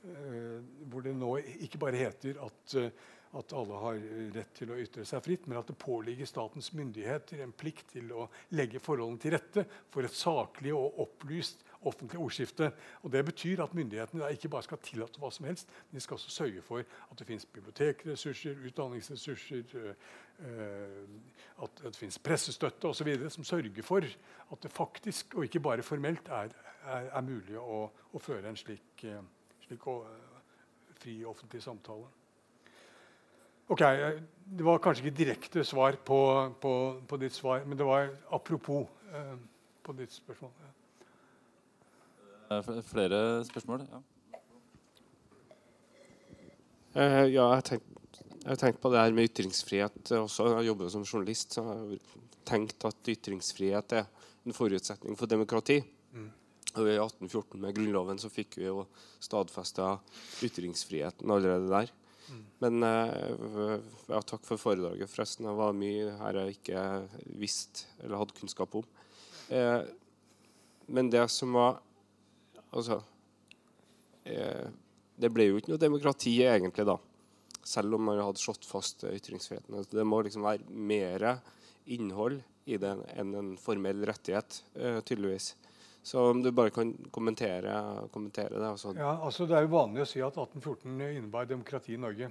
Eh, 0.00 0.60
hvor 0.88 1.04
det 1.04 1.12
nå 1.16 1.34
ikke 1.60 1.80
bare 1.80 1.98
heter 2.00 2.38
at, 2.40 2.76
eh, 2.80 2.92
at, 3.36 3.52
alle 3.52 3.80
har 3.82 3.98
rett 4.32 4.54
til 4.56 4.72
å 4.72 4.78
ytre 4.80 5.04
seg 5.04 5.20
fritt, 5.26 5.44
men 5.46 5.60
at 5.60 5.68
det 5.68 5.76
påligger 5.80 6.28
statens 6.28 6.72
myndigheter 6.72 7.42
en 7.44 7.52
plikt 7.52 7.92
til 7.92 8.08
å 8.16 8.30
legge 8.56 8.80
forholdene 8.80 9.20
til 9.20 9.36
rette 9.36 9.66
for 9.92 10.08
et 10.08 10.16
saklig 10.16 10.72
og 10.72 11.02
opplyst 11.04 11.66
offentlig 11.84 12.20
ordskifte. 12.20 12.72
Og 13.02 13.12
Det 13.12 13.24
betyr 13.24 13.62
at 13.62 13.74
myndighetene 13.74 14.32
ikke 14.32 14.48
bare 14.48 14.62
skal 14.62 14.78
tillate 14.78 15.20
hva 15.20 15.30
som 15.30 15.46
helst, 15.46 15.68
men 15.90 15.98
de 15.98 16.00
skal 16.04 16.14
også 16.14 16.30
sørge 16.30 16.62
for 16.62 16.78
at 16.78 17.18
det 17.18 17.26
finnes 17.26 17.46
bibliotekressurser, 17.46 18.56
utdanningsressurser, 18.66 19.62
øh, 20.38 21.08
at 21.62 21.82
det 21.84 21.96
finnes 21.96 22.18
pressestøtte 22.18 22.84
osv. 22.88 23.28
som 23.28 23.44
sørger 23.44 23.82
for 23.82 23.96
at 24.52 24.62
det 24.62 24.70
faktisk, 24.70 25.34
og 25.34 25.44
ikke 25.44 25.60
bare 25.60 25.82
formelt, 25.82 26.28
er, 26.28 26.48
er, 26.84 27.10
er 27.12 27.20
mulig 27.20 27.58
å, 27.58 27.90
å, 28.12 28.18
føre 28.18 28.48
en 28.48 28.56
slik, 28.56 29.04
øh, 29.04 29.22
slik 29.66 29.86
å, 29.86 30.02
fri 31.00 31.24
offentlig 31.24 31.62
samtale. 31.62 32.04
Ok, 33.70 33.80
Det 34.50 34.64
var 34.66 34.78
kanskje 34.82 35.06
ikke 35.06 35.16
direkte 35.16 35.64
svar 35.64 35.96
på, 36.04 36.18
på, 36.60 37.00
på 37.08 37.16
ditt 37.16 37.32
svar, 37.32 37.64
men 37.64 37.78
det 37.78 37.86
var 37.86 38.10
apropos 38.34 38.88
eh, 39.14 39.36
på 39.82 39.92
ditt 39.92 40.12
spørsmål. 40.12 40.50
Ja. 40.60 40.79
Eh, 42.50 42.70
flere 42.82 43.44
spørsmål? 43.46 43.84
Ja. 43.86 44.00
Uh, 46.90 47.26
ja, 47.30 47.44
jeg 47.54 48.48
har 48.48 48.58
tenkt 48.58 48.80
på 48.82 48.90
det 48.90 48.98
her 48.98 49.14
med 49.14 49.28
ytringsfrihet 49.28 50.10
også. 50.16 50.48
Jeg 50.56 50.66
jobber 50.66 50.90
som 50.90 51.04
journalist. 51.06 51.54
så 51.54 51.62
jeg 51.62 51.78
har 51.78 52.26
tenkt 52.48 52.84
at 52.88 53.10
ytringsfrihet 53.14 53.94
er 54.00 54.08
en 54.46 54.56
forutsetning 54.56 55.18
for 55.18 55.30
demokrati. 55.30 55.78
Mm. 56.12 56.30
Og 56.74 56.88
I 56.88 56.96
1814 56.98 57.60
med 57.60 57.74
Grunnloven 57.76 58.18
så 58.18 58.30
fikk 58.30 58.58
vi 58.58 58.66
jo 58.66 58.86
stadfesta 59.22 59.98
ytringsfriheten 60.42 61.30
allerede 61.30 61.70
der. 61.70 61.92
Men 62.62 62.82
eh, 62.86 63.78
ja, 64.10 64.20
takk 64.22 64.44
for 64.46 64.60
foredraget, 64.60 65.10
forresten. 65.10 65.48
Det 65.48 65.54
var 65.58 65.76
mye 65.76 66.12
her 66.20 66.38
jeg 66.42 66.58
ikke 66.58 66.82
visste 67.40 67.86
eller 68.02 68.20
hadde 68.20 68.36
kunnskap 68.38 68.74
om. 68.78 68.86
Eh, 69.50 69.80
men 70.90 71.10
det 71.10 71.24
som 71.32 71.54
var 71.58 71.80
Altså 72.70 73.00
eh, 74.24 74.66
Det 75.20 75.30
ble 75.34 75.48
jo 75.48 75.60
ikke 75.60 75.72
noe 75.72 75.82
demokrati, 75.82 76.36
egentlig, 76.46 76.86
da. 76.88 76.96
Selv 77.66 77.96
om 77.98 78.06
man 78.08 78.20
hadde 78.22 78.40
slått 78.40 78.64
fast 78.68 79.04
ytringsfriheten. 79.04 79.74
Altså, 79.76 79.96
det 79.98 80.06
må 80.08 80.22
liksom 80.24 80.46
være 80.46 80.68
mer 80.70 81.26
innhold 81.90 82.40
i 82.70 82.78
det 82.80 82.92
enn 83.18 83.34
en 83.36 83.50
formell 83.60 84.04
rettighet, 84.08 84.62
eh, 84.74 85.00
tydeligvis. 85.00 85.54
Så 86.02 86.22
om 86.30 86.42
du 86.42 86.50
bare 86.52 86.72
kan 86.72 86.92
kommentere, 87.12 88.08
kommentere 88.12 88.56
det. 88.56 88.68
Altså. 88.68 88.94
Ja, 88.96 89.18
altså 89.20 89.46
Det 89.46 89.56
er 89.58 89.66
jo 89.66 89.74
vanlig 89.74 90.06
å 90.06 90.08
si 90.08 90.22
at 90.24 90.36
1814 90.38 91.00
innebar 91.10 91.48
demokrati 91.48 91.94
i 91.94 92.00
Norge. 92.00 92.30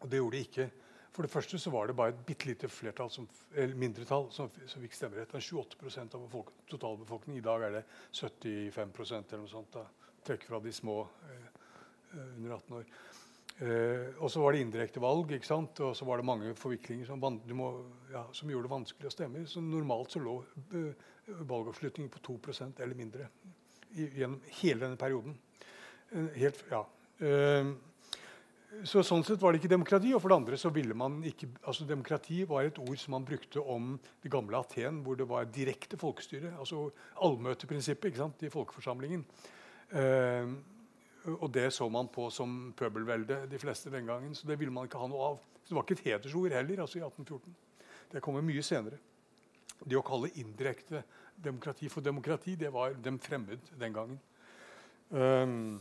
Og 0.00 0.10
det 0.10 0.20
gjorde 0.20 0.36
det 0.36 0.44
ikke. 0.46 0.68
For 1.14 1.22
det 1.22 1.30
første 1.30 1.58
så 1.62 1.70
var 1.70 1.86
det 1.86 1.94
bare 1.94 2.10
et 2.10 2.22
bitte 2.26 2.48
lite 2.48 2.68
flertall 2.68 3.10
som, 3.12 3.28
eller 3.54 3.78
mindretall 3.78 4.26
som, 4.34 4.48
som 4.66 4.82
fikk 4.82 4.96
stemmerett. 4.98 5.30
Det 5.30 5.38
er 5.38 5.46
28 5.46 6.18
av 6.18 6.24
folk, 6.32 6.50
totalbefolkningen. 6.70 7.38
I 7.38 7.44
dag 7.44 7.66
er 7.68 7.76
det 7.76 7.84
75% 8.18 9.30
eller 9.30 9.44
noe 9.44 9.52
sånt. 9.52 9.78
Trekk 10.26 10.48
fra 10.48 10.58
de 10.64 10.72
små 10.74 11.04
eh, 11.30 11.60
under 12.18 12.56
18 12.56 12.78
år. 12.80 12.88
Eh, 13.62 14.08
og 14.18 14.30
så 14.34 14.42
var 14.42 14.54
det 14.54 14.64
indirekte 14.64 15.02
valg, 15.02 15.30
ikke 15.36 15.46
sant? 15.46 15.78
og 15.86 15.94
så 15.94 16.06
var 16.08 16.18
det 16.18 16.26
mange 16.26 16.54
forviklinger 16.58 17.06
som, 17.06 17.22
må, 17.54 17.70
ja, 18.10 18.24
som 18.34 18.50
gjorde 18.50 18.66
det 18.66 18.74
vanskelig 18.74 19.10
å 19.10 19.14
stemme. 19.14 19.44
Så 19.46 19.62
normalt 19.62 20.16
så 20.16 20.22
lå 20.22 20.40
eh, 20.74 21.06
valgoppslutningen 21.46 22.10
på 22.10 22.24
2% 22.32 22.82
eller 22.82 22.98
mindre 22.98 23.30
i, 23.94 24.08
gjennom 24.08 24.40
hele 24.58 24.82
denne 24.88 24.98
perioden. 24.98 25.38
Eh, 26.10 26.32
helt, 26.42 26.64
ja. 26.74 26.82
Eh, 28.74 28.84
så 28.88 29.02
Sånn 29.06 29.24
sett 29.26 29.42
var 29.42 29.52
det 29.52 29.62
ikke 29.62 29.72
demokrati. 29.72 30.12
Og 30.14 30.22
for 30.22 30.32
det 30.32 30.38
andre 30.40 30.58
så 30.60 30.72
ville 30.74 30.96
man 30.98 31.20
ikke 31.26 31.48
altså 31.62 31.86
Demokrati 31.88 32.42
var 32.48 32.66
et 32.66 32.78
ord 32.82 32.98
som 33.00 33.16
man 33.16 33.26
brukte 33.26 33.62
om 33.62 33.94
det 34.22 34.32
gamle 34.32 34.60
Aten, 34.60 35.02
hvor 35.04 35.18
det 35.18 35.28
var 35.28 35.50
direkte 35.50 35.98
folkestyre. 36.00 36.54
altså 36.58 36.90
Allmøteprinsippet 37.22 38.12
ikke 38.12 38.24
sant, 38.24 38.42
i 38.42 38.52
folkeforsamlingen. 38.52 39.24
Eh, 39.94 40.54
og 41.40 41.48
det 41.52 41.70
så 41.72 41.88
man 41.88 42.10
på 42.12 42.28
som 42.30 42.74
pøbelvelde, 42.76 43.46
de 43.48 43.58
fleste 43.58 43.90
den 43.90 44.06
gangen. 44.06 44.34
Så 44.34 44.46
det 44.46 44.58
ville 44.60 44.72
man 44.72 44.84
ikke 44.88 45.00
ha 45.00 45.08
noe 45.08 45.32
av. 45.32 45.42
Så 45.64 45.72
det 45.72 45.78
var 45.78 45.86
ikke 45.86 46.00
et 46.00 46.06
hedersord 46.10 46.52
heller 46.52 46.84
altså 46.84 46.98
i 46.98 47.04
1814. 47.04 47.54
Det 48.12 48.22
kommer 48.22 48.44
mye 48.44 48.62
senere. 48.62 48.98
Det 49.84 49.96
å 49.96 50.04
kalle 50.04 50.32
indirekte 50.40 51.02
demokrati 51.44 51.88
for 51.88 52.04
demokrati, 52.04 52.54
det 52.56 52.70
var 52.72 52.94
dem 52.94 53.18
fremmed 53.18 53.72
den 53.80 53.96
gangen. 53.96 54.20
Um, 55.10 55.80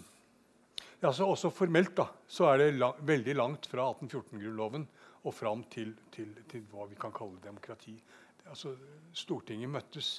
ja, 1.04 1.12
så 1.12 1.28
også 1.28 1.52
formelt 1.52 1.96
da, 1.98 2.08
så 2.28 2.48
er 2.54 2.62
det 2.62 2.68
la 2.78 2.94
veldig 3.04 3.36
langt 3.36 3.68
fra 3.68 3.90
1814-grunnloven 3.92 4.86
og 5.24 5.34
fram 5.36 5.66
til, 5.72 5.94
til, 6.12 6.32
til, 6.50 6.64
hva 6.72 6.88
vi 6.88 6.96
kan 7.00 7.12
kalle 7.16 7.42
demokrati. 7.44 7.96
Altså, 8.48 8.76
Stortinget 9.16 9.72
møttes 9.72 10.16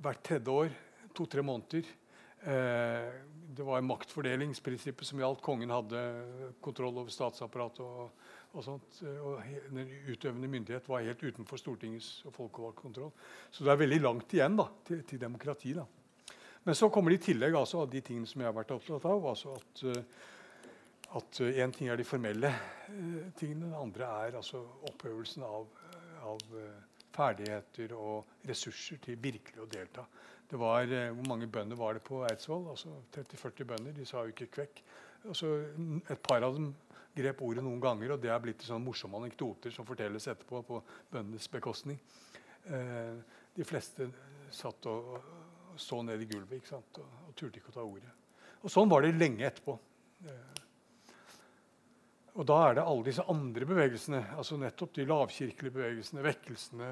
hvert 0.00 0.22
tredje 0.24 0.52
år, 0.52 0.72
to-tre 1.16 1.44
måneder. 1.44 1.88
Eh, 2.48 3.10
det 3.52 3.64
var 3.64 3.84
maktfordelingsprinsippet 3.84 5.06
som 5.06 5.20
gjaldt. 5.20 5.44
Kongen 5.44 5.72
hadde 5.72 6.00
kontroll 6.64 6.96
over 6.96 7.12
statsapparatet. 7.12 7.84
og, 7.84 8.30
og 8.52 8.64
sånt, 8.64 9.02
og 9.24 9.40
Den 9.68 9.88
utøvende 10.08 10.48
myndighet 10.48 10.88
var 10.88 11.04
helt 11.04 11.22
utenfor 11.22 11.60
Stortingets 11.60 12.22
og 12.28 12.34
folkevalgt 12.36 12.80
kontroll. 12.80 13.12
Så 13.50 13.64
det 13.64 13.72
er 13.72 13.84
veldig 13.84 14.00
langt 14.00 14.32
igjen 14.32 14.56
da, 14.56 14.68
til, 14.88 15.04
til 15.08 15.20
demokrati. 15.20 15.76
da. 15.76 15.86
Men 16.64 16.74
så 16.74 16.88
kommer 16.90 17.10
det 17.10 17.18
i 17.18 17.24
tillegg 17.26 17.56
altså, 17.58 17.82
av 17.82 17.90
de 17.90 18.00
tingene 18.04 18.28
som 18.30 18.42
jeg 18.42 18.46
har 18.46 18.54
vært 18.54 18.74
opptatt 18.76 19.06
av. 19.10 19.26
altså 19.32 19.56
at 19.58 19.82
uh, 19.88 20.20
at 21.12 21.40
Én 21.44 21.68
uh, 21.68 21.74
ting 21.76 21.90
er 21.92 21.98
de 21.98 22.06
formelle 22.08 22.48
uh, 22.48 23.24
tingene, 23.36 23.72
det 23.72 23.80
andre 23.80 24.10
er 24.26 24.36
altså 24.38 24.62
oppøvelsen 24.88 25.42
av, 25.44 25.66
av 26.24 26.44
ferdigheter 27.12 27.92
og 27.98 28.46
ressurser 28.48 29.02
til 29.02 29.18
virkelig 29.20 29.60
å 29.60 29.68
delta. 29.68 30.06
Det 30.48 30.60
var, 30.60 30.86
Hvor 30.86 31.28
mange 31.28 31.46
bønder 31.48 31.76
var 31.76 31.94
det 31.96 32.02
på 32.04 32.22
Eidsvoll? 32.28 32.66
Altså 32.68 32.94
30-40 33.14 33.68
bønder. 33.68 33.92
De 33.96 34.06
sa 34.06 34.22
jo 34.22 34.32
ikke 34.32 34.50
kvekk. 34.52 34.82
Altså, 35.24 35.52
et 36.12 36.20
par 36.20 36.44
av 36.44 36.54
dem 36.56 36.74
grep 37.16 37.40
ordet 37.42 37.64
noen 37.64 37.80
ganger, 37.80 38.12
og 38.12 38.20
det 38.20 38.28
er 38.32 38.40
blitt 38.40 38.64
sånn 38.64 38.84
morsomme 38.84 39.16
anekdoter 39.20 39.72
som 39.72 39.88
fortelles 39.88 40.28
etterpå 40.28 40.60
på 40.68 40.82
bøndenes 41.12 41.48
bekostning. 41.52 42.00
de 43.56 43.64
fleste 43.64 44.10
satt 44.52 44.86
og 44.86 45.16
så 45.80 46.02
ned 46.04 46.22
i 46.22 46.28
gulvet 46.30 46.58
ikke 46.58 46.72
sant? 46.74 47.00
Og, 47.00 47.22
og 47.28 47.36
turte 47.38 47.60
ikke 47.60 47.72
å 47.72 47.76
ta 47.76 47.86
ordet. 47.86 48.12
Og 48.62 48.70
Sånn 48.72 48.90
var 48.90 49.02
det 49.02 49.14
lenge 49.18 49.46
etterpå. 49.48 49.78
Eh, 50.26 50.60
og 52.32 52.46
da 52.48 52.58
er 52.64 52.76
det 52.78 52.84
alle 52.88 53.04
disse 53.04 53.24
andre 53.28 53.66
bevegelsene, 53.68 54.22
altså 54.40 54.56
nettopp 54.60 54.94
de 54.96 55.04
lavkirkelige 55.08 55.74
bevegelsene, 55.74 56.24
vekkelsene, 56.24 56.90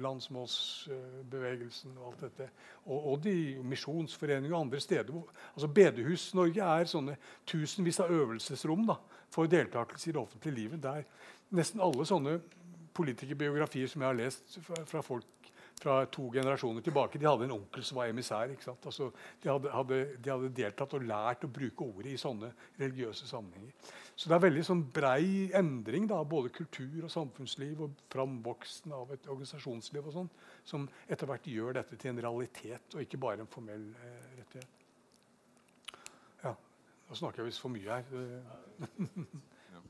landsmålsbevegelsen 0.00 1.98
og 1.98 2.06
alt 2.08 2.24
dette, 2.24 2.46
og, 2.86 2.98
og 2.98 3.16
de 3.24 3.34
misjonsforeninger 3.68 4.54
og 4.54 4.60
andre 4.64 4.80
steder. 4.80 5.22
altså 5.54 5.68
Bedehus-Norge 5.76 6.62
er 6.78 6.90
sånne 6.90 7.16
tusenvis 7.46 8.00
av 8.02 8.10
øvelsesrom 8.14 8.86
da, 8.88 8.96
for 9.30 9.50
deltakelse 9.50 10.10
i 10.10 10.14
det 10.16 10.22
offentlige 10.22 10.56
livet. 10.56 10.82
Der 10.82 11.04
nesten 11.54 11.82
alle 11.84 12.06
sånne 12.08 12.38
politikerbiografier 12.96 13.86
som 13.90 14.02
jeg 14.02 14.10
har 14.10 14.18
lest 14.18 14.58
fra 14.88 15.02
folk 15.04 15.39
fra 15.80 16.06
to 16.12 16.26
generasjoner 16.32 16.84
tilbake. 16.84 17.18
De 17.18 17.24
hadde 17.24 17.46
en 17.46 17.54
onkel 17.54 17.84
som 17.84 17.96
var 18.00 18.10
emissær. 18.12 18.52
Altså, 18.68 19.08
de, 19.40 19.48
hadde, 19.48 19.70
hadde, 19.72 20.00
de, 20.18 20.30
hadde, 20.30 20.52
deltatt 20.56 20.96
og 20.98 21.06
lært 21.08 21.46
å 21.46 21.52
bruke 21.52 21.86
ordet 21.86 22.12
i 22.12 22.20
sånne 22.20 22.50
religiøse 22.80 23.28
sammenhenger. 23.30 23.72
Så 24.12 24.28
det 24.28 24.36
er 24.36 24.44
veldig 24.44 24.64
sånn 24.66 24.82
brei 24.92 25.48
endring, 25.56 26.04
da, 26.10 26.18
både 26.28 26.52
kultur 26.52 27.06
og 27.06 27.12
samfunnsliv 27.12 27.80
og 27.86 28.02
framvoksen 28.12 28.92
av 28.92 29.14
et 29.16 29.30
organisasjonsliv 29.32 30.10
og 30.10 30.16
sånn, 30.18 30.30
som 30.68 30.84
etter 31.08 31.30
hvert 31.30 31.48
gjør 31.48 31.78
dette 31.80 31.96
til 31.96 32.12
en 32.12 32.22
realitet 32.26 32.96
og 32.96 33.00
ikke 33.06 33.22
bare 33.22 33.40
en 33.40 33.50
formell 33.50 33.88
eh, 33.96 34.26
rettighet. 34.42 35.96
Ja, 36.44 36.52
Nå 37.08 37.16
snakker 37.16 37.40
jeg 37.40 37.54
visst 37.54 37.64
for 37.64 37.72
mye 37.72 37.88
her. 37.88 38.04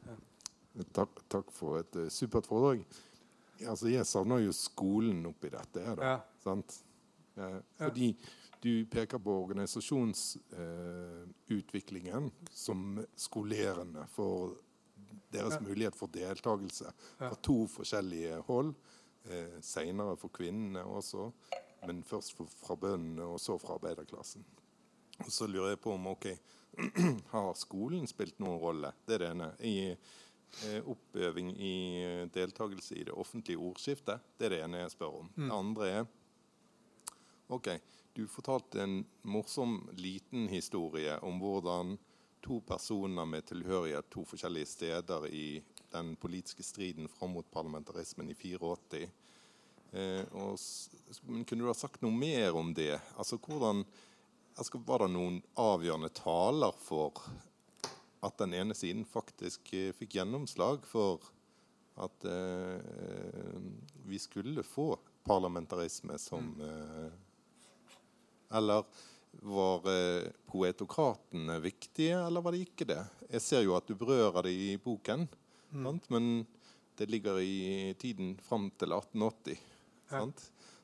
ja. 0.07 0.19
takk, 1.01 1.19
takk, 1.27 1.51
for 1.51 1.83
et 1.83 1.99
uh, 1.99 2.07
supert 2.15 2.47
foredrag 2.47 2.87
altså 3.69 3.89
jeg 3.91 4.07
savner 4.09 4.39
jo 4.45 4.53
skolen 4.57 5.27
oppi 5.31 5.49
dette. 5.53 5.81
Da, 5.97 6.05
ja. 6.05 6.21
sant? 6.43 6.85
Eh, 7.37 7.61
fordi 7.79 8.17
du 8.61 8.87
peker 8.93 9.19
på 9.23 9.31
organisasjonsutviklingen 9.43 12.25
eh, 12.25 12.31
som 12.53 13.07
skolerende 13.17 14.07
for 14.13 14.55
deres 15.33 15.55
ja. 15.57 15.61
mulighet 15.65 15.97
for 15.97 16.07
deltakelse 16.13 16.93
fra 17.19 17.35
to 17.43 17.67
forskjellige 17.71 18.37
hold. 18.49 18.75
Eh, 19.31 19.61
Seinere 19.65 20.17
for 20.21 20.29
kvinnene 20.35 20.83
også, 20.85 21.33
men 21.87 22.03
først 22.05 22.37
for, 22.37 22.47
fra 22.61 22.75
bøndene 22.77 23.25
og 23.29 23.41
så 23.41 23.59
fra 23.61 23.75
arbeiderklassen. 23.79 24.45
Og 25.21 25.33
Så 25.33 25.47
lurer 25.47 25.69
jeg 25.75 25.81
på 25.85 25.93
om 25.95 26.07
ok, 26.15 26.27
har 27.35 27.55
skolen 27.59 28.07
spilt 28.09 28.39
noen 28.41 28.61
rolle? 28.61 28.93
Det 29.07 29.15
er 29.17 29.21
det 29.25 29.31
ene. 29.35 29.49
I 29.61 29.91
Eh, 29.91 29.97
oppøving 30.83 31.53
i 31.57 31.75
eh, 32.03 32.27
deltakelse 32.35 32.99
i 32.99 33.05
det 33.09 33.15
offentlige 33.15 33.61
ordskiftet. 33.61 34.23
Det 34.39 34.49
er 34.49 34.57
det 34.57 34.63
ene 34.65 34.83
jeg 34.83 34.95
spør 34.97 35.23
om. 35.23 35.31
Mm. 35.37 35.47
Det 35.47 35.57
andre 35.57 35.91
er 35.91 36.09
OK, 37.51 37.69
du 38.15 38.27
fortalte 38.31 38.83
en 38.83 39.01
morsom 39.27 39.81
liten 39.99 40.49
historie 40.51 41.17
om 41.27 41.41
hvordan 41.43 41.97
to 42.45 42.61
personer 42.67 43.27
med 43.27 43.49
tilhørighet 43.49 44.07
to 44.13 44.25
forskjellige 44.25 44.71
steder 44.71 45.27
i 45.29 45.61
den 45.93 46.15
politiske 46.17 46.63
striden 46.63 47.09
fram 47.11 47.35
mot 47.37 47.51
parlamentarismen 47.51 48.31
i 48.31 48.37
84 48.39 49.03
eh, 49.03 50.25
og, 50.33 50.57
Kunne 51.27 51.65
du 51.65 51.69
ha 51.69 51.75
sagt 51.75 52.03
noe 52.05 52.15
mer 52.15 52.57
om 52.57 52.73
det? 52.75 52.95
Altså, 53.19 53.37
hvordan, 53.37 53.85
altså, 54.57 54.79
Var 54.87 55.05
det 55.05 55.11
noen 55.17 55.41
avgjørende 55.59 56.13
taler 56.15 56.77
for 56.79 57.19
at 58.21 58.39
den 58.41 58.55
ene 58.55 58.77
siden 58.77 59.05
faktisk 59.09 59.73
eh, 59.77 59.93
fikk 59.97 60.19
gjennomslag 60.19 60.85
for 60.89 61.25
at 62.01 62.25
eh, 62.25 63.61
vi 64.07 64.19
skulle 64.19 64.63
få 64.63 64.93
parlamentarisme 65.25 66.19
som 66.19 66.55
mm. 66.55 66.61
eh, 66.69 67.13
Eller 68.57 68.85
var 69.31 69.85
eh, 69.93 70.31
poetokratene 70.47 71.61
viktige, 71.61 72.19
eller 72.19 72.43
var 72.43 72.53
de 72.53 72.65
ikke 72.65 72.89
det? 72.89 73.03
Jeg 73.31 73.45
ser 73.45 73.63
jo 73.63 73.77
at 73.77 73.87
du 73.87 73.95
berører 73.95 74.43
det 74.49 74.53
i 74.53 74.71
boken, 74.83 75.29
mm. 75.71 76.01
men 76.09 76.31
det 76.99 77.07
ligger 77.11 77.39
i 77.39 77.95
tiden 77.99 78.35
fram 78.43 78.71
til 78.71 78.93
1880. 78.93 79.61
Ja. 80.11 80.25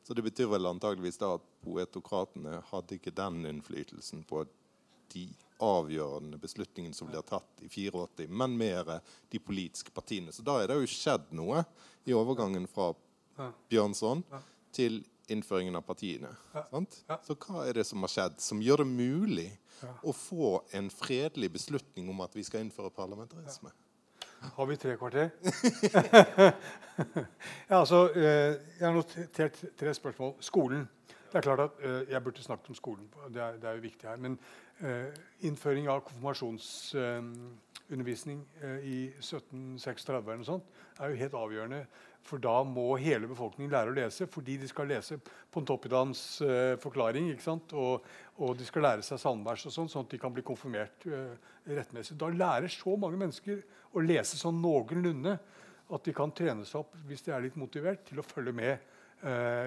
Så 0.06 0.14
det 0.14 0.22
betyr 0.22 0.46
vel 0.52 0.68
antageligvis 0.70 1.18
da 1.18 1.32
at 1.40 1.48
poetokratene 1.64 2.60
hadde 2.70 3.00
ikke 3.00 3.10
den 3.10 3.42
innflytelsen 3.50 4.22
på 4.28 4.44
de 5.12 5.26
avgjørende 5.62 6.38
beslutningen 6.40 6.94
som 6.94 7.08
blir 7.10 7.24
tatt 7.26 7.64
i 7.64 7.68
84, 7.68 8.28
men 8.28 8.56
mer 8.58 8.98
de 9.32 9.40
politiske 9.40 9.92
partiene. 9.94 10.32
Så 10.32 10.44
da 10.46 10.60
er 10.60 10.70
det 10.70 10.78
jo 10.80 10.90
skjedd 10.90 11.32
noe 11.36 11.64
i 12.06 12.14
overgangen 12.16 12.68
fra 12.70 12.92
Bjørnson 13.70 14.24
til 14.76 15.02
innføringen 15.32 15.76
av 15.76 15.84
partiene. 15.86 16.30
Så 17.26 17.36
hva 17.40 17.66
er 17.66 17.80
det 17.80 17.86
som 17.88 18.04
har 18.04 18.12
skjedd 18.12 18.38
som 18.42 18.62
gjør 18.62 18.84
det 18.84 18.90
mulig 18.92 19.48
å 20.06 20.14
få 20.14 20.60
en 20.76 20.90
fredelig 20.92 21.50
beslutning 21.58 22.08
om 22.12 22.22
at 22.24 22.36
vi 22.36 22.44
skal 22.46 22.64
innføre 22.64 22.94
parlamentarisme? 22.94 23.72
Har 24.56 24.66
vi 24.68 24.76
tre 24.76 24.94
kvarter? 25.00 25.30
ja, 27.68 27.80
altså, 27.80 28.02
eh, 28.14 28.52
jeg 28.78 28.84
har 28.84 28.94
notert 28.94 29.62
tre 29.80 29.94
spørsmål. 29.96 30.34
Skolen. 30.44 30.84
Det 31.32 31.40
er 31.40 31.44
klart 31.44 31.62
at 31.64 31.70
eh, 31.82 32.02
Jeg 32.12 32.22
burde 32.22 32.44
snakket 32.44 32.68
om 32.68 32.78
skolen. 32.78 33.08
Det 33.34 33.42
er, 33.42 33.52
det 33.60 33.70
er 33.70 33.80
jo 33.80 33.86
viktig 33.88 34.08
her. 34.08 34.20
Men 34.22 34.38
innføring 35.46 35.86
av 35.88 36.00
konfirmasjonsundervisning 36.06 38.40
eh, 38.62 38.78
i 38.84 39.12
1736 39.20 40.08
eller 40.12 40.36
noe 40.40 40.48
sånt, 40.48 40.64
er 41.00 41.06
jo 41.10 41.20
helt 41.22 41.38
avgjørende. 41.38 41.80
For 42.26 42.36
da 42.42 42.56
må 42.66 42.96
hele 42.98 43.28
befolkningen 43.30 43.72
lære 43.72 43.90
å 43.92 43.96
lese 43.96 44.26
fordi 44.30 44.54
de 44.58 44.68
skal 44.70 44.88
lese 44.90 45.14
Pontoppidans 45.54 46.20
eh, 46.42 46.74
forklaring. 46.82 47.24
ikke 47.32 47.44
sant? 47.44 47.72
Og, 47.72 47.94
og, 48.36 48.56
de 48.58 48.64
skal 48.66 48.82
lære 48.88 49.02
seg 49.06 49.18
salmevers, 49.22 49.66
og 49.68 49.72
sånn, 49.74 49.90
sånn 49.92 50.04
at 50.08 50.12
de 50.14 50.22
kan 50.22 50.34
bli 50.34 50.42
konfirmert 50.46 50.98
eh, 51.06 51.34
rettmessig. 51.70 52.16
Da 52.18 52.26
lærer 52.32 52.68
så 52.72 52.92
mange 53.00 53.18
mennesker 53.20 53.56
å 53.94 53.98
lese 54.04 54.36
sånn 54.40 54.62
noenlunde 54.62 55.34
at 55.86 56.02
de 56.02 56.12
kan 56.14 56.32
trene 56.34 56.64
seg 56.66 56.80
opp 56.82 56.92
hvis 57.06 57.22
de 57.22 57.30
er 57.34 57.44
litt 57.44 57.60
motivert, 57.60 58.00
til 58.08 58.18
å 58.18 58.26
følge 58.26 58.52
med. 58.56 58.74
Eh, 59.22 59.66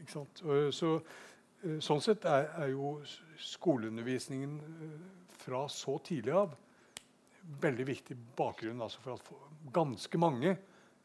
ikke 0.00 0.14
sant? 0.14 0.34
Så, 0.72 0.88
eh, 1.60 1.78
sånn 1.84 2.02
sett 2.04 2.24
er, 2.30 2.44
er, 2.56 2.68
jo 2.72 2.96
skoleundervisningen 3.38 4.60
eh, 4.60 5.34
fra 5.42 5.66
så 5.72 5.98
tidlig 6.04 6.34
av 6.36 6.56
veldig 7.62 7.84
viktig 7.86 8.16
bakgrunn 8.36 8.80
altså 8.82 9.02
for 9.04 9.14
at 9.14 9.70
ganske 9.74 10.18
mange 10.18 10.56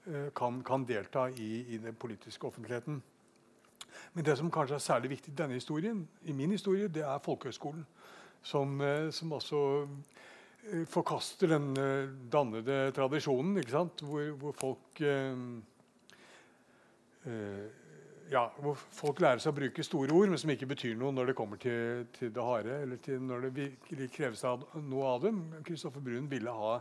Eh, 0.05 0.31
kan, 0.35 0.63
kan 0.63 0.85
delta 0.85 1.29
i, 1.29 1.65
i, 1.69 1.77
den 1.77 1.95
politiske 1.95 2.47
offentligheten. 2.47 3.01
Men 4.13 4.25
det 4.25 4.33
som 4.37 4.49
kanskje 4.51 4.75
er 4.75 4.81
særlig 4.81 5.09
viktig 5.09 5.29
i 5.31 5.35
denne 5.37 5.53
historien, 5.53 6.07
i 6.25 6.33
min 6.33 6.51
historie, 6.51 6.87
det 6.87 7.03
er 7.05 7.21
folkehøgskolen. 7.21 7.85
Som, 8.41 8.81
eh, 8.81 9.11
som 9.11 9.31
eh, 9.31 10.87
forkaster 10.89 11.47
den 11.47 11.75
dannede 12.33 12.91
tradisjonen, 12.91 13.61
hvor, 14.01 14.31
hvor, 14.31 14.51
folk 14.51 15.01
ja, 18.31 18.45
hvor 18.63 18.79
folk 18.95 19.19
lærer 19.19 19.41
seg 19.43 19.51
å 19.51 19.57
bruke 19.57 19.83
store 19.83 20.15
ord, 20.15 20.31
men 20.31 20.39
som 20.39 20.51
ikke 20.53 20.69
betyr 20.71 20.95
noe 20.99 21.11
når 21.15 21.31
det 21.31 21.37
kommer 21.37 21.59
til, 21.59 22.05
til 22.15 22.31
det 22.33 22.45
harde, 22.47 22.77
eller 22.85 23.01
til 23.03 23.19
når 23.27 23.47
det 23.47 23.55
virkelig 23.57 24.07
kreves 24.15 24.45
noe 24.87 25.09
av 25.09 25.25
dem. 25.25 25.41
Kristoffer 25.67 26.03
Brun 26.03 26.29
ville 26.31 26.53
ha 26.55 26.77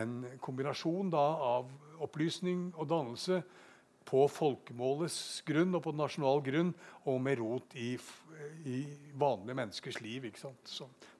en 0.00 0.22
kombinasjon 0.42 1.12
da, 1.12 1.26
av 1.52 1.68
opplysning 2.02 2.70
og 2.74 2.88
dannelse 2.90 3.42
på 4.06 4.22
folkemålets 4.30 5.42
grunn 5.46 5.74
og 5.76 5.82
på 5.84 5.94
nasjonal 5.98 6.40
grunn, 6.46 6.72
og 7.10 7.20
med 7.22 7.40
rot 7.42 7.76
i, 7.76 7.92
i 8.70 8.80
vanlige 9.18 9.58
menneskers 9.58 10.00
liv. 10.00 10.30
Som, 10.38 10.56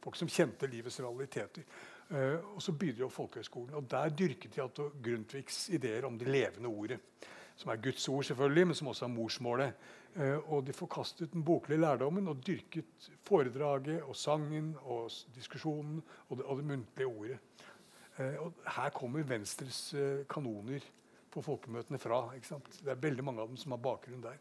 folk 0.02 0.16
som 0.18 0.30
kjente 0.30 0.70
livets 0.70 1.00
realiteter. 1.02 1.66
Uh, 2.06 2.38
og 2.54 2.60
så 2.62 2.72
begynte 2.72 3.02
jo 3.02 3.10
Folkehøgskolen. 3.10 3.74
Og 3.76 3.88
der 3.90 4.14
dyrket 4.14 4.54
de 4.54 4.90
Grundtvigs 5.02 5.66
ideer 5.74 6.06
om 6.06 6.16
det 6.18 6.30
levende 6.30 6.70
ordet. 6.70 7.00
Som 7.56 7.72
er 7.72 7.80
Guds 7.80 8.08
ord, 8.08 8.24
selvfølgelig, 8.28 8.66
men 8.66 8.76
som 8.76 8.88
også 8.92 9.06
er 9.06 9.14
morsmålet. 9.14 9.86
Uh, 10.16 10.52
og 10.52 10.66
de 10.66 10.72
forkastet 10.72 11.32
den 11.32 11.44
boklige 11.44 11.80
lærdommen 11.80 12.28
og 12.28 12.40
dyrket 12.46 13.10
foredraget 13.24 14.02
og 14.02 14.16
sangen 14.16 14.74
og 14.84 15.10
diskusjonen 15.34 16.02
og 16.28 16.38
det, 16.38 16.44
og 16.44 16.56
det 16.56 16.64
muntlige 16.64 17.06
ordet. 17.06 17.38
Eh, 18.16 18.36
og 18.40 18.54
her 18.76 18.92
kommer 18.96 19.24
Venstres 19.28 19.80
eh, 19.94 20.24
kanoner 20.30 20.84
på 21.32 21.42
folkemøtene 21.44 21.98
fra. 22.00 22.22
Det 22.32 22.92
er 22.92 23.02
veldig 23.02 23.24
mange 23.26 23.42
av 23.44 23.50
dem 23.50 23.58
som 23.60 23.74
har 23.74 23.82
bakgrunn 23.84 24.24
der. 24.24 24.38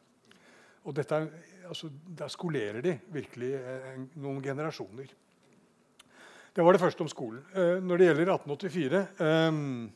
Og 0.85 0.97
er, 1.01 1.27
altså, 1.67 1.89
Der 2.17 2.27
skolerer 2.27 2.81
de 2.81 2.99
virkelig 3.11 3.53
eh, 3.57 3.99
noen 4.15 4.41
generasjoner. 4.43 5.11
Det 6.55 6.63
var 6.63 6.71
det 6.71 6.79
første 6.79 7.01
om 7.03 7.07
skolen. 7.11 7.43
når 7.83 7.97
det 7.97 8.05
gjelder 8.05 8.29
1884 8.31 9.07
um, 9.51 9.89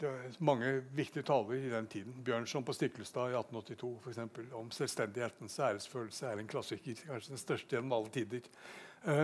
det 0.00 0.08
er 0.08 0.40
mange 0.44 0.72
viktige 0.94 1.26
taler 1.26 1.58
i 1.58 1.70
den 1.72 1.86
tiden. 1.90 2.16
Bjørnson 2.24 2.64
på 2.64 2.72
Stiklestad 2.76 3.32
i 3.32 3.38
1882 3.38 3.92
for 4.02 4.12
eksempel, 4.12 4.48
om 4.54 4.70
selvstendighetens 4.70 5.58
æresfølelse 5.58 6.26
er 6.26 6.42
en 6.42 6.50
klassiker. 6.50 7.04
Kanskje 7.06 7.34
den 7.34 7.44
største 7.44 7.76
gjennom 7.76 7.96
alle 7.98 8.12
tider. 8.14 8.50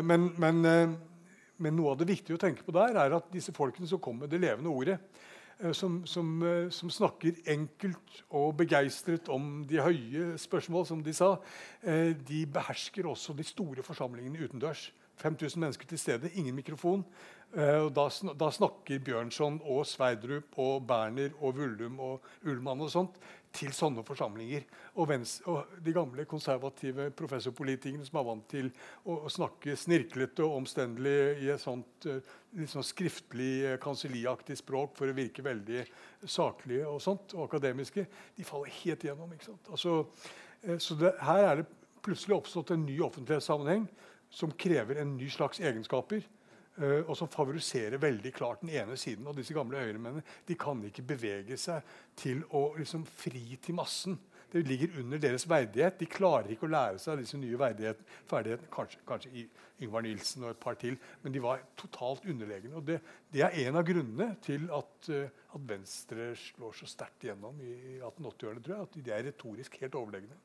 men, 0.03 0.31
men 0.39 0.97
men 1.63 1.77
noe 1.79 1.93
av 1.93 2.01
det 2.01 2.09
viktige 2.11 2.37
å 2.37 2.41
tenke 2.41 2.65
på 2.67 2.75
der 2.75 2.97
er 2.99 3.15
at 3.15 3.31
disse 3.33 3.55
folkene 3.55 3.89
som 3.91 4.03
kommer 4.03 4.27
med 4.27 4.35
det 4.35 4.43
levende 4.43 4.73
ordet, 4.73 4.97
eh, 5.61 5.73
som, 5.77 6.01
som, 6.09 6.35
eh, 6.43 6.67
som, 6.75 6.91
snakker 6.91 7.39
enkelt 7.55 8.19
og 8.35 8.57
begeistret 8.59 9.31
om 9.33 9.63
de 9.69 9.83
høye 9.83 10.35
spørsmål, 10.41 10.87
som 10.91 11.05
de 11.05 11.15
sa, 11.15 11.37
eh, 11.83 12.11
de 12.15 12.45
behersker 12.51 13.07
også 13.11 13.37
de 13.39 13.47
store 13.47 13.87
forsamlingene 13.87 14.49
utendørs. 14.49 14.89
5000 15.17 15.61
mennesker 15.61 15.87
til 15.87 15.99
stede, 15.99 16.31
ingen 16.35 16.55
mikrofon. 16.55 17.05
Uh, 17.55 17.87
da, 17.95 18.09
da, 18.35 18.49
snakker 18.51 18.99
Bjørnson 19.05 19.61
og 19.71 19.85
Sverdrup 19.87 20.57
og 20.59 20.87
Berner 20.89 21.37
og 21.39 21.55
Vullum 21.55 22.01
og 22.03 22.25
Ullmann 22.43 22.83
og 22.83 22.91
sånt 22.91 23.21
til 23.55 23.71
sånne 23.71 24.03
forsamlinger. 24.03 24.65
Og, 24.99 25.13
og, 25.47 25.77
de 25.87 25.95
gamle 25.95 26.25
konservative 26.27 27.13
professorpolitikerne 27.15 28.07
som 28.09 28.19
er 28.19 28.27
vant 28.27 28.49
til 28.51 28.73
å, 29.05 29.21
å 29.29 29.31
snakke 29.31 29.77
snirklete 29.79 30.43
og 30.43 30.57
omstendelig 30.65 31.45
i 31.45 31.53
et 31.55 31.63
sånt 31.63 32.09
uh, 32.11 32.19
sånn 32.73 32.87
skriftlig, 32.87 33.53
uh, 33.69 33.77
kanselliaktig 33.83 34.59
språk 34.59 34.99
for 34.99 35.13
å 35.13 35.15
virke 35.15 35.47
veldig 35.47 35.85
saklige 36.27 36.91
og 36.91 36.99
sånt, 37.07 37.37
og 37.39 37.47
akademiske, 37.47 38.09
de 38.35 38.49
faller 38.49 38.75
helt 38.81 39.07
igjennom. 39.07 39.31
Altså, 39.71 40.01
så 40.81 40.99
det, 40.99 41.15
her 41.23 41.47
er 41.53 41.63
det 41.63 41.71
plutselig 42.05 42.41
oppstått 42.41 42.75
en 42.75 42.85
ny 42.89 42.99
offentlighetssammenheng 43.05 43.87
som 44.35 44.53
krever 44.59 45.01
en 45.03 45.17
ny 45.19 45.29
slags 45.31 45.63
egenskaper. 45.63 46.27
Uh, 46.75 47.07
og 47.07 47.15
som 47.15 47.31
favoriserer 47.31 48.01
veldig 48.03 48.33
klart 48.35 48.65
den 48.65 48.73
ene 48.75 48.97
siden. 48.99 49.27
Og 49.31 49.37
disse 49.39 49.55
gamle 49.55 49.79
høyremennene 49.79 50.25
de 50.49 50.57
kan 50.59 50.81
ikke 50.83 51.05
bevege 51.07 51.59
seg 51.61 51.85
til 52.19 52.41
å 52.51 52.73
liksom, 52.75 53.05
fri 53.07 53.55
til 53.63 53.79
massen. 53.79 54.17
Det 54.51 54.63
ligger 54.67 54.97
under 55.01 55.19
deres 55.23 55.47
verdighet. 55.51 56.01
De 56.01 56.07
klarer 56.11 56.51
ikke 56.51 56.67
å 56.67 56.73
lære 56.73 56.99
seg 57.03 57.23
disse 57.23 57.39
nye 57.39 57.59
ferdighetene. 57.59 58.67
Kanskje, 58.75 59.01
kanskje 59.07 59.31
i 59.39 59.45
Yngvar 59.83 60.05
Nilsen 60.07 60.45
og 60.47 60.53
et 60.53 60.61
par 60.63 60.79
til, 60.79 60.99
men 61.23 61.35
de 61.35 61.43
var 61.43 61.63
totalt 61.79 62.27
underlegne. 62.31 62.75
Og 62.79 62.87
det, 62.87 63.01
det 63.35 63.43
er 63.47 63.55
en 63.65 63.79
av 63.79 63.87
grunnene 63.87 64.29
til 64.43 64.67
at, 64.75 65.11
uh, 65.11 65.55
at 65.55 65.69
Venstre 65.71 66.33
slår 66.39 66.75
så 66.81 66.91
sterkt 66.91 67.27
igjennom 67.27 67.63
i 67.63 68.01
1880-årene. 68.01 68.63
tror 68.67 68.77
jeg, 68.77 68.89
At 68.89 68.99
de 68.99 69.15
er 69.15 69.27
retorisk 69.31 69.79
helt 69.83 69.99
overlegne. 70.03 70.43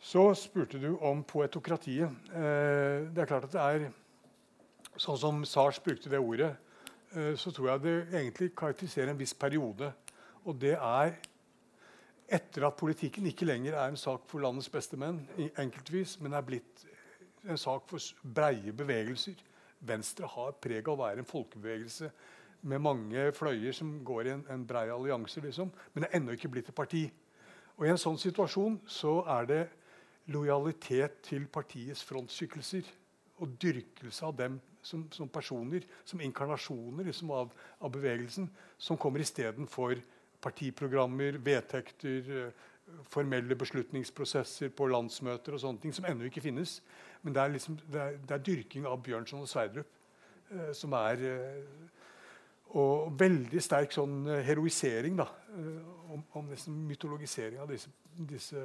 Så 0.00 0.28
spurte 0.38 0.78
du 0.78 0.96
om 1.04 1.22
poetokratiet. 1.24 2.10
Eh, 2.32 3.06
det 3.12 3.22
er 3.22 3.30
klart 3.30 3.48
at 3.48 3.54
det 3.54 3.62
er 3.62 3.88
Sånn 4.96 5.18
som 5.20 5.40
Sars 5.44 5.76
brukte 5.84 6.08
det 6.08 6.16
ordet, 6.16 6.54
eh, 7.12 7.34
så 7.36 7.50
tror 7.52 7.66
jeg 7.68 7.82
det 7.82 7.96
egentlig 8.16 8.54
karakteriserer 8.56 9.10
en 9.12 9.18
viss 9.18 9.34
periode. 9.36 9.90
Og 10.48 10.56
det 10.56 10.72
er 10.72 11.18
etter 12.32 12.64
at 12.64 12.78
politikken 12.80 13.26
ikke 13.28 13.44
lenger 13.44 13.76
er 13.76 13.90
en 13.90 14.00
sak 14.00 14.24
for 14.30 14.40
landets 14.40 14.70
beste 14.72 14.96
menn, 14.96 15.20
enkeltvis, 15.36 16.16
men 16.24 16.32
er 16.32 16.46
blitt 16.46 16.86
en 17.46 17.60
sak 17.60 17.84
for 17.90 18.00
breie 18.22 18.72
bevegelser. 18.72 19.36
Venstre 19.86 20.26
har 20.32 20.56
preg 20.62 20.88
av 20.88 20.96
å 20.96 21.02
være 21.04 21.22
en 21.22 21.28
folkebevegelse 21.28 22.10
med 22.66 22.82
mange 22.82 23.30
fløyer 23.36 23.76
som 23.76 23.92
går 24.04 24.26
i 24.26 24.32
en, 24.32 24.44
en 24.50 24.64
brei 24.66 24.88
allianse, 24.90 25.40
liksom, 25.44 25.70
men 25.94 26.06
er 26.06 26.16
ennå 26.18 26.34
ikke 26.34 26.50
blitt 26.50 26.72
et 26.72 26.78
parti. 26.78 27.04
Og 27.76 27.86
I 27.86 27.92
en 27.92 28.00
sånn 28.00 28.18
situasjon 28.18 28.80
så 28.88 29.20
er 29.36 29.50
det 29.50 29.62
lojalitet 30.32 31.20
til 31.26 31.46
partiets 31.52 32.02
frontskikkelser 32.06 32.88
og 33.42 33.52
dyrkelse 33.62 34.26
av 34.26 34.36
dem 34.38 34.60
som, 34.86 35.04
som 35.12 35.28
personer, 35.28 35.84
som 36.04 36.22
inkarnasjoner 36.22 37.08
liksom, 37.10 37.32
av, 37.34 37.50
av, 37.78 37.90
bevegelsen, 37.92 38.48
som 38.78 38.98
kommer 39.00 39.22
istedenfor 39.22 39.98
partiprogrammer, 40.42 41.40
vedtekter, 41.42 42.30
eh, 42.46 42.64
formelle 43.10 43.58
beslutningsprosesser 43.58 44.70
på 44.76 44.86
landsmøter 44.92 45.56
og 45.56 45.62
sånne 45.62 45.82
ting 45.82 45.94
som 45.94 46.06
ennå 46.06 46.28
ikke 46.28 46.44
finnes. 46.44 46.78
Men 47.22 47.34
det 47.34 47.42
er, 47.42 47.52
liksom, 47.56 47.78
det 47.90 48.02
er, 48.02 48.18
det 48.22 48.36
er 48.36 48.46
dyrking 48.46 48.86
av 48.86 49.02
Bjørnson 49.02 49.42
og 49.42 49.50
Sverdrup 49.50 49.90
eh, 50.54 50.72
som 50.76 50.94
er 50.98 51.26
eh, 51.26 51.94
Og 52.74 53.12
veldig 53.18 53.62
sterk 53.62 53.94
sånn 53.94 54.24
eh, 54.26 54.42
heroisering 54.46 55.20
da, 55.20 55.28
om, 56.10 56.24
om, 56.34 56.50
nesten 56.50 56.74
mytologisering 56.88 57.62
av 57.62 57.70
disse 57.70 57.92
disse 58.16 58.60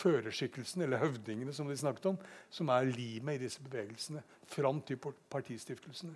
førerskikkelsene, 0.00 0.86
eller 0.86 1.02
høvdingene, 1.02 1.52
som 1.52 1.68
de 1.68 1.76
snakket 1.76 2.06
om, 2.12 2.18
som 2.50 2.70
er 2.72 2.88
limet 2.88 3.36
i 3.38 3.44
disse 3.44 3.62
bevegelsene 3.64 4.22
fram 4.48 4.80
til 4.86 5.00
partistiftelsene. 5.30 6.14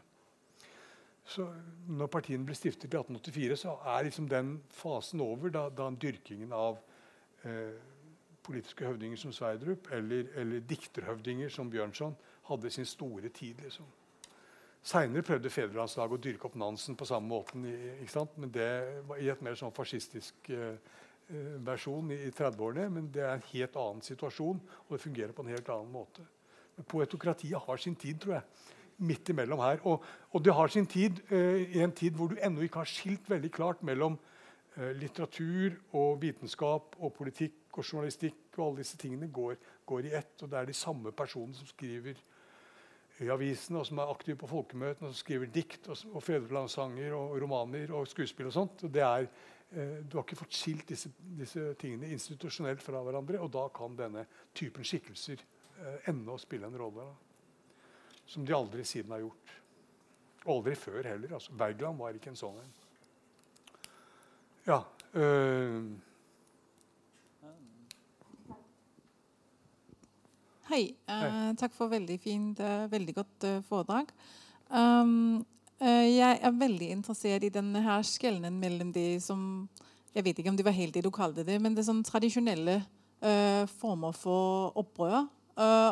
Så 1.28 1.44
når 1.92 2.08
partiene 2.08 2.46
ble 2.48 2.56
stiftet 2.56 2.88
i 2.88 2.96
1884, 2.96 3.58
så 3.60 3.76
er 3.92 4.06
liksom 4.06 4.30
den 4.30 4.54
fasen 4.72 5.20
over 5.20 5.52
da, 5.52 5.66
da 5.68 5.90
dyrkingen 5.92 6.54
av 6.56 6.78
eh, 7.44 7.76
politiske 8.46 8.86
høvdinger 8.88 9.20
som 9.20 9.34
Sverdrup 9.36 9.90
eller, 9.92 10.30
eller, 10.40 10.64
dikterhøvdinger 10.64 11.52
som 11.52 11.68
Bjørnson 11.70 12.16
hadde 12.48 12.72
sin 12.72 12.88
store 12.88 13.28
tid. 13.28 13.60
liksom. 13.60 13.84
Seinere 14.84 15.26
prøvde 15.26 15.50
fedrelandslaget 15.50 16.14
å 16.14 16.22
dyrke 16.22 16.48
opp 16.48 16.56
Nansen 16.56 16.96
på 16.96 17.06
samme 17.08 17.28
måten, 17.28 17.64
men 17.64 18.52
det 18.54 18.70
var 19.08 19.20
i 19.20 19.28
et 19.28 19.42
mer 19.44 19.58
sånn 19.58 19.74
fascistisk 19.74 20.48
eh, 20.54 20.78
Eh, 21.28 21.56
versjon 21.60 22.08
i 22.14 22.30
30-årene, 22.32 22.86
men 22.88 23.08
det 23.12 23.20
er 23.20 23.34
en 23.34 23.48
helt 23.50 23.74
annen 23.76 24.00
situasjon, 24.00 24.60
og 24.86 24.94
det 24.94 25.02
fungerer 25.02 25.34
på 25.36 25.44
en 25.44 25.50
helt 25.52 25.66
annen 25.74 25.90
måte. 25.92 26.22
Men 26.78 26.86
Poetokratiet 26.88 27.66
har 27.66 27.82
sin 27.82 27.96
tid, 28.00 28.16
tror 28.22 28.38
jeg. 28.38 28.74
midt 28.98 29.28
imellom 29.30 29.60
her. 29.62 29.78
Og, 29.86 30.02
og 30.34 30.42
det 30.42 30.54
har 30.56 30.72
sin 30.74 30.86
tid 30.86 31.20
uh, 31.30 31.60
i 31.60 31.78
en 31.84 31.92
tid 31.92 32.16
hvor 32.18 32.32
du 32.32 32.40
ennå 32.42 32.64
ikke 32.64 32.80
har 32.80 32.88
skilt 32.90 33.28
veldig 33.30 33.50
klart 33.54 33.84
mellom 33.86 34.18
litteratur 34.94 35.74
og 35.98 36.20
vitenskap 36.22 36.96
og 36.98 37.12
politikk 37.14 37.78
og 37.78 37.84
journalistikk. 37.84 38.56
og 38.56 38.64
alle 38.64 38.82
disse 38.82 38.98
tingene 38.98 39.26
går, 39.26 39.56
går 39.86 40.06
i 40.06 40.12
ett. 40.14 40.34
Og 40.42 40.50
det 40.50 40.58
er 40.58 40.66
de 40.66 40.74
samme 40.74 41.12
personene 41.12 41.54
som 41.54 41.66
skriver 41.66 42.18
i 43.24 43.28
avisene, 43.32 43.80
og 43.80 43.86
som 43.88 43.98
er 43.98 44.10
aktive 44.12 44.38
på 44.38 44.48
folkemøtene, 44.50 45.08
og 45.08 45.14
som 45.14 45.18
skriver 45.18 45.50
dikt 45.52 45.88
og, 45.90 45.98
og 46.12 46.22
fedrelandssanger 46.22 47.14
og 47.16 47.36
romaner 47.42 47.92
og 47.96 48.08
skuespill 48.10 48.50
og 48.50 48.54
sånt. 48.54 48.84
Og 48.86 48.92
det 48.94 49.04
er, 49.04 49.28
eh, 49.72 49.94
du 50.04 50.18
har 50.18 50.26
ikke 50.26 50.38
fått 50.38 50.58
skilt 50.58 50.92
disse, 50.92 51.10
disse, 51.40 51.64
tingene 51.80 52.12
institusjonelt 52.14 52.84
fra 52.84 53.02
hverandre, 53.02 53.40
og 53.42 53.50
da 53.54 53.66
kan 53.74 53.96
denne 53.98 54.26
typen 54.56 54.86
skikkelser 54.86 55.42
eh, 55.42 56.10
ennå 56.12 56.38
spille 56.38 56.70
en 56.70 56.78
rolle. 56.78 57.08
Da. 57.08 58.20
Som 58.28 58.46
de 58.46 58.54
aldri 58.54 58.84
siden 58.86 59.14
har 59.16 59.24
gjort. 59.24 59.54
Aldri 60.48 60.76
før 60.78 61.02
heller. 61.10 61.34
Altså, 61.40 61.56
Bergland 61.58 61.98
var 61.98 62.16
ikke 62.16 62.30
en 62.32 62.38
sånn 62.38 62.60
en. 62.62 62.76
Ja. 64.68 64.82
Øh, 65.16 65.96
Hei. 70.68 70.90
Uh, 71.08 71.54
takk 71.56 71.72
for 71.72 71.88
veldig 71.88 72.18
fint, 72.20 72.58
uh, 72.60 72.84
veldig 72.92 73.14
godt 73.16 73.44
uh, 73.48 73.60
foredrag. 73.64 74.10
Um, 74.68 75.46
jeg 75.80 76.40
er 76.42 76.58
veldig 76.58 76.90
interessert 76.92 77.46
i 77.46 77.52
denne 77.54 77.80
her 77.80 78.02
skjelnen 78.04 78.58
mellom 78.60 78.90
de 78.92 79.14
som 79.22 79.40
Jeg 80.12 80.24
vet 80.26 80.40
ikke 80.40 80.50
om 80.50 80.56
det 80.58 80.66
var 80.66 80.74
helt 80.74 80.96
det 80.96 81.04
du 81.06 81.10
kalte 81.14 81.44
det, 81.46 81.56
men 81.62 81.72
det 81.72 81.84
er 81.84 81.86
sånn 81.86 82.02
tradisjonelle 82.02 82.80
former 83.78 84.16
for 84.16 84.74
opprør. 84.80 85.28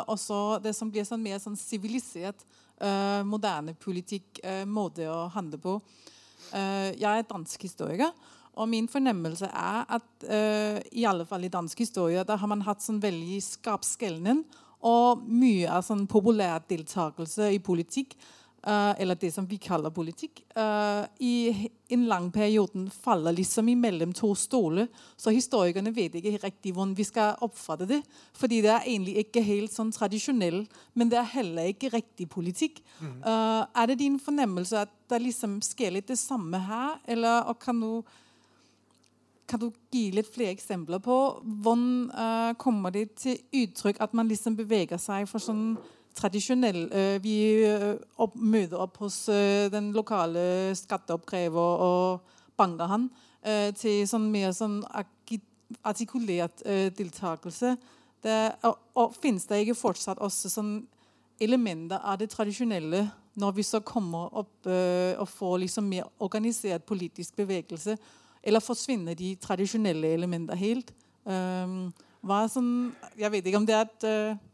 og 0.09 0.19
så 0.19 0.59
det 0.59 0.73
som 0.75 0.91
blir 0.91 1.07
sånn 1.07 1.23
mer 1.23 1.39
sånn 1.39 1.55
sivilisert, 1.57 2.43
moderne 3.23 3.77
politikk, 3.79 4.41
måte 4.67 5.07
å 5.07 5.29
handle 5.37 5.61
på. 5.63 5.77
jeg 6.51 7.13
er 7.13 7.31
dansk 7.31 7.63
historiker. 7.63 8.11
Og 8.57 8.69
min 8.69 8.89
fornemmelse 8.89 9.47
er 9.47 9.85
at 9.99 10.27
uh, 10.27 10.81
i 10.93 11.05
alle 11.05 11.27
fall 11.29 11.45
i 11.45 11.53
dansk 11.53 11.79
historie 11.79 12.25
da 12.25 12.39
har 12.41 12.49
man 12.51 12.65
hatt 12.65 12.83
sånn 12.83 13.03
veldig 13.03 13.41
skarp 13.45 13.85
skjelnen 13.85 14.43
og 14.87 15.27
mye 15.27 15.69
av 15.73 15.85
sånn 15.87 16.07
populær 16.11 16.63
deltakelse 16.71 17.51
i 17.55 17.63
politikk, 17.65 18.15
uh, 18.67 18.93
eller 18.99 19.19
det 19.19 19.33
som 19.35 19.47
vi 19.49 19.59
kaller 19.63 19.95
politikk, 19.95 20.43
uh, 20.59 21.07
i 21.23 21.69
en 21.95 22.05
lang 22.11 22.29
periode 22.35 22.87
faller 22.95 23.35
liksom 23.37 23.71
imellom 23.73 24.13
to 24.17 24.33
stoler. 24.39 24.89
Så 25.19 25.35
historikerne 25.35 25.95
vet 25.95 26.19
ikke 26.19 26.37
riktig 26.43 26.75
hvordan 26.75 26.95
vi 26.99 27.07
skal 27.07 27.39
oppfatte 27.47 27.89
det. 27.91 28.01
Fordi 28.37 28.61
det 28.65 28.73
er 28.75 28.85
egentlig 28.85 29.17
ikke 29.23 29.45
helt 29.47 29.75
sånn 29.75 29.95
tradisjonell, 29.95 30.65
men 30.95 31.11
det 31.13 31.21
er 31.21 31.33
heller 31.37 31.73
ikke 31.73 31.93
riktig 31.95 32.29
politikk. 32.33 32.83
Uh, 33.23 33.67
er 33.71 33.91
det 33.91 34.01
din 34.03 34.21
fornemmelse 34.23 34.87
at 34.87 34.95
det 35.11 35.23
liksom 35.23 35.61
sker 35.63 35.95
litt 35.95 36.11
det 36.11 36.19
samme 36.21 36.63
her, 36.67 36.99
eller 37.07 37.55
kan 37.63 37.83
du 37.83 38.03
kan 39.49 39.61
du 39.63 39.69
gi 39.93 40.09
litt 40.15 40.29
flere 40.33 40.55
eksempler 40.55 41.01
på 41.03 41.17
hvordan 41.43 41.85
uh, 42.11 42.53
kommer 42.59 42.95
det 42.95 43.09
til 43.21 43.39
uttrykk 43.63 44.01
at 44.03 44.15
man 44.17 44.29
liksom 44.31 44.57
beveger 44.59 45.01
seg 45.01 45.29
for 45.31 45.43
sånn 45.43 45.77
tradisjonell 46.17 46.87
uh, 46.91 47.17
Vi 47.23 47.37
uh, 47.69 47.95
opp, 48.23 48.35
møter 48.37 48.81
opp 48.83 48.99
hos 49.05 49.25
den 49.73 49.93
lokale 49.97 50.75
skatteoppkrever 50.79 51.87
og 51.87 52.35
banker 52.57 52.89
han 52.91 53.11
til 53.79 54.01
sånn 54.11 54.25
mer 54.33 54.51
sånn 54.57 54.81
artikulert 55.87 56.65
deltakelse. 56.99 57.77
Det, 58.25 58.39
og, 58.67 58.81
og 58.99 59.13
finnes 59.15 59.45
det 59.47 59.61
ikke 59.63 59.77
fortsatt 59.79 60.19
også 60.25 60.51
sånn 60.51 60.73
elementer 61.39 62.01
av 62.03 62.19
det 62.19 62.27
tradisjonelle 62.33 63.05
når 63.39 63.55
vi 63.61 63.67
så 63.69 63.79
kommer 63.87 64.35
opp 64.41 64.67
og 64.67 65.31
får 65.31 65.61
liksom 65.63 65.87
mer 65.93 66.09
organisert 66.27 66.89
politisk 66.89 67.39
bevegelse? 67.39 67.95
Eller 68.47 68.63
forsvinner 68.63 69.17
de 69.19 69.35
tradisjonelle 69.43 70.13
elementene 70.15 70.59
helt? 70.61 70.93
Um, 71.27 71.91
sånn, 72.51 72.71
jeg 73.19 73.33
vet 73.35 73.49
ikke 73.49 73.61
om 73.61 73.67
det 73.67 73.75
er 73.75 73.89
et 73.89 74.07
uh. 74.07 74.45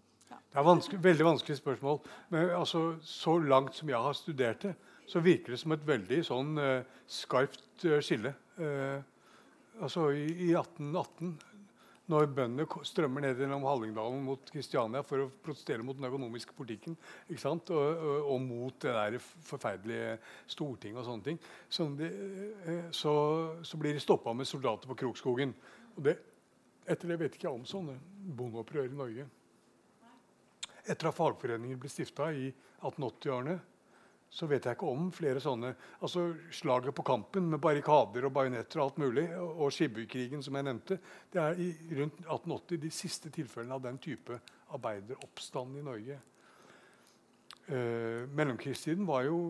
Det 0.53 0.61
er 0.61 0.67
vanskelig, 0.67 0.99
veldig 1.05 1.25
vanskelig 1.25 1.57
spørsmål. 1.57 2.01
Men 2.33 2.51
altså, 2.57 2.81
så 3.09 3.39
langt 3.41 3.77
som 3.77 3.89
jeg 3.89 4.01
har 4.05 4.17
studert 4.17 4.67
det, 4.67 4.75
så 5.09 5.21
virker 5.25 5.55
det 5.55 5.61
som 5.63 5.73
et 5.73 5.87
veldig 5.89 6.19
sånn 6.29 6.59
uh, 6.61 7.05
skarpt 7.09 7.87
uh, 7.89 8.01
skille. 8.05 8.35
altså 9.81 10.11
i, 10.13 10.27
i 10.45 10.51
1818 10.53 11.31
når 12.11 12.27
bøndene 12.35 12.85
strømmer 12.87 13.23
ned 13.23 13.39
gjennom 13.39 13.65
Hallingdalen 13.67 14.25
mot 14.27 14.51
Kristiania 14.51 15.05
for 15.07 15.23
å 15.23 15.29
protestere 15.45 15.85
mot 15.87 15.97
den 15.99 16.09
økonomiske 16.09 16.55
politikken 16.57 16.97
og, 16.97 17.71
og, 17.71 18.17
og, 18.19 18.39
mot 18.43 18.79
det 18.83 18.95
der 18.97 19.19
forferdelige 19.23 20.17
Stortinget 20.51 21.03
og 21.03 21.07
sånne 21.07 21.29
ting, 21.29 21.39
så, 21.71 21.87
de, 21.99 22.09
eh, 22.67 22.89
så, 22.91 23.15
så 23.63 23.79
blir 23.79 23.95
de 23.95 24.03
stoppa 24.03 24.35
med 24.35 24.51
soldater 24.51 24.91
på 24.91 24.99
Krokskogen. 25.05 25.55
Og 25.95 26.03
det, 26.09 26.17
etter 26.91 27.13
det 27.13 27.21
vet 27.23 27.39
ikke 27.39 27.49
jeg 27.49 27.61
om 27.61 27.69
sånne 27.69 27.95
bondeopprør 28.35 28.91
i 28.91 28.99
Norge. 28.99 29.29
Etter 30.83 31.13
at 31.13 31.15
fagforeninger 31.15 31.79
ble 31.79 31.91
stifta 31.93 32.33
i 32.35 32.49
1880-årene, 32.83 33.61
så 34.33 34.47
vet 34.49 34.65
jeg 34.65 34.79
ikke 34.79 34.89
om 34.89 35.11
flere 35.13 35.41
sånne. 35.45 35.75
Altså 36.01 36.31
Slaget 36.57 36.95
på 36.97 37.05
Kampen 37.05 37.51
med 37.53 37.61
barrikader 37.61 38.25
og 38.25 38.33
bajonetter 38.33 38.81
og 38.81 38.87
alt 38.87 39.01
mulig, 39.03 39.27
og 39.37 39.69
Skibbykrigen, 39.75 40.41
som 40.45 40.57
jeg 40.57 40.67
nevnte, 40.69 40.97
det 41.33 41.43
er 41.43 41.61
i 41.61 41.69
rundt 41.99 42.23
1880 42.25 42.81
de 42.81 42.93
siste 42.97 43.33
tilfellene 43.35 43.77
av 43.77 43.85
den 43.85 44.01
type 44.01 44.39
arbeideroppstand 44.73 45.77
i 45.77 45.85
Norge. 45.85 46.17
Eh, 47.69 48.25
mellomkrigstiden 48.33 49.07
var 49.07 49.29
jo 49.29 49.43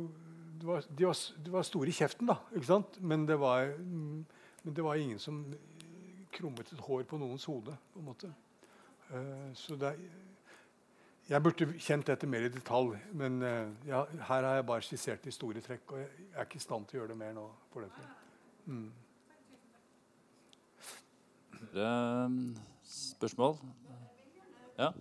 de 0.63 0.67
var, 0.67 0.85
de, 0.89 1.07
var, 1.07 1.17
de 1.45 1.51
var, 1.51 1.65
store 1.67 1.91
i 1.91 1.95
kjeften, 1.95 2.29
da. 2.31 2.37
ikke 2.55 2.69
sant? 2.69 2.99
Men 3.03 3.27
det 3.27 3.39
var, 3.43 3.73
men 3.83 4.27
det 4.63 4.83
var 4.85 4.99
ingen 4.99 5.19
som 5.19 5.45
krummet 6.35 6.71
et 6.71 6.83
hår 6.87 7.07
på 7.07 7.19
noens 7.19 7.47
hode. 7.51 7.75
på 7.93 8.03
en 8.03 8.11
måte. 8.11 8.35
Eh, 9.11 9.49
så 9.59 9.79
det 9.79 9.95
er 9.95 10.05
jeg 11.29 11.43
burde 11.43 11.69
kjent 11.79 12.07
dette 12.07 12.27
mer 12.27 12.47
i 12.47 12.51
detalj, 12.53 12.97
men 13.19 13.39
uh, 13.43 13.71
ja, 13.87 14.03
her 14.29 14.43
har 14.49 14.59
jeg 14.59 14.67
bare 14.67 14.83
skissert 14.83 15.25
de 15.25 15.33
store 15.33 15.63
trekk. 15.65 15.95
Og 15.95 16.03
jeg 16.03 16.09
er 16.35 16.49
ikke 16.49 16.59
i 16.59 16.65
stand 16.67 16.89
til 16.89 16.99
å 16.99 17.03
gjøre 17.03 17.15
det 17.15 17.21
mer 17.23 17.33
nå. 17.37 17.47
for 17.73 17.87
dette. 17.87 18.11
Mm. 18.67 18.91
spørsmål? 22.85 23.57
Ja? 24.79 24.93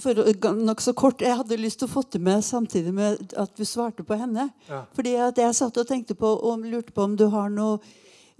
For 0.00 0.16
nokså 0.56 0.92
kort, 0.96 1.20
Jeg 1.20 1.36
hadde 1.36 1.56
lyst 1.60 1.78
til 1.78 1.88
å 1.88 1.92
få 1.92 2.02
det 2.12 2.20
med 2.20 2.42
samtidig 2.44 2.92
med 2.94 3.34
at 3.36 3.56
du 3.56 3.64
svarte 3.64 4.02
på 4.02 4.16
henne. 4.16 4.50
Ja. 4.68 4.84
Fordi 4.96 5.14
at 5.14 5.38
Jeg 5.38 5.54
satt 5.54 5.76
og 5.76 5.86
tenkte 5.86 6.14
på 6.14 6.26
og 6.26 6.64
lurte 6.64 6.92
på 6.92 7.02
om 7.02 7.16
du 7.16 7.28
har 7.28 7.48
noe 7.48 7.78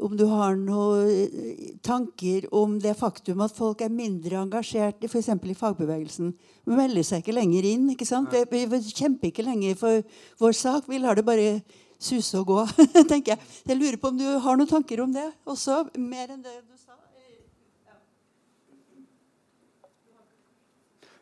om 0.00 0.16
du 0.16 0.24
har 0.30 0.56
noen 0.58 1.10
eh, 1.10 1.74
tanker 1.86 2.46
om 2.56 2.78
det 2.82 2.96
faktum 2.98 3.42
at 3.44 3.54
folk 3.56 3.84
er 3.84 3.92
mindre 3.92 4.40
engasjert 4.40 5.04
f.eks. 5.06 5.28
i 5.28 5.58
fagbevegelsen. 5.58 6.32
De 6.66 6.78
melder 6.78 7.06
seg 7.06 7.22
ikke 7.22 7.36
lenger 7.36 7.68
inn. 7.68 7.90
ikke 7.94 8.08
sant? 8.08 8.34
Vi, 8.50 8.64
vi 8.70 8.82
kjemper 8.88 9.30
ikke 9.30 9.46
lenger 9.46 9.78
for 9.80 10.02
vår 10.40 10.56
sak. 10.56 10.88
Vi 10.88 11.00
lar 11.02 11.20
det 11.20 11.26
bare 11.28 11.60
suse 12.00 12.40
og 12.40 12.48
gå. 12.52 12.64
tenker 13.12 13.36
Jeg 13.36 13.40
Jeg 13.68 13.80
lurer 13.80 14.00
på 14.00 14.12
om 14.12 14.18
du 14.18 14.26
har 14.26 14.56
noen 14.56 14.70
tanker 14.70 15.04
om 15.04 15.12
det 15.12 15.30
også? 15.44 15.84
Mer 15.98 16.32
enn 16.32 16.42
det 16.44 16.56
du 16.64 16.76
sa? 16.76 17.00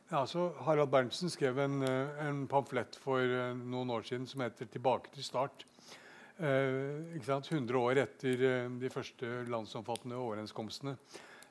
Ja, 0.08 0.26
så 0.26 0.52
Harald 0.64 0.88
Berntsen 0.88 1.28
skrev 1.28 1.58
en, 1.60 1.82
eh, 1.82 2.26
en 2.26 2.46
pamflett 2.48 2.96
for 2.96 3.20
eh, 3.20 3.52
noen 3.52 3.90
år 3.90 4.06
siden 4.08 4.26
som 4.26 4.40
heter 4.40 4.64
'Tilbake 4.64 5.12
til 5.12 5.22
start'. 5.22 5.66
Eh, 6.38 7.18
100 7.18 7.78
år 7.78 7.98
etter 8.04 8.42
eh, 8.46 8.68
de 8.78 8.90
første 8.92 9.26
landsomfattende 9.50 10.20
overenskomstene 10.22 10.92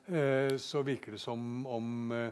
eh, 0.08 0.54
så 0.56 0.80
virker 0.80 1.12
det 1.12 1.20
som 1.20 1.66
om 1.68 2.12
eh, 2.16 2.30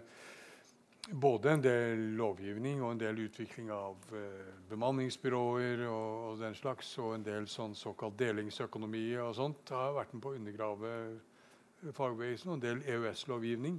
både 1.12 1.52
en 1.52 1.62
del 1.62 2.00
lovgivning 2.16 2.80
og 2.82 2.94
en 2.94 3.02
del 3.02 3.20
utvikling 3.26 3.68
av 3.70 4.16
eh, 4.16 4.54
bemanningsbyråer 4.70 5.84
og, 5.84 6.08
og, 6.30 6.40
den 6.40 6.56
slags, 6.56 6.94
og 6.98 7.14
en 7.14 7.26
del 7.26 7.46
sånn 7.50 7.76
såkalt 7.76 8.16
delingsøkonomi 8.18 9.04
og 9.20 9.34
sånt 9.36 9.76
har 9.76 9.92
vært 9.98 10.16
med 10.16 10.24
på 10.24 10.32
å 10.32 10.40
undergrave 10.40 10.94
fagbevegelsen, 11.92 12.50
og 12.50 12.56
en 12.56 12.64
del 12.64 12.82
EØS-lovgivning. 12.88 13.76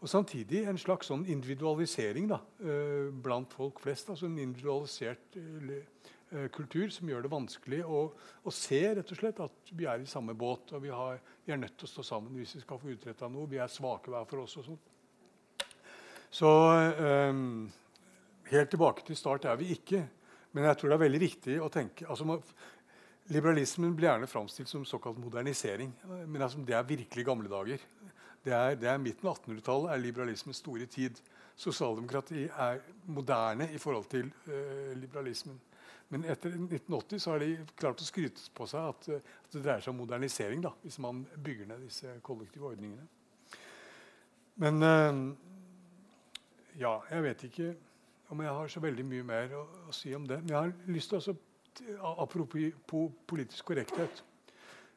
Og 0.00 0.10
samtidig 0.10 0.64
en 0.68 0.80
slags 0.80 1.12
sånn 1.12 1.22
individualisering 1.30 2.26
da, 2.32 2.40
eh, 2.64 3.12
blant 3.12 3.52
folk 3.52 3.80
flest. 3.84 4.10
altså 4.10 4.26
en 4.26 4.38
individualisert 4.38 5.36
Eh, 5.36 5.93
kultur 6.54 6.88
som 6.90 7.08
gjør 7.08 7.24
det 7.24 7.30
vanskelig 7.30 7.82
å, 7.86 8.00
å, 8.42 8.52
se 8.54 8.80
rett 8.96 9.10
og 9.12 9.18
slett 9.18 9.42
at 9.44 9.72
vi 9.76 9.86
er 9.90 10.02
i 10.02 10.08
samme 10.08 10.34
båt. 10.34 10.72
og 10.72 10.82
vi, 10.82 10.90
har, 10.90 11.20
vi, 11.44 11.52
er 11.52 11.60
nødt 11.60 11.76
til 11.78 11.88
å 11.88 11.92
stå 11.92 12.04
sammen 12.08 12.34
hvis 12.40 12.56
vi 12.56 12.62
skal 12.64 12.80
få 12.80 12.90
utretta 12.94 13.28
noe. 13.30 13.50
Vi 13.50 13.60
er 13.62 13.70
svake 13.70 14.10
hver 14.10 14.26
for 14.30 14.42
oss. 14.42 14.56
og 14.58 14.68
sånt. 14.70 14.90
Så 16.34 16.50
um, 17.30 17.70
helt 18.50 18.70
tilbake 18.72 19.04
til 19.06 19.18
start 19.18 19.46
er 19.46 19.60
vi 19.60 19.70
ikke. 19.76 20.02
Men 20.54 20.66
jeg 20.68 20.78
tror 20.78 20.90
det 20.90 20.96
er 20.96 21.04
veldig 21.04 21.20
viktig 21.22 21.58
å 21.62 21.70
tenke 21.72 22.06
altså, 22.10 22.38
Liberalismen 23.32 23.94
blir 23.96 24.10
gjerne 24.10 24.28
framstilt 24.28 24.68
som 24.68 24.82
såkalt 24.84 25.16
modernisering. 25.16 25.94
Men 26.26 26.42
altså, 26.42 26.60
det 26.60 26.74
er 26.76 26.88
virkelig 26.88 27.24
gamle 27.24 27.48
dager. 27.48 27.80
Det 28.44 28.52
er, 28.52 28.74
det 28.76 28.90
er 28.90 28.98
midten 29.00 29.30
av 29.30 29.38
1800-tallet 29.38 29.94
er 29.94 30.02
liberalismens 30.02 30.60
store 30.60 30.84
tid. 30.92 31.16
Sosialdemokrati 31.56 32.42
er 32.50 32.82
moderne 33.08 33.70
i 33.72 33.78
forhold 33.80 34.10
til 34.12 34.28
uh, 34.50 34.92
liberalismen. 34.98 35.56
Men 36.12 36.26
etter 36.28 36.52
1980 36.52 37.22
så 37.22 37.32
har 37.32 37.42
de 37.42 37.50
klart 37.80 38.02
å 38.02 38.06
skryte 38.06 38.42
på 38.54 38.66
seg 38.70 38.90
at, 38.92 39.08
at 39.16 39.54
det 39.56 39.62
dreier 39.64 39.84
seg 39.84 39.94
om 39.94 40.02
modernisering 40.02 40.62
da, 40.64 40.74
hvis 40.84 41.00
man 41.02 41.24
bygger 41.44 41.70
ned 41.70 41.86
disse 41.86 42.12
kollektive 42.26 42.68
ordningene. 42.70 43.06
Men 44.62 44.84
uh, 44.84 45.22
ja, 46.78 46.98
jeg 47.10 47.24
vet 47.24 47.48
ikke 47.48 47.72
om 48.30 48.44
jeg 48.44 48.54
har 48.58 48.70
så 48.70 48.82
veldig 48.84 49.06
mye 49.08 49.26
mer 49.26 49.56
å, 49.58 49.64
å 49.88 49.96
si 49.96 50.14
om 50.14 50.26
det. 50.28 50.40
Men 50.44 50.54
jeg 50.54 50.60
har 50.60 50.94
lyst 50.94 51.12
til 51.14 51.34
å 51.34 51.40
Apropos 52.20 53.10
politisk 53.26 53.64
korrekthet. 53.66 54.20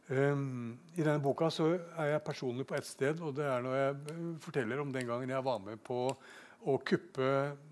Um, 0.08 0.78
I 0.96 1.04
denne 1.04 1.20
boka 1.20 1.50
så 1.52 1.74
er 1.76 2.14
jeg 2.14 2.24
personlig 2.24 2.64
på 2.68 2.78
ett 2.78 2.88
sted, 2.88 3.20
og 3.20 3.34
det 3.36 3.44
er 3.44 3.64
når 3.64 3.74
jeg 3.76 4.28
forteller 4.46 4.80
om 4.80 4.92
den 4.96 5.08
gangen 5.10 5.34
jeg 5.34 5.44
var 5.44 5.60
med 5.60 5.82
på 5.84 5.98
å 6.68 6.76
kuppe 6.84 7.28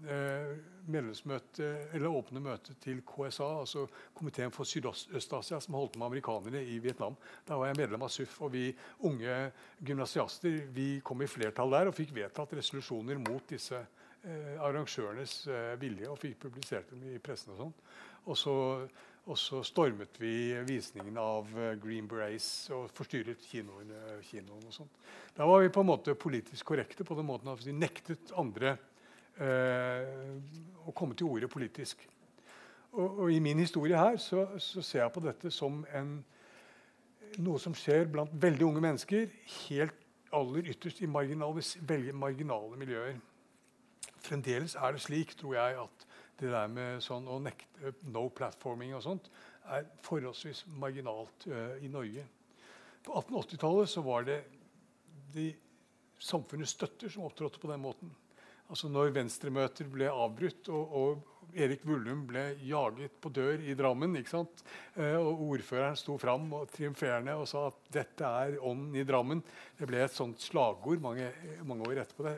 eh, 0.07 0.51
medlemsmøte, 0.85 1.69
eller 1.95 2.13
åpne 2.13 2.41
møte 2.43 2.75
til 2.83 3.01
KSA, 3.07 3.47
altså 3.63 3.85
Komiteen 4.15 4.53
for 4.53 4.67
Sydøst-Asia, 4.69 5.59
som 5.63 5.77
holdt 5.79 5.97
med 5.97 6.07
amerikanere 6.07 6.61
i 6.61 6.77
Vietnam. 6.83 7.17
Da 7.47 7.57
var 7.59 7.71
jeg 7.71 7.79
medlem 7.81 8.05
av 8.05 8.13
SUF, 8.13 8.37
og 8.45 8.53
vi 8.53 8.67
unge 9.09 9.39
gymnasiaster 9.81 10.61
vi 10.75 10.89
kom 11.05 11.23
i 11.25 11.29
flertall 11.29 11.73
der 11.73 11.89
og 11.89 11.97
fikk 11.97 12.13
vedtatt 12.15 12.55
resolusjoner 12.59 13.19
mot 13.25 13.47
disse 13.49 13.79
eh, 13.79 14.53
arrangørenes 14.59 15.41
eh, 15.49 15.73
vilje 15.81 16.11
og 16.11 16.21
fikk 16.21 16.39
publisert 16.45 16.93
dem 16.93 17.03
i 17.09 17.19
pressen 17.23 17.55
og 17.55 17.63
sånn. 17.63 17.75
Og 18.25 18.39
så 18.39 18.55
og 19.25 19.37
så 19.41 19.61
stormet 19.65 20.19
vi 20.21 20.53
visningen 20.67 21.15
av 21.17 21.47
eh, 21.57 21.73
Green 21.81 22.05
Berets 22.09 22.69
og 22.75 22.91
forstyrret 22.93 23.41
kinoen. 23.49 23.93
kinoen 24.21 24.67
og 24.67 24.73
sånt. 24.73 24.99
Da 25.35 25.47
var 25.49 25.63
vi 25.63 25.71
på 25.73 25.81
en 25.81 25.89
måte 25.89 26.13
politisk 26.15 26.65
korrekte 26.69 27.03
på 27.03 27.17
den 27.17 27.25
måten 27.25 27.49
at 27.49 27.65
vi 27.65 27.73
nektet 27.73 28.33
andre 28.37 28.75
eh, 29.41 30.37
å 30.85 30.93
komme 30.93 31.17
til 31.17 31.31
orde 31.31 31.49
politisk. 31.49 32.05
Og, 32.95 33.19
og, 33.25 33.31
I 33.31 33.41
min 33.43 33.59
historie 33.59 33.97
her 33.97 34.17
så, 34.21 34.45
så, 34.61 34.81
ser 34.81 35.01
jeg 35.03 35.13
på 35.15 35.23
dette 35.25 35.51
som 35.51 35.81
en, 35.91 36.17
noe 37.43 37.59
som 37.59 37.75
skjer 37.75 38.07
blant 38.11 38.31
veldig 38.31 38.69
unge 38.69 38.83
mennesker. 38.85 39.31
Helt 39.65 40.03
aller 40.35 40.69
ytterst 40.71 41.01
i 41.01 41.09
marginale, 41.09 41.63
marginale 42.13 42.77
miljøer. 42.79 43.17
Fremdeles 44.25 44.77
er 44.79 44.95
det 44.95 45.03
slik, 45.03 45.35
tror 45.37 45.57
jeg, 45.57 45.81
at 45.81 46.07
det 46.39 46.51
der 46.51 46.71
med 46.71 47.03
sånn 47.03 47.27
å 47.31 47.39
nekte 47.43 47.93
no 48.11 48.27
platforming 48.35 48.95
og 48.97 49.03
sånt 49.05 49.29
er 49.75 49.87
forholdsvis 50.05 50.65
marginalt 50.77 51.47
uh, 51.49 51.77
i 51.81 51.89
Norge. 51.91 52.25
På 53.05 53.19
1880-tallet 53.21 53.89
så 53.89 54.03
var 54.05 54.25
det 54.27 54.39
de 55.35 55.49
samfunnets 56.21 56.75
støtter 56.75 57.11
som 57.11 57.25
opptrådte 57.27 57.61
på 57.61 57.69
den 57.71 57.83
måten. 57.83 58.11
Altså 58.65 58.89
Når 58.89 59.11
venstremøter 59.13 59.89
ble 59.93 60.09
avbrutt 60.09 60.71
og, 60.73 60.99
og, 60.99 61.31
Erik 61.55 61.85
Vullum 61.87 62.25
ble 62.27 62.41
jaget 62.67 63.13
på 63.21 63.29
dør 63.31 63.61
i 63.63 63.75
Drammen 63.77 64.17
ikke 64.19 64.33
sant? 64.33 64.63
Uh, 64.97 65.15
og 65.21 65.43
Ordføreren 65.53 65.95
sto 65.99 66.17
fram 66.19 66.49
og 66.57 66.71
triumferende 66.73 67.37
og 67.39 67.47
sa 67.47 67.67
at 67.69 67.77
dette 67.93 68.31
er 68.43 68.57
ånden 68.59 68.97
i 68.99 69.05
Drammen. 69.07 69.43
Det 69.77 69.87
ble 69.87 70.01
et 70.03 70.15
sånt 70.15 70.41
slagord 70.43 71.03
mange, 71.03 71.29
mange 71.63 71.87
år 71.87 72.03
etterpå. 72.03 72.25
det, 72.27 72.35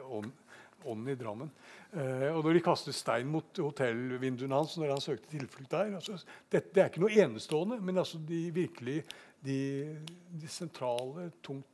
ånden 0.85 1.13
i 1.13 1.17
Drammen. 1.19 1.49
Eh, 1.93 2.27
og 2.31 2.43
når 2.45 2.57
de 2.57 2.65
kastet 2.65 2.97
stein 2.97 3.29
mot 3.31 3.61
hotellvinduene 3.61 4.59
hans 4.59 4.75
når 4.77 4.95
han 4.95 5.03
søkte 5.03 5.31
tilflukt 5.31 5.71
der 5.71 5.95
altså, 5.97 6.17
det, 6.51 6.67
det, 6.73 6.83
er 6.83 6.91
ikke 6.91 7.05
noe 7.05 7.15
enestående, 7.23 7.79
men 7.81 8.03
altså 8.03 8.21
de 8.21 8.43
virkelig 8.55 9.01
de, 9.45 9.57
de 10.41 10.51
sentrale, 10.51 11.31
tungt, 11.45 11.67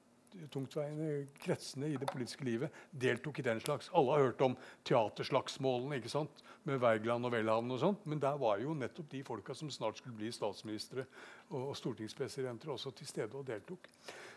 tungtveiende 0.53 1.27
kretsene 1.43 1.91
i 1.93 1.97
det 1.99 2.07
politiske 2.09 2.45
livet 2.45 2.73
deltok 2.89 3.39
i 3.39 3.45
den 3.45 3.59
slags. 3.61 3.91
Alle 3.93 4.15
har 4.15 4.27
hørt 4.27 4.41
om 4.45 4.57
teaterslagsmålene 4.88 5.99
ikke 5.99 6.13
sant? 6.13 6.43
med 6.63 6.80
Wergeland 6.80 7.27
og 7.27 7.34
Welhaven, 7.34 7.71
og 7.75 7.95
men 8.07 8.21
der 8.23 8.38
var 8.39 8.61
jo 8.61 8.73
nettopp 8.73 9.09
de 9.11 9.23
folka 9.27 9.53
som 9.53 9.71
snart 9.71 9.97
skulle 9.99 10.15
bli 10.15 10.30
statsministre 10.31 11.03
og, 11.49 11.73
og 11.73 11.75
stortingspresidenter, 11.75 12.71
også 12.71 12.93
til 12.95 13.07
stede 13.07 13.35
og 13.35 13.47
deltok. 13.47 13.89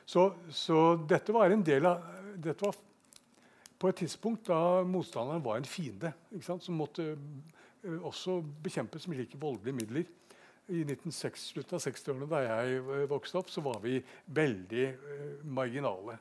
Så, 0.07 0.33
så 0.51 0.97
dette 1.09 1.35
var 1.35 1.51
en 1.55 1.63
del 1.67 1.87
av 1.87 2.03
dette 2.35 2.67
var 2.67 2.75
på 3.79 3.91
et 3.91 3.99
tidspunkt 4.01 4.49
da 4.49 4.83
motstanderen 4.89 5.45
var 5.45 5.59
en 5.61 5.69
fiende 5.69 6.13
som 6.41 6.79
måtte 6.79 7.11
uh, 7.13 8.07
også 8.09 8.39
bekjempes 8.65 9.09
med 9.09 9.21
like 9.21 9.41
voldelige 9.41 9.77
midler. 9.77 10.07
I 10.69 10.81
1906, 10.83 11.43
slutten 11.53 11.77
av 11.79 11.83
60-årene, 11.85 12.29
da 12.31 12.41
jeg 12.43 12.81
uh, 12.81 13.05
vokste 13.11 13.39
opp, 13.39 13.53
så 13.53 13.63
var 13.63 13.79
vi 13.85 14.01
veldig 14.27 14.87
uh, 14.95 15.45
marginale. 15.45 16.19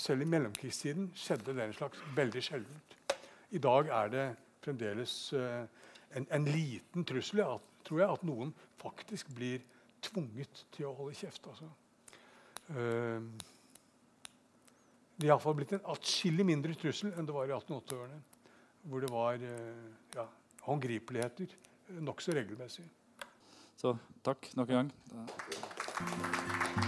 selv 0.00 0.22
i 0.22 0.24
mellomkrigstiden 0.24 1.10
skjedde 1.12 1.52
den 1.52 1.72
slags 1.76 1.98
veldig 2.16 2.42
sjeldent. 2.42 2.94
I 3.50 3.58
dag 3.60 3.90
er 3.92 4.08
det 4.08 4.22
fremdeles 4.64 5.34
en, 5.36 6.26
en, 6.30 6.44
liten 6.48 7.04
trussel 7.04 7.42
at, 7.44 7.66
tror 7.84 8.00
jeg, 8.00 8.08
at 8.08 8.24
noen 8.24 8.54
faktisk 8.80 9.34
blir 9.36 9.60
tvunget 10.00 10.64
til 10.72 10.88
å 10.88 10.94
holde 10.96 11.18
kjeft. 11.18 11.44
altså. 11.52 11.68
Det 15.16 15.24
er 15.24 15.32
iallfall 15.32 15.56
blitt 15.56 15.72
en 15.72 15.86
atskillig 15.94 16.44
mindre 16.44 16.74
trussel 16.76 17.14
enn 17.16 17.28
det 17.28 17.34
var 17.34 17.48
i 17.48 17.54
1880-årene. 17.56 18.18
Hvor 18.86 19.02
det 19.02 19.10
var 19.10 19.40
eh, 19.40 19.86
ja, 20.14 20.26
håndgripeligheter 20.68 21.56
nokså 22.04 22.34
regelmessig. 22.36 22.84
Så 23.76 23.96
takk 24.26 24.50
nok 24.56 24.70
en 24.70 24.92
gang. 24.92 26.85